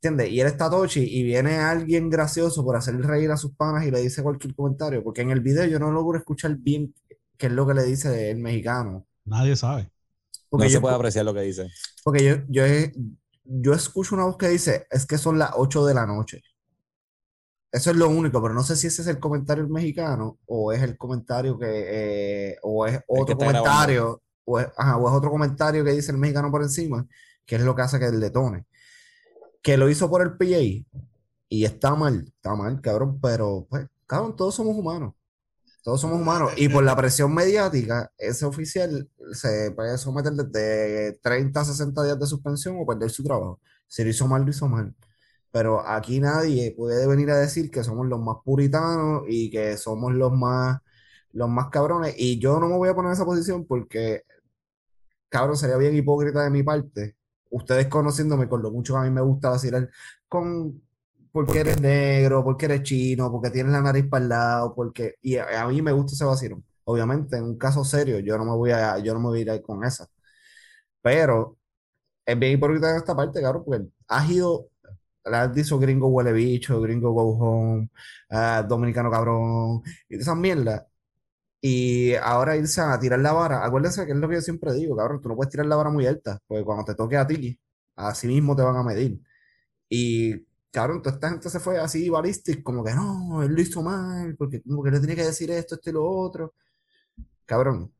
¿entiendes? 0.00 0.30
Y 0.30 0.40
él 0.40 0.46
está 0.46 0.70
tochi 0.70 1.00
y 1.00 1.24
viene 1.24 1.56
alguien 1.56 2.08
gracioso 2.08 2.64
por 2.64 2.76
hacer 2.76 2.96
reír 3.00 3.30
a 3.32 3.36
sus 3.36 3.54
panas 3.54 3.84
y 3.84 3.90
le 3.90 4.00
dice 4.00 4.22
cualquier 4.22 4.54
comentario, 4.54 5.02
porque 5.02 5.22
en 5.22 5.30
el 5.30 5.40
video 5.40 5.66
yo 5.66 5.80
no 5.80 5.90
logro 5.90 6.18
escuchar 6.18 6.56
bien 6.56 6.94
qué 7.36 7.46
es 7.46 7.52
lo 7.52 7.66
que 7.66 7.74
le 7.74 7.82
dice 7.82 8.30
el 8.30 8.38
mexicano. 8.38 9.06
Nadie 9.24 9.56
sabe. 9.56 9.90
Porque 10.48 10.66
no 10.66 10.70
yo, 10.70 10.76
se 10.76 10.80
puede 10.80 10.94
apreciar 10.94 11.24
lo 11.24 11.34
que 11.34 11.42
dice. 11.42 11.68
porque 12.04 12.24
yo, 12.24 12.36
yo, 12.48 12.64
yo 13.44 13.74
escucho 13.74 14.14
una 14.14 14.24
voz 14.24 14.36
que 14.36 14.48
dice, 14.48 14.86
es 14.90 15.04
que 15.04 15.18
son 15.18 15.36
las 15.38 15.50
8 15.54 15.84
de 15.86 15.94
la 15.94 16.06
noche. 16.06 16.42
Eso 17.70 17.90
es 17.90 17.96
lo 17.96 18.08
único, 18.08 18.40
pero 18.40 18.54
no 18.54 18.62
sé 18.62 18.76
si 18.76 18.86
ese 18.86 19.02
es 19.02 19.08
el 19.08 19.18
comentario 19.18 19.68
mexicano 19.68 20.38
o 20.46 20.72
es 20.72 20.80
el 20.82 20.96
comentario 20.96 21.58
que, 21.58 21.66
eh, 22.50 22.56
o 22.62 22.86
es 22.86 23.00
otro 23.08 23.36
comentario, 23.36 24.22
o 24.44 24.60
es, 24.60 24.68
ajá, 24.76 24.96
o 24.96 25.08
es 25.08 25.14
otro 25.14 25.30
comentario 25.30 25.84
que 25.84 25.90
dice 25.90 26.12
el 26.12 26.18
mexicano 26.18 26.50
por 26.50 26.62
encima, 26.62 27.06
que 27.44 27.56
es 27.56 27.62
lo 27.62 27.74
que 27.74 27.82
hace 27.82 27.98
que 27.98 28.06
él 28.06 28.20
detone. 28.20 28.67
Que 29.62 29.76
lo 29.76 29.88
hizo 29.88 30.08
por 30.08 30.22
el 30.22 30.36
PA 30.36 30.86
y 31.48 31.64
está 31.64 31.94
mal, 31.94 32.24
está 32.36 32.54
mal, 32.54 32.80
cabrón, 32.80 33.20
pero 33.20 33.66
pues, 33.68 33.86
cabrón, 34.06 34.36
todos 34.36 34.54
somos 34.54 34.76
humanos. 34.76 35.14
Todos 35.82 36.00
somos 36.02 36.20
humanos. 36.20 36.52
Y 36.56 36.68
por 36.68 36.84
la 36.84 36.96
presión 36.96 37.32
mediática, 37.34 38.12
ese 38.18 38.44
oficial 38.44 39.08
se 39.32 39.70
puede 39.72 39.96
someter 39.98 40.32
desde 40.34 41.18
30 41.22 41.60
a 41.60 41.64
60 41.64 42.04
días 42.04 42.20
de 42.20 42.26
suspensión 42.26 42.76
o 42.78 42.86
perder 42.86 43.10
su 43.10 43.24
trabajo. 43.24 43.60
Si 43.86 44.04
lo 44.04 44.10
hizo 44.10 44.28
mal, 44.28 44.42
lo 44.44 44.50
hizo 44.50 44.68
mal. 44.68 44.94
Pero 45.50 45.86
aquí 45.86 46.20
nadie 46.20 46.74
puede 46.76 47.06
venir 47.06 47.30
a 47.30 47.38
decir 47.38 47.70
que 47.70 47.84
somos 47.84 48.06
los 48.06 48.20
más 48.20 48.36
puritanos 48.44 49.22
y 49.28 49.50
que 49.50 49.76
somos 49.78 50.12
los 50.14 50.32
más, 50.32 50.80
los 51.32 51.48
más 51.48 51.68
cabrones. 51.70 52.14
Y 52.18 52.38
yo 52.38 52.60
no 52.60 52.68
me 52.68 52.76
voy 52.76 52.90
a 52.90 52.94
poner 52.94 53.10
en 53.10 53.14
esa 53.14 53.24
posición 53.24 53.66
porque, 53.66 54.24
cabrón, 55.28 55.56
sería 55.56 55.76
bien 55.78 55.96
hipócrita 55.96 56.42
de 56.44 56.50
mi 56.50 56.62
parte. 56.62 57.16
Ustedes 57.50 57.86
conociéndome 57.88 58.48
con 58.48 58.62
lo 58.62 58.70
mucho 58.70 58.94
que 58.94 59.00
a 59.00 59.02
mí 59.02 59.10
me 59.10 59.20
gusta 59.22 59.50
vacilar 59.50 59.88
con 60.28 60.82
porque 61.32 61.60
eres 61.60 61.80
negro, 61.80 62.42
porque 62.44 62.66
eres 62.66 62.82
chino, 62.82 63.30
porque 63.30 63.50
tienes 63.50 63.72
la 63.72 63.80
nariz 63.82 64.06
para 64.08 64.22
el 64.24 64.28
lado, 64.30 64.74
porque 64.74 65.16
y 65.22 65.36
a, 65.36 65.62
a 65.62 65.68
mí 65.68 65.82
me 65.82 65.92
gusta 65.92 66.14
ese 66.14 66.24
vacilón. 66.24 66.64
Obviamente, 66.84 67.36
en 67.36 67.44
un 67.44 67.58
caso 67.58 67.84
serio, 67.84 68.18
yo 68.20 68.38
no 68.38 68.44
me 68.44 68.52
voy 68.52 68.70
a, 68.72 68.98
yo 68.98 69.14
no 69.14 69.20
me 69.20 69.26
voy 69.28 69.48
a 69.48 69.54
ir 69.54 69.62
con 69.62 69.84
esa. 69.84 70.08
Pero 71.02 71.58
es 72.26 72.38
bien 72.38 72.54
hipócrita 72.54 72.90
en 72.92 72.98
esta 72.98 73.16
parte, 73.16 73.42
cabrón, 73.42 73.64
porque 73.66 73.86
has 74.08 74.30
ido, 74.30 74.70
has 75.24 75.54
dicho 75.54 75.78
gringo 75.80 76.08
huele 76.08 76.32
bicho, 76.32 76.80
gringo 76.82 77.12
go 77.12 77.38
home, 77.38 77.90
ah, 78.30 78.64
dominicano 78.68 79.10
cabrón, 79.12 79.82
y 80.10 80.16
esas 80.18 80.36
mierdas. 80.38 80.86
Y 81.60 82.14
ahora 82.14 82.56
irse 82.56 82.80
a 82.80 82.98
tirar 83.00 83.18
la 83.20 83.32
vara, 83.32 83.64
acuérdense 83.64 84.06
que 84.06 84.12
es 84.12 84.18
lo 84.18 84.28
que 84.28 84.36
yo 84.36 84.40
siempre 84.42 84.72
digo, 84.74 84.96
cabrón, 84.96 85.20
tú 85.20 85.28
no 85.28 85.36
puedes 85.36 85.50
tirar 85.50 85.66
la 85.66 85.76
vara 85.76 85.90
muy 85.90 86.06
alta, 86.06 86.38
porque 86.46 86.64
cuando 86.64 86.84
te 86.84 86.94
toque 86.94 87.16
a 87.16 87.26
ti, 87.26 87.58
así 87.96 88.28
mismo 88.28 88.54
te 88.56 88.62
van 88.62 88.76
a 88.76 88.82
medir. 88.84 89.20
Y 89.88 90.46
cabrón, 90.70 91.02
toda 91.02 91.16
esta 91.16 91.30
gente 91.30 91.50
se 91.50 91.60
fue 91.60 91.78
así 91.78 92.08
balística, 92.08 92.62
como 92.62 92.84
que 92.84 92.94
no, 92.94 93.42
él 93.42 93.52
lo 93.54 93.60
hizo 93.60 93.82
mal, 93.82 94.36
porque 94.36 94.62
como 94.62 94.82
que 94.84 94.90
le 94.92 95.00
tenía 95.00 95.16
que 95.16 95.24
decir 95.24 95.50
esto, 95.50 95.74
esto 95.76 95.90
y 95.90 95.92
lo 95.94 96.04
otro. 96.08 96.54
Cabrón, 97.46 97.92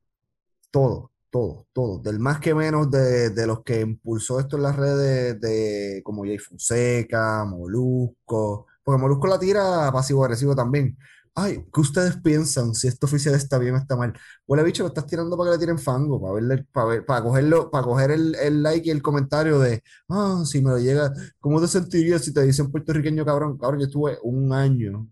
todo, 0.71 1.13
todo, 1.31 1.67
todo, 1.73 1.99
del 2.01 2.19
más 2.21 2.41
que 2.41 2.55
menos 2.55 2.91
de, 2.91 3.31
de 3.31 3.47
los 3.47 3.63
que 3.65 3.81
impulsó 3.81 4.41
esto 4.41 4.57
en 4.57 4.63
las 4.65 4.77
redes 4.77 5.41
de 5.41 6.03
como 6.05 6.25
Jay 6.25 6.39
Fonseca, 6.39 7.45
Molusco, 7.45 8.67
porque 8.85 9.01
Molusco 9.01 9.27
la 9.27 9.39
tira 9.39 9.91
pasivo-agresivo 9.93 10.55
también. 10.57 10.97
Ay, 11.41 11.65
¿qué 11.73 11.81
ustedes 11.81 12.17
piensan 12.17 12.75
si 12.75 12.89
este 12.89 13.07
oficial 13.07 13.35
está 13.37 13.59
bien 13.59 13.75
o 13.75 13.79
está 13.79 13.95
mal? 13.97 14.13
Huele 14.47 14.65
bicho, 14.65 14.83
lo 14.83 14.89
estás 14.89 15.07
tirando 15.07 15.37
para 15.37 15.51
que 15.51 15.57
le 15.57 15.61
tiren 15.61 15.79
fango, 15.79 16.21
para 16.21 16.33
verle, 16.35 16.67
para 16.73 16.87
ver, 16.87 17.07
para 17.07 17.23
cogerlo, 17.23 17.71
para 17.71 17.85
coger 17.85 18.11
el, 18.11 18.35
el 18.35 18.61
like 18.61 18.89
y 18.89 18.91
el 18.91 19.03
comentario 19.03 19.61
de, 19.61 19.81
ah, 20.09 20.43
si 20.45 20.61
me 20.61 20.71
lo 20.71 20.79
llega, 20.79 21.13
¿cómo 21.39 21.61
te 21.61 21.69
sentirías 21.69 22.25
si 22.25 22.35
te 22.35 22.43
dicen 22.43 22.73
puertorriqueño, 22.73 23.25
cabrón? 23.25 23.57
Cabrón, 23.57 23.79
yo 23.81 23.87
estuve 23.87 24.19
un 24.25 24.53
año 24.53 25.09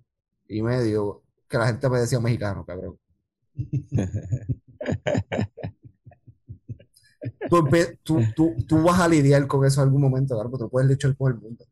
y 0.49 0.63
medio 0.63 1.23
que 1.49 1.59
la 1.59 1.67
gente 1.69 1.89
me 1.89 2.01
decía 2.01 2.19
mexicano, 2.19 2.65
cabrón. 2.65 2.99
Tú, 7.51 7.65
tú, 8.03 8.21
tú, 8.35 8.55
tú 8.69 8.83
vas 8.83 9.01
a 9.01 9.09
lidiar 9.09 9.47
con 9.47 9.65
eso 9.65 9.81
en 9.81 9.87
algún 9.87 10.03
momento, 10.03 10.35
cabrón, 10.35 10.51
porque 10.53 10.65
tú 10.65 10.71
puedes 10.71 10.89
luchar 10.89 11.17
con 11.17 11.33
el 11.33 11.39
mundo. 11.39 11.65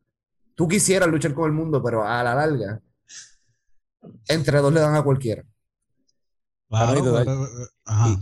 Tú 0.55 0.67
quisieras 0.67 1.09
luchar 1.09 1.33
con 1.33 1.45
el 1.45 1.51
mundo, 1.53 1.81
pero 1.83 2.03
a 2.05 2.23
la 2.23 2.35
larga, 2.35 2.81
entre 4.27 4.59
dos 4.59 4.73
le 4.73 4.79
dan 4.79 4.95
a 4.95 5.03
cualquiera. 5.03 5.43
Claro, 6.69 7.47
ajá. 7.85 8.19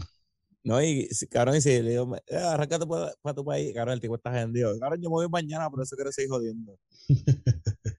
No, 0.65 0.81
y 0.81 1.09
cabrón, 1.29 1.57
y 1.57 1.61
si 1.61 1.81
le 1.81 1.89
digo, 1.91 2.15
"Eh, 2.27 2.37
arráncate 2.37 2.85
para 2.87 3.33
tu 3.35 3.43
país, 3.43 3.73
cabrón, 3.73 3.95
el 3.95 3.99
tipo 4.01 4.15
está 4.15 4.29
vendido. 4.29 4.77
Cabrón, 4.79 5.01
yo 5.01 5.09
me 5.09 5.15
voy 5.15 5.29
mañana, 5.29 5.69
por 5.69 5.81
eso 5.81 5.95
quiero 5.95 6.11
seguir 6.11 6.29
jodiendo. 6.29 6.77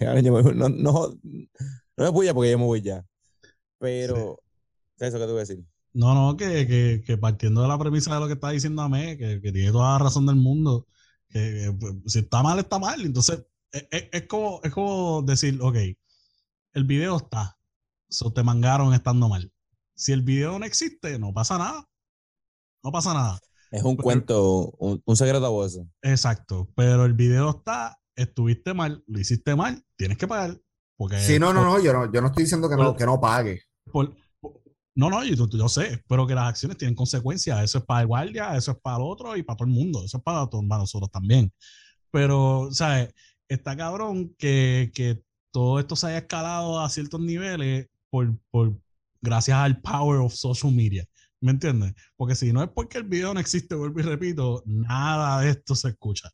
Cabrón, 0.00 0.24
yo 0.24 0.32
me 0.32 0.42
voy- 0.42 0.54
no, 0.54 0.68
no, 0.68 1.14
no 1.96 2.04
me 2.04 2.12
puya 2.12 2.34
porque 2.34 2.50
yo 2.50 2.58
me 2.58 2.64
voy 2.64 2.82
ya. 2.82 3.04
Pero, 3.78 4.40
eso 4.98 5.18
que 5.18 5.24
te 5.24 5.30
voy 5.30 5.36
a 5.36 5.40
decir. 5.40 5.64
No, 5.92 6.14
no, 6.14 6.36
que, 6.36 6.66
que, 6.66 7.02
que 7.04 7.16
partiendo 7.16 7.62
de 7.62 7.68
la 7.68 7.78
premisa 7.78 8.14
de 8.14 8.20
lo 8.20 8.26
que 8.26 8.34
está 8.34 8.50
diciendo 8.50 8.82
Amé, 8.82 9.16
que, 9.16 9.40
que 9.40 9.52
tiene 9.52 9.70
toda 9.72 9.92
la 9.92 9.98
razón 10.04 10.26
del 10.26 10.36
mundo, 10.36 10.86
que, 11.28 11.38
que, 11.38 11.76
pues, 11.78 11.94
si 12.06 12.18
está 12.20 12.42
mal, 12.42 12.58
está 12.58 12.78
mal. 12.78 13.00
Entonces, 13.04 13.44
es, 13.72 13.86
es- 13.90 14.08
es 14.12 14.22
como, 14.26 14.60
es 14.64 14.72
como 14.72 15.22
decir, 15.22 15.58
ok, 15.62 15.76
el 16.74 16.84
video 16.84 17.16
está, 17.16 17.56
so 18.08 18.32
te 18.32 18.42
mangaron 18.42 18.94
estando 18.94 19.28
mal. 19.28 19.52
Si 19.94 20.12
el 20.12 20.22
video 20.22 20.58
no 20.58 20.64
existe, 20.64 21.18
no 21.18 21.32
pasa 21.32 21.58
nada. 21.58 21.84
No 22.84 22.92
pasa 22.92 23.12
nada. 23.14 23.38
Es 23.70 23.82
un 23.82 23.96
Pero- 23.96 24.04
cuento, 24.04 24.70
un, 24.78 25.02
un 25.04 25.16
secreto 25.16 25.44
a 25.44 25.48
voces. 25.50 25.84
Exacto. 26.02 26.68
Pero 26.76 27.04
el 27.04 27.14
video 27.14 27.50
está, 27.50 27.98
estuviste 28.16 28.72
mal, 28.74 29.02
lo 29.06 29.18
hiciste 29.18 29.54
mal, 29.56 29.84
tienes 29.96 30.16
que 30.18 30.28
pagar. 30.28 30.58
Porque 30.96 31.18
Sí, 31.20 31.38
no, 31.38 31.52
no, 31.52 31.60
por- 31.60 31.68
no, 31.78 31.84
yo 31.84 31.92
no, 31.92 32.12
yo 32.12 32.20
no 32.20 32.28
estoy 32.28 32.44
diciendo 32.44 32.68
que 32.68 32.76
no, 32.76 32.94
que 32.96 33.04
no 33.06 33.20
pague. 33.20 33.62
por- 33.92 34.14
no, 34.94 35.10
no, 35.10 35.22
yo, 35.24 35.46
yo 35.48 35.68
sé, 35.68 36.02
pero 36.08 36.26
que 36.26 36.34
las 36.34 36.48
acciones 36.48 36.76
tienen 36.76 36.94
consecuencias. 36.96 37.62
Eso 37.62 37.78
es 37.78 37.84
para 37.84 38.00
el 38.00 38.06
guardia, 38.08 38.56
eso 38.56 38.72
es 38.72 38.78
para 38.80 38.96
el 38.96 39.02
otro 39.04 39.36
y 39.36 39.42
para 39.44 39.56
todo 39.58 39.68
el 39.68 39.74
mundo. 39.74 40.04
Eso 40.04 40.16
es 40.18 40.22
para, 40.22 40.46
todos- 40.48 40.64
para 40.68 40.80
nosotros 40.80 41.10
también. 41.10 41.52
Pero, 42.10 42.68
¿sabes? 42.72 43.12
Está 43.48 43.76
cabrón 43.76 44.34
que, 44.38 44.90
que 44.94 45.22
todo 45.50 45.78
esto 45.80 45.96
se 45.96 46.06
haya 46.08 46.18
escalado 46.18 46.80
a 46.80 46.88
ciertos 46.90 47.20
niveles 47.20 47.88
por, 48.10 48.36
por, 48.50 48.74
gracias 49.20 49.56
al 49.56 49.80
power 49.80 50.18
of 50.20 50.34
social 50.34 50.72
media. 50.72 51.04
¿Me 51.40 51.52
entiendes? 51.52 51.94
Porque 52.16 52.34
si 52.34 52.52
no 52.52 52.62
es 52.62 52.68
porque 52.68 52.98
el 52.98 53.04
video 53.04 53.32
no 53.32 53.40
existe, 53.40 53.74
vuelvo 53.74 54.00
y 54.00 54.02
repito, 54.02 54.62
nada 54.66 55.40
de 55.40 55.50
esto 55.50 55.74
se 55.74 55.88
escucha. 55.88 56.30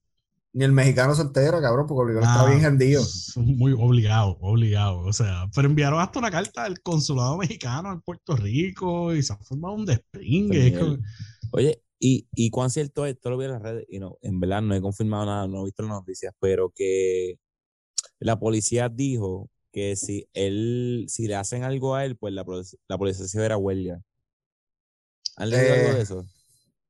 Ni 0.55 0.65
el 0.65 0.73
mexicano 0.73 1.15
se 1.15 1.23
entera, 1.23 1.61
cabrón, 1.61 1.87
porque 1.89 2.13
el 2.13 2.17
mexicano 2.17 2.41
está 2.43 2.55
bien 2.55 2.65
hendido. 2.65 3.03
Muy 3.37 3.73
obligado, 3.73 4.39
obligado. 4.41 5.01
O 5.01 5.13
sea, 5.13 5.49
pero 5.55 5.69
enviaron 5.69 6.01
hasta 6.01 6.21
una 6.21 6.31
carta 6.31 6.65
al 6.65 6.81
consulado 6.81 7.37
mexicano 7.37 7.93
en 7.93 8.01
Puerto 8.01 8.37
Rico 8.37 9.13
y 9.15 9.23
se 9.23 9.33
ha 9.33 9.37
formado 9.39 9.75
un 9.75 9.85
despingue. 9.85 10.69
Es 10.69 10.79
como- 10.79 10.99
Oye, 11.51 11.83
¿y, 11.99 12.29
y 12.35 12.51
cuán 12.51 12.71
cierto 12.71 13.05
es? 13.05 13.15
Esto 13.17 13.31
lo 13.31 13.37
vi 13.37 13.47
en 13.47 13.51
las 13.53 13.63
redes 13.63 13.85
y 13.89 13.99
no, 13.99 14.17
en 14.23 14.39
verdad 14.41 14.63
no 14.63 14.75
he 14.75 14.81
confirmado 14.81 15.27
nada, 15.27 15.47
no 15.49 15.63
he 15.63 15.65
visto 15.65 15.83
las 15.83 15.91
noticias, 15.91 16.33
pero 16.41 16.73
que 16.75 17.37
la 18.25 18.39
policía 18.41 18.89
dijo 18.89 19.51
que 19.73 19.97
si 19.97 20.29
él, 20.35 21.07
si 21.09 21.27
le 21.29 21.37
hacen 21.37 21.65
algo 21.65 21.95
a 21.95 22.05
él, 22.07 22.17
pues 22.17 22.33
la, 22.35 22.45
la 22.89 22.99
policía 22.99 23.27
se 23.27 23.39
verá 23.41 23.57
huelga. 23.59 24.03
¿Han 25.37 25.51
leído 25.51 25.73
Eh, 25.73 25.75
algo 25.75 25.93
de 25.95 26.03
eso? 26.03 26.27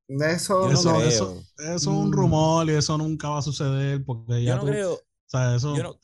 De 0.07 0.33
eso, 0.33 0.61
Yo 0.61 0.71
no 0.71 0.79
eso, 0.81 1.03
eso, 1.03 1.47
eso 1.57 1.75
es 1.75 1.87
un 1.87 2.11
Mm. 2.11 2.13
rumor 2.13 2.67
y 2.69 2.73
eso 2.73 2.97
nunca 2.97 3.29
va 3.29 3.39
a 3.39 3.41
suceder 3.41 4.03
porque 4.05 4.43
ya 4.43 4.53
Yo 4.53 4.55
no 4.55 4.61
tú, 4.61 4.67
creo, 4.67 4.93
o 4.95 4.99
sea, 5.25 5.55
eso, 5.55 5.75
yo 5.75 5.83
no, 5.83 5.99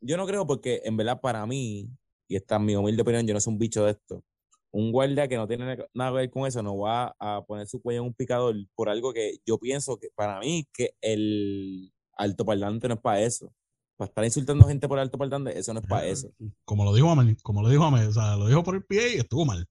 yo 0.00 0.16
no 0.16 0.26
creo 0.26 0.46
porque 0.46 0.82
en 0.84 0.96
verdad 0.96 1.20
para 1.20 1.46
mí, 1.46 1.90
y 2.28 2.36
esta 2.36 2.56
es 2.56 2.62
mi 2.62 2.76
humilde 2.76 3.02
opinión, 3.02 3.26
yo 3.26 3.34
no 3.34 3.40
soy 3.40 3.54
un 3.54 3.58
bicho 3.58 3.84
de 3.84 3.92
esto. 3.92 4.24
Un 4.72 4.92
guardia 4.92 5.28
que 5.28 5.36
no 5.36 5.48
tiene 5.48 5.64
nada 5.94 6.10
que 6.12 6.16
ver 6.16 6.30
con 6.30 6.46
eso 6.46 6.62
no 6.62 6.78
va 6.78 7.14
a 7.18 7.44
poner 7.46 7.66
su 7.68 7.80
cuello 7.82 8.02
en 8.02 8.06
un 8.08 8.14
picador 8.14 8.54
por 8.74 8.88
algo 8.90 9.12
que 9.14 9.38
yo 9.46 9.58
pienso 9.58 9.98
que 9.98 10.08
para 10.14 10.40
mí 10.40 10.66
que 10.72 10.92
el 11.00 11.92
altoparlante 12.16 12.88
no 12.88 12.94
es 12.94 13.00
para 13.00 13.22
eso. 13.22 13.52
Para 13.98 14.08
estar 14.10 14.24
insultando 14.24 14.64
gente 14.64 14.86
por 14.86 15.00
altoparlante, 15.00 15.58
eso 15.58 15.74
no 15.74 15.80
es 15.80 15.86
para 15.86 16.06
eh, 16.06 16.12
eso. 16.12 16.30
como 16.64 16.84
lo 16.84 16.94
dijo 16.94 17.10
Amel, 17.10 17.36
como 17.42 17.62
lo 17.62 17.68
dijo 17.68 17.82
Amel, 17.82 18.06
o 18.06 18.12
sea, 18.12 18.36
lo 18.36 18.46
dijo 18.46 18.62
por 18.62 18.76
el 18.76 18.84
pie 18.84 19.16
y 19.16 19.18
estuvo 19.18 19.44
mal. 19.44 19.66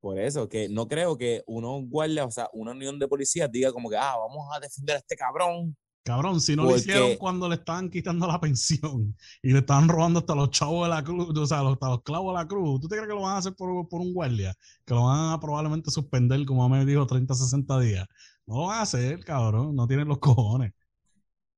Por 0.00 0.18
eso, 0.18 0.48
que 0.48 0.66
no 0.70 0.88
creo 0.88 1.18
que 1.18 1.42
uno 1.46 1.78
guardia, 1.82 2.24
o 2.24 2.30
sea, 2.30 2.48
una 2.54 2.70
unión 2.70 2.98
de 2.98 3.06
policías 3.06 3.52
diga 3.52 3.70
como 3.70 3.90
que, 3.90 3.98
ah, 3.98 4.16
vamos 4.16 4.48
a 4.50 4.60
defender 4.60 4.96
a 4.96 4.98
este 5.00 5.14
cabrón. 5.14 5.76
Cabrón, 6.02 6.40
si 6.40 6.56
no 6.56 6.64
lo 6.64 6.74
hicieron 6.74 7.16
cuando 7.16 7.46
le 7.50 7.56
estaban 7.56 7.90
quitando 7.90 8.26
la 8.26 8.40
pensión 8.40 9.14
y 9.42 9.52
le 9.52 9.58
estaban 9.58 9.90
robando 9.90 10.20
hasta 10.20 10.34
los 10.34 10.48
chavos 10.48 10.88
de 10.88 10.94
la 10.94 11.04
cruz, 11.04 11.36
o 11.36 11.46
sea, 11.46 11.60
hasta 11.60 11.88
los 11.90 12.02
clavos 12.02 12.34
de 12.34 12.42
la 12.42 12.48
cruz, 12.48 12.80
¿tú 12.80 12.88
te 12.88 12.96
crees 12.96 13.08
que 13.08 13.14
lo 13.14 13.20
van 13.20 13.34
a 13.34 13.38
hacer 13.38 13.54
por, 13.54 13.86
por 13.90 14.00
un 14.00 14.14
guardia? 14.14 14.54
Que 14.86 14.94
lo 14.94 15.04
van 15.04 15.34
a 15.34 15.38
probablemente 15.38 15.90
suspender, 15.90 16.46
como 16.46 16.66
me 16.66 16.86
dijo, 16.86 17.06
30, 17.06 17.34
60 17.34 17.80
días. 17.80 18.06
No 18.46 18.60
lo 18.60 18.66
van 18.68 18.78
a 18.78 18.82
hacer, 18.82 19.22
cabrón, 19.22 19.76
no 19.76 19.86
tienen 19.86 20.08
los 20.08 20.18
cojones. 20.18 20.72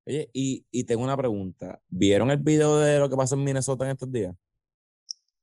Oye, 0.04 0.30
y, 0.32 0.66
y 0.70 0.84
tengo 0.84 1.04
una 1.04 1.16
pregunta. 1.16 1.80
¿Vieron 1.88 2.30
el 2.30 2.38
video 2.38 2.78
de 2.78 2.98
lo 2.98 3.08
que 3.08 3.16
pasó 3.16 3.34
en 3.36 3.44
Minnesota 3.44 3.84
en 3.84 3.92
estos 3.92 4.10
días? 4.10 4.34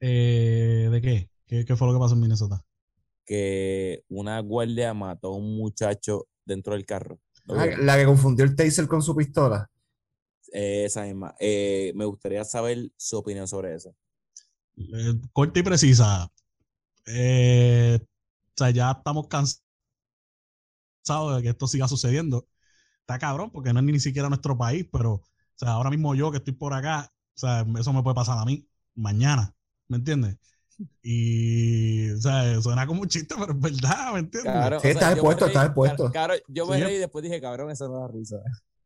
Eh, 0.02 0.90
¿De 0.92 1.02
qué? 1.02 1.30
qué? 1.46 1.66
qué 1.66 1.76
fue 1.76 1.88
lo 1.88 1.94
que 1.94 2.00
pasó 2.00 2.16
en 2.16 2.22
Minnesota? 2.22 2.64
Que 3.26 4.04
una 4.10 4.40
guardia 4.42 4.94
mató 4.94 5.30
a 5.30 5.38
un 5.38 5.58
muchacho 5.58 6.28
dentro 6.46 6.74
del 6.74 6.86
carro. 6.86 7.20
¿Lo 7.46 7.60
Ah, 7.60 7.68
la 7.80 7.98
que 7.98 8.06
confundió 8.06 8.46
el 8.46 8.56
taser 8.56 8.88
con 8.88 9.02
su 9.02 9.16
pistola. 9.16 9.70
Eh, 10.52 10.86
esa 10.86 11.04
misma. 11.04 11.36
Eh, 11.40 11.92
me 11.96 12.06
gustaría 12.06 12.44
saber 12.44 12.92
su 12.98 13.18
opinión 13.18 13.48
sobre 13.48 13.76
eso. 13.76 13.96
Eh, 14.78 15.14
corta 15.32 15.60
y 15.60 15.64
precisa. 15.64 16.30
Eh, 17.06 18.00
o 18.02 18.08
sea, 18.58 18.72
ya 18.72 18.92
estamos 18.92 19.28
cansados 19.28 19.62
de 21.38 21.44
que 21.44 21.50
esto 21.50 21.68
siga 21.68 21.88
sucediendo. 21.88 22.48
Está 23.10 23.18
cabrón 23.18 23.50
porque 23.50 23.74
no 23.74 23.80
es 23.80 23.86
ni 23.88 24.00
siquiera 24.00 24.30
nuestro 24.30 24.56
país, 24.56 24.86
pero 24.92 25.14
o 25.14 25.24
sea, 25.56 25.70
ahora 25.72 25.90
mismo 25.90 26.14
yo 26.14 26.30
que 26.30 26.38
estoy 26.38 26.54
por 26.54 26.76
acá, 26.76 27.12
o 27.36 27.40
sea, 27.40 27.66
eso 27.80 27.92
me 27.92 28.04
puede 28.04 28.14
pasar 28.14 28.38
a 28.38 28.46
mí 28.46 28.68
mañana, 28.94 29.52
¿me 29.88 29.98
entiendes? 29.98 30.38
Y, 31.02 32.12
o 32.12 32.18
sea, 32.22 32.62
suena 32.62 32.86
como 32.86 33.02
un 33.02 33.08
chiste, 33.08 33.34
pero 33.36 33.54
es 33.54 33.60
verdad, 33.60 34.14
¿me 34.14 34.20
entiendes? 34.20 34.54
Cabrón, 34.54 34.80
Sí, 34.84 34.90
o 34.90 34.92
sea, 34.92 34.92
estás 34.92 35.10
yo 35.10 35.24
me 35.24 35.30
expuesto, 35.32 35.46
estás 35.48 35.66
expuesto. 35.66 36.12
cabrón, 36.12 36.38
yo 36.50 36.68
me 36.68 36.78
Sí. 36.78 36.84
reí 36.84 36.96
y 36.96 37.00
después 37.00 37.24
dije, 37.24 37.42
cabrón, 37.42 37.72
eso 37.72 37.88
no 37.88 38.00
da 38.00 38.08
risa. 38.10 38.38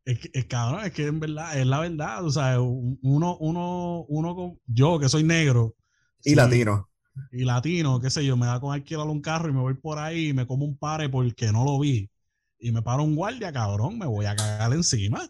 Es, 0.06 0.20
que- 0.20 0.30
es 0.34 0.46
cabrón, 0.46 0.86
es 0.86 0.94
que 0.94 1.06
en 1.08 1.20
verdad, 1.20 1.60
es 1.60 1.68
la 1.68 1.80
verdad, 1.82 2.24
o 2.26 2.30
sea, 2.32 2.62
uno, 2.62 3.38
uno, 3.42 4.06
uno, 4.08 4.36
con- 4.36 4.60
yo 4.68 5.00
que 5.00 5.10
soy 5.10 5.24
negro. 5.24 5.76
Y 6.24 6.30
sí, 6.30 6.36
latino. 6.36 6.90
y 7.34 7.44
latino, 7.44 8.00
qué 8.00 8.10
sé 8.10 8.26
yo, 8.26 8.38
me 8.38 8.46
da 8.46 8.62
con 8.62 8.74
alquilar 8.74 9.06
un 9.08 9.22
carro 9.22 9.50
y 9.50 9.54
me 9.54 9.60
voy 9.60 9.74
por 9.74 10.00
ahí 10.00 10.30
y 10.30 10.34
me 10.34 10.48
como 10.48 10.64
un 10.64 10.78
pare 10.78 11.10
porque 11.10 11.52
no 11.52 11.66
lo 11.66 11.78
vi. 11.78 12.10
Y 12.64 12.72
me 12.72 12.82
para 12.82 13.02
un 13.02 13.14
guardia, 13.14 13.52
cabrón, 13.52 14.00
me 14.00 14.06
voy 14.06 14.26
a 14.26 14.38
cagar 14.38 14.72
encima. 14.72 15.30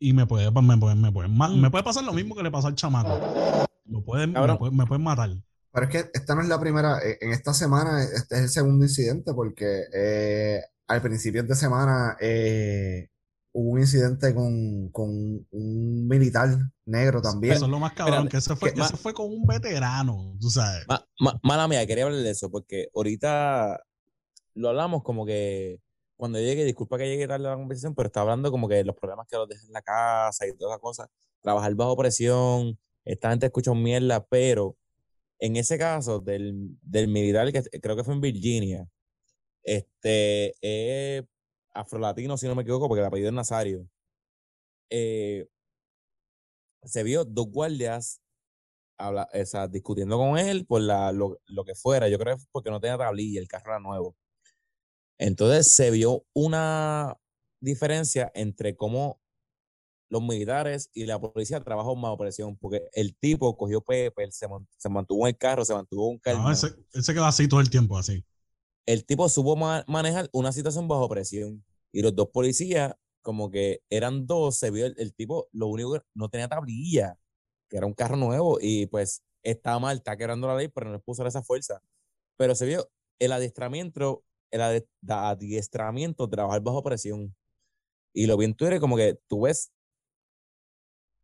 Y 0.00 0.12
me 0.12 0.26
puede, 0.26 0.50
me 0.50 0.76
puede, 0.76 0.96
me 0.96 1.12
puede, 1.12 1.28
me 1.28 1.70
puede 1.70 1.84
pasar 1.84 2.02
lo 2.02 2.12
mismo 2.12 2.34
que 2.34 2.42
le 2.42 2.50
pasó 2.50 2.66
al 2.66 2.74
chamaco. 2.74 3.08
Lo 3.84 4.02
pueden, 4.02 4.32
me, 4.32 4.58
pueden, 4.58 4.76
me 4.76 4.84
pueden 4.84 5.04
matar. 5.04 5.30
Pero 5.72 5.86
es 5.86 5.92
que 5.92 6.10
esta 6.12 6.34
no 6.34 6.42
es 6.42 6.48
la 6.48 6.58
primera, 6.58 6.98
eh, 7.04 7.18
en 7.20 7.30
esta 7.30 7.54
semana 7.54 8.02
este 8.02 8.34
es 8.34 8.40
el 8.42 8.48
segundo 8.48 8.84
incidente 8.84 9.32
porque 9.32 9.84
eh, 9.94 10.60
al 10.88 11.00
principio 11.02 11.44
de 11.44 11.54
semana 11.54 12.16
eh, 12.20 13.10
hubo 13.52 13.70
un 13.70 13.78
incidente 13.80 14.34
con, 14.34 14.88
con 14.90 15.08
un 15.08 16.08
militar 16.08 16.48
negro 16.84 17.22
también. 17.22 17.54
Eso 17.54 17.66
es 17.66 17.70
lo 17.70 17.78
más 17.78 17.92
cabrón, 17.92 18.28
que 18.28 18.38
ese 18.38 18.56
fue, 18.56 18.72
que- 18.74 18.80
ese 18.80 18.96
fue 18.96 19.14
con 19.14 19.26
un 19.26 19.46
veterano, 19.46 20.34
tú 20.40 20.50
sabes. 20.50 20.84
Ma- 20.88 21.06
ma- 21.20 21.38
mala 21.44 21.68
mía, 21.68 21.86
quería 21.86 22.06
hablar 22.06 22.20
de 22.22 22.30
eso 22.30 22.50
porque 22.50 22.88
ahorita 22.92 23.80
lo 24.54 24.68
hablamos 24.70 25.04
como 25.04 25.24
que 25.24 25.78
cuando 26.16 26.38
llegue, 26.40 26.64
disculpa 26.64 26.98
que 26.98 27.06
llegue 27.08 27.28
tarde 27.28 27.46
a 27.46 27.50
la 27.50 27.56
conversación, 27.56 27.94
pero 27.94 28.06
está 28.08 28.22
hablando 28.22 28.50
como 28.50 28.68
que 28.68 28.84
los 28.84 28.96
problemas 28.96 29.26
que 29.28 29.36
los 29.36 29.48
dejan 29.48 29.66
en 29.66 29.72
la 29.72 29.82
casa 29.82 30.46
y 30.46 30.56
todas 30.56 30.72
esas 30.74 30.80
cosas, 30.82 31.08
trabajar 31.42 31.74
bajo 31.74 31.96
presión, 31.96 32.78
esta 33.04 33.30
gente 33.30 33.46
escucha 33.46 33.74
mierda, 33.74 34.24
pero 34.26 34.76
en 35.40 35.56
ese 35.56 35.78
caso 35.78 36.20
del, 36.20 36.78
del 36.82 37.08
militar 37.08 37.52
que 37.52 37.62
creo 37.80 37.96
que 37.96 38.04
fue 38.04 38.14
en 38.14 38.20
Virginia, 38.22 38.88
este 39.64 40.54
es 40.62 41.24
afrolatino, 41.74 42.36
si 42.38 42.46
no 42.48 42.54
me 42.54 42.62
equivoco, 42.62 42.88
porque 42.88 43.00
el 43.00 43.06
apellido 43.06 43.28
es 43.30 43.34
Nazario. 43.34 43.88
eh, 44.90 45.46
se 46.84 47.02
vio 47.02 47.24
dos 47.24 47.48
guardias 47.50 48.20
habla, 48.98 49.28
o 49.32 49.68
discutiendo 49.68 50.18
con 50.18 50.38
él 50.38 50.66
por 50.66 50.80
la, 50.82 51.12
lo, 51.12 51.40
lo 51.46 51.64
que 51.64 51.74
fuera. 51.74 52.08
Yo 52.08 52.18
creo 52.18 52.36
que 52.38 52.44
porque 52.52 52.70
no 52.70 52.80
tenía 52.80 52.98
tablilla, 52.98 53.40
el 53.40 53.48
carro 53.48 53.72
era 53.72 53.80
nuevo. 53.80 54.16
Entonces 55.18 55.74
se 55.74 55.90
vio 55.90 56.24
una 56.34 57.16
diferencia 57.60 58.30
entre 58.34 58.76
cómo 58.76 59.20
los 60.08 60.22
militares 60.22 60.90
y 60.94 61.06
la 61.06 61.20
policía 61.20 61.60
trabajan 61.60 62.00
bajo 62.00 62.18
presión, 62.18 62.56
porque 62.58 62.82
el 62.92 63.16
tipo 63.16 63.56
cogió 63.56 63.80
Pepe, 63.82 64.30
se, 64.30 64.46
se 64.78 64.88
mantuvo 64.88 65.26
en 65.26 65.34
el 65.34 65.38
carro, 65.38 65.64
se 65.64 65.74
mantuvo 65.74 66.08
un 66.08 66.16
No, 66.16 66.22
calma. 66.22 66.52
ese, 66.52 66.74
ese 66.92 67.14
queda 67.14 67.28
así 67.28 67.48
todo 67.48 67.60
el 67.60 67.70
tiempo, 67.70 67.98
así. 67.98 68.24
El 68.86 69.04
tipo 69.04 69.28
supo 69.28 69.56
ma- 69.56 69.84
manejar 69.88 70.28
una 70.32 70.52
situación 70.52 70.88
bajo 70.88 71.08
presión. 71.08 71.64
Y 71.92 72.02
los 72.02 72.14
dos 72.14 72.28
policías, 72.28 72.94
como 73.22 73.50
que 73.50 73.82
eran 73.90 74.26
dos, 74.26 74.56
se 74.58 74.70
vio 74.70 74.86
el, 74.86 74.94
el 74.98 75.14
tipo, 75.14 75.48
lo 75.52 75.66
único 75.68 75.94
que 75.94 76.00
no 76.14 76.28
tenía 76.28 76.48
tablilla, 76.48 77.18
que 77.68 77.76
era 77.78 77.86
un 77.86 77.94
carro 77.94 78.16
nuevo, 78.16 78.58
y 78.60 78.86
pues 78.86 79.22
estaba 79.42 79.78
mal, 79.80 79.96
está 79.98 80.16
quebrando 80.16 80.46
la 80.46 80.56
ley, 80.56 80.68
pero 80.68 80.86
no 80.86 80.92
les 80.94 81.02
puso 81.02 81.26
esa 81.26 81.42
fuerza. 81.42 81.80
Pero 82.36 82.54
se 82.54 82.66
vio 82.66 82.90
el 83.18 83.32
adiestramiento, 83.32 84.24
el 84.50 84.84
adiestramiento, 85.08 86.28
trabajar 86.28 86.60
bajo 86.62 86.82
presión. 86.82 87.34
Y 88.12 88.26
lo 88.26 88.36
vi 88.36 88.46
en 88.46 88.54
Twitter 88.54 88.80
como 88.80 88.96
que 88.96 89.18
tú 89.28 89.42
ves 89.42 89.72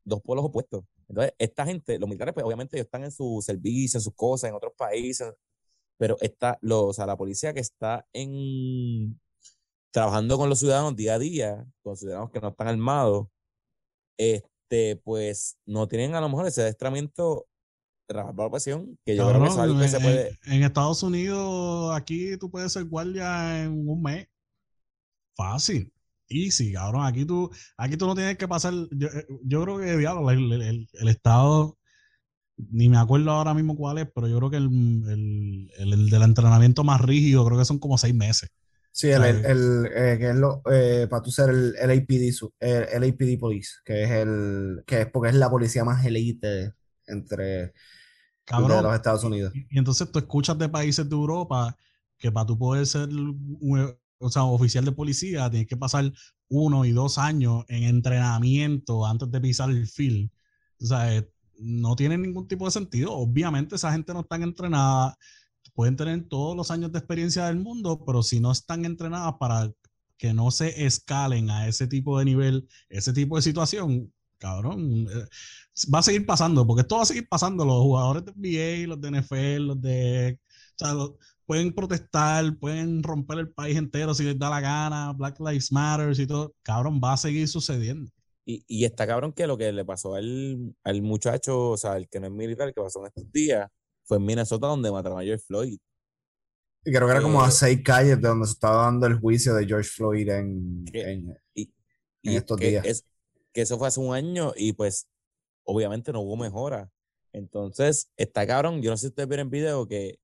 dos 0.04 0.20
polos 0.22 0.44
opuestos. 0.44 0.84
Entonces, 1.08 1.34
esta 1.38 1.64
gente, 1.64 1.98
los 1.98 2.08
militares, 2.08 2.34
pues 2.34 2.44
obviamente 2.46 2.76
ellos 2.76 2.86
están 2.86 3.04
en 3.04 3.12
su 3.12 3.42
servicio, 3.44 3.98
en 3.98 4.02
sus 4.02 4.14
cosas, 4.14 4.50
en 4.50 4.56
otros 4.56 4.72
países, 4.76 5.32
pero 5.98 6.16
está, 6.20 6.58
lo, 6.62 6.86
o 6.86 6.92
sea, 6.92 7.06
la 7.06 7.16
policía 7.16 7.52
que 7.54 7.60
está 7.60 8.06
en 8.12 9.20
trabajando 9.92 10.38
con 10.38 10.48
los 10.48 10.58
ciudadanos 10.58 10.96
día 10.96 11.14
a 11.14 11.18
día, 11.18 11.66
con 11.82 11.96
ciudadanos 11.96 12.30
que 12.30 12.40
no 12.40 12.48
están 12.48 12.68
armados, 12.68 13.28
este, 14.16 14.96
pues 14.96 15.58
no 15.66 15.86
tienen 15.86 16.14
a 16.14 16.20
lo 16.20 16.28
mejor 16.28 16.46
ese 16.46 16.62
adiestramiento 16.62 17.46
trabajar 18.06 18.34
bajo 18.34 18.50
presión, 18.52 18.98
que 19.04 19.16
yo 19.16 19.28
creo 19.28 19.40
que 19.40 19.48
eso 19.48 19.62
es 19.62 19.68
Cabrón, 19.68 19.70
algo 19.70 19.78
que 19.78 19.84
en, 19.84 19.90
se 19.90 20.00
puede. 20.00 20.38
en- 20.44 20.52
en 20.52 20.62
Estados 20.64 21.02
Unidos, 21.02 21.94
aquí 21.96 22.36
tú 22.38 22.50
puedes 22.50 22.72
ser 22.72 22.84
guardia 22.84 23.62
en 23.64 23.88
un 23.88 24.02
mes. 24.02 24.26
Fácil. 25.36 25.92
Easy, 26.28 26.72
cabrón. 26.72 27.04
Aquí 27.06 27.24
tú, 27.26 27.50
aquí 27.76 27.96
tú 27.96 28.06
no 28.06 28.14
tienes 28.14 28.38
que 28.38 28.48
pasar. 28.48 28.72
Yo, 28.92 29.08
eh, 29.08 29.26
yo 29.44 29.62
creo 29.64 29.78
que, 29.78 29.96
diablo, 29.98 30.30
el, 30.30 30.52
el- 30.52 30.62
el- 30.62 30.88
el 30.92 31.08
Estado, 31.08 31.78
ni 32.70 32.88
me 32.88 32.98
acuerdo 32.98 33.30
ahora 33.30 33.54
mismo 33.54 33.76
cuál 33.76 33.98
es, 33.98 34.08
pero 34.14 34.28
yo 34.28 34.38
creo 34.38 34.50
que 34.50 34.56
el, 34.58 34.64
el, 35.08 35.70
el- 35.78 35.92
el 35.92 36.10
del 36.10 36.22
entrenamiento 36.22 36.84
más 36.84 37.00
rígido, 37.00 37.44
creo 37.46 37.58
que 37.58 37.64
son 37.64 37.78
como 37.78 37.98
seis 37.98 38.14
meses. 38.14 38.50
Sí, 38.94 39.08
el, 39.08 39.22
el, 39.24 39.86
eh, 39.94 40.16
que 40.18 40.30
es 40.30 40.36
lo, 40.36 40.62
eh, 40.70 41.06
para 41.08 41.22
tú 41.22 41.30
ser 41.30 41.48
el, 41.50 41.74
el 41.80 41.90
APD, 41.90 42.32
su- 42.32 42.52
el, 42.60 42.86
el 42.92 43.10
APD 43.10 43.38
Police, 43.38 43.72
que 43.84 44.04
es 44.04 44.10
el, 44.10 44.82
que 44.86 45.02
es 45.02 45.06
porque 45.10 45.30
es 45.30 45.34
la 45.34 45.50
policía 45.50 45.84
más 45.84 46.04
elite 46.04 46.72
entre 47.06 47.44
de 47.44 47.72
Cabrón. 48.44 48.82
los 48.82 48.94
Estados 48.94 49.24
Unidos. 49.24 49.52
Y, 49.54 49.66
y 49.70 49.78
entonces 49.78 50.10
tú 50.10 50.18
escuchas 50.18 50.58
de 50.58 50.68
países 50.68 51.08
de 51.08 51.14
Europa 51.14 51.76
que 52.18 52.30
para 52.30 52.46
tú 52.46 52.58
poder 52.58 52.86
ser 52.86 53.08
un, 53.08 53.94
o 54.18 54.30
sea, 54.30 54.44
oficial 54.44 54.84
de 54.84 54.92
policía 54.92 55.50
tienes 55.50 55.68
que 55.68 55.76
pasar 55.76 56.12
uno 56.48 56.84
y 56.84 56.92
dos 56.92 57.18
años 57.18 57.64
en 57.68 57.84
entrenamiento 57.84 59.04
antes 59.04 59.30
de 59.30 59.40
pisar 59.40 59.70
el 59.70 59.86
field. 59.86 60.30
O 60.80 60.86
sea, 60.86 61.14
eh, 61.14 61.28
no 61.58 61.96
tiene 61.96 62.18
ningún 62.18 62.46
tipo 62.46 62.64
de 62.64 62.70
sentido. 62.70 63.12
Obviamente 63.12 63.76
esa 63.76 63.92
gente 63.92 64.12
no 64.12 64.20
está 64.20 64.36
entrenada, 64.36 65.16
pueden 65.74 65.96
tener 65.96 66.28
todos 66.28 66.56
los 66.56 66.70
años 66.70 66.92
de 66.92 66.98
experiencia 66.98 67.46
del 67.46 67.58
mundo, 67.58 68.04
pero 68.04 68.22
si 68.22 68.40
no 68.40 68.52
están 68.52 68.84
entrenadas 68.84 69.34
para 69.40 69.72
que 70.16 70.32
no 70.34 70.50
se 70.50 70.86
escalen 70.86 71.50
a 71.50 71.66
ese 71.66 71.86
tipo 71.88 72.18
de 72.18 72.24
nivel, 72.24 72.68
ese 72.88 73.12
tipo 73.12 73.36
de 73.36 73.42
situación, 73.42 74.12
cabrón, 74.42 75.06
eh, 75.10 75.26
va 75.94 76.00
a 76.00 76.02
seguir 76.02 76.26
pasando, 76.26 76.66
porque 76.66 76.82
esto 76.82 76.96
va 76.96 77.02
a 77.02 77.06
seguir 77.06 77.28
pasando. 77.28 77.64
Los 77.64 77.82
jugadores 77.82 78.24
de 78.26 78.32
NBA, 78.32 78.88
los 78.88 79.00
de 79.00 79.08
NFL, 79.08 79.66
los 79.68 79.80
de. 79.80 80.38
O 80.76 80.78
sea, 80.84 80.94
los- 80.94 81.12
pueden 81.46 81.72
protestar, 81.74 82.56
pueden 82.58 83.02
romper 83.02 83.38
el 83.38 83.50
país 83.52 83.76
entero 83.76 84.14
si 84.14 84.24
les 84.24 84.38
da 84.38 84.48
la 84.50 84.60
gana, 84.60 85.12
Black 85.12 85.38
Lives 85.40 85.70
Matter 85.72 86.18
y 86.18 86.26
todo. 86.26 86.54
Cabrón, 86.62 87.00
va 87.02 87.12
a 87.14 87.16
seguir 87.16 87.46
sucediendo. 87.48 88.10
Y, 88.44 88.64
y 88.66 88.84
está 88.84 89.06
cabrón 89.06 89.32
que 89.32 89.46
lo 89.46 89.56
que 89.58 89.70
le 89.72 89.84
pasó 89.84 90.14
al, 90.14 90.74
al 90.82 91.02
muchacho, 91.02 91.70
o 91.70 91.76
sea, 91.76 91.96
el 91.96 92.08
que 92.08 92.18
no 92.20 92.26
es 92.26 92.32
militar, 92.32 92.72
que 92.74 92.80
pasó 92.80 93.00
en 93.00 93.06
estos 93.06 93.30
días, 93.32 93.68
fue 94.04 94.16
en 94.18 94.24
Minnesota 94.26 94.66
donde 94.66 94.90
mataron 94.90 95.20
a 95.20 95.22
George 95.22 95.44
Floyd. 95.46 95.78
Y 96.84 96.90
creo 96.92 97.06
que 97.06 97.12
era 97.12 97.22
como 97.22 97.42
a 97.42 97.48
Eh, 97.48 97.52
seis 97.52 97.80
calles 97.84 98.20
de 98.20 98.28
donde 98.28 98.46
se 98.46 98.54
estaba 98.54 98.84
dando 98.84 99.06
el 99.06 99.18
juicio 99.18 99.54
de 99.54 99.66
George 99.66 99.88
Floyd 99.88 100.28
en, 100.30 100.84
en- 100.92 101.36
Y, 101.54 101.62
en 101.62 101.70
y 102.22 102.36
estos 102.36 102.58
días. 102.58 102.84
es, 102.84 103.04
que 103.52 103.62
eso 103.62 103.78
fue 103.78 103.88
hace 103.88 104.00
un 104.00 104.14
año 104.14 104.52
y 104.56 104.72
pues 104.72 105.08
obviamente 105.64 106.12
no 106.12 106.20
hubo 106.20 106.36
mejora. 106.36 106.90
Entonces, 107.32 108.10
está 108.16 108.46
cabrón, 108.46 108.82
yo 108.82 108.90
no 108.90 108.96
sé 108.96 109.02
si 109.02 109.06
ustedes 109.08 109.28
vieron 109.28 109.46
el 109.46 109.50
video 109.50 109.86
que 109.86 110.18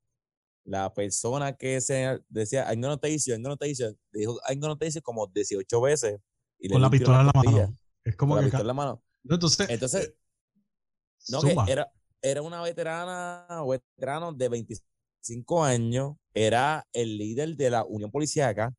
la 0.64 0.92
persona 0.92 1.54
que 1.56 1.80
se 1.80 2.20
decía, 2.28 2.66
I'm 2.70 2.80
gonna 2.82 2.98
taste 2.98 3.30
you, 3.30 3.34
I'm 3.34 3.42
gonna 3.42 3.56
taste 3.56 3.82
you", 3.82 3.96
dijo 4.12 4.38
I'm 4.48 4.60
gonna 4.60 4.76
taste 4.76 4.98
you 4.98 5.02
como 5.02 5.26
18 5.26 5.80
veces. 5.80 6.20
Y 6.58 6.68
Con 6.68 6.82
la 6.82 6.90
pistola 6.90 7.20
en 7.20 7.26
la 7.26 7.32
mano. 7.34 7.78
Es 8.04 8.16
como 8.16 8.34
Con 8.34 8.42
la 8.42 8.42
que. 8.42 8.50
pistola 8.50 8.58
ca- 8.58 8.62
en 8.62 8.66
la 8.66 8.74
mano. 8.74 9.02
Entonces, 9.24 9.70
Entonces, 9.70 10.06
eh, 10.08 10.16
No, 11.30 11.40
que 11.40 11.54
era, 11.72 11.90
era 12.22 12.42
una 12.42 12.62
veterana 12.62 13.46
o 13.62 13.68
veterano 13.68 14.32
de 14.32 14.48
25 14.48 15.64
años, 15.64 16.16
era 16.34 16.86
el 16.92 17.16
líder 17.18 17.56
de 17.56 17.70
la 17.70 17.84
Unión 17.84 18.10
Policiaca 18.10 18.74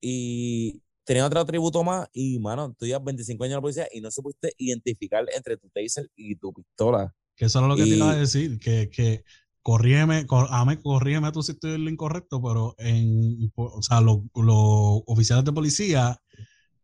y 0.00 0.82
tenía 1.14 1.26
otro 1.26 1.40
atributo 1.40 1.82
más 1.82 2.08
y, 2.12 2.38
mano, 2.38 2.74
tú 2.78 2.86
llevas 2.86 3.04
25 3.04 3.44
años 3.44 3.52
en 3.52 3.56
la 3.56 3.60
policía 3.62 3.88
y 3.92 4.00
no 4.00 4.10
supiste 4.10 4.52
identificar 4.58 5.24
entre 5.34 5.56
tu 5.56 5.68
taser 5.70 6.08
y 6.14 6.36
tu 6.36 6.52
pistola. 6.52 7.12
Que 7.36 7.46
eso 7.46 7.58
era 7.58 7.68
lo 7.68 7.76
que 7.76 7.82
te 7.84 7.88
iba 7.96 8.12
a 8.12 8.16
Y- 8.16 8.20
decir, 8.20 8.58
que, 8.60 8.88
que 8.90 9.24
corrígeme, 9.62 10.26
cor, 10.26 10.46
ame- 10.50 10.80
corrígeme 10.80 11.32
tú 11.32 11.42
si 11.42 11.52
estoy 11.52 11.72
en 11.72 11.84
lo 11.84 11.90
incorrecto, 11.90 12.40
pero 12.42 12.74
en, 12.78 13.50
o 13.56 13.82
sea, 13.82 14.00
los, 14.00 14.18
los 14.34 15.02
oficiales 15.06 15.44
de 15.44 15.52
policía 15.52 16.18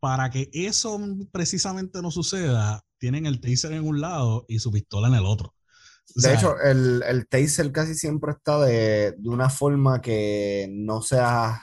para 0.00 0.30
que 0.30 0.48
eso 0.52 0.98
precisamente 1.32 2.02
no 2.02 2.10
suceda, 2.10 2.82
tienen 2.98 3.26
el 3.26 3.40
taser 3.40 3.72
en 3.72 3.86
un 3.86 4.00
lado 4.00 4.44
y 4.48 4.58
su 4.58 4.70
pistola 4.72 5.08
en 5.08 5.14
el 5.14 5.24
otro. 5.26 5.54
O 6.16 6.20
De 6.20 6.34
hecho, 6.34 6.54
el, 6.60 7.02
el 7.06 7.26
taser 7.28 7.72
casi 7.72 7.94
siempre 7.94 8.32
está 8.32 8.58
de, 8.64 9.12
de 9.18 9.28
una 9.28 9.50
forma 9.50 10.00
que 10.00 10.68
no 10.70 11.02
sea. 11.02 11.62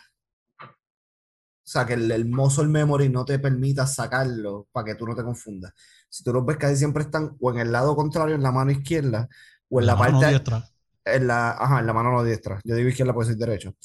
O 1.66 1.70
sea, 1.70 1.86
que 1.86 1.94
el, 1.94 2.12
el 2.12 2.26
muscle 2.26 2.68
memory 2.68 3.08
no 3.10 3.24
te 3.24 3.40
permita 3.40 3.88
sacarlo 3.88 4.68
para 4.72 4.86
que 4.86 4.96
tú 4.96 5.08
no 5.08 5.16
te 5.16 5.24
confundas. 5.24 5.74
Si 6.10 6.24
tú 6.24 6.34
los 6.34 6.46
ves, 6.46 6.58
casi 6.58 6.76
siempre 6.76 7.04
están 7.04 7.36
o 7.40 7.52
en 7.52 7.60
el 7.60 7.72
lado 7.72 7.96
contrario, 7.96 8.36
en 8.36 8.44
la 8.44 8.52
mano 8.52 8.72
izquierda, 8.72 9.30
o 9.70 9.80
en 9.80 9.86
la, 9.86 9.96
mano 9.96 10.20
parte. 10.20 10.30
diestra. 10.30 10.70
En 11.06 11.28
la, 11.28 11.52
ajá, 11.52 11.80
en 11.80 11.88
la 11.88 11.94
mano 11.94 12.12
no 12.12 12.24
diestra. 12.24 12.60
Yo 12.64 12.76
digo 12.76 12.90
izquierda 12.90 13.14
porque 13.14 13.28
soy 13.32 13.40
derecho. 13.40 13.76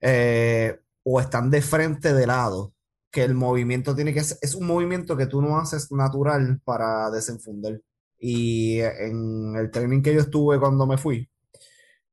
Eh, 0.00 0.78
o 1.04 1.20
están 1.20 1.50
de 1.50 1.62
frente 1.62 2.12
de 2.12 2.26
lado. 2.26 2.72
Que 3.10 3.22
el 3.22 3.34
movimiento 3.34 3.94
tiene 3.94 4.12
que 4.12 4.24
ser. 4.24 4.38
Es 4.42 4.56
un 4.56 4.66
movimiento 4.66 5.16
que 5.16 5.26
tú 5.26 5.40
no 5.40 5.56
haces 5.56 5.92
natural 5.92 6.60
para 6.64 7.10
desenfundar. 7.12 7.80
Y 8.18 8.80
en 8.80 9.54
el 9.56 9.70
training 9.70 10.02
que 10.02 10.12
yo 10.12 10.20
estuve 10.20 10.58
cuando 10.58 10.84
me 10.86 10.98
fui, 10.98 11.30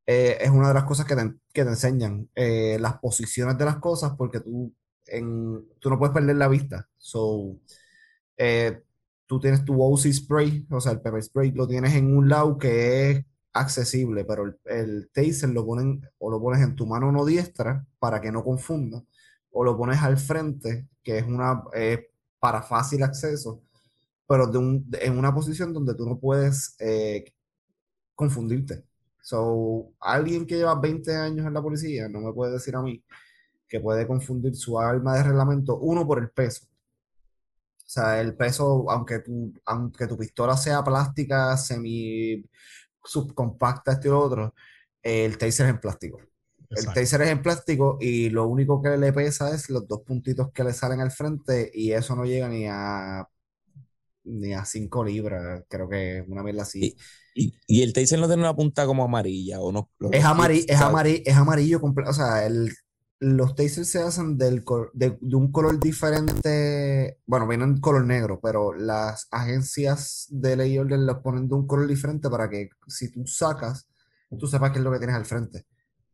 eh, 0.06 0.38
es 0.40 0.50
una 0.50 0.68
de 0.68 0.74
las 0.76 0.84
cosas 0.84 1.06
que 1.06 1.16
te, 1.16 1.34
que 1.54 1.64
te 1.64 1.70
enseñan. 1.70 2.30
eh, 2.36 2.78
las 2.80 3.00
posiciones 3.00 3.58
de 3.58 3.66
las 3.66 3.78
cosas, 3.78 4.14
porque 4.18 4.42
tú, 4.42 4.74
tú 5.80 5.90
no 5.90 5.98
puedes 6.00 6.14
perder 6.14 6.36
la 6.38 6.48
vista. 6.48 6.88
So, 6.98 7.58
eh, 8.38 8.84
tú 9.28 9.40
tienes 9.40 9.64
tu 9.66 9.82
OC 9.82 10.12
spray, 10.14 10.68
o 10.72 10.82
sea, 10.82 10.94
el 10.94 11.02
pepper 11.02 11.24
spray 11.24 11.52
lo 11.52 11.68
tienes 11.68 11.96
en 11.96 12.16
un 12.16 12.30
lado 12.30 12.58
que 12.58 13.12
es 13.12 13.26
accesible, 13.54 14.26
pero 14.26 14.46
el, 14.66 15.10
taser 15.14 15.50
lo 15.50 15.66
ponen 15.66 16.02
o 16.20 16.32
lo 16.32 16.40
pones 16.42 16.62
en 16.62 16.76
tu 16.76 16.88
mano 16.88 17.12
no 17.12 17.26
diestra 17.26 17.86
para 18.00 18.22
que 18.22 18.32
no 18.32 18.44
confunda, 18.44 19.04
o 19.52 19.64
lo 19.64 19.78
pones 19.78 20.02
al 20.02 20.18
frente, 20.18 20.88
que 21.04 21.18
es 21.20 21.26
una 21.28 21.64
eh, 21.74 22.10
para 22.40 22.62
fácil 22.64 23.04
acceso, 23.04 23.62
pero 24.28 24.48
de 24.48 24.58
un- 24.60 24.90
en 25.02 25.18
una 25.18 25.34
posición 25.34 25.74
donde 25.74 25.96
tú 25.96 26.06
no 26.08 26.20
puedes 26.20 26.76
eh, 26.80 27.26
confundirte. 28.16 28.84
So, 29.22 29.94
alguien 30.00 30.46
que 30.48 30.56
lleva 30.58 30.76
20 30.80 31.16
años 31.16 31.46
en 31.46 31.54
la 31.54 31.62
policía 31.62 32.10
no 32.10 32.22
me 32.22 32.34
puede 32.34 32.54
decir 32.54 32.76
a 32.76 32.82
mí 32.82 33.04
que 33.72 33.80
puede 33.80 34.06
confundir 34.06 34.56
su 34.56 34.78
arma 34.78 35.16
de 35.16 35.24
reglamento, 35.24 35.78
uno 35.80 36.06
por 36.06 36.20
el 36.20 36.30
peso. 36.30 36.66
O 37.78 37.90
sea, 37.94 38.22
el 38.22 38.36
peso, 38.36 38.86
aunque 38.90 39.20
tu, 39.20 39.54
aunque 39.66 40.08
tu 40.08 40.18
pistola 40.18 40.56
sea 40.58 40.84
plástica, 40.84 41.56
semi 41.58 42.44
subcompacta, 43.04 43.94
este 43.94 44.08
y 44.10 44.12
lo 44.12 44.20
otro, 44.20 44.54
el 45.02 45.38
taser 45.38 45.68
es 45.68 45.74
en 45.74 45.80
plástico. 45.80 46.20
El 46.70 46.86
taser 46.86 47.22
es 47.24 47.30
en 47.30 47.42
plástico 47.42 47.98
y 48.00 48.30
lo 48.30 48.48
único 48.48 48.82
que 48.82 48.98
le 48.98 49.12
pesa 49.12 49.54
es 49.54 49.70
los 49.70 49.88
dos 49.88 50.02
puntitos 50.04 50.52
que 50.54 50.64
le 50.64 50.74
salen 50.74 51.02
al 51.02 51.12
frente 51.12 51.70
y 51.74 51.92
eso 51.92 52.16
no 52.16 52.24
llega 52.26 52.48
ni 52.48 52.66
a 52.68 53.26
ni 54.24 54.54
a 54.54 54.64
5 54.66 55.04
libras, 55.04 55.64
creo 55.68 55.90
que 55.90 56.24
una 56.28 56.44
mierda 56.44 56.62
así. 56.62 56.96
Y, 57.34 57.56
y 57.68 57.82
el 57.82 57.92
taser 57.92 58.20
no 58.20 58.28
tiene 58.28 58.44
una 58.44 58.56
punta 58.56 58.86
como 58.86 59.04
amarilla 59.04 59.60
o 59.60 59.72
no. 59.72 59.90
Es, 60.00 60.24
los 60.24 60.24
amari- 60.24 60.60
tips, 60.60 60.72
es, 60.72 60.78
¿sabes? 60.78 60.94
amari- 60.96 61.24
es 61.26 61.36
amarillo 61.36 61.82
completo. 61.82 62.12
O 62.12 62.14
sea, 62.14 62.46
el, 62.46 62.72
los 63.22 63.54
tasers 63.54 63.88
se 63.88 64.02
hacen 64.02 64.36
del 64.36 64.66
de, 64.94 65.16
de 65.22 65.36
un 65.36 65.52
color 65.52 65.80
diferente. 65.80 67.20
Bueno, 67.28 67.48
vienen 67.48 67.70
en 67.70 67.80
color 67.80 68.04
negro, 68.04 68.40
pero 68.42 68.74
las 68.74 69.28
agencias 69.30 70.26
de 70.32 70.56
ley 70.56 70.78
orden 70.80 71.06
los 71.06 71.20
ponen 71.20 71.48
de 71.48 71.54
un 71.54 71.68
color 71.68 71.88
diferente 71.88 72.32
para 72.32 72.50
que 72.50 72.70
si 72.88 73.12
tú 73.12 73.28
sacas, 73.28 73.88
tú 74.40 74.48
sepas 74.48 74.72
qué 74.72 74.80
es 74.80 74.84
lo 74.84 74.92
que 74.92 74.98
tienes 74.98 75.16
al 75.16 75.26
frente. 75.26 75.68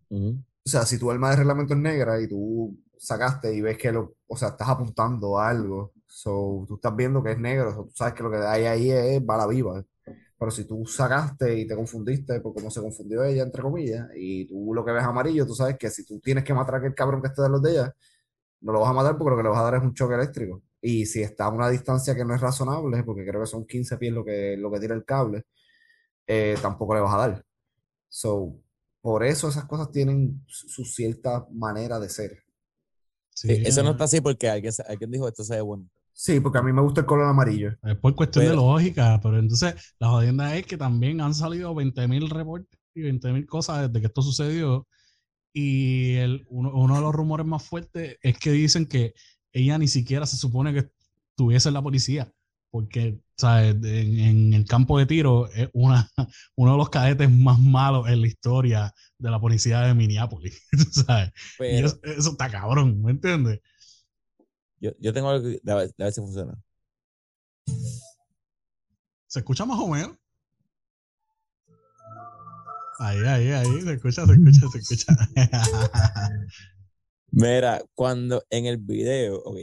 O 0.10 0.70
sea, 0.70 0.86
si 0.86 1.00
tu 1.00 1.10
arma 1.10 1.30
de 1.30 1.38
reglamento 1.38 1.74
es 1.76 1.80
negra 1.80 2.20
y 2.20 2.28
tú 2.28 2.78
sacaste 2.98 3.56
y 3.56 3.62
ves 3.62 3.78
que 3.78 3.94
lo, 3.94 4.16
o 4.28 4.36
sea, 4.36 4.50
estás 4.50 4.68
apuntando 4.68 5.40
a 5.40 5.48
algo, 5.48 5.94
so, 6.08 6.66
tú 6.68 6.76
estás 6.76 6.94
viendo 6.94 7.24
que 7.24 7.32
es 7.32 7.40
negro, 7.40 7.74
so, 7.74 7.84
tú 7.86 7.92
sabes 7.96 8.16
que 8.16 8.24
lo 8.24 8.32
que 8.32 8.38
hay 8.38 8.66
ahí 8.66 8.92
es 8.92 9.26
bala 9.26 9.48
viva. 9.48 9.82
Pero 10.40 10.52
si 10.52 10.66
tú 10.66 10.86
sacaste 10.86 11.58
y 11.58 11.66
te 11.68 11.76
confundiste, 11.76 12.40
por 12.42 12.54
cómo 12.54 12.70
se 12.70 12.80
confundió 12.80 13.24
ella, 13.24 13.44
entre 13.44 13.64
comillas, 13.64 14.08
y 14.16 14.46
tú 14.46 14.74
lo 14.74 14.86
que 14.86 14.92
ves 14.92 15.04
amarillo, 15.04 15.48
tú 15.48 15.56
sabes 15.56 15.78
que 15.78 15.90
si 15.90 16.06
tú 16.06 16.20
tienes 16.20 16.44
que 16.44 16.54
matar 16.54 16.76
a 16.76 16.78
aquel 16.78 16.94
cabrón 16.94 17.22
que 17.22 17.28
esté 17.30 17.42
de 17.42 17.50
los 17.50 17.62
de 17.62 17.72
ella, 17.72 17.96
no 18.62 18.72
lo 18.72 18.82
vas 18.82 18.90
a 18.90 18.94
matar 18.94 19.18
porque 19.18 19.32
lo 19.32 19.38
que 19.38 19.44
le 19.44 19.50
vas 19.50 19.60
a 19.60 19.64
dar 19.64 19.76
es 19.76 19.84
un 19.84 19.94
choque 19.94 20.14
eléctrico. 20.14 20.62
Y 20.80 21.06
si 21.08 21.24
está 21.24 21.46
a 21.46 21.50
una 21.50 21.70
distancia 21.70 22.16
que 22.16 22.24
no 22.24 22.36
es 22.36 22.42
razonable, 22.42 23.04
porque 23.04 23.26
creo 23.26 23.42
que 23.42 23.48
son 23.48 23.66
15 23.66 23.98
pies 23.98 24.14
lo 24.14 24.24
que, 24.24 24.56
lo 24.58 24.72
que 24.72 24.80
tira 24.80 24.94
el 24.94 25.06
cable, 25.06 25.46
eh, 26.28 26.56
tampoco 26.62 26.94
le 26.94 27.02
vas 27.02 27.14
a 27.16 27.18
dar. 27.18 27.46
So, 28.08 28.60
por 29.02 29.24
eso 29.24 29.50
esas 29.50 29.66
cosas 29.66 29.92
tienen 29.92 30.44
su, 30.48 30.70
su 30.70 30.86
cierta 30.86 31.48
manera 31.52 32.00
de 32.00 32.10
ser. 32.10 32.44
Sí, 33.34 33.48
Sí, 33.48 33.64
eso 33.66 33.82
no 33.82 33.92
está 33.92 34.04
así 34.04 34.22
porque 34.22 34.50
alguien, 34.50 34.74
alguien 34.88 35.12
dijo 35.12 35.28
esto 35.28 35.44
se 35.44 35.56
ve 35.56 35.62
bueno. 35.62 35.90
Sí, 36.20 36.40
porque 36.40 36.58
a 36.58 36.64
mí 36.64 36.74
me 36.74 36.82
gusta 36.82 37.02
el 37.02 37.06
color 37.06 37.28
amarillo. 37.28 37.74
Es 37.84 37.96
por 37.98 38.16
cuestión 38.16 38.46
de 38.46 38.56
lógica, 38.56 39.20
pero 39.22 39.38
entonces 39.38 39.76
la 40.00 40.10
jodienda 40.10 40.56
es 40.56 40.66
que 40.66 40.76
también 40.76 41.22
han 41.22 41.36
salido 41.36 41.76
20.000 41.76 42.28
reportes 42.28 42.80
y 42.96 43.02
20.000 43.02 43.46
cosas 43.46 43.88
desde 43.88 44.02
que 44.02 44.08
esto 44.08 44.24
sucedió. 44.24 44.88
Y 45.54 46.16
el, 46.16 46.44
uno, 46.50 46.72
uno 46.74 46.96
de 46.96 47.02
los 47.02 47.14
rumores 47.14 47.46
más 47.46 47.64
fuertes 47.64 48.18
es 48.24 48.40
que 48.40 48.52
dicen 48.52 48.88
que 48.88 49.14
ella 49.52 49.78
ni 49.78 49.88
siquiera 49.88 50.26
se 50.26 50.38
supone 50.38 50.74
que 50.74 50.90
estuviese 51.30 51.70
en 51.70 51.76
la 51.76 51.84
policía, 51.84 52.32
porque 52.72 53.20
¿sabes? 53.38 53.76
En, 53.76 54.20
en 54.20 54.54
el 54.54 54.66
campo 54.66 54.98
de 54.98 55.06
tiro 55.06 55.48
es 55.52 55.70
una, 55.74 56.10
uno 56.56 56.72
de 56.72 56.78
los 56.80 56.90
cadetes 56.90 57.32
más 57.32 57.60
malos 57.60 58.08
en 58.10 58.22
la 58.22 58.28
historia 58.28 58.92
de 59.20 59.30
la 59.30 59.40
policía 59.40 59.82
de 59.82 59.94
Minneapolis. 59.94 60.68
eso 62.02 62.32
está 62.32 62.50
cabrón, 62.50 63.04
¿me 63.04 63.12
entiendes? 63.12 63.62
Yo, 64.80 64.92
yo 65.00 65.14
tengo 65.14 65.30
algo 65.30 65.48
que. 65.48 65.62
A 65.70 65.76
ver, 65.76 65.94
a 65.98 66.04
ver 66.04 66.14
si 66.14 66.22
funciona. 66.22 66.62
¿Se 69.28 69.40
escucha 69.40 69.66
más 69.66 69.80
o 69.80 69.88
menos? 69.88 70.18
Ahí, 73.00 73.20
ahí, 73.20 73.52
ahí, 73.52 73.82
se 73.82 73.94
escucha, 73.94 74.26
se 74.26 74.34
escucha, 74.34 74.68
se 74.72 74.78
escucha. 74.80 75.16
Mira, 77.32 77.84
cuando 77.94 78.44
en 78.50 78.66
el 78.66 78.78
video, 78.78 79.40
ok, 79.44 79.58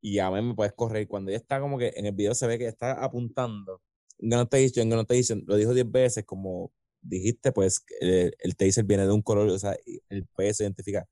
y 0.00 0.18
a 0.18 0.30
mí 0.30 0.42
me 0.42 0.54
puedes 0.54 0.72
correr, 0.72 1.06
cuando 1.06 1.30
ella 1.30 1.38
está 1.38 1.60
como 1.60 1.78
que 1.78 1.92
en 1.96 2.06
el 2.06 2.12
video 2.12 2.34
se 2.34 2.46
ve 2.46 2.58
que 2.58 2.66
está 2.66 2.92
apuntando, 3.04 3.80
no 4.18 4.48
te 4.48 4.56
dicen, 4.58 4.88
no 4.88 5.04
te 5.04 5.14
dicen, 5.14 5.44
lo 5.46 5.56
dijo 5.56 5.74
10 5.74 5.90
veces, 5.90 6.24
como 6.24 6.72
dijiste, 7.00 7.52
pues 7.52 7.84
el, 8.00 8.34
el 8.38 8.56
taser 8.56 8.84
viene 8.84 9.04
de 9.06 9.12
un 9.12 9.22
color, 9.22 9.48
o 9.48 9.58
sea, 9.58 9.76
el 10.08 10.26
peso 10.36 10.64
identifica. 10.64 11.06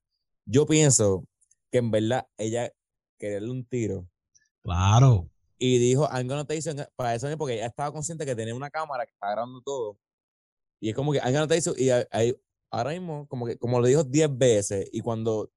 Yo 0.46 0.66
pienso 0.66 1.24
que 1.70 1.78
en 1.78 1.90
verdad 1.90 2.26
ella 2.38 2.72
quería 3.24 3.34
darle 3.40 3.50
un 3.50 3.64
tiro 3.66 4.08
claro. 4.62 5.28
y 5.58 5.78
dijo, 5.78 6.08
I'm 6.12 6.28
gonna 6.28 6.44
taser 6.44 6.90
para 6.96 7.14
eso, 7.14 7.26
porque 7.38 7.54
ella 7.54 7.66
estaba 7.66 7.92
consciente 7.92 8.24
que 8.26 8.34
tenía 8.36 8.54
una 8.54 8.70
cámara 8.70 9.04
que 9.06 9.12
estaba 9.12 9.32
grabando 9.32 9.60
todo. 9.62 9.98
Y 10.80 10.90
es 10.90 10.94
como 10.94 11.12
que 11.12 11.18
I'm 11.18 11.32
gonna 11.32 11.48
taser, 11.48 11.74
y 11.78 11.90
ahí- 11.90 12.36
ahora 12.70 12.90
mismo, 12.90 13.26
como 13.28 13.46
que 13.46 13.56
como 13.56 13.80
lo 13.80 13.86
dijo 13.86 14.04
10 14.04 14.28
veces, 14.36 14.88
y 14.92 15.00
cuando 15.00 15.50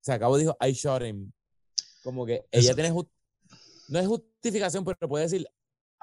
se 0.00 0.12
acabó 0.12 0.36
dijo, 0.36 0.56
I 0.60 0.72
shot 0.72 1.02
him. 1.02 1.30
Como 2.02 2.26
que 2.26 2.44
ella 2.50 2.70
Eso- 2.70 2.74
tiene, 2.74 2.90
no 3.88 3.98
es 3.98 4.06
justificación, 4.06 4.84
pero 4.84 5.08
puede 5.08 5.24
decir, 5.24 5.46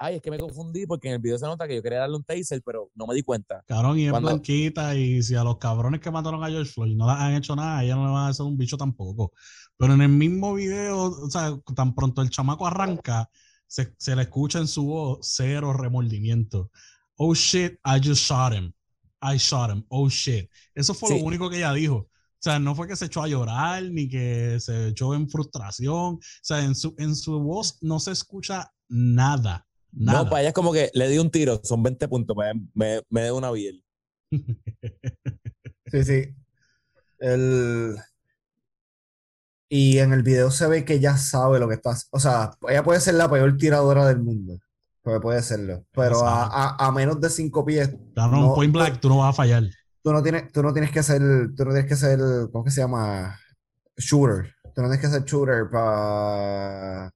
ay, 0.04 0.16
es 0.16 0.22
que 0.22 0.30
me 0.30 0.38
confundí 0.38 0.86
porque 0.86 1.08
en 1.08 1.14
el 1.14 1.20
video 1.20 1.38
se 1.38 1.46
nota 1.46 1.66
que 1.68 1.76
yo 1.76 1.82
quería 1.82 2.00
darle 2.00 2.16
un 2.16 2.24
taser, 2.24 2.62
pero 2.64 2.90
no 2.94 3.06
me 3.06 3.14
di 3.14 3.22
cuenta. 3.22 3.62
Cabrón, 3.66 3.98
y 3.98 4.04
es 4.06 4.10
Cuando- 4.10 4.28
blanquita, 4.30 4.94
y 4.96 5.22
si 5.22 5.34
a 5.34 5.44
los 5.44 5.58
cabrones 5.58 6.00
que 6.00 6.10
mataron 6.10 6.42
a 6.42 6.48
George 6.48 6.72
Floyd 6.72 6.94
no 6.96 7.06
les 7.06 7.16
han 7.16 7.34
hecho 7.34 7.54
nada, 7.56 7.78
a 7.78 7.84
ella 7.84 7.94
no 7.96 8.06
le 8.06 8.12
van 8.12 8.26
a 8.26 8.28
hacer 8.28 8.44
un 8.46 8.56
bicho 8.56 8.76
tampoco. 8.76 9.32
Pero 9.76 9.94
en 9.94 10.02
el 10.02 10.08
mismo 10.08 10.54
video, 10.54 11.04
o 11.04 11.30
sea, 11.30 11.56
tan 11.74 11.94
pronto 11.94 12.20
el 12.22 12.30
chamaco 12.30 12.66
arranca, 12.66 13.28
se, 13.66 13.94
se 13.98 14.14
le 14.14 14.22
escucha 14.22 14.58
en 14.58 14.66
su 14.68 14.84
voz 14.84 15.18
cero 15.22 15.72
remordimiento. 15.72 16.70
Oh 17.16 17.34
shit, 17.34 17.74
I 17.84 18.00
just 18.02 18.22
shot 18.22 18.52
him. 18.52 18.72
I 19.22 19.36
shot 19.36 19.70
him. 19.70 19.84
Oh 19.88 20.08
shit. 20.08 20.50
Eso 20.74 20.94
fue 20.94 21.10
Sí. 21.10 21.18
lo 21.18 21.24
único 21.24 21.48
que 21.48 21.56
ella 21.58 21.72
dijo. 21.72 21.94
O 21.96 22.08
sea, 22.44 22.58
no 22.58 22.74
fue 22.74 22.88
que 22.88 22.96
se 22.96 23.04
echó 23.04 23.22
a 23.22 23.28
llorar 23.28 23.84
ni 23.84 24.08
que 24.08 24.58
se 24.58 24.88
echó 24.88 25.14
en 25.14 25.28
frustración. 25.28 26.14
O 26.16 26.20
sea, 26.42 26.64
en 26.64 26.74
su, 26.74 26.92
en 26.98 27.14
su 27.14 27.38
voz 27.38 27.78
no 27.82 28.00
se 28.00 28.10
escucha 28.10 28.72
nada. 28.88 29.64
Nada. 29.92 30.24
No, 30.24 30.30
para 30.30 30.40
ella 30.40 30.48
es 30.48 30.54
como 30.54 30.72
que 30.72 30.90
le 30.94 31.08
di 31.08 31.18
un 31.18 31.30
tiro, 31.30 31.60
son 31.62 31.82
20 31.82 32.08
puntos, 32.08 32.36
me, 32.36 32.52
me, 32.74 33.02
me 33.10 33.22
dio 33.24 33.36
una 33.36 33.50
biel. 33.50 33.84
Sí, 35.86 36.04
sí. 36.04 36.34
El... 37.18 37.96
Y 39.68 39.98
en 39.98 40.12
el 40.12 40.22
video 40.22 40.50
se 40.50 40.66
ve 40.66 40.84
que 40.84 40.94
ella 40.94 41.16
sabe 41.16 41.58
lo 41.58 41.68
que 41.68 41.74
está. 41.76 41.94
O 42.10 42.20
sea, 42.20 42.50
ella 42.68 42.82
puede 42.82 43.00
ser 43.00 43.14
la 43.14 43.30
peor 43.30 43.56
tiradora 43.56 44.06
del 44.06 44.20
mundo. 44.20 44.58
Puede, 45.02 45.20
puede 45.20 45.42
serlo. 45.42 45.84
Pero 45.92 46.26
a, 46.26 46.44
a- 46.44 46.86
a 46.86 46.92
menos 46.92 47.20
de 47.20 47.30
cinco 47.30 47.64
pies, 47.64 47.90
Cabrón, 48.14 48.40
no- 48.40 48.54
point 48.54 48.72
blank, 48.72 49.00
tú 49.00 49.08
no 49.08 49.18
vas 49.18 49.30
a 49.30 49.32
fallar. 49.36 49.64
tú 50.02 50.12
no 50.12 50.22
tienes, 50.22 50.52
tú 50.52 50.62
no 50.62 50.72
tienes 50.72 50.90
que 50.92 51.02
ser, 51.02 51.20
tú 51.56 51.64
no 51.64 51.72
tienes 51.72 51.86
que 51.86 51.96
ser, 51.96 52.18
¿cómo 52.52 52.64
que 52.64 52.70
se 52.70 52.82
llama? 52.82 53.38
Shooter. 53.96 54.54
Tú 54.74 54.82
no 54.82 54.88
tienes 54.88 55.00
que 55.00 55.08
ser 55.08 55.24
shooter 55.24 55.68
para 55.70 57.10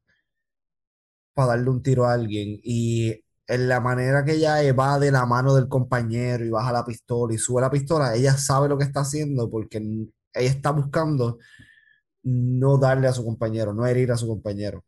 para 1.36 1.48
darle 1.50 1.70
un 1.70 1.82
tiro 1.82 2.06
a 2.06 2.14
alguien. 2.14 2.60
Y 2.64 3.22
en 3.46 3.68
la 3.68 3.80
manera 3.80 4.24
que 4.24 4.32
ella 4.34 4.62
evade 4.62 5.10
la 5.12 5.26
mano 5.26 5.54
del 5.54 5.68
compañero 5.68 6.44
y 6.44 6.50
baja 6.50 6.72
la 6.72 6.84
pistola 6.84 7.34
y 7.34 7.38
sube 7.38 7.60
la 7.60 7.70
pistola, 7.70 8.14
ella 8.16 8.36
sabe 8.38 8.68
lo 8.68 8.78
que 8.78 8.84
está 8.84 9.00
haciendo 9.00 9.50
porque 9.50 9.78
ella 9.78 10.50
está 10.50 10.72
buscando 10.72 11.38
no 12.24 12.78
darle 12.78 13.08
a 13.08 13.12
su 13.12 13.24
compañero, 13.24 13.72
no 13.74 13.86
herir 13.86 14.12
a 14.12 14.16
su 14.16 14.26
compañero. 14.28 14.84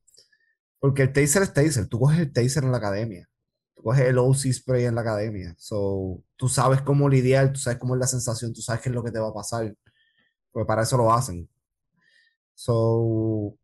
Porque 0.80 1.02
el 1.02 1.12
taser 1.12 1.42
es 1.42 1.52
taser. 1.52 1.86
Tú 1.88 2.00
coges 2.00 2.20
el 2.20 2.32
taser 2.32 2.64
en 2.64 2.72
la 2.72 2.78
academia. 2.78 3.28
Tú 3.74 3.82
coges 3.84 4.06
el 4.06 4.18
OC 4.18 4.52
spray 4.52 4.84
en 4.86 4.94
la 4.96 5.02
academia. 5.02 5.54
So, 5.58 6.22
tú 6.36 6.48
sabes 6.48 6.82
cómo 6.82 7.08
lidiar, 7.08 7.52
tú 7.52 7.60
sabes 7.60 7.78
cómo 7.78 7.94
es 7.94 8.00
la 8.00 8.06
sensación, 8.06 8.52
tú 8.52 8.62
sabes 8.62 8.82
qué 8.82 8.88
es 8.90 8.94
lo 8.94 9.04
que 9.04 9.12
te 9.12 9.18
va 9.20 9.28
a 9.28 9.34
pasar. 9.34 9.74
Pues 10.52 10.66
para 10.66 10.82
eso 10.82 10.96
lo 10.96 11.12
hacen. 11.12 11.48
So, 12.54 13.56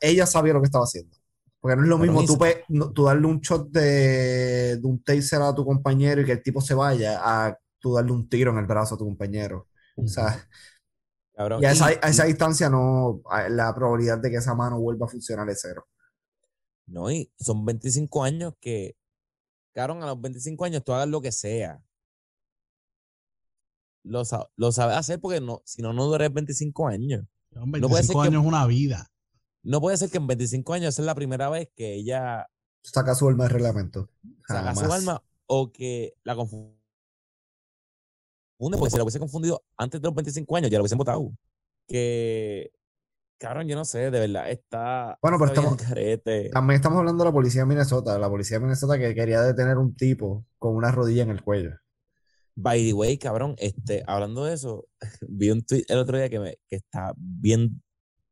ella 0.00 0.26
sabía 0.26 0.52
lo 0.54 0.60
que 0.60 0.66
estaba 0.66 0.84
haciendo. 0.84 1.16
Porque 1.64 1.76
no 1.76 1.82
es 1.84 1.88
lo 1.88 1.96
mismo 1.96 2.20
tú, 2.26 2.34
se- 2.34 2.38
pe- 2.38 2.64
no- 2.68 2.92
tú 2.92 3.04
darle 3.04 3.26
un 3.26 3.40
shot 3.40 3.70
de, 3.70 4.76
de 4.76 4.86
un 4.86 5.02
taser 5.02 5.40
a 5.40 5.54
tu 5.54 5.64
compañero 5.64 6.20
y 6.20 6.26
que 6.26 6.32
el 6.32 6.42
tipo 6.42 6.60
se 6.60 6.74
vaya 6.74 7.18
a 7.22 7.58
tú 7.78 7.94
darle 7.94 8.12
un 8.12 8.28
tiro 8.28 8.50
en 8.50 8.58
el 8.58 8.66
brazo 8.66 8.96
a 8.96 8.98
tu 8.98 9.06
compañero. 9.06 9.66
O 9.96 10.06
sea, 10.06 10.46
Cabrón, 11.34 11.62
y 11.62 11.64
a 11.64 11.70
esa, 11.72 11.90
y- 11.90 11.96
a 12.02 12.08
esa 12.10 12.24
distancia 12.24 12.68
no, 12.68 13.22
la 13.48 13.74
probabilidad 13.74 14.18
de 14.18 14.30
que 14.30 14.36
esa 14.36 14.54
mano 14.54 14.78
vuelva 14.78 15.06
a 15.06 15.08
funcionar 15.08 15.48
es 15.48 15.60
cero. 15.62 15.86
No, 16.86 17.10
y 17.10 17.32
son 17.40 17.64
25 17.64 18.22
años 18.24 18.52
que, 18.60 18.94
cabrón, 19.72 20.02
a 20.02 20.06
los 20.06 20.20
25 20.20 20.66
años 20.66 20.84
tú 20.84 20.92
hagas 20.92 21.08
lo 21.08 21.22
que 21.22 21.32
sea. 21.32 21.80
Lo, 24.02 24.22
lo 24.56 24.70
sabes 24.72 24.96
hacer 24.98 25.18
porque 25.18 25.40
no, 25.40 25.62
si 25.64 25.80
no, 25.80 25.94
no 25.94 26.04
duras 26.04 26.30
25 26.30 26.88
años. 26.88 27.24
Llevan 27.50 27.70
No 27.70 27.88
puede 27.88 28.02
ser 28.02 28.14
25 28.14 28.22
que- 28.22 28.28
años 28.28 28.42
es 28.42 28.48
una 28.48 28.66
vida. 28.66 29.10
No 29.64 29.80
puede 29.80 29.96
ser 29.96 30.10
que 30.10 30.18
en 30.18 30.26
25 30.26 30.72
años 30.74 30.90
esa 30.94 31.02
es 31.02 31.06
la 31.06 31.14
primera 31.14 31.48
vez 31.50 31.68
que 31.74 31.94
ella 31.94 32.46
Saca 32.82 33.14
su 33.14 33.26
arma 33.28 33.44
de 33.44 33.50
reglamento. 33.50 34.10
saca 34.46 34.74
su 34.74 34.92
alma 34.92 35.22
o 35.46 35.72
que 35.72 36.14
la 36.22 36.36
confunde. 36.36 36.74
Porque 38.58 38.90
si 38.90 38.96
la 38.96 39.02
hubiese 39.02 39.18
confundido 39.18 39.64
antes 39.76 40.00
de 40.00 40.06
los 40.06 40.14
25 40.14 40.56
años, 40.56 40.70
ya 40.70 40.78
la 40.78 40.82
hubiesen 40.82 40.98
votado. 40.98 41.32
Que, 41.88 42.70
cabrón, 43.38 43.66
yo 43.68 43.76
no 43.76 43.84
sé, 43.84 44.10
de 44.10 44.20
verdad, 44.20 44.50
está. 44.50 45.18
Bueno, 45.22 45.38
pero 45.38 45.52
estamos- 45.52 45.76
carete. 45.76 46.50
También 46.50 46.76
estamos 46.76 46.98
hablando 46.98 47.24
de 47.24 47.30
la 47.30 47.32
policía 47.34 47.62
de 47.62 47.66
Minnesota. 47.66 48.18
La 48.18 48.28
policía 48.28 48.58
de 48.58 48.64
Minnesota 48.64 48.98
que 48.98 49.14
quería 49.14 49.40
detener 49.42 49.76
un 49.78 49.94
tipo 49.96 50.46
con 50.58 50.74
una 50.76 50.90
rodilla 50.92 51.22
en 51.24 51.30
el 51.30 51.42
cuello. 51.42 51.70
By 52.56 52.84
the 52.86 52.92
way, 52.92 53.18
cabrón, 53.18 53.56
este, 53.58 54.04
hablando 54.06 54.44
de 54.44 54.54
eso, 54.54 54.86
vi 55.28 55.50
un 55.50 55.62
tweet 55.64 55.84
el 55.88 55.98
otro 55.98 56.16
día 56.16 56.28
que, 56.30 56.38
me, 56.38 56.58
que 56.68 56.76
está 56.76 57.12
bien, 57.16 57.82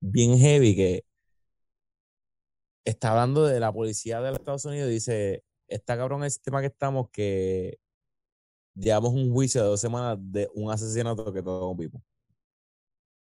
bien 0.00 0.38
heavy, 0.38 0.76
que 0.76 1.04
está 2.84 3.10
hablando 3.10 3.46
de 3.46 3.60
la 3.60 3.72
policía 3.72 4.20
de 4.20 4.30
los 4.30 4.38
Estados 4.40 4.64
Unidos 4.64 4.90
dice, 4.90 5.44
está 5.68 5.96
cabrón 5.96 6.24
el 6.24 6.30
sistema 6.30 6.60
que 6.60 6.66
estamos 6.68 7.08
que 7.12 7.78
llevamos 8.74 9.12
un 9.14 9.32
juicio 9.32 9.62
de 9.62 9.68
dos 9.68 9.80
semanas 9.80 10.18
de 10.20 10.48
un 10.54 10.70
asesinato 10.70 11.32
que 11.32 11.42
todos 11.42 11.76
vimos. 11.76 12.02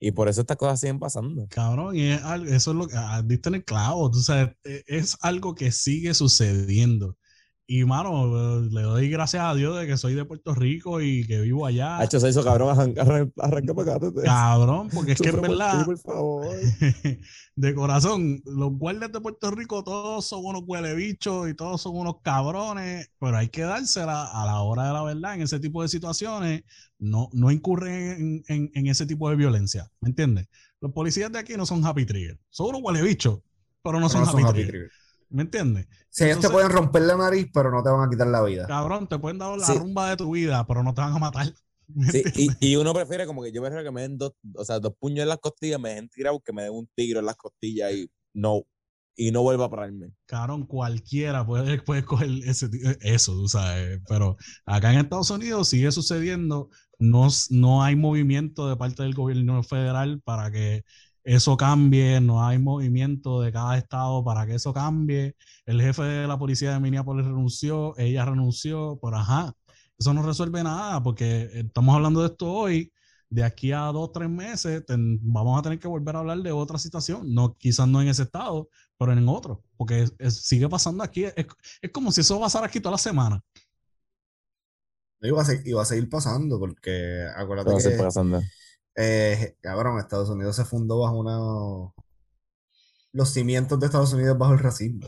Y 0.00 0.10
por 0.12 0.28
eso 0.28 0.40
estas 0.40 0.56
cosas 0.56 0.80
siguen 0.80 0.98
pasando. 0.98 1.46
Cabrón, 1.48 1.94
y 1.96 2.10
es 2.10 2.22
algo- 2.22 2.50
eso 2.50 2.70
es 2.72 2.76
lo 2.76 2.88
que 2.88 2.96
ah, 2.96 3.22
diste 3.24 3.48
en 3.50 3.54
el 3.56 3.64
clavo. 3.64 4.10
Tú 4.10 4.20
sabes, 4.20 4.56
e- 4.64 4.82
es 4.86 5.16
algo 5.20 5.54
que 5.54 5.70
sigue 5.70 6.12
sucediendo. 6.14 7.16
Y 7.66 7.84
mano, 7.84 8.60
le 8.60 8.82
doy 8.82 9.08
gracias 9.08 9.42
a 9.44 9.54
Dios 9.54 9.78
de 9.78 9.86
que 9.86 9.96
soy 9.96 10.14
de 10.14 10.24
Puerto 10.24 10.54
Rico 10.54 11.00
y 11.00 11.26
que 11.26 11.40
vivo 11.40 11.64
allá. 11.64 11.98
Hacho 11.98 12.20
se 12.20 12.28
hizo 12.28 12.44
cabrón, 12.44 12.70
arranca, 12.78 13.02
arranca, 13.38 13.74
para 13.74 13.94
acá. 13.96 14.10
Cabrón, 14.24 14.90
porque 14.92 15.12
es 15.12 15.20
que 15.20 15.28
en 15.28 15.34
Sufre 15.36 15.46
por 15.48 15.56
ti, 15.56 15.62
verdad, 15.62 15.86
por 15.86 15.98
favor. 15.98 16.46
de 17.56 17.74
corazón, 17.74 18.42
los 18.44 18.72
guardias 18.72 19.12
de 19.12 19.20
Puerto 19.20 19.50
Rico 19.52 19.84
todos 19.84 20.26
son 20.26 20.44
unos 20.44 20.64
huele 20.66 20.94
bichos 20.94 21.48
y 21.48 21.54
todos 21.54 21.80
son 21.80 21.96
unos 21.96 22.16
cabrones, 22.22 23.10
pero 23.18 23.36
hay 23.36 23.48
que 23.48 23.62
dársela 23.62 24.24
a 24.32 24.44
la 24.44 24.60
hora 24.60 24.86
de 24.88 24.92
la 24.92 25.02
verdad 25.02 25.34
en 25.34 25.42
ese 25.42 25.58
tipo 25.60 25.82
de 25.82 25.88
situaciones. 25.88 26.64
No, 26.98 27.30
no 27.32 27.50
incurren 27.50 28.42
en, 28.48 28.54
en- 28.54 28.70
en 28.74 28.86
ese 28.86 29.06
tipo 29.06 29.30
de 29.30 29.36
violencia, 29.36 29.90
¿me 30.00 30.08
entiendes? 30.10 30.46
Los 30.80 30.92
policías 30.92 31.32
de 31.32 31.38
aquí 31.38 31.54
no 31.56 31.64
son 31.64 31.84
happy 31.86 32.04
trigger, 32.06 32.38
son 32.50 32.68
unos 32.68 32.82
huele 32.82 33.02
bichos, 33.02 33.40
pero 33.82 33.98
no 33.98 34.08
Pero 34.08 34.08
son, 34.08 34.20
no 34.24 34.26
happy, 34.30 34.42
son 34.42 34.50
happy 34.50 34.62
trigger. 34.66 34.90
¿Me 35.32 35.42
entiendes? 35.42 35.86
Si 36.10 36.24
ellos 36.24 36.40
te 36.40 36.50
pueden 36.50 36.70
romper 36.70 37.02
la 37.02 37.16
nariz, 37.16 37.48
pero 37.52 37.70
no 37.70 37.82
te 37.82 37.90
van 37.90 38.06
a 38.06 38.10
quitar 38.10 38.26
la 38.26 38.42
vida. 38.42 38.66
Cabrón, 38.66 39.08
te 39.08 39.18
pueden 39.18 39.38
dar 39.38 39.56
la 39.58 39.66
Sí. 39.66 39.74
rumba 39.78 40.10
de 40.10 40.16
tu 40.16 40.30
vida, 40.32 40.66
pero 40.66 40.82
no 40.82 40.94
te 40.94 41.00
van 41.00 41.14
a 41.14 41.18
matar. 41.18 41.52
¿me 41.88 42.10
Sí, 42.10 42.22
y, 42.36 42.72
y 42.72 42.76
uno 42.76 42.94
prefiere 42.94 43.26
como 43.26 43.42
que 43.42 43.52
yo 43.52 43.60
prefiero 43.60 43.84
que 43.84 43.90
me 43.90 44.02
den 44.02 44.18
dos, 44.18 44.32
o 44.54 44.64
sea, 44.64 44.78
dos 44.78 44.94
puños 44.98 45.22
en 45.22 45.28
las 45.28 45.38
costillas, 45.38 45.80
me 45.80 45.90
dejen 45.90 46.08
tirado 46.08 46.40
que 46.40 46.52
me 46.52 46.62
den 46.62 46.72
un 46.72 46.88
tigre 46.94 47.18
en 47.20 47.26
las 47.26 47.36
costillas 47.36 47.92
y 47.92 48.10
no, 48.34 48.62
y 49.14 49.30
no 49.30 49.42
vuelva 49.42 49.66
a 49.66 49.70
pararme. 49.70 50.12
Cabrón, 50.26 50.66
cualquiera 50.66 51.44
puede, 51.46 51.80
puede 51.84 52.04
coger 52.04 52.30
ese, 52.44 52.68
ti- 52.68 52.80
eso, 53.00 53.32
tú 53.32 53.48
sabes. 53.48 54.00
Pero 54.08 54.36
acá 54.66 54.92
en 54.92 55.00
Estados 55.00 55.30
Unidos 55.30 55.68
sigue 55.68 55.92
sucediendo. 55.92 56.68
No, 56.98 57.28
no 57.50 57.82
hay 57.82 57.96
movimiento 57.96 58.68
de 58.68 58.76
parte 58.76 59.02
del 59.02 59.14
gobierno 59.14 59.62
federal 59.64 60.20
para 60.22 60.50
que 60.52 60.84
eso 61.24 61.56
cambie. 61.56 62.20
No 62.20 62.44
hay 62.46 62.58
movimiento 62.58 63.40
de 63.40 63.52
cada 63.52 63.76
estado 63.78 64.24
para 64.24 64.46
que 64.46 64.54
eso 64.56 64.72
cambie. 64.72 65.36
El 65.66 65.80
jefe 65.80 66.02
de 66.02 66.26
la 66.26 66.38
policía 66.38 66.72
de 66.72 66.80
Minneapolis 66.80 67.24
renunció, 67.26 67.96
ella 67.98 68.24
renunció, 68.24 68.98
pero 69.02 69.16
ajá, 69.18 69.52
eso 69.98 70.12
no 70.14 70.22
resuelve 70.22 70.62
nada 70.62 71.02
porque 71.02 71.48
estamos 71.54 71.94
hablando 71.94 72.20
de 72.22 72.28
esto 72.28 72.50
hoy. 72.52 72.92
De 73.30 73.42
aquí 73.42 73.72
a 73.72 73.80
dos, 73.86 74.12
tres 74.12 74.28
meses 74.28 74.84
ten- 74.84 75.18
vamos 75.22 75.58
a 75.58 75.62
tener 75.62 75.78
que 75.78 75.88
volver 75.88 76.14
a 76.16 76.18
hablar 76.18 76.38
de 76.42 76.52
otra 76.52 76.78
situación. 76.78 77.32
No, 77.34 77.54
quizás 77.56 77.88
no 77.88 78.02
en 78.02 78.08
ese 78.08 78.24
estado, 78.24 78.68
pero 78.98 79.12
en 79.14 79.26
otro, 79.26 79.62
porque 79.78 80.02
es- 80.02 80.14
es- 80.18 80.42
sigue 80.46 80.68
pasando 80.68 81.02
aquí. 81.02 81.24
Es, 81.24 81.46
es 81.80 81.90
como 81.92 82.12
si 82.12 82.20
eso 82.20 82.38
pasara 82.38 82.66
aquí 82.66 82.78
toda 82.78 82.92
la 82.92 82.98
semana. 82.98 83.42
Iba 85.22 85.40
a, 85.40 85.44
se- 85.44 85.62
iba 85.64 85.80
a 85.80 85.84
seguir 85.84 86.08
pasando 86.08 86.58
porque 86.58 87.24
acuérdate 87.36 87.70
que, 87.90 87.96
pasando. 87.96 88.40
Eh, 88.96 89.56
cabrón, 89.60 89.98
Estados 89.98 90.28
Unidos 90.30 90.56
se 90.56 90.64
fundó 90.64 91.00
bajo 91.00 91.18
una... 91.18 91.92
Los 93.12 93.30
cimientos 93.30 93.78
de 93.78 93.86
Estados 93.86 94.12
Unidos 94.12 94.38
bajo 94.38 94.54
el 94.54 94.58
racismo. 94.58 95.06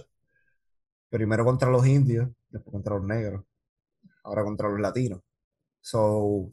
Primero 1.08 1.44
contra 1.44 1.70
los 1.70 1.86
indios, 1.86 2.28
después 2.50 2.72
contra 2.72 2.96
los 2.96 3.04
negros, 3.04 3.44
ahora 4.22 4.44
contra 4.44 4.68
los 4.68 4.80
latinos. 4.80 5.20
So, 5.80 6.52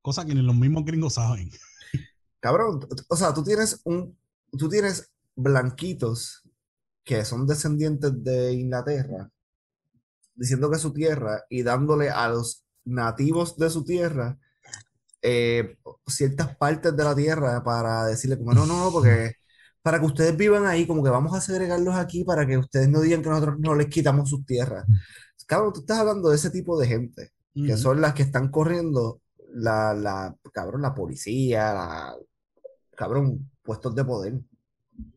Cosa 0.00 0.24
que 0.24 0.34
ni 0.34 0.42
los 0.42 0.54
mismos 0.54 0.84
gringos 0.84 1.14
saben. 1.14 1.50
cabrón, 2.40 2.86
o 3.08 3.16
sea, 3.16 3.34
tú 3.34 3.42
tienes 3.42 3.80
un, 3.84 4.16
tú 4.56 4.68
tienes 4.68 5.10
blanquitos 5.34 6.42
que 7.02 7.24
son 7.24 7.46
descendientes 7.46 8.22
de 8.22 8.52
Inglaterra 8.52 9.30
diciendo 10.36 10.70
que 10.70 10.76
es 10.76 10.82
su 10.82 10.92
tierra 10.92 11.44
y 11.48 11.62
dándole 11.62 12.10
a 12.10 12.28
los 12.28 12.64
nativos 12.84 13.56
de 13.56 13.70
su 13.70 13.84
tierra 13.84 14.38
eh, 15.22 15.76
ciertas 16.06 16.56
partes 16.56 16.96
de 16.96 17.04
la 17.04 17.14
tierra 17.14 17.62
para 17.64 18.04
decirle 18.06 18.38
como 18.38 18.52
no, 18.52 18.66
no, 18.66 18.84
no, 18.84 18.92
porque 18.92 19.32
para 19.82 20.00
que 20.00 20.06
ustedes 20.06 20.36
vivan 20.36 20.66
ahí, 20.66 20.86
como 20.86 21.02
que 21.02 21.10
vamos 21.10 21.34
a 21.34 21.40
segregarlos 21.40 21.94
aquí 21.94 22.24
para 22.24 22.46
que 22.46 22.58
ustedes 22.58 22.88
no 22.88 23.00
digan 23.00 23.22
que 23.22 23.28
nosotros 23.28 23.56
no 23.60 23.74
les 23.74 23.86
quitamos 23.86 24.30
sus 24.30 24.44
tierras. 24.44 24.84
Cabrón, 25.46 25.72
tú 25.72 25.80
estás 25.80 25.98
hablando 25.98 26.30
de 26.30 26.36
ese 26.36 26.50
tipo 26.50 26.78
de 26.78 26.88
gente 26.88 27.30
que 27.54 27.76
son 27.76 28.00
las 28.00 28.12
que 28.12 28.22
están 28.22 28.50
corriendo 28.50 29.20
la, 29.54 29.94
la, 29.94 30.36
cabrón, 30.52 30.82
la 30.82 30.94
policía, 30.94 31.72
la, 31.72 32.16
cabrón, 32.94 33.50
puestos 33.62 33.94
de 33.94 34.04
poder. 34.04 34.34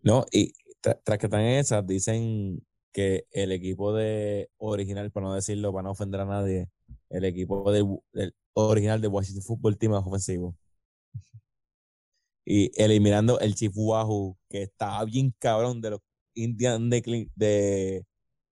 No, 0.04 0.26
y 0.32 0.54
tra- 0.82 1.00
tras 1.04 1.18
que 1.18 1.26
están 1.26 1.42
esas, 1.42 1.86
dicen 1.86 2.66
que 2.94 3.26
el 3.32 3.52
equipo 3.52 3.94
de 3.94 4.50
original, 4.58 5.12
para 5.12 5.28
no 5.28 5.34
decirlo, 5.36 5.74
para 5.74 5.84
no 5.84 5.92
ofender 5.92 6.22
a 6.22 6.26
nadie, 6.26 6.70
el 7.10 7.26
equipo 7.26 7.72
de, 7.72 7.86
del 8.14 8.34
original 8.68 9.02
de 9.02 9.08
Washington 9.08 9.44
Football 9.44 9.78
Team 9.78 9.94
es 9.94 10.00
ofensivo. 10.06 10.56
Y 12.46 12.72
eliminando 12.82 13.40
el 13.40 13.56
Chief 13.56 13.72
Wahoo, 13.76 14.38
que 14.50 14.64
estaba 14.64 15.06
bien 15.06 15.34
cabrón 15.40 15.82
de 15.82 15.92
los 15.92 16.02
Indians 16.34 16.90
de, 16.90 18.06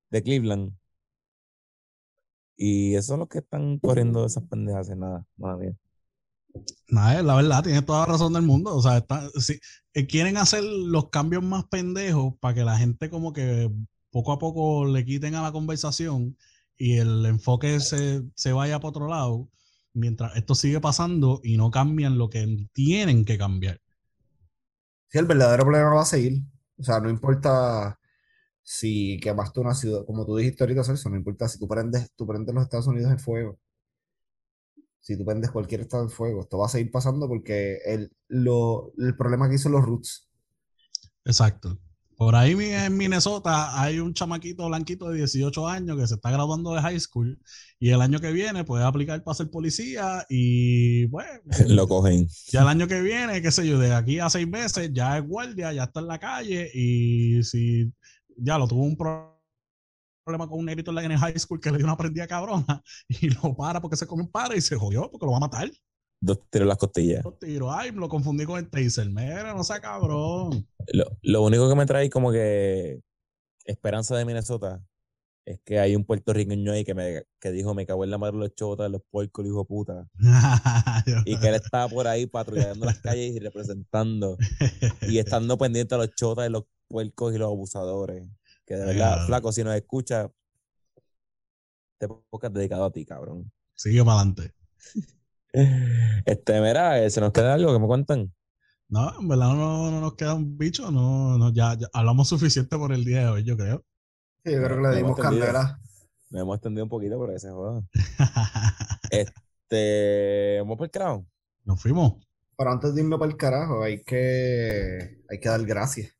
de, 0.09 0.23
Cleveland. 0.23 0.71
Y 2.55 2.95
esos 2.95 3.07
son 3.07 3.19
los 3.19 3.27
que 3.29 3.39
están 3.39 3.79
corriendo 3.79 4.25
esas 4.25 4.43
pendejas, 4.43 4.89
nada, 4.95 5.25
nada 5.37 5.57
bien. 5.57 5.79
Nada, 6.89 7.21
la 7.23 7.35
verdad, 7.35 7.63
tiene 7.63 7.81
toda 7.81 7.99
la 7.99 8.13
razón 8.13 8.33
del 8.33 8.43
mundo. 8.43 8.75
O 8.75 8.81
sea, 8.81 8.97
está, 8.97 9.29
sí, 9.39 9.59
eh, 9.93 10.07
quieren 10.07 10.37
hacer 10.37 10.63
los 10.63 11.09
cambios 11.09 11.43
más 11.43 11.65
pendejos 11.65 12.35
para 12.39 12.55
que 12.55 12.63
la 12.63 12.77
gente 12.77 13.09
como 13.09 13.33
que 13.33 13.71
poco 14.11 14.31
a 14.31 14.39
poco 14.39 14.85
le 14.85 15.05
quiten 15.05 15.35
a 15.35 15.43
la 15.43 15.51
conversación 15.51 16.37
y 16.77 16.97
el 16.97 17.25
enfoque 17.25 17.79
se, 17.79 18.23
se 18.35 18.53
vaya 18.53 18.79
para 18.79 18.89
otro 18.89 19.07
lado, 19.07 19.49
mientras 19.97 20.35
esto 20.35 20.55
sigue 20.55 20.79
pasando 20.79 21.41
y 21.43 21.57
no 21.57 21.71
cambian 21.71 22.17
lo 22.17 22.29
que 22.29 22.67
tienen 22.73 23.25
que 23.25 23.37
cambiar. 23.37 23.81
Sí, 25.09 25.17
el 25.17 25.25
verdadero 25.25 25.63
problema 25.63 25.93
va 25.93 26.01
a 26.01 26.05
seguir. 26.05 26.41
O 26.77 26.83
sea, 26.83 26.99
no 26.99 27.09
importa 27.09 27.99
si 28.61 29.17
quemaste 29.21 29.59
una 29.59 29.73
ciudad, 29.73 30.05
como 30.05 30.25
tú 30.25 30.35
dijiste 30.35 30.63
ahorita, 30.63 30.83
Celso, 30.83 31.09
no 31.09 31.15
importa 31.15 31.47
si 31.47 31.59
tú 31.59 31.67
prendes, 31.67 32.11
tú 32.15 32.27
prendes 32.27 32.53
los 32.53 32.63
Estados 32.63 32.87
Unidos 32.87 33.11
en 33.11 33.19
fuego. 33.19 33.59
Si 34.99 35.17
tú 35.17 35.25
prendes 35.25 35.51
cualquier 35.51 35.81
estado 35.81 36.03
en 36.03 36.09
fuego, 36.09 36.41
esto 36.41 36.57
va 36.57 36.65
a 36.65 36.69
seguir 36.69 36.91
pasando 36.91 37.27
porque 37.27 37.77
el, 37.85 38.11
lo, 38.27 38.91
el 38.97 39.15
problema 39.15 39.45
aquí 39.45 39.57
son 39.57 39.71
los 39.71 39.85
roots. 39.85 40.29
Exacto. 41.23 41.79
Por 42.17 42.35
ahí 42.35 42.53
en 42.59 42.97
Minnesota 42.97 43.79
hay 43.79 43.99
un 43.99 44.11
chamaquito 44.13 44.67
blanquito 44.67 45.09
de 45.09 45.17
18 45.19 45.67
años 45.67 45.97
que 45.97 46.07
se 46.07 46.15
está 46.15 46.31
graduando 46.31 46.73
de 46.73 46.81
high 46.81 46.99
school 46.99 47.39
y 47.79 47.91
el 47.91 48.01
año 48.01 48.19
que 48.19 48.31
viene 48.31 48.63
puede 48.63 48.83
aplicar 48.85 49.23
para 49.23 49.35
ser 49.35 49.51
policía 49.51 50.25
y 50.27 51.05
bueno, 51.07 51.41
Lo 51.67 51.87
cogen. 51.87 52.27
ya 52.47 52.61
el 52.63 52.67
año 52.69 52.87
que 52.87 53.01
viene, 53.01 53.41
qué 53.41 53.51
sé 53.51 53.67
yo, 53.67 53.77
de 53.79 53.93
aquí 53.93 54.19
a 54.19 54.29
seis 54.31 54.47
meses 54.47 54.89
ya 54.93 55.17
es 55.19 55.27
guardia, 55.27 55.73
ya 55.73 55.83
está 55.83 55.99
en 55.99 56.07
la 56.07 56.19
calle 56.19 56.71
y 56.73 57.43
si 57.43 57.91
ya 58.37 58.57
lo 58.57 58.67
tuvo 58.67 58.83
un 58.83 58.97
pro- 58.97 59.37
problema 60.25 60.47
con 60.47 60.59
un 60.59 60.65
negrito 60.65 60.91
en 60.99 61.11
el 61.11 61.17
high 61.19 61.39
school 61.39 61.59
que 61.61 61.71
le 61.71 61.77
dio 61.77 61.85
una 61.87 61.97
prendida 61.97 62.27
cabrona 62.27 62.83
y 63.09 63.29
lo 63.29 63.55
para 63.55 63.81
porque 63.81 63.97
se 63.97 64.07
come 64.07 64.23
un 64.23 64.31
para 64.31 64.55
y 64.55 64.61
se 64.61 64.75
jodió 64.77 65.09
porque 65.11 65.25
lo 65.25 65.31
va 65.33 65.37
a 65.37 65.41
matar. 65.41 65.71
Dos 66.19 66.39
tiros 66.49 66.63
en 66.63 66.69
las 66.69 66.77
costillas. 66.77 67.23
Dos 67.23 67.39
tiros. 67.39 67.69
Ay, 67.71 67.91
lo 67.91 68.09
confundí 68.09 68.45
con 68.45 68.59
el 68.59 68.69
taser. 68.69 69.09
Mira, 69.09 69.53
no 69.53 69.63
sea 69.63 69.79
cabrón. 69.79 70.67
Lo, 70.93 71.05
lo 71.21 71.43
único 71.43 71.69
que 71.69 71.75
me 71.75 71.85
trae 71.85 72.09
como 72.09 72.31
que 72.31 73.01
esperanza 73.65 74.15
de 74.15 74.25
Minnesota 74.25 74.83
es 75.47 75.61
que 75.63 75.79
hay 75.79 75.95
un 75.95 76.03
puertorriqueño 76.03 76.73
ahí 76.73 76.83
que 76.83 76.93
me 76.93 77.23
que 77.39 77.51
dijo 77.51 77.73
me 77.73 77.85
cago 77.85 78.03
en 78.03 78.11
la 78.11 78.17
madre 78.17 78.35
los 78.35 78.53
chotas, 78.53 78.91
los 78.91 79.01
puercos, 79.09 79.45
el 79.45 79.51
hijo 79.51 79.59
de 79.59 79.65
puta. 79.65 80.09
Y 81.25 81.39
que 81.39 81.47
él 81.47 81.55
estaba 81.55 81.87
por 81.87 82.05
ahí 82.05 82.25
patrullando 82.25 82.85
las 82.85 82.99
calles 82.99 83.33
y 83.33 83.39
representando 83.39 84.37
y 85.03 85.19
estando 85.19 85.57
pendiente 85.57 85.95
a 85.95 85.99
los 85.99 86.13
chotas, 86.15 86.49
los 86.51 86.65
puercos 86.89 87.33
y 87.33 87.37
los 87.37 87.47
abusadores. 87.47 88.27
Que 88.65 88.75
de 88.75 88.85
verdad, 88.87 89.25
flaco, 89.25 89.53
si 89.53 89.63
nos 89.63 89.73
escucha, 89.75 90.29
este 91.97 92.13
podcast 92.29 92.53
dedicado 92.53 92.83
a 92.83 92.91
ti, 92.91 93.05
cabrón. 93.05 93.49
Sigue 93.73 94.03
para 94.03 94.19
adelante. 94.19 94.53
Este, 96.25 96.61
mira, 96.61 97.03
eh, 97.03 97.09
¿se 97.09 97.21
nos 97.21 97.31
queda 97.31 97.53
algo 97.53 97.73
que 97.73 97.79
me 97.79 97.87
cuentan? 97.87 98.33
No, 98.89 99.19
en 99.19 99.27
verdad 99.27 99.53
no, 99.53 99.91
no 99.91 100.01
nos 100.01 100.15
queda 100.15 100.33
un 100.33 100.57
bicho. 100.57 100.91
No, 100.91 101.37
no, 101.37 101.53
ya, 101.53 101.75
ya 101.77 101.87
hablamos 101.93 102.29
suficiente 102.29 102.77
por 102.77 102.93
el 102.93 103.03
día 103.03 103.21
de 103.21 103.27
hoy, 103.29 103.43
yo 103.43 103.57
creo. 103.57 103.83
Sí, 104.45 104.53
yo 104.53 104.63
creo 104.63 104.77
que 104.77 104.87
le 104.89 104.97
dimos 104.97 105.17
candela. 105.17 105.79
Nos 106.29 106.41
hemos 106.41 106.55
extendido 106.55 106.83
un 106.83 106.89
poquito, 106.89 107.25
que 107.27 107.39
se 107.39 107.49
joda. 107.49 107.81
Este, 109.09 110.57
vamos 110.59 110.77
por 110.77 110.85
el 110.85 110.91
crown. 110.91 111.27
Nos 111.63 111.81
fuimos. 111.81 112.15
Pero 112.57 112.71
antes 112.71 112.93
de 112.93 113.01
irme 113.01 113.17
para 113.17 113.31
el 113.31 113.37
carajo, 113.37 113.83
hay 113.83 114.03
que, 114.03 115.21
hay 115.29 115.39
que 115.39 115.49
dar 115.49 115.63
gracias. 115.65 116.13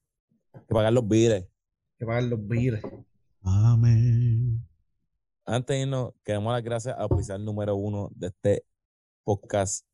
Hay 0.54 0.62
que 0.62 0.74
pagar 0.74 0.94
los 0.94 1.08
biles. 1.08 1.44
Hay 1.44 1.98
que 2.00 2.06
pagar 2.06 2.24
los 2.24 2.48
billes. 2.48 2.82
Amén. 3.42 4.66
Antes 5.46 5.76
de 5.76 5.82
irnos, 5.82 6.14
queremos 6.24 6.52
dar 6.52 6.62
las 6.62 6.64
gracias 6.64 6.96
al 6.98 7.08
oficial 7.10 7.44
número 7.44 7.76
uno 7.76 8.10
de 8.14 8.28
este 8.28 8.66
podcast, 9.38 9.86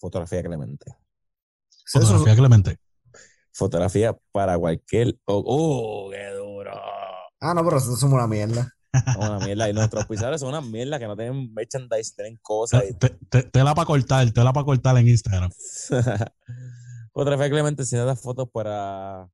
Fotografía 0.00 0.42
Clemente. 0.42 0.86
Eso- 1.86 2.00
Fotografía 2.00 2.36
Clemente. 2.36 2.76
Fotografía 3.52 4.16
para 4.32 4.58
cualquier. 4.58 5.16
¡Oh, 5.26 5.42
oh, 5.46 6.10
qué 6.10 6.26
duro! 6.30 6.72
Ah, 7.40 7.52
no, 7.54 7.62
pero 7.62 7.76
nosotros 7.76 8.00
somos 8.00 8.14
una 8.14 8.26
mierda. 8.26 8.70
Una 9.18 9.38
mierda. 9.40 9.68
Y 9.68 9.72
nuestros 9.74 10.04
oficiales 10.04 10.40
son 10.40 10.48
una 10.48 10.60
mierda 10.60 10.98
que 10.98 11.06
no 11.06 11.16
tienen 11.16 11.52
merchandise, 11.52 12.14
tienen 12.16 12.38
cosas. 12.42 12.82
y- 12.90 12.94
Te- 12.94 13.16
te- 13.28 13.42
Tela 13.44 13.74
para 13.74 13.86
cortar, 13.86 14.30
tela 14.32 14.52
para 14.52 14.64
cortar 14.64 14.96
en 14.98 15.08
Instagram. 15.08 15.50
Fotografía 17.12 17.50
Clemente, 17.50 17.84
si 17.84 17.94
no 17.96 18.06
das 18.06 18.20
fotos 18.20 18.48
para. 18.50 19.28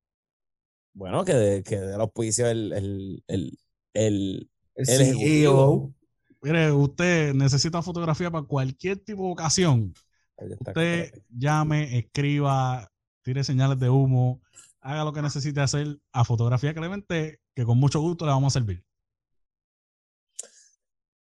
Bueno, 0.93 1.25
que 1.25 1.35
de, 1.35 1.63
que 1.63 1.79
de 1.79 1.95
auspicio 1.95 2.47
el, 2.49 2.73
el, 2.73 3.25
el, 3.29 3.59
el, 3.95 4.51
El 4.75 4.89
El. 4.89 5.15
CEO. 5.15 5.95
Mire, 6.43 6.73
usted 6.73 7.35
necesita 7.35 7.83
fotografía 7.83 8.31
para 8.31 8.47
cualquier 8.47 8.99
tipo 8.99 9.27
de 9.27 9.33
ocasión. 9.33 9.95
Usted 10.39 11.13
llame, 11.29 11.99
escriba, 11.99 12.91
tire 13.23 13.45
señales 13.45 13.79
de 13.79 13.91
humo, 13.91 14.41
haga 14.81 15.05
lo 15.05 15.13
que 15.13 15.23
necesite 15.23 15.61
hacer 15.61 15.99
a 16.13 16.25
Fotografía 16.25 16.75
Clemente, 16.75 17.41
que 17.55 17.65
con 17.65 17.79
mucho 17.79 18.01
gusto 18.01 18.25
le 18.25 18.33
vamos 18.33 18.57
a 18.57 18.61
servir. 18.61 18.83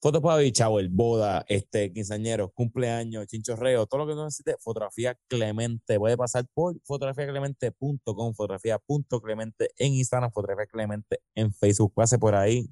Fotos 0.01 0.20
para 0.20 0.43
shower, 0.43 0.89
boda, 0.89 1.45
este, 1.49 1.93
quinceañeros, 1.93 2.53
cumpleaños, 2.53 3.27
chinchorreo, 3.27 3.87
todo 3.87 4.01
lo 4.01 4.07
que 4.07 4.12
tú 4.12 4.24
necesites, 4.24 4.57
fotografía 4.61 5.16
Clemente. 5.27 5.99
Puede 5.99 6.16
pasar 6.16 6.47
por 6.53 6.78
fotografiaclemente.com, 6.85 8.35
fotografía.clemente 8.35 9.70
en 9.78 9.95
Instagram, 9.95 10.31
fotografía 10.33 10.66
Clemente 10.66 11.20
en 11.35 11.53
Facebook. 11.53 11.93
Pase 11.95 12.19
por 12.19 12.35
ahí. 12.35 12.69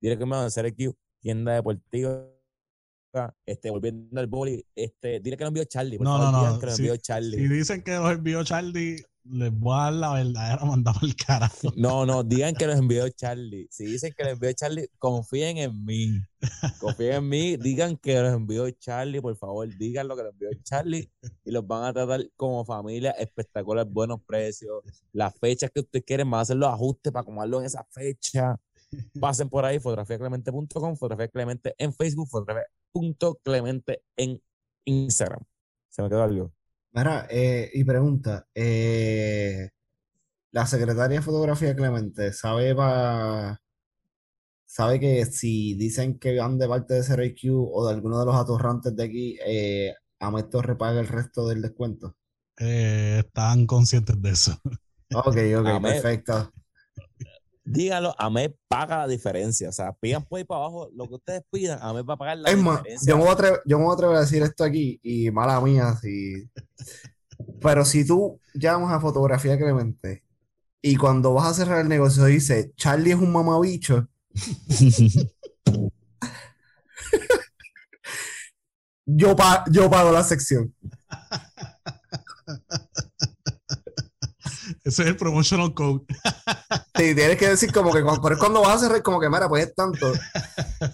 Dile 0.00 0.16
que 0.16 0.24
me 0.24 0.32
van 0.32 0.44
a 0.44 0.46
hacer 0.46 0.66
aquí, 0.66 0.88
tienda 1.22 1.54
deportiva. 1.54 2.28
Este, 3.44 3.70
volviendo 3.70 4.18
al 4.18 4.26
boli, 4.26 4.64
este, 4.74 5.20
dile 5.20 5.36
que 5.36 5.44
lo 5.44 5.48
envió 5.48 5.64
Charlie. 5.64 5.98
No, 5.98 6.18
no, 6.18 6.32
no, 6.32 6.58
que 6.58 6.66
lo 6.66 6.72
envió 6.72 6.96
Charlie. 6.96 7.36
Si 7.36 7.48
dicen 7.48 7.82
que 7.82 7.92
los 7.92 8.10
envió 8.10 8.42
Charlie, 8.42 9.04
les 9.24 9.52
voy 9.52 9.74
a 9.74 9.82
dar 9.82 9.92
la 9.92 10.14
verdadera 10.14 10.64
mandada 10.64 10.98
al 11.00 11.14
carajo. 11.14 11.72
No, 11.76 12.06
no, 12.06 12.24
digan 12.24 12.54
que 12.54 12.66
los 12.66 12.78
envió 12.78 13.08
Charlie. 13.10 13.68
Si 13.70 13.84
dicen 13.84 14.12
que 14.16 14.24
los 14.24 14.32
envió 14.32 14.52
Charlie, 14.52 14.88
confíen 14.98 15.58
en 15.58 15.84
mí. 15.84 16.20
Confíen 16.80 17.12
en 17.12 17.28
mí, 17.28 17.56
digan 17.56 17.96
que 17.96 18.20
los 18.20 18.32
envió 18.32 18.68
Charlie, 18.70 19.20
por 19.20 19.36
favor, 19.36 19.68
digan 19.76 20.08
lo 20.08 20.16
que 20.16 20.22
los 20.22 20.32
envió 20.32 20.48
Charlie 20.64 21.10
y 21.44 21.50
los 21.50 21.66
van 21.66 21.84
a 21.84 21.92
tratar 21.92 22.26
como 22.36 22.64
familia 22.64 23.10
espectacular, 23.12 23.86
buenos 23.86 24.20
precios. 24.26 24.82
Las 25.12 25.38
fechas 25.38 25.70
que 25.70 25.80
ustedes 25.80 26.04
quieren, 26.04 26.30
van 26.30 26.38
a 26.38 26.42
hacer 26.42 26.56
los 26.56 26.72
ajustes 26.72 27.12
para 27.12 27.22
acomodarlo 27.22 27.60
en 27.60 27.66
esa 27.66 27.84
fecha. 27.90 28.58
Pasen 29.20 29.48
por 29.48 29.64
ahí, 29.64 29.78
fotografiaclemente.com, 29.78 30.96
fotografía 30.96 31.28
Clemente 31.28 31.74
en 31.78 31.92
Facebook, 31.94 32.28
fotografía.clemente 32.28 34.02
en 34.16 34.40
Instagram. 34.84 35.42
Se 35.88 36.02
me 36.02 36.08
quedó 36.08 36.22
algo. 36.22 36.52
Mira, 36.92 37.26
eh, 37.30 37.70
y 37.72 37.84
pregunta, 37.84 38.46
eh, 38.54 39.70
la 40.50 40.66
secretaria 40.66 41.18
de 41.20 41.22
fotografía 41.24 41.74
Clemente 41.74 42.32
sabe 42.32 42.74
pa- 42.74 43.58
sabe 44.66 45.00
que 45.00 45.24
si 45.26 45.74
dicen 45.74 46.18
que 46.18 46.38
van 46.38 46.58
de 46.58 46.68
parte 46.68 46.94
de 46.94 47.02
CRQ 47.02 47.50
o 47.72 47.86
de 47.86 47.94
alguno 47.94 48.18
de 48.18 48.26
los 48.26 48.34
atorrantes 48.34 48.94
de 48.96 49.04
aquí, 49.04 49.38
eh, 49.46 49.94
Amet 50.20 50.50
Torre 50.50 50.76
paga 50.76 51.00
el 51.00 51.08
resto 51.08 51.48
del 51.48 51.62
descuento. 51.62 52.16
Eh, 52.58 53.22
están 53.24 53.66
conscientes 53.66 54.20
de 54.20 54.30
eso. 54.30 54.52
Ok, 55.14 55.26
ok, 55.58 55.82
perfecto. 55.82 56.52
Díganlo, 57.64 58.14
Amé 58.18 58.54
paga 58.68 58.98
la 58.98 59.08
diferencia. 59.08 59.68
O 59.68 59.72
sea, 59.72 59.92
pidan 59.92 60.24
por 60.24 60.38
ahí 60.38 60.44
para 60.44 60.60
abajo 60.62 60.88
lo 60.94 61.08
que 61.08 61.14
ustedes 61.14 61.42
pidan, 61.50 61.78
Amé 61.80 62.02
va 62.02 62.14
a 62.14 62.16
pagar 62.16 62.38
la 62.38 62.50
Es 62.50 62.58
más, 62.58 62.78
diferencia. 62.78 63.10
yo 63.10 63.16
me, 63.16 63.22
voy 63.22 63.30
a 63.30 63.34
atrever, 63.34 63.60
yo 63.64 63.78
me 63.78 63.84
voy 63.84 63.92
a 63.92 63.94
atrever 63.94 64.16
a 64.16 64.20
decir 64.20 64.42
esto 64.42 64.64
aquí 64.64 64.98
y 65.02 65.30
mala 65.30 65.60
mía, 65.60 65.96
si... 66.00 66.48
pero 67.60 67.84
si 67.84 68.06
tú 68.06 68.40
llamas 68.54 68.92
a 68.92 69.00
Fotografía 69.00 69.56
Clemente 69.56 70.24
y 70.80 70.96
cuando 70.96 71.34
vas 71.34 71.48
a 71.48 71.54
cerrar 71.54 71.80
el 71.80 71.88
negocio 71.88 72.24
dice 72.24 72.72
Charlie 72.76 73.12
es 73.12 73.18
un 73.18 73.32
mamabicho, 73.32 74.08
yo, 79.06 79.36
pa- 79.36 79.64
yo 79.70 79.90
pago 79.90 80.10
la 80.12 80.24
sección. 80.24 80.74
Ese 84.84 85.02
es 85.02 85.08
el 85.08 85.16
promotional 85.16 85.72
code. 85.74 86.00
Sí, 86.94 87.14
tienes 87.14 87.36
que 87.38 87.48
decir 87.48 87.72
como 87.72 87.90
que, 87.92 88.02
cuando- 88.02 88.20
pero 88.22 88.34
es 88.34 88.38
cuando 88.38 88.60
vas 88.60 88.76
a 88.76 88.78
cerrar 88.86 89.02
como 89.02 89.18
que, 89.18 89.28
mira, 89.28 89.48
pues 89.48 89.66
es 89.66 89.74
tanto. 89.74 90.12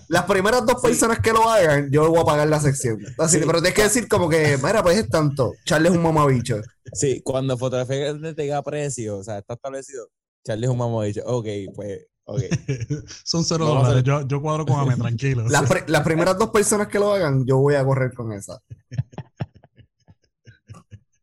Las 0.09 0.25
primeras 0.25 0.65
dos 0.65 0.81
personas 0.81 1.19
que 1.19 1.33
lo 1.33 1.51
hagan, 1.51 1.91
yo 1.91 2.09
voy 2.09 2.21
a 2.21 2.25
pagar 2.25 2.49
la 2.49 2.61
sección. 2.61 2.99
Así, 3.19 3.39
Sí. 3.41 3.45
pero 3.45 3.61
tienes 3.61 3.75
que 3.75 3.83
decir 3.83 4.09
como 4.09 4.29
que, 4.29 4.57
mira, 4.63 4.83
pues 4.83 4.97
es 4.97 5.09
tanto. 5.09 5.53
Charlie 5.67 5.89
es 5.89 5.95
un 5.97 6.03
mamabicho. 6.03 6.61
Sí, 6.93 7.21
cuando 7.25 7.59
fotografía 7.59 8.17
te 8.35 8.43
diga 8.43 8.63
precio, 8.63 9.19
o 9.19 9.25
sea, 9.25 9.39
está 9.39 9.55
establecido. 9.55 10.09
Charlie 10.47 10.67
es 10.67 10.71
un 10.71 10.79
mamabicho. 10.79 11.23
Ok, 11.27 11.47
pues, 11.75 12.07
ok. 12.25 12.41
Son 13.25 13.45
cero 13.45 13.67
dólares. 13.67 14.03
Yo, 14.05 14.27
yo 14.27 14.41
cuadro 14.41 14.65
con 14.65 14.79
Ame, 14.79 14.97
tranquilo. 14.97 15.47
Las, 15.49 15.65
las 15.89 16.03
primeras 16.05 16.39
dos 16.39 16.51
personas 16.51 16.87
que 16.89 17.01
lo 17.01 17.13
hagan, 17.13 17.45
yo 17.45 17.59
voy 17.59 17.75
a 17.75 17.85
correr 17.85 18.15
con 18.15 18.33
esa. 18.33 18.61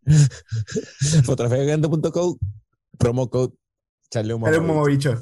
Fotografiaclemente.com, 1.26 2.38
promo 2.98 3.30
code 3.30 3.54
Charlie 4.10 4.38
mamabicho. 4.38 5.20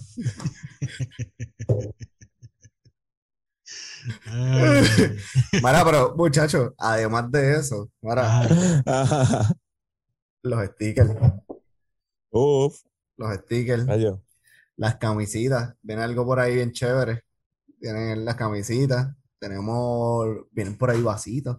Ay, 4.26 4.84
Mira, 5.53 5.85
pero 5.85 6.15
muchachos, 6.15 6.73
además 6.77 7.31
de 7.31 7.55
eso, 7.55 7.89
mira, 8.01 8.41
ay, 8.41 8.49
los 10.43 10.65
stickers, 10.72 11.11
Uf, 12.30 12.81
los 13.18 13.35
stickers, 13.35 13.85
las 14.76 14.95
camisitas, 14.97 15.76
viene 15.81 16.01
algo 16.03 16.26
por 16.26 16.39
ahí 16.39 16.55
bien 16.55 16.72
chévere. 16.72 17.23
Tienen 17.80 18.26
las 18.26 18.35
camisitas, 18.35 19.14
tenemos, 19.43 20.27
vienen 20.51 20.77
por 20.77 20.89
ahí 20.89 21.01
vasitos. 21.01 21.57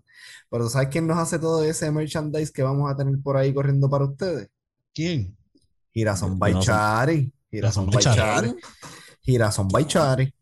Pero 0.50 0.68
¿sabes 0.68 0.88
quién 0.88 1.06
nos 1.06 1.18
hace 1.18 1.38
todo 1.38 1.62
ese 1.62 1.90
merchandise 1.90 2.52
que 2.52 2.62
vamos 2.62 2.90
a 2.90 2.96
tener 2.96 3.18
por 3.22 3.36
ahí 3.36 3.52
corriendo 3.52 3.88
para 3.90 4.04
ustedes? 4.04 4.48
¿Quién? 4.94 5.36
Girasón 5.92 6.32
Yo 6.32 6.38
by 6.38 6.52
no 6.54 6.62
sé. 6.62 6.66
Chari. 6.66 7.32
Girasón 7.50 7.86
Girasón 7.86 7.86
by 7.86 7.94
by 7.94 8.02
Chari. 8.02 8.48
Chari. 8.48 8.60
Girasón 9.22 9.68
by 9.68 9.86
Chari. 9.86 10.34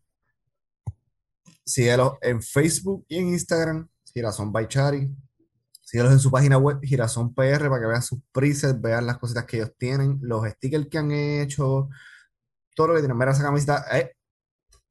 Síguelo 1.65 2.17
en 2.21 2.41
Facebook 2.41 3.05
y 3.07 3.17
en 3.17 3.29
Instagram. 3.29 3.87
Girasón 4.13 4.51
by 4.51 4.67
Chari. 4.67 5.09
Síguelos 5.81 6.13
en 6.13 6.19
su 6.19 6.31
página 6.31 6.57
web, 6.57 6.79
Girasón 6.81 7.33
PR, 7.35 7.69
para 7.69 7.81
que 7.81 7.87
vean 7.87 8.01
sus 8.01 8.19
presets, 8.31 8.81
vean 8.81 9.05
las 9.05 9.19
cositas 9.19 9.45
que 9.45 9.57
ellos 9.57 9.73
tienen, 9.77 10.17
los 10.21 10.47
stickers 10.49 10.87
que 10.87 10.97
han 10.97 11.11
hecho, 11.11 11.89
todo 12.75 12.87
lo 12.87 12.93
que 12.95 13.01
tienen. 13.01 13.17
Mira 13.17 13.31
esa 13.31 13.43
camiseta, 13.43 13.85
eh, 13.91 14.15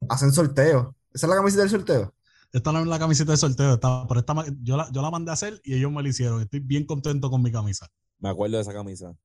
hacen 0.07 0.31
sorteos. 0.31 0.95
¿Esa 1.13 1.27
es 1.27 1.29
la 1.29 1.35
camiseta 1.35 1.63
del 1.63 1.71
sorteo? 1.71 2.15
Esta 2.53 2.71
no 2.71 2.79
es 2.79 2.87
la 2.87 2.99
camiseta 2.99 3.31
de 3.31 3.37
sorteo, 3.37 3.73
esta- 3.73 4.05
pero 4.07 4.19
esta 4.19 4.35
yo, 4.61 4.77
la, 4.77 4.87
yo 4.91 5.01
la 5.01 5.09
mandé 5.11 5.31
a 5.31 5.33
hacer 5.33 5.59
y 5.63 5.73
ellos 5.75 5.91
me 5.91 6.03
la 6.03 6.09
hicieron. 6.09 6.41
Estoy 6.41 6.59
bien 6.59 6.85
contento 6.85 7.29
con 7.29 7.41
mi 7.41 7.51
camisa. 7.51 7.87
Me 8.19 8.29
acuerdo 8.29 8.57
de 8.57 8.61
esa 8.61 8.73
camisa. 8.73 9.15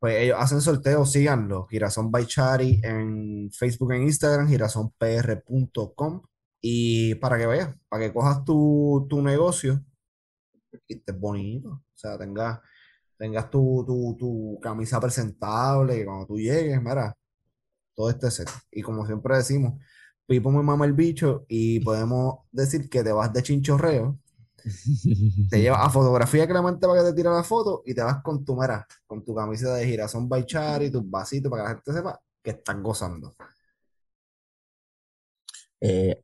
Pues 0.00 0.16
ellos 0.20 0.36
hacen 0.38 0.60
sorteos, 0.60 1.12
síganlo. 1.12 1.66
Girasón 1.68 2.10
by 2.10 2.26
Chari 2.26 2.80
en 2.82 3.50
Facebook 3.52 3.92
e 3.92 4.02
Instagram, 4.02 4.48
girasonpr.com. 4.48 6.22
Y 6.60 7.14
para 7.16 7.38
que 7.38 7.46
veas, 7.46 7.74
para 7.88 8.04
que 8.06 8.12
cojas 8.12 8.44
tu, 8.44 9.06
tu 9.08 9.22
negocio 9.22 9.84
y 10.88 10.94
estés 10.94 11.18
bonito. 11.18 11.68
O 11.70 11.82
sea, 11.94 12.18
tengas, 12.18 12.60
tengas 13.16 13.48
tu, 13.48 13.84
tu, 13.86 14.16
tu 14.18 14.58
camisa 14.60 15.00
presentable, 15.00 15.94
que 15.96 16.04
cuando 16.04 16.26
tú 16.26 16.36
llegues, 16.38 16.82
mira, 16.82 17.16
todo 17.94 18.10
este 18.10 18.30
set. 18.30 18.50
Y 18.72 18.82
como 18.82 19.06
siempre 19.06 19.36
decimos, 19.36 19.80
Pipo 20.26 20.50
me 20.50 20.62
mama 20.62 20.84
el 20.84 20.92
bicho 20.92 21.44
y 21.48 21.80
podemos 21.84 22.40
decir 22.52 22.88
que 22.88 23.02
te 23.04 23.12
vas 23.12 23.32
de 23.32 23.42
chinchorreo 23.42 24.18
te 25.50 25.60
llevas 25.60 25.80
a 25.80 25.90
fotografía 25.90 26.46
Clemente 26.46 26.86
para 26.86 27.00
que 27.00 27.10
te 27.10 27.16
tire 27.16 27.30
la 27.30 27.44
foto 27.44 27.82
y 27.84 27.94
te 27.94 28.02
vas 28.02 28.22
con 28.22 28.44
tu, 28.44 28.56
mira, 28.60 28.86
con 29.06 29.24
tu 29.24 29.34
camiseta 29.34 29.74
de 29.74 29.86
girasón 29.86 30.28
by 30.28 30.44
Chari, 30.44 30.90
tus 30.90 31.08
vasitos 31.08 31.50
para 31.50 31.62
que 31.62 31.68
la 31.68 31.74
gente 31.74 31.92
sepa 31.92 32.20
que 32.42 32.50
están 32.50 32.82
gozando. 32.82 33.34
Eh, 35.80 36.20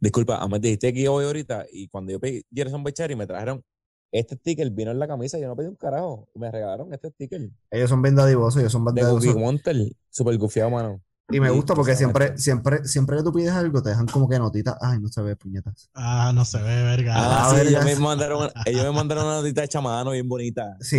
disculpa, 0.00 0.36
a 0.36 0.48
mí 0.48 0.58
dijiste 0.58 0.92
que 0.92 1.00
iba 1.00 1.12
hoy 1.12 1.24
ahorita 1.24 1.66
y 1.70 1.88
cuando 1.88 2.12
yo 2.12 2.20
pedí 2.20 2.44
Gerson 2.52 2.84
Bechari 2.84 3.16
me 3.16 3.26
trajeron 3.26 3.62
este 4.10 4.36
sticker, 4.36 4.70
vino 4.70 4.90
en 4.90 4.98
la 4.98 5.08
camisa, 5.08 5.38
yo 5.38 5.48
no 5.48 5.56
pedí 5.56 5.68
un 5.68 5.76
carajo, 5.76 6.28
me 6.34 6.50
regalaron 6.50 6.92
este 6.92 7.08
sticker. 7.10 7.48
Ellos 7.70 7.88
son 7.88 8.02
bien 8.02 8.14
dadivosos, 8.14 8.60
ellos 8.60 8.72
son 8.72 8.84
bien 8.84 9.06
De 9.06 9.96
super 10.10 10.36
gufiado, 10.36 10.70
mano. 10.70 11.02
Y 11.32 11.40
me 11.40 11.50
gusta 11.50 11.74
porque 11.74 11.96
siempre, 11.96 12.38
siempre, 12.38 12.84
siempre 12.86 13.16
que 13.16 13.22
tú 13.22 13.32
pides 13.32 13.52
algo 13.52 13.82
te 13.82 13.90
dejan 13.90 14.06
como 14.06 14.28
que 14.28 14.38
notitas. 14.38 14.76
Ay, 14.80 14.98
no 15.00 15.08
se 15.08 15.22
ve 15.22 15.36
puñetas. 15.36 15.90
Ah, 15.94 16.32
no 16.34 16.44
se 16.44 16.58
ve, 16.58 16.82
verga. 16.82 17.14
Ah, 17.16 17.50
Ah, 17.50 17.54
sí, 17.54 17.68
ellos 17.68 17.84
me 17.84 17.96
mandaron, 17.96 18.50
ellos 18.64 18.84
me 18.84 18.92
mandaron 18.92 19.24
una 19.26 19.36
notita 19.36 19.64
hecha 19.64 19.78
a 19.78 19.82
mano 19.82 20.10
bien 20.12 20.28
bonita. 20.28 20.76
Sí, 20.80 20.98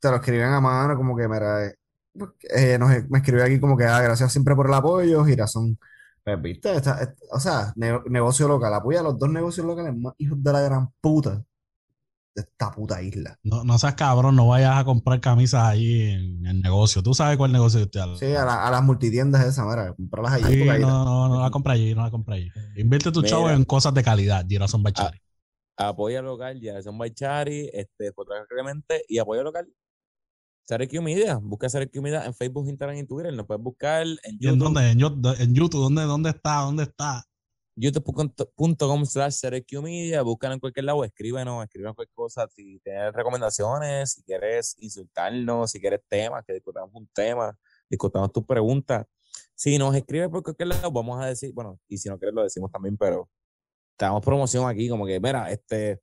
te 0.00 0.10
lo 0.10 0.16
escriben 0.16 0.48
a 0.48 0.60
mano, 0.60 0.96
como 0.96 1.16
que, 1.16 1.28
mira, 1.28 1.66
eh, 1.66 1.74
eh, 2.54 2.78
nos- 2.78 2.90
me 3.08 3.18
escribió 3.18 3.44
aquí 3.44 3.60
como 3.60 3.76
que, 3.76 3.84
ah, 3.84 4.00
gracias 4.00 4.32
siempre 4.32 4.54
por 4.54 4.66
el 4.66 4.74
apoyo, 4.74 5.24
girasón. 5.24 5.78
Pues, 6.24 6.40
viste, 6.40 6.74
Esta- 6.76 7.14
o 7.32 7.40
sea, 7.40 7.72
ne- 7.76 8.00
negocio 8.08 8.46
local, 8.48 8.72
apoya 8.74 9.00
a 9.00 9.02
los 9.02 9.18
dos 9.18 9.28
negocios 9.30 9.66
locales 9.66 9.96
más 9.96 10.14
hijos 10.18 10.42
de 10.42 10.52
la 10.52 10.60
gran 10.60 10.88
puta 11.00 11.42
de 12.34 12.42
esta 12.42 12.70
puta 12.70 13.02
isla. 13.02 13.38
No, 13.42 13.62
no 13.64 13.78
seas 13.78 13.94
cabrón, 13.94 14.36
no 14.36 14.46
vayas 14.48 14.76
a 14.78 14.84
comprar 14.84 15.20
camisas 15.20 15.62
ahí 15.64 16.10
en 16.12 16.46
el 16.46 16.60
negocio. 16.62 17.02
Tú 17.02 17.12
sabes 17.14 17.36
cuál 17.36 17.52
negocio 17.52 17.86
te 17.90 18.00
habla. 18.00 18.16
Sí, 18.16 18.26
a, 18.34 18.44
la- 18.44 18.66
a 18.66 18.70
las 18.70 18.82
multitiendas 18.82 19.44
esas, 19.46 19.66
mira, 19.66 19.92
comprarlas 19.94 20.32
allí. 20.34 20.44
Sí, 20.54 20.58
porque 20.60 20.70
ahí- 20.70 20.80
no, 20.80 21.04
no, 21.04 21.28
no 21.28 21.42
la 21.42 21.50
compra 21.50 21.74
allí, 21.74 21.94
no 21.94 22.02
la 22.02 22.10
compra 22.10 22.36
allí. 22.36 22.48
Invierte 22.76 23.12
tu 23.12 23.22
chavo 23.22 23.50
en 23.50 23.64
cosas 23.64 23.92
de 23.94 24.02
calidad, 24.02 24.46
Girasón 24.48 24.82
Bachari. 24.82 25.18
Apoya 25.76 26.22
local, 26.22 26.60
Gerson 26.60 26.98
Bechari, 26.98 27.68
este, 27.72 28.12
Clemente 28.48 29.04
y 29.08 29.18
apoya 29.18 29.42
local. 29.42 29.66
CRQ 30.68 31.02
Media, 31.02 31.36
busca 31.42 31.68
CRQ 31.68 32.00
Media 32.00 32.24
en 32.24 32.34
Facebook, 32.34 32.68
Instagram 32.68 32.96
y 32.98 33.04
Twitter. 33.06 33.32
Nos 33.34 33.46
puedes 33.46 33.62
buscar 33.62 34.02
en 34.06 34.16
¿Y 34.38 34.46
en 34.46 34.54
YouTube. 34.58 34.58
dónde? 34.64 34.90
En, 34.90 35.00
en 35.40 35.54
YouTube, 35.54 35.82
¿dónde, 35.82 36.02
¿dónde 36.04 36.30
está? 36.30 36.56
¿Dónde 36.60 36.82
está? 36.84 37.24
youtube.com 37.76 39.06
slash 39.06 39.40
Media, 39.82 40.22
búscanos 40.22 40.56
en 40.56 40.60
cualquier 40.60 40.84
lado, 40.84 41.04
escríbenos, 41.04 41.64
escríbenos 41.64 41.94
cualquier 41.94 42.14
cosa, 42.14 42.46
si 42.48 42.78
tienes 42.80 43.12
recomendaciones, 43.12 44.12
si 44.12 44.22
quieres 44.22 44.76
insultarnos, 44.78 45.70
si 45.70 45.80
quieres 45.80 46.00
temas, 46.08 46.44
que 46.44 46.52
discutamos 46.52 46.90
un 46.94 47.08
tema, 47.08 47.56
discutamos 47.88 48.32
tus 48.32 48.44
preguntas. 48.44 49.06
Si 49.54 49.78
nos 49.78 49.94
escribes 49.94 50.28
por 50.28 50.42
cualquier 50.42 50.68
lado, 50.68 50.90
vamos 50.90 51.20
a 51.22 51.26
decir, 51.26 51.52
bueno, 51.54 51.78
y 51.88 51.96
si 51.96 52.08
no 52.08 52.18
quieres 52.18 52.34
lo 52.34 52.42
decimos 52.42 52.70
también, 52.70 52.96
pero 52.96 53.28
te 53.96 54.04
damos 54.04 54.22
promoción 54.22 54.68
aquí, 54.68 54.88
como 54.88 55.06
que, 55.06 55.18
mira, 55.20 55.50
este, 55.50 56.00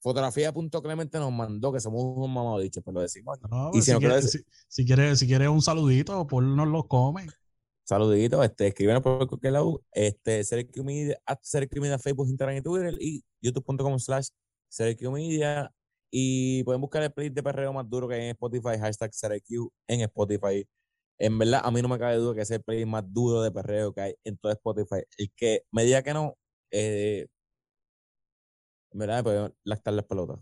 fotografía.clemente 0.00 1.18
nos 1.18 1.32
mandó 1.32 1.72
que 1.72 1.80
somos 1.80 2.02
unos 2.02 2.28
mamadichos, 2.28 2.82
pues 2.82 2.94
lo 2.94 3.00
decimos. 3.00 3.38
No, 3.50 3.68
Y 3.68 3.72
pues, 3.72 3.84
si 3.84 3.90
si, 3.90 3.92
no 3.92 3.98
quieres, 3.98 4.30
si, 4.30 4.38
si 4.68 4.84
quieres, 4.84 5.18
si 5.18 5.26
quieres 5.26 5.48
un 5.48 5.62
saludito, 5.62 6.26
ponnos 6.26 6.68
los 6.68 6.86
come. 6.86 7.26
Saluditos, 7.86 8.44
este, 8.44 8.66
escríbenos 8.66 9.00
por 9.00 9.28
cualquier 9.28 9.52
lado, 9.52 9.80
este, 9.92 10.42
CRQ 10.42 10.82
Media, 10.82 11.20
Facebook, 12.00 12.26
Instagram 12.26 12.56
y 12.56 12.60
Twitter, 12.60 12.96
y 13.00 13.24
youtube.com 13.40 13.96
slash 14.00 14.28
CRQ 14.76 15.12
Media, 15.12 15.72
y 16.10 16.64
pueden 16.64 16.80
buscar 16.80 17.04
el 17.04 17.12
playlist 17.12 17.36
de 17.36 17.44
perreo 17.44 17.72
más 17.72 17.88
duro 17.88 18.08
que 18.08 18.16
hay 18.16 18.22
en 18.22 18.30
Spotify, 18.30 18.76
hashtag 18.80 19.12
CRQ 19.12 19.70
en 19.86 20.00
Spotify. 20.00 20.66
En 21.18 21.38
verdad, 21.38 21.60
a 21.64 21.70
mí 21.70 21.80
no 21.80 21.88
me 21.88 21.96
cabe 21.96 22.16
duda 22.16 22.34
que 22.34 22.40
es 22.42 22.50
el 22.50 22.60
playlist 22.60 22.88
más 22.88 23.04
duro 23.06 23.40
de 23.40 23.52
perreo 23.52 23.94
que 23.94 24.00
hay 24.00 24.14
en 24.24 24.36
todo 24.36 24.50
Spotify. 24.50 25.04
El 25.16 25.30
que 25.36 25.62
me 25.70 25.84
diga 25.84 26.02
que 26.02 26.12
no, 26.12 26.36
eh, 26.72 27.28
en 28.92 28.98
verdad 28.98 29.22
puede 29.22 29.54
lactar 29.62 29.94
las 29.94 30.06
pelotas. 30.06 30.40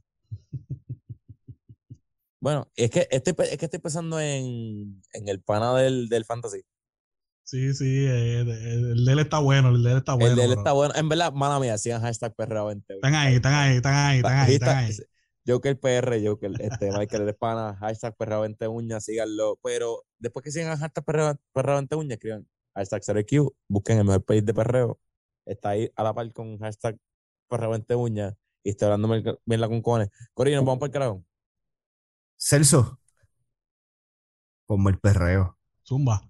Bueno, 2.40 2.70
es 2.76 2.90
que 2.90 3.08
estoy, 3.10 3.34
es 3.50 3.58
que 3.58 3.64
estoy 3.64 3.80
pensando 3.80 4.20
en, 4.20 5.02
en 5.12 5.28
el 5.28 5.42
pana 5.42 5.74
del, 5.74 6.08
del 6.08 6.24
fantasy. 6.24 6.62
Sí, 7.44 7.74
sí, 7.74 8.06
eh, 8.06 8.40
el, 8.40 8.48
el 8.48 9.04
de 9.04 9.12
él 9.12 9.18
está 9.18 9.38
bueno, 9.38 9.68
el 9.68 9.82
de 9.82 9.92
él 9.92 9.98
está 9.98 10.14
bueno. 10.14 10.30
el 10.30 10.36
de 10.36 10.44
él 10.44 10.52
está 10.52 10.72
bueno. 10.72 10.94
En 10.96 11.08
verdad, 11.10 11.32
mala 11.32 11.60
mía, 11.60 11.76
sigan 11.76 12.00
hashtag 12.00 12.34
perreo 12.34 12.66
20. 12.66 12.94
Están 12.94 13.14
ahí, 13.14 13.34
están 13.34 13.52
ahí, 13.52 13.76
están 13.76 13.94
ahí, 13.94 14.16
están 14.16 14.38
ahí, 14.38 14.54
están 14.54 14.76
ahí. 14.78 14.96
Joker 15.46 15.78
PR, 15.78 16.26
Joker, 16.26 16.52
este, 16.58 16.90
Michael 16.90 17.28
el 17.28 17.34
pana, 17.34 17.76
hashtag 17.76 18.16
perreo 18.16 18.40
20 18.40 18.66
uñas, 18.68 19.04
síganlo. 19.04 19.58
Pero 19.62 20.04
después 20.18 20.42
que 20.42 20.50
sigan 20.50 20.78
hashtag 20.78 21.04
perreo, 21.04 21.36
perreo 21.52 21.74
20 21.74 21.96
uñas, 21.96 22.12
escriban 22.12 22.48
hashtag 22.74 23.02
CRQ, 23.04 23.54
busquen 23.68 23.98
el 23.98 24.04
mejor 24.04 24.24
país 24.24 24.44
de 24.44 24.54
perreo. 24.54 24.98
Está 25.44 25.70
ahí 25.70 25.90
a 25.96 26.02
la 26.02 26.14
par 26.14 26.32
con 26.32 26.58
hashtag 26.58 26.96
perreo 27.48 27.70
20 27.70 27.94
uñas 27.94 28.34
y 28.62 28.70
estoy 28.70 28.86
hablando 28.86 29.14
la 29.44 29.68
con 29.68 29.82
cojones. 29.82 30.08
Corillo, 30.32 30.56
nos 30.56 30.64
vamos 30.64 30.80
para 30.80 30.86
el 30.86 30.92
carajo. 30.92 31.24
Celso, 32.38 32.98
como 34.64 34.88
el 34.88 34.98
perreo. 34.98 35.58
Zumba. 35.86 36.22